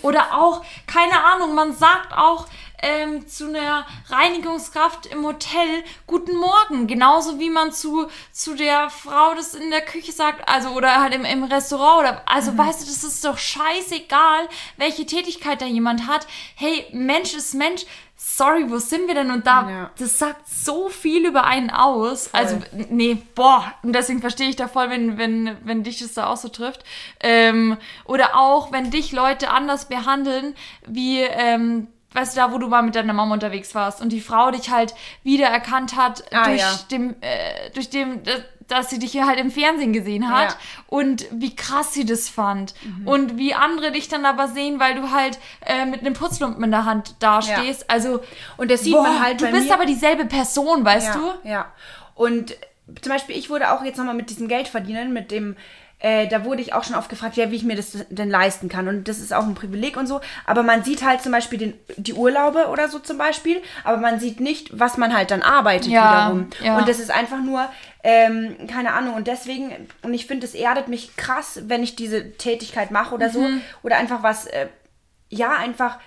Oder 0.03 0.35
auch, 0.35 0.65
keine 0.87 1.25
Ahnung, 1.25 1.55
man 1.55 1.75
sagt 1.75 2.13
auch 2.13 2.47
ähm, 2.83 3.27
zu 3.27 3.49
einer 3.49 3.87
Reinigungskraft 4.09 5.07
im 5.07 5.25
Hotel 5.25 5.85
Guten 6.07 6.37
Morgen. 6.37 6.87
Genauso 6.87 7.39
wie 7.39 7.51
man 7.51 7.73
zu, 7.73 8.07
zu 8.33 8.55
der 8.55 8.91
Frau 8.91 9.35
das 9.35 9.55
in 9.55 9.71
der 9.71 9.83
Küche 9.83 10.13
sagt, 10.13 10.49
also 10.49 10.71
oder 10.71 11.01
halt 11.01 11.15
im, 11.15 11.25
im 11.25 11.45
Restaurant. 11.45 12.01
Oder, 12.01 12.23
also 12.27 12.53
Mhm. 12.53 12.59
weißt 12.59 12.83
du, 12.83 12.87
das 12.87 13.05
ist 13.05 13.25
doch 13.25 13.39
scheißegal, 13.39 14.49
welche 14.77 15.07
Tätigkeit 15.07 15.61
da 15.61 15.67
jemand 15.67 16.07
hat. 16.07 16.27
Hey, 16.55 16.87
Mensch 16.93 17.35
ist 17.35 17.55
Mensch. 17.55 17.85
Sorry, 18.19 18.71
wo 18.71 18.79
sind 18.79 19.09
wir 19.09 19.15
denn? 19.15 19.31
Und 19.31 19.47
da, 19.47 19.69
Ja. 19.69 19.91
das 19.99 20.19
sagt 20.19 20.49
so 20.49 20.89
viel 20.89 21.27
über 21.27 21.45
einen 21.45 21.71
aus. 21.71 22.31
Also, 22.33 22.59
nee, 22.89 23.19
boah. 23.35 23.73
Und 23.83 23.93
deswegen 23.93 24.21
verstehe 24.23 24.49
ich 24.49 24.57
da 24.57 24.69
voll, 24.69 24.89
wenn, 24.89 25.19
wenn, 25.19 25.57
wenn 25.65 25.83
dich 25.83 25.99
das 25.99 26.15
da 26.15 26.29
auch 26.29 26.39
so 26.39 26.49
trifft. 26.49 26.83
Ähm, 27.21 27.77
oder 28.07 28.37
auch, 28.39 28.73
wenn 28.73 28.91
dich 28.91 29.13
Leute 29.13 29.51
anders 29.51 29.89
behandeln, 29.89 30.55
wie, 30.87 31.21
ähm, 31.21 31.89
weißt 32.17 32.37
du, 32.37 32.41
da, 32.41 32.53
wo 32.53 32.59
du 32.59 32.69
mal 32.69 32.83
mit 32.83 32.95
deiner 32.97 33.13
Mama 33.13 33.35
unterwegs 33.35 33.75
warst 33.75 34.01
und 34.01 34.11
die 34.11 34.21
Frau 34.21 34.51
dich 34.51 34.71
halt 34.71 34.95
wiedererkannt 35.23 35.97
hat 35.97 36.25
Ah, 36.33 36.45
durch 36.49 36.61
ja. 36.61 36.79
dem, 36.91 37.15
äh, 37.21 37.71
durch 37.75 37.91
dem, 37.91 38.21
dass 38.69 38.91
sie 38.91 38.99
dich 38.99 39.13
hier 39.13 39.27
halt 39.27 39.39
im 39.39 39.51
Fernsehen 39.53 39.93
gesehen 39.93 40.29
hat 40.29 40.51
Ja. 40.51 40.57
und 40.89 41.27
wie 41.31 41.55
krass 41.55 41.93
sie 41.95 42.05
das 42.05 42.29
fand 42.29 42.75
Mhm. 42.85 43.07
und 43.07 43.39
wie 43.39 43.55
andere 43.55 43.93
dich 43.93 44.09
dann 44.09 44.25
aber 44.25 44.49
sehen, 44.49 44.81
weil 44.81 44.97
du 44.97 45.13
halt 45.13 45.39
äh, 45.65 45.85
mit 45.87 46.01
einem 46.01 46.15
Putzlumpen 46.15 46.65
in 46.65 46.71
der 46.73 46.85
Hand 46.85 47.15
dastehst. 47.21 47.89
Also 47.91 48.21
Und 48.57 48.71
das 48.71 48.81
sieht 48.83 48.95
Boah, 48.95 49.03
man 49.05 49.23
halt 49.23 49.41
du 49.41 49.51
bist 49.53 49.67
mir. 49.69 49.75
aber 49.75 49.87
dieselbe 49.87 50.25
Person, 50.25 50.85
weißt 50.85 51.15
ja, 51.15 51.21
du? 51.43 51.49
Ja. 51.49 51.67
Und 52.17 52.57
zum 53.03 53.13
Beispiel, 53.13 53.37
ich 53.37 53.51
wurde 53.51 53.71
auch 53.73 53.83
jetzt 53.85 53.99
nochmal 53.99 54.15
mit 54.15 54.31
diesem 54.31 54.49
Geld 54.49 54.69
verdienen, 54.69 55.13
mit 55.13 55.31
dem, 55.31 55.57
äh, 55.99 56.29
da 56.29 56.45
wurde 56.45 56.61
ich 56.61 56.75
auch 56.75 56.85
schon 56.85 56.95
oft 56.97 57.09
gefragt, 57.09 57.37
ja, 57.37 57.51
wie 57.51 57.57
ich 57.57 57.65
mir 57.65 57.75
das 57.77 57.97
denn 58.11 58.29
leisten 58.29 58.69
kann. 58.69 58.87
Und 58.87 59.09
das 59.09 59.19
ist 59.19 59.33
auch 59.33 59.45
ein 59.47 59.55
Privileg 59.55 59.97
und 59.97 60.07
so. 60.07 60.21
Aber 60.45 60.63
man 60.63 60.85
sieht 60.85 61.03
halt 61.05 61.23
zum 61.23 61.33
Beispiel 61.33 61.59
den, 61.59 61.75
die 61.97 62.13
Urlaube 62.13 62.67
oder 62.69 62.89
so 62.89 62.99
zum 62.99 63.17
Beispiel, 63.17 63.63
aber 63.83 63.97
man 63.97 64.21
sieht 64.21 64.39
nicht, 64.41 64.79
was 64.79 64.99
man 64.99 65.17
halt 65.17 65.31
dann 65.31 65.43
arbeitet 65.43 65.91
Ja, 65.91 66.29
wiederum. 66.29 66.51
ja. 66.63 66.77
Und 66.79 66.87
das 66.89 66.99
ist 67.01 67.11
einfach 67.11 67.41
nur, 67.41 67.67
ähm, 68.05 68.57
keine 68.69 68.93
Ahnung. 68.93 69.15
Und 69.15 69.27
deswegen, 69.27 69.73
und 70.03 70.13
ich 70.13 70.27
finde, 70.27 70.47
es 70.47 70.55
erdet 70.55 70.89
mich 70.89 71.17
krass, 71.17 71.61
wenn 71.67 71.83
ich 71.83 71.97
diese 71.97 72.33
Tätigkeit 72.33 72.91
mache 72.91 73.15
oder 73.15 73.31
so. 73.31 73.41
Mhm. 73.41 73.63
Oder 73.83 73.97
einfach 73.97 74.23
was, 74.23 74.47
äh, 74.47 74.67
ja, 75.31 75.53
einfach 75.53 75.99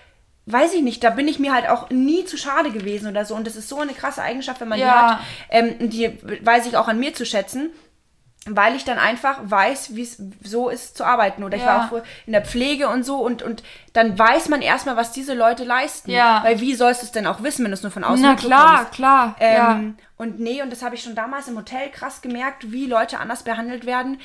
weiß 0.45 0.73
ich 0.73 0.81
nicht, 0.81 1.03
da 1.03 1.11
bin 1.11 1.27
ich 1.27 1.37
mir 1.37 1.53
halt 1.53 1.67
auch 1.69 1.89
nie 1.91 2.25
zu 2.25 2.35
schade 2.37 2.71
gewesen 2.71 3.07
oder 3.09 3.23
so. 3.25 3.35
Und 3.35 3.45
das 3.45 3.55
ist 3.55 3.69
so 3.69 3.79
eine 3.81 3.93
krasse 3.93 4.21
Eigenschaft, 4.23 4.61
wenn 4.61 4.67
man 4.67 4.79
die 4.79 4.83
Ja. 4.85 5.17
hat. 5.17 5.19
Ähm, 5.49 5.89
die 5.89 6.17
weiß 6.43 6.65
ich 6.67 6.75
auch 6.77 6.87
an 6.87 6.99
mir 6.99 7.13
zu 7.13 7.23
schätzen, 7.25 7.69
weil 8.45 8.75
ich 8.75 8.85
dann 8.85 8.97
einfach 8.97 9.37
weiß, 9.43 9.95
wie 9.95 10.01
es 10.03 10.21
so 10.43 10.69
ist 10.69 10.97
zu 10.97 11.03
arbeiten. 11.03 11.43
Oder 11.43 11.57
ich 11.57 11.63
Ja. 11.63 11.67
war 11.75 11.83
auch 11.85 11.89
früher 11.89 12.03
in 12.25 12.31
der 12.33 12.43
Pflege 12.45 12.87
und 12.87 13.03
so 13.03 13.17
und, 13.17 13.41
und 13.43 13.63
dann 13.93 14.17
weiß 14.17 14.47
man 14.49 14.61
erstmal, 14.61 14.95
was 14.95 15.11
diese 15.11 15.33
Leute 15.33 15.65
leisten. 15.65 16.09
Ja. 16.11 16.41
Weil 16.43 16.59
wie 16.61 16.73
sollst 16.73 17.01
du 17.01 17.05
es 17.05 17.11
denn 17.11 17.27
auch 17.27 17.43
wissen, 17.43 17.63
wenn 17.65 17.71
du 17.71 17.75
es 17.75 17.83
nur 17.83 17.91
von 17.91 18.03
außen 18.03 18.21
Na 18.23 18.35
klar, 18.35 18.67
mitbekommst? 18.69 18.93
klar. 18.93 19.35
ja. 19.41 19.71
Ähm, 19.75 19.97
Und 20.17 20.39
nee, 20.39 20.61
und 20.61 20.71
das 20.71 20.81
habe 20.83 20.95
ich 20.95 21.03
schon 21.03 21.15
damals 21.15 21.47
im 21.47 21.57
Hotel 21.57 21.89
krass 21.89 22.21
gemerkt, 22.21 22.71
wie 22.71 22.85
Leute 22.85 23.19
anders 23.19 23.43
behandelt 23.43 23.85
werden. 23.85 24.19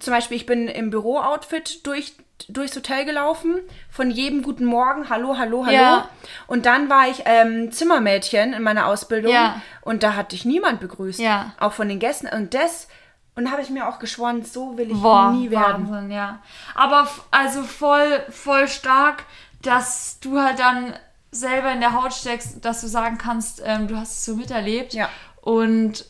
Zum 0.00 0.12
Beispiel, 0.14 0.36
ich 0.36 0.46
bin 0.46 0.66
im 0.68 0.90
Bürooutfit 0.90 1.86
durch, 1.86 2.14
durchs 2.48 2.74
Hotel 2.76 3.04
gelaufen, 3.04 3.56
von 3.90 4.10
jedem 4.10 4.42
guten 4.42 4.64
Morgen, 4.64 5.08
hallo, 5.10 5.36
hallo, 5.38 5.64
hallo. 5.66 5.76
Ja. 5.76 6.08
Und 6.46 6.66
dann 6.66 6.88
war 6.90 7.08
ich 7.08 7.22
ähm, 7.24 7.70
Zimmermädchen 7.72 8.52
in 8.52 8.62
meiner 8.62 8.86
Ausbildung 8.86 9.32
Ja. 9.32 9.60
und 9.82 10.02
da 10.02 10.14
hat 10.16 10.32
dich 10.32 10.44
niemand 10.44 10.80
begrüßt. 10.80 11.20
Ja. 11.20 11.52
Auch 11.60 11.72
von 11.72 11.88
den 11.88 11.98
Gästen. 11.98 12.28
Und 12.28 12.54
das, 12.54 12.88
und 13.34 13.44
da 13.44 13.52
habe 13.52 13.62
ich 13.62 13.70
mir 13.70 13.88
auch 13.88 13.98
geschworen, 13.98 14.44
so 14.44 14.76
will 14.76 14.90
ich 14.90 15.00
Boah, 15.00 15.32
nie 15.32 15.50
werden. 15.50 15.88
Wahnsinn, 15.90 16.10
ja. 16.10 16.40
Aber 16.74 17.08
also 17.30 17.62
voll, 17.62 18.22
voll 18.30 18.68
stark, 18.68 19.24
dass 19.62 20.18
du 20.20 20.38
halt 20.40 20.58
dann 20.58 20.94
selber 21.30 21.72
in 21.72 21.80
der 21.80 21.94
Haut 21.94 22.12
steckst, 22.12 22.64
dass 22.64 22.80
du 22.80 22.88
sagen 22.88 23.16
kannst, 23.18 23.62
ähm, 23.64 23.86
du 23.88 23.96
hast 23.96 24.12
es 24.18 24.24
so 24.24 24.34
miterlebt. 24.34 24.94
Ja. 24.94 25.08
Und 25.40 26.06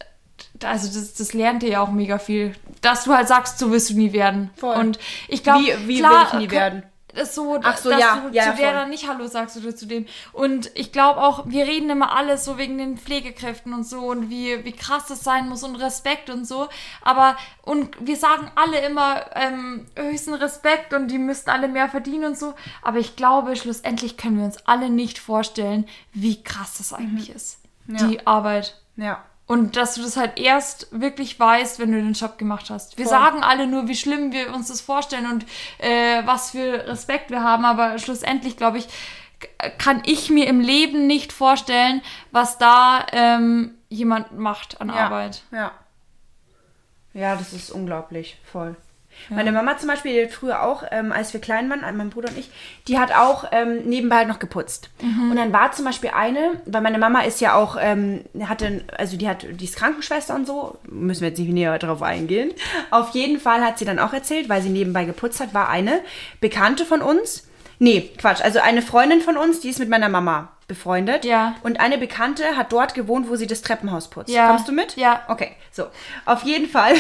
also 0.65 0.87
das, 0.99 1.15
das 1.15 1.33
lernt 1.35 1.63
dir 1.63 1.71
ja 1.71 1.81
auch 1.83 1.91
mega 1.91 2.19
viel. 2.19 2.55
Dass 2.81 3.05
du 3.05 3.15
halt 3.15 3.29
sagst, 3.29 3.59
so 3.59 3.71
wirst 3.71 3.91
du 3.91 3.95
nie 3.95 4.13
werden. 4.13 4.51
Voll. 4.57 4.77
Und 4.77 4.99
ich 5.29 5.43
glaube, 5.43 5.61
Wie- 5.65 5.89
wie 5.89 6.03
will 6.03 6.11
ich 6.27 6.33
nie 6.35 6.51
werden? 6.51 6.83
Ist 7.15 7.35
so, 7.35 7.59
Ach 7.63 7.77
so, 7.77 7.91
dass 7.91 8.01
ja, 8.01 8.17
du 8.17 8.35
ja, 8.35 8.45
zu 8.45 8.57
der 8.57 8.69
voll. 8.69 8.75
dann 8.75 8.91
nicht 8.91 9.09
Hallo 9.09 9.27
sagst 9.27 9.57
oder 9.57 9.75
zu 9.75 9.87
dem. 9.87 10.07
Und 10.33 10.71
ich 10.75 10.93
glaube 10.93 11.21
auch, 11.21 11.45
wir 11.47 11.67
reden 11.67 11.91
immer 11.91 12.17
alles 12.17 12.45
so 12.45 12.59
wegen 12.59 12.79
den 12.79 12.97
Pflegekräften 12.99 13.75
und 13.75 13.85
so 13.85 14.01
und 14.01 14.31
wie, 14.31 14.65
wie 14.65 14.73
krass 14.73 15.07
das 15.07 15.25
sein 15.25 15.49
muss 15.49 15.63
und 15.63 15.77
Respekt 15.77 16.31
und 16.31 16.47
so. 16.47 16.69
Aber, 17.03 17.37
und 17.63 17.97
wir 18.01 18.17
sagen 18.17 18.51
alle 18.55 18.79
immer 18.81 19.25
ähm, 19.35 19.87
höchsten 19.97 20.35
Respekt 20.35 20.95
und 20.95 21.09
die 21.09 21.19
müssten 21.19 21.51
alle 21.51 21.69
mehr 21.69 21.89
verdienen 21.89 22.25
und 22.25 22.39
so. 22.39 22.55
Aber 22.83 22.99
ich 22.99 23.17
glaube, 23.17 23.57
schlussendlich 23.57 24.17
können 24.17 24.39
wir 24.39 24.45
uns 24.45 24.67
alle 24.67 24.91
nicht 24.91 25.19
vorstellen, 25.19 25.89
wie 26.13 26.43
krass 26.43 26.79
das 26.79 26.93
eigentlich 26.93 27.31
ist. 27.31 27.59
Mhm. 27.87 27.97
Ja. 27.97 28.07
Die 28.07 28.27
Arbeit. 28.27 28.81
Ja. 28.97 29.25
Und 29.51 29.75
dass 29.75 29.97
du 29.97 30.03
das 30.03 30.17
halt 30.17 30.39
erst 30.39 30.87
wirklich 30.93 31.41
weißt, 31.41 31.81
wenn 31.81 31.91
du 31.91 32.01
den 32.01 32.13
Job 32.13 32.39
gemacht 32.39 32.71
hast. 32.71 32.97
Wir 32.99 33.07
Voll. 33.07 33.19
sagen 33.19 33.43
alle 33.43 33.67
nur, 33.67 33.89
wie 33.89 33.97
schlimm 33.97 34.31
wir 34.31 34.55
uns 34.55 34.69
das 34.69 34.81
vorstellen 34.81 35.27
und 35.29 35.45
äh, 35.79 36.25
was 36.25 36.53
für 36.53 36.87
Respekt 36.87 37.33
wir 37.33 37.43
haben, 37.43 37.65
aber 37.65 37.99
schlussendlich, 37.99 38.57
glaube 38.57 38.79
ich, 38.79 38.87
kann 39.77 40.03
ich 40.07 40.31
mir 40.31 40.47
im 40.47 40.61
Leben 40.61 41.09
nicht 41.09 41.33
vorstellen, 41.33 42.01
was 42.31 42.59
da 42.59 43.05
ähm, 43.11 43.75
jemand 43.89 44.39
macht 44.39 44.81
an 44.81 44.87
Ja. 44.87 45.07
Arbeit. 45.07 45.43
Ja. 45.51 45.73
Ja, 47.13 47.35
das 47.35 47.53
ist 47.53 47.73
unglaublich, 47.73 48.39
voll. 48.45 48.77
Meine 49.29 49.53
Mama 49.53 49.77
zum 49.79 49.89
Beispiel, 49.89 50.27
die 50.27 50.33
früher 50.33 50.63
auch, 50.63 50.83
ähm, 50.91 51.13
als 51.13 51.33
wir 51.33 51.41
klein 51.41 51.69
waren, 51.71 51.81
mein 51.97 52.11
Bruder 52.11 52.31
und 52.31 52.39
ich, 52.39 52.51
die 52.89 52.99
hat 52.99 53.13
auch 53.15 53.45
ähm, 53.53 53.85
nebenbei 53.85 54.17
halt 54.17 54.29
noch 54.29 54.39
geputzt. 54.39 54.91
Und 55.31 55.37
dann 55.37 55.53
war 55.53 55.73
zum 55.73 55.85
Beispiel 55.85 56.11
eine, 56.11 56.61
weil 56.67 56.81
meine 56.81 56.99
Mama 56.99 57.21
ist 57.23 57.41
ja 57.41 57.55
auch, 57.55 57.77
ähm, 57.81 58.25
hatte, 58.45 58.85
also 58.97 59.17
die 59.17 59.29
hat, 59.29 59.47
die 59.51 59.65
ist 59.65 59.77
Krankenschwester 59.77 60.35
und 60.35 60.47
so, 60.47 60.79
müssen 60.89 61.21
wir 61.23 61.29
jetzt 61.29 61.39
nicht 61.39 61.53
näher 61.53 61.79
drauf 61.79 62.03
eingehen. 62.03 62.53
Auf 62.91 63.11
jeden 63.11 63.39
Fall 63.39 63.63
hat 63.63 63.79
sie 63.79 63.85
dann 63.85 63.99
auch 63.99 64.13
erzählt, 64.13 64.49
weil 64.49 64.63
sie 64.63 64.71
nebenbei 64.71 65.05
geputzt 65.05 65.41
hat, 65.41 65.55
war 65.55 65.69
eine 65.69 66.01
Bekannte 66.41 66.85
von 66.85 67.03
uns, 67.03 67.50
nee, 67.81 68.13
Quatsch, 68.17 68.41
also 68.41 68.61
eine 68.61 68.83
Freundin 68.83 69.21
von 69.21 69.37
uns, 69.37 69.59
die 69.59 69.71
ist 69.71 69.81
mit 69.81 69.89
meiner 69.89 70.09
Mama 70.09 70.53
befreundet. 70.69 71.25
Ja. 71.25 71.57
Und 71.65 71.81
eine 71.81 71.99
Bekannte 71.99 72.57
hat 72.57 72.73
dort 72.73 72.95
gewohnt, 72.95 73.29
wo 73.29 73.35
sie 73.35 73.49
das 73.49 73.61
Treppenhaus 73.63 74.09
putzt. 74.09 74.33
Ja. 74.33 74.47
Kommst 74.51 74.69
du 74.69 74.73
mit? 74.73 74.95
Ja. 74.97 75.23
Okay, 75.27 75.51
so. 75.73 75.87
Auf 76.27 76.45
jeden 76.45 76.69
Fall 76.69 76.95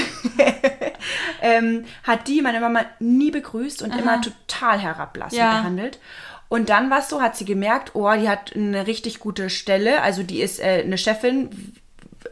ähm, 1.43 1.85
hat 2.03 2.27
die 2.27 2.43
meine 2.43 2.61
Mama 2.61 2.81
nie 2.99 3.31
begrüßt 3.31 3.83
und 3.83 3.95
immer 3.97 4.21
total 4.21 4.81
herablassend 4.81 5.39
Ja. 5.41 5.59
behandelt. 5.59 6.01
Und 6.49 6.69
dann 6.69 6.91
war 6.91 6.99
es 6.99 7.09
so, 7.09 7.23
hat 7.23 7.37
sie 7.37 7.45
gemerkt, 7.45 7.95
oh, 7.95 8.13
die 8.13 8.29
hat 8.29 8.57
eine 8.57 8.89
richtig 8.89 9.21
gute 9.21 9.51
Stelle, 9.51 10.03
also 10.03 10.25
die 10.25 10.41
ist 10.41 10.59
äh, 10.59 10.83
eine 10.85 10.99
Chefin 10.99 11.51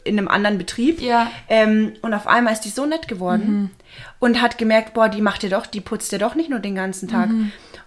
in 0.03 0.19
einem 0.19 0.27
anderen 0.27 0.59
Betrieb. 0.59 1.01
Ja. 1.01 1.31
Ähm, 1.49 1.93
und 2.03 2.13
auf 2.15 2.27
einmal 2.27 2.53
ist 2.53 2.63
die 2.63 2.71
so 2.71 2.85
nett 2.85 3.07
geworden 3.07 3.71
und 4.19 4.43
hat 4.43 4.59
gemerkt, 4.59 4.95
boah, 4.95 5.09
die 5.09 5.23
macht 5.23 5.45
ja 5.45 5.51
doch, 5.51 5.67
die 5.67 5.81
putzt 5.81 6.11
ja 6.11 6.19
doch 6.19 6.35
nicht 6.35 6.51
nur 6.51 6.59
den 6.59 6.75
ganzen 6.75 7.09
Tag. 7.09 7.31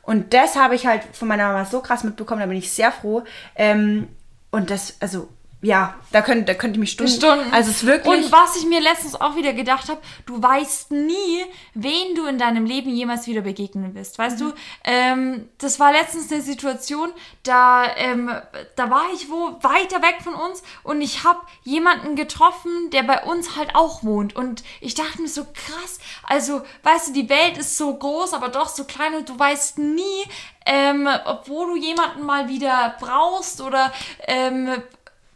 Und 0.04 0.34
das 0.34 0.56
habe 0.56 0.76
ich 0.76 0.86
halt 0.88 1.04
von 1.14 1.28
meiner 1.28 1.47
Mama 1.47 1.66
so 1.66 1.82
krass 1.82 2.04
mitbekommen, 2.04 2.41
da 2.41 2.47
bin 2.47 2.58
ich 2.58 2.72
sehr 2.72 2.91
froh. 2.91 3.24
Ähm, 3.56 4.08
und 4.49 4.70
das, 4.70 4.95
also, 4.99 5.30
ja, 5.64 5.93
da 6.12 6.22
könnt, 6.22 6.49
da 6.49 6.55
könnt 6.55 6.76
ihr 6.76 6.80
mich 6.80 6.91
Stunden. 6.91 7.12
Stunden. 7.14 7.53
Also 7.53 7.70
es 7.70 7.78
ist 7.78 7.86
wirklich. 7.86 8.26
Und 8.26 8.32
was 8.32 8.55
ich 8.55 8.66
mir 8.66 8.82
letztens 8.82 9.14
auch 9.20 9.36
wieder 9.36 9.53
gedacht 9.53 9.89
habe, 9.89 10.01
du 10.26 10.41
weißt 10.41 10.91
nie, 10.91 11.45
wen 11.76 12.16
du 12.16 12.26
in 12.26 12.38
deinem 12.39 12.66
Leben 12.66 12.89
jemals 12.89 13.28
wieder 13.28 13.41
begegnen 13.41 13.93
wirst. 13.93 14.18
Weißt 14.18 14.39
Mhm. 14.39 14.43
du, 14.49 14.53
ähm, 14.84 15.49
das 15.59 15.80
war 15.80 15.91
letztens 15.91 16.32
eine 16.32 16.41
Situation, 16.41 17.12
da, 17.43 17.86
ähm, 17.95 18.32
da 18.76 18.89
war 18.89 19.03
ich 19.14 19.30
wo 19.30 19.57
weiter 19.62 20.01
weg 20.01 20.18
von 20.24 20.34
uns 20.34 20.64
und 20.84 20.99
ich 21.01 21.24
habe 21.24 21.39
jemanden 21.64 22.16
getroffen, 22.16 22.89
der 22.91 23.03
bei 23.03 23.24
uns 23.24 23.55
halt 23.55 23.76
auch 23.76 24.03
wohnt. 24.03 24.36
Und 24.36 24.64
ich 24.80 24.95
dachte 24.95 25.22
mir 25.22 25.28
so 25.30 25.43
krass, 25.45 25.99
also 26.24 26.62
weißt 26.84 27.09
du, 27.09 27.14
die 27.14 27.30
Welt 27.30 27.57
ist 27.59 27.78
so 27.78 27.93
groß, 27.95 28.34
aber 28.34 28.49
doch 28.49 28.68
so 28.68 28.84
klein 28.86 29.14
und 29.14 29.30
du 29.30 29.38
weißt 29.38 29.78
nie, 29.78 30.24
ähm, 30.66 31.07
obwohl 31.26 31.68
du 31.68 31.76
jemanden 31.76 32.24
mal 32.26 32.47
wieder 32.49 32.95
brauchst 32.99 33.62
oder 33.62 33.91
ähm, 34.28 34.82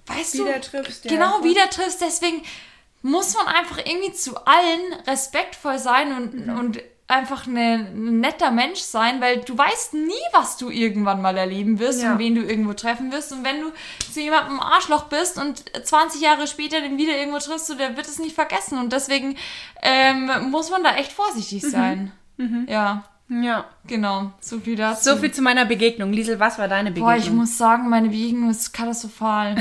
weißt 0.08 0.34
Wieder 0.36 0.54
du, 0.60 0.62
triffst, 0.62 1.06
ja, 1.06 1.12
genau, 1.12 1.44
wieder 1.44 1.70
triffst. 1.70 2.02
Deswegen 2.02 2.42
muss 3.02 3.36
man 3.36 3.48
einfach 3.48 3.78
irgendwie 3.78 4.14
zu 4.14 4.36
allen 4.46 4.94
respektvoll 5.08 5.78
sein 5.80 6.14
und, 6.16 6.48
Mhm. 6.48 6.58
und 6.60 6.80
einfach 7.08 7.46
eine, 7.46 7.88
ein 7.94 8.20
netter 8.20 8.50
Mensch 8.50 8.80
sein, 8.80 9.22
weil 9.22 9.42
du 9.42 9.56
weißt 9.56 9.94
nie, 9.94 10.14
was 10.34 10.58
du 10.58 10.72
irgendwann 10.72 11.22
mal 11.22 11.38
erleben 11.38 11.78
wirst 11.78 12.02
Ja. 12.02 12.14
und 12.14 12.18
wen 12.20 12.34
du 12.34 12.42
irgendwo 12.42 12.74
treffen 12.74 13.12
wirst. 13.12 13.32
Und 13.32 13.44
wenn 13.44 13.62
du 13.62 13.72
zu 14.12 14.22
jemandem 14.22 14.60
Arschloch 14.60 15.04
bist 15.04 15.38
und 15.38 15.64
20 15.86 16.20
Jahre 16.22 16.48
später 16.48 16.82
den 16.82 16.98
wieder 16.98 17.16
irgendwo 17.16 17.38
triffst, 17.38 17.68
so, 17.68 17.76
der 17.76 17.96
wird 17.96 18.08
es 18.08 18.18
nicht 18.18 18.34
vergessen. 18.34 18.80
Und 18.80 18.92
deswegen 18.92 19.38
ähm, 19.84 20.32
muss 20.50 20.72
man 20.72 20.84
da 20.84 20.96
echt 20.96 21.12
vorsichtig 21.12 21.62
Mhm. 21.64 21.70
sein. 21.70 22.12
Ja, 22.68 23.04
ja. 23.30 23.66
genau. 23.88 24.32
So 24.40 24.60
viel 24.60 24.76
dazu. 24.76 25.12
So 25.12 25.18
viel 25.18 25.32
zu 25.32 25.42
meiner 25.42 25.66
Begegnung. 25.66 26.14
Liesel, 26.14 26.40
was 26.40 26.58
war 26.58 26.68
deine 26.68 26.92
Begegnung? 26.92 27.12
Boah, 27.12 27.18
ich 27.18 27.32
muss 27.32 27.58
sagen, 27.58 27.90
meine 27.90 28.10
Begegnung 28.10 28.50
ist 28.50 28.74
katastrophal. 28.74 29.56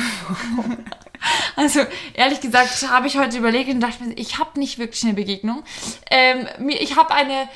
also, 1.56 1.80
ehrlich 2.14 2.40
gesagt, 2.40 2.88
habe 2.90 3.06
ich 3.06 3.16
heute 3.18 3.38
überlegt 3.38 3.70
und 3.70 3.80
dachte 3.80 4.04
mir, 4.04 4.14
ich 4.14 4.38
habe 4.38 4.58
nicht 4.58 4.78
wirklich 4.78 5.04
eine 5.04 5.14
Begegnung. 5.14 5.62
Ähm, 6.10 6.46
ich 6.68 6.96
habe 6.96 7.14
eine 7.14 7.48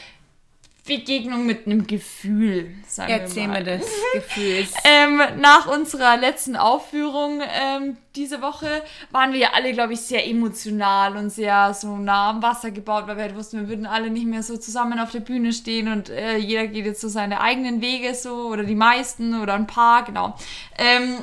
Begegnung 0.88 1.46
mit 1.46 1.66
einem 1.66 1.86
Gefühl, 1.86 2.70
sagen 2.86 3.12
Erzähl 3.12 3.42
wir 3.42 3.48
mal. 3.48 3.62
mir 3.62 3.78
das 3.78 3.86
Gefühl. 4.14 4.66
Ähm, 4.84 5.20
nach 5.40 5.66
unserer 5.66 6.16
letzten 6.16 6.56
Aufführung 6.56 7.42
ähm, 7.42 7.98
diese 8.16 8.40
Woche 8.40 8.82
waren 9.10 9.32
wir 9.32 9.38
ja 9.38 9.48
alle, 9.52 9.72
glaube 9.72 9.92
ich, 9.92 10.00
sehr 10.00 10.26
emotional 10.26 11.16
und 11.16 11.30
sehr 11.30 11.74
so 11.74 11.96
nah 11.96 12.30
am 12.30 12.42
Wasser 12.42 12.70
gebaut, 12.70 13.06
weil 13.06 13.16
wir 13.16 13.24
halt 13.24 13.36
wussten, 13.36 13.60
wir 13.60 13.68
würden 13.68 13.86
alle 13.86 14.10
nicht 14.10 14.26
mehr 14.26 14.42
so 14.42 14.56
zusammen 14.56 14.98
auf 14.98 15.10
der 15.10 15.20
Bühne 15.20 15.52
stehen 15.52 15.88
und 15.88 16.08
äh, 16.08 16.38
jeder 16.38 16.66
geht 16.66 16.86
jetzt 16.86 17.02
so 17.02 17.08
seine 17.08 17.40
eigenen 17.40 17.82
Wege 17.82 18.14
so 18.14 18.48
oder 18.48 18.64
die 18.64 18.74
meisten 18.74 19.40
oder 19.40 19.54
ein 19.54 19.66
paar, 19.66 20.04
genau. 20.04 20.34
Ähm, 20.78 21.18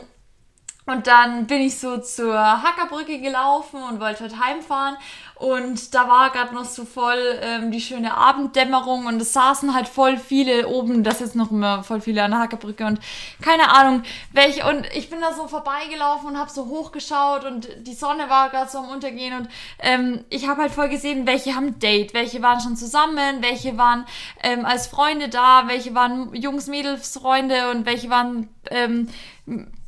und 0.86 1.08
dann 1.08 1.48
bin 1.48 1.62
ich 1.62 1.80
so 1.80 1.98
zur 1.98 2.38
Hackerbrücke 2.38 3.20
gelaufen 3.20 3.82
und 3.82 4.00
wollte 4.00 4.22
halt 4.22 4.40
heimfahren. 4.40 4.98
Und 5.34 5.94
da 5.96 6.08
war 6.08 6.30
gerade 6.30 6.54
noch 6.54 6.64
so 6.64 6.86
voll 6.86 7.40
ähm, 7.42 7.72
die 7.72 7.82
schöne 7.82 8.16
Abenddämmerung. 8.16 9.08
Und 9.08 9.20
es 9.20 9.34
saßen 9.34 9.74
halt 9.74 9.88
voll 9.88 10.18
viele 10.18 10.68
oben, 10.68 11.04
das 11.04 11.22
ist 11.22 11.36
noch 11.36 11.50
immer 11.50 11.84
voll 11.84 12.02
viele 12.02 12.24
an 12.24 12.32
der 12.32 12.40
Hackerbrücke. 12.40 12.86
Und 12.86 13.00
keine 13.42 13.72
Ahnung, 13.72 14.04
welche. 14.32 14.66
Und 14.70 14.86
ich 14.96 15.10
bin 15.10 15.20
da 15.22 15.34
so 15.34 15.48
vorbeigelaufen 15.48 16.30
und 16.30 16.38
habe 16.38 16.52
so 16.52 16.68
hochgeschaut. 16.68 17.46
Und 17.46 17.68
die 17.80 17.96
Sonne 17.96 18.30
war 18.30 18.52
gerade 18.52 18.70
so 18.70 18.78
am 18.78 18.90
Untergehen. 18.90 19.36
Und 19.40 19.50
ähm, 19.80 20.24
ich 20.30 20.48
habe 20.48 20.62
halt 20.62 20.72
voll 20.72 20.90
gesehen, 20.90 21.26
welche 21.26 21.56
haben 21.56 21.80
Date, 21.80 22.14
welche 22.14 22.44
waren 22.44 22.62
schon 22.62 22.78
zusammen, 22.78 23.42
welche 23.42 23.76
waren 23.78 24.06
ähm, 24.44 24.66
als 24.66 24.86
Freunde 24.86 25.30
da, 25.30 25.64
welche 25.66 25.96
waren 25.96 26.34
Jungs, 26.36 26.68
Mädels, 26.68 27.18
Freunde 27.18 27.72
und 27.72 27.88
welche 27.88 28.12
waren 28.12 28.50
ähm, 28.70 29.10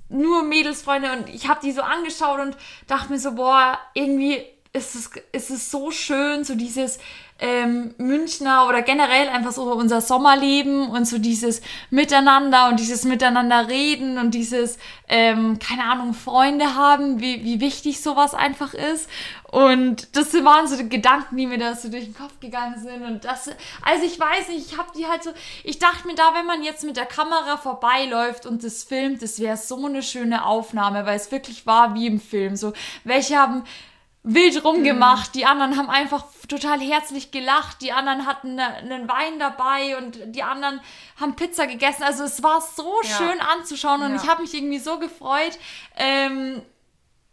nur 0.10 0.44
Mädelsfreunde 0.44 1.12
und 1.12 1.30
ich 1.30 1.48
habe 1.48 1.60
die 1.62 1.72
so 1.72 1.82
angeschaut 1.82 2.40
und 2.40 2.58
dachte 2.88 3.12
mir 3.12 3.20
so, 3.20 3.34
boah, 3.34 3.78
irgendwie 3.94 4.44
ist 4.74 4.96
es, 4.96 5.10
ist 5.32 5.50
es 5.50 5.72
so 5.72 5.92
schön, 5.92 6.44
so 6.44 6.56
dieses 6.56 7.00
ähm, 7.40 7.94
Münchner 7.98 8.68
oder 8.68 8.82
generell 8.82 9.30
einfach 9.30 9.52
so 9.52 9.72
unser 9.74 10.02
Sommerleben 10.02 10.90
und 10.90 11.06
so 11.06 11.20
dieses 11.20 11.62
Miteinander 11.90 12.68
und 12.70 12.80
dieses 12.80 13.04
Miteinander 13.04 13.68
reden 13.68 14.18
und 14.18 14.32
dieses, 14.32 14.78
ähm, 15.08 15.60
keine 15.60 15.84
Ahnung, 15.84 16.14
Freunde 16.14 16.76
haben, 16.76 17.20
wie, 17.20 17.44
wie 17.44 17.60
wichtig 17.60 18.02
sowas 18.02 18.34
einfach 18.34 18.74
ist. 18.74 19.10
Und 19.50 20.16
das 20.16 20.34
waren 20.34 20.68
so 20.68 20.76
die 20.76 20.90
Gedanken, 20.90 21.38
die 21.38 21.46
mir 21.46 21.58
da 21.58 21.76
so 21.76 21.90
durch 21.90 22.06
den 22.06 22.16
Kopf 22.16 22.40
gegangen 22.40 22.80
sind. 22.82 23.04
Und 23.04 23.24
das, 23.24 23.50
also 23.82 24.04
ich 24.04 24.20
weiß 24.20 24.50
nicht, 24.50 24.72
ich 24.72 24.78
habe 24.78 24.90
die 24.98 25.08
halt 25.08 25.24
so, 25.24 25.32
ich 25.64 25.80
dachte 25.80 26.08
mir 26.08 26.16
da, 26.16 26.34
wenn 26.34 26.46
man 26.46 26.64
jetzt 26.64 26.84
mit 26.84 26.98
der 26.98 27.06
Kamera 27.06 27.58
vorbeiläuft 27.58 28.46
und 28.46 28.64
das 28.64 28.84
filmt, 28.84 29.22
das 29.22 29.40
wäre 29.40 29.58
so 29.58 29.86
eine 29.86 30.04
schöne 30.04 30.44
Aufnahme, 30.46 31.06
weil 31.06 31.16
es 31.16 31.32
wirklich 31.32 31.66
war 31.66 31.94
wie 31.94 32.08
im 32.08 32.20
Film. 32.20 32.56
So, 32.56 32.74
welche 33.04 33.38
haben 33.38 33.64
wild 34.24 34.64
rumgemacht, 34.66 35.36
die 35.36 35.46
anderen 35.46 35.78
haben 35.78 35.90
einfach 35.90 36.26
total 36.50 36.80
herzlich 36.82 37.32
gelacht, 37.32 37.82
die 37.82 37.92
anderen 37.94 38.26
hatten 38.26 38.56
ne- 38.56 38.76
einen 38.76 39.08
Wein 39.08 39.40
dabei 39.40 39.98
und 39.98 40.18
die 40.36 40.44
anderen 40.44 40.82
haben 41.20 41.36
Pizza 41.36 41.66
gegessen. 41.68 42.04
Also 42.04 42.24
es 42.26 42.44
war 42.44 42.62
so 42.62 43.02
Ja. 43.04 43.10
schön 43.18 43.40
anzuschauen 43.40 44.02
und 44.02 44.16
Ja. 44.16 44.22
ich 44.22 44.28
habe 44.30 44.42
mich 44.42 44.54
irgendwie 44.54 44.80
so 44.80 45.00
gefreut. 45.00 45.58
Ähm, 45.96 46.62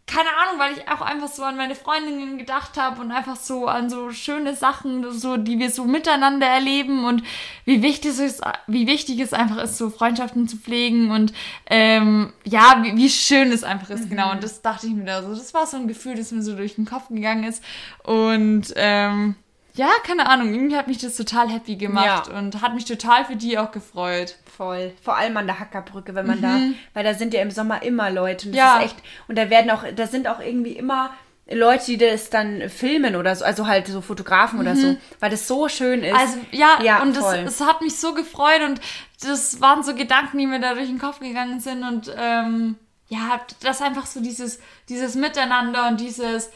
keine 0.07 0.29
Ahnung, 0.29 0.59
weil 0.59 0.73
ich 0.73 0.87
auch 0.87 1.01
einfach 1.01 1.29
so 1.29 1.43
an 1.43 1.57
meine 1.57 1.73
Freundinnen 1.73 2.37
gedacht 2.37 2.77
habe 2.77 3.01
und 3.01 3.11
einfach 3.11 3.35
so 3.35 3.65
an 3.67 3.89
so 3.89 4.11
schöne 4.11 4.55
Sachen, 4.55 5.11
so 5.11 5.35
die 5.35 5.57
wir 5.57 5.71
so 5.71 5.85
miteinander 5.85 6.45
erleben 6.45 7.05
und 7.05 7.23
wie 7.65 7.81
wichtig 7.81 8.11
es 8.11 8.19
ist, 8.19 8.41
wie 8.67 8.85
wichtig 8.85 9.19
es 9.19 9.33
einfach 9.33 9.57
ist, 9.57 9.77
so 9.79 9.89
Freundschaften 9.89 10.47
zu 10.47 10.57
pflegen 10.57 11.09
und 11.09 11.33
ähm, 11.65 12.33
ja, 12.43 12.83
wie, 12.83 12.95
wie 12.95 13.09
schön 13.09 13.51
es 13.51 13.63
einfach 13.63 13.89
ist, 13.89 14.07
genau. 14.09 14.31
Und 14.31 14.43
das 14.43 14.61
dachte 14.61 14.85
ich 14.85 14.93
mir 14.93 15.05
da 15.05 15.23
so. 15.23 15.29
Das 15.29 15.55
war 15.55 15.65
so 15.65 15.77
ein 15.77 15.87
Gefühl, 15.87 16.15
das 16.15 16.31
mir 16.31 16.43
so 16.43 16.55
durch 16.55 16.75
den 16.75 16.85
Kopf 16.85 17.07
gegangen 17.09 17.43
ist. 17.43 17.63
Und 18.03 18.73
ähm, 18.75 19.35
ja, 19.75 19.89
keine 20.05 20.27
Ahnung, 20.27 20.53
irgendwie 20.53 20.75
hat 20.77 20.87
mich 20.87 20.97
das 20.99 21.15
total 21.17 21.49
happy 21.49 21.75
gemacht 21.75 22.27
Ja. 22.29 22.37
und 22.37 22.61
hat 22.61 22.73
mich 22.75 22.85
total 22.85 23.25
für 23.25 23.35
die 23.35 23.57
auch 23.59 23.71
gefreut. 23.71 24.35
Voll. 24.57 24.93
Vor 25.03 25.15
allem 25.17 25.35
an 25.37 25.47
der 25.47 25.59
Hackerbrücke, 25.59 26.15
wenn 26.15 26.25
man 26.27 26.41
da, 26.41 26.59
weil 26.93 27.03
da 27.03 27.13
sind 27.13 27.33
ja 27.33 27.41
im 27.41 27.51
Sommer 27.51 27.83
immer 27.83 28.09
Leute. 28.09 28.47
Und 28.47 28.55
das 28.55 28.61
Mhm. 28.63 28.67
Ja. 28.67 28.77
ist 28.79 28.85
echt, 28.85 28.95
und 29.27 29.37
da 29.37 29.49
werden 29.49 29.69
auch, 29.71 29.83
da 29.95 30.07
sind 30.07 30.27
auch 30.27 30.39
irgendwie 30.39 30.71
immer 30.73 31.11
Leute, 31.47 31.85
die 31.85 31.97
das 31.97 32.31
dann 32.31 32.69
filmen 32.69 33.15
oder 33.15 33.35
so, 33.35 33.45
also 33.45 33.67
halt 33.67 33.85
so 33.87 34.01
Fotografen 34.01 34.59
oder 34.59 34.75
so, 34.75 34.97
weil 35.19 35.29
das 35.29 35.47
so 35.47 35.67
schön 35.69 36.03
ist. 36.03 36.13
Mhm. 36.13 36.17
Also 36.19 36.37
ja, 36.51 36.79
ja 36.81 37.01
und 37.03 37.15
voll. 37.17 37.43
es 37.45 37.61
hat 37.61 37.81
mich 37.81 37.97
so 37.97 38.13
gefreut 38.15 38.61
und 38.65 38.81
das 39.21 39.61
waren 39.61 39.83
so 39.83 39.93
Gedanken, 39.93 40.39
die 40.39 40.47
mir 40.47 40.59
da 40.59 40.73
durch 40.73 40.87
den 40.87 40.97
Kopf 40.99 41.19
gegangen 41.19 41.59
sind 41.59 41.83
und 41.83 42.11
ähm, 42.17 42.77
ja, 43.09 43.39
das 43.61 43.81
einfach 43.83 44.07
so 44.07 44.21
dieses, 44.21 44.59
dieses 44.89 45.13
Miteinander 45.13 45.87
und 45.87 45.99
dieses 45.99 46.49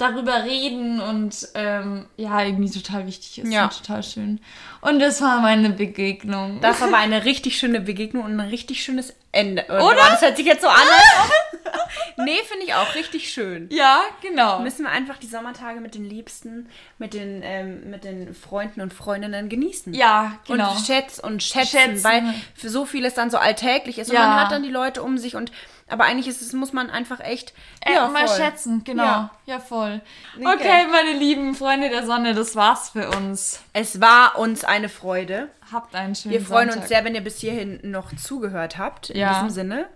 darüber 0.00 0.44
reden 0.44 1.00
und 1.00 1.48
ähm, 1.54 2.06
ja, 2.16 2.42
irgendwie 2.44 2.70
total 2.70 3.06
wichtig 3.06 3.38
ist 3.38 3.52
Ja. 3.52 3.64
und 3.64 3.76
total 3.76 4.02
schön. 4.02 4.40
Und 4.80 4.98
das 5.00 5.20
war 5.20 5.40
meine 5.40 5.70
Begegnung. 5.70 6.60
Das 6.60 6.80
war 6.80 6.88
aber 6.88 6.96
eine 6.98 7.24
richtig 7.24 7.58
schöne 7.58 7.80
Begegnung 7.80 8.24
und 8.24 8.40
ein 8.40 8.48
richtig 8.48 8.82
schönes 8.82 9.14
Ende. 9.32 9.64
Und 9.68 9.80
Oder? 9.80 9.96
Das 9.96 10.22
hört 10.22 10.36
sich 10.36 10.46
jetzt 10.46 10.62
so 10.62 10.68
an. 10.68 10.76
nee, 12.24 12.38
finde 12.48 12.64
ich 12.66 12.74
auch 12.74 12.94
richtig 12.94 13.32
schön. 13.32 13.68
ja, 13.70 14.02
genau. 14.22 14.58
Müssen 14.60 14.84
wir 14.84 14.90
einfach 14.90 15.18
die 15.18 15.26
Sommertage 15.26 15.80
mit 15.80 15.94
den 15.94 16.04
Liebsten, 16.04 16.68
mit 16.98 17.14
den, 17.14 17.42
ähm, 17.44 17.90
mit 17.90 18.04
den 18.04 18.34
Freunden 18.34 18.80
und 18.80 18.92
Freundinnen 18.92 19.48
genießen. 19.48 19.94
Ja, 19.94 20.38
genau. 20.46 20.72
Und 20.72 20.84
schätz 20.86 21.18
und 21.18 21.42
schätzen, 21.42 21.68
Schätzen. 21.78 22.04
weil 22.04 22.34
für 22.54 22.68
so 22.70 22.84
vieles 22.86 23.14
dann 23.14 23.30
so 23.30 23.38
alltäglich 23.38 23.98
ist. 23.98 24.08
Und 24.10 24.14
Ja. 24.16 24.26
man 24.26 24.40
hat 24.40 24.52
dann 24.52 24.62
die 24.62 24.70
Leute 24.70 25.02
um 25.02 25.18
sich 25.18 25.36
und 25.36 25.52
aber 25.88 26.04
eigentlich 26.04 26.28
ist 26.28 26.40
es, 26.40 26.52
muss 26.52 26.72
man 26.72 26.88
einfach 26.88 27.18
echt 27.18 27.52
Äh, 27.84 27.94
ja, 27.94 28.06
mal 28.08 28.28
voll. 28.28 28.36
schätzen, 28.36 28.84
genau. 28.84 29.02
Ja, 29.02 29.30
Ja. 29.46 29.58
voll. 29.58 30.00
Okay. 30.36 30.46
Okay, 30.54 30.86
meine 30.88 31.12
lieben 31.18 31.56
Freunde 31.56 31.88
der 31.88 32.06
Sonne, 32.06 32.32
das 32.34 32.54
war's 32.54 32.90
für 32.90 33.08
uns. 33.10 33.60
Es 33.72 34.00
war 34.00 34.38
uns 34.38 34.62
eine 34.64 34.88
Freude. 34.88 35.48
Habt 35.72 35.94
einen 35.94 36.14
schönen 36.14 36.32
Wir 36.34 36.40
freuen 36.40 36.68
Sonntag. 36.68 36.82
uns 36.82 36.88
sehr, 36.88 37.04
wenn 37.04 37.14
ihr 37.14 37.22
bis 37.24 37.38
hierhin 37.38 37.80
noch 37.82 38.14
zugehört 38.16 38.78
habt. 38.78 39.10
In 39.10 39.18
Ja. 39.18 39.34
diesem 39.34 39.50
Sinne. 39.50 39.88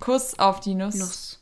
Kuss 0.00 0.38
auf 0.38 0.60
die 0.60 0.74
Nuss. 0.74 0.94
Nuss. 0.94 1.37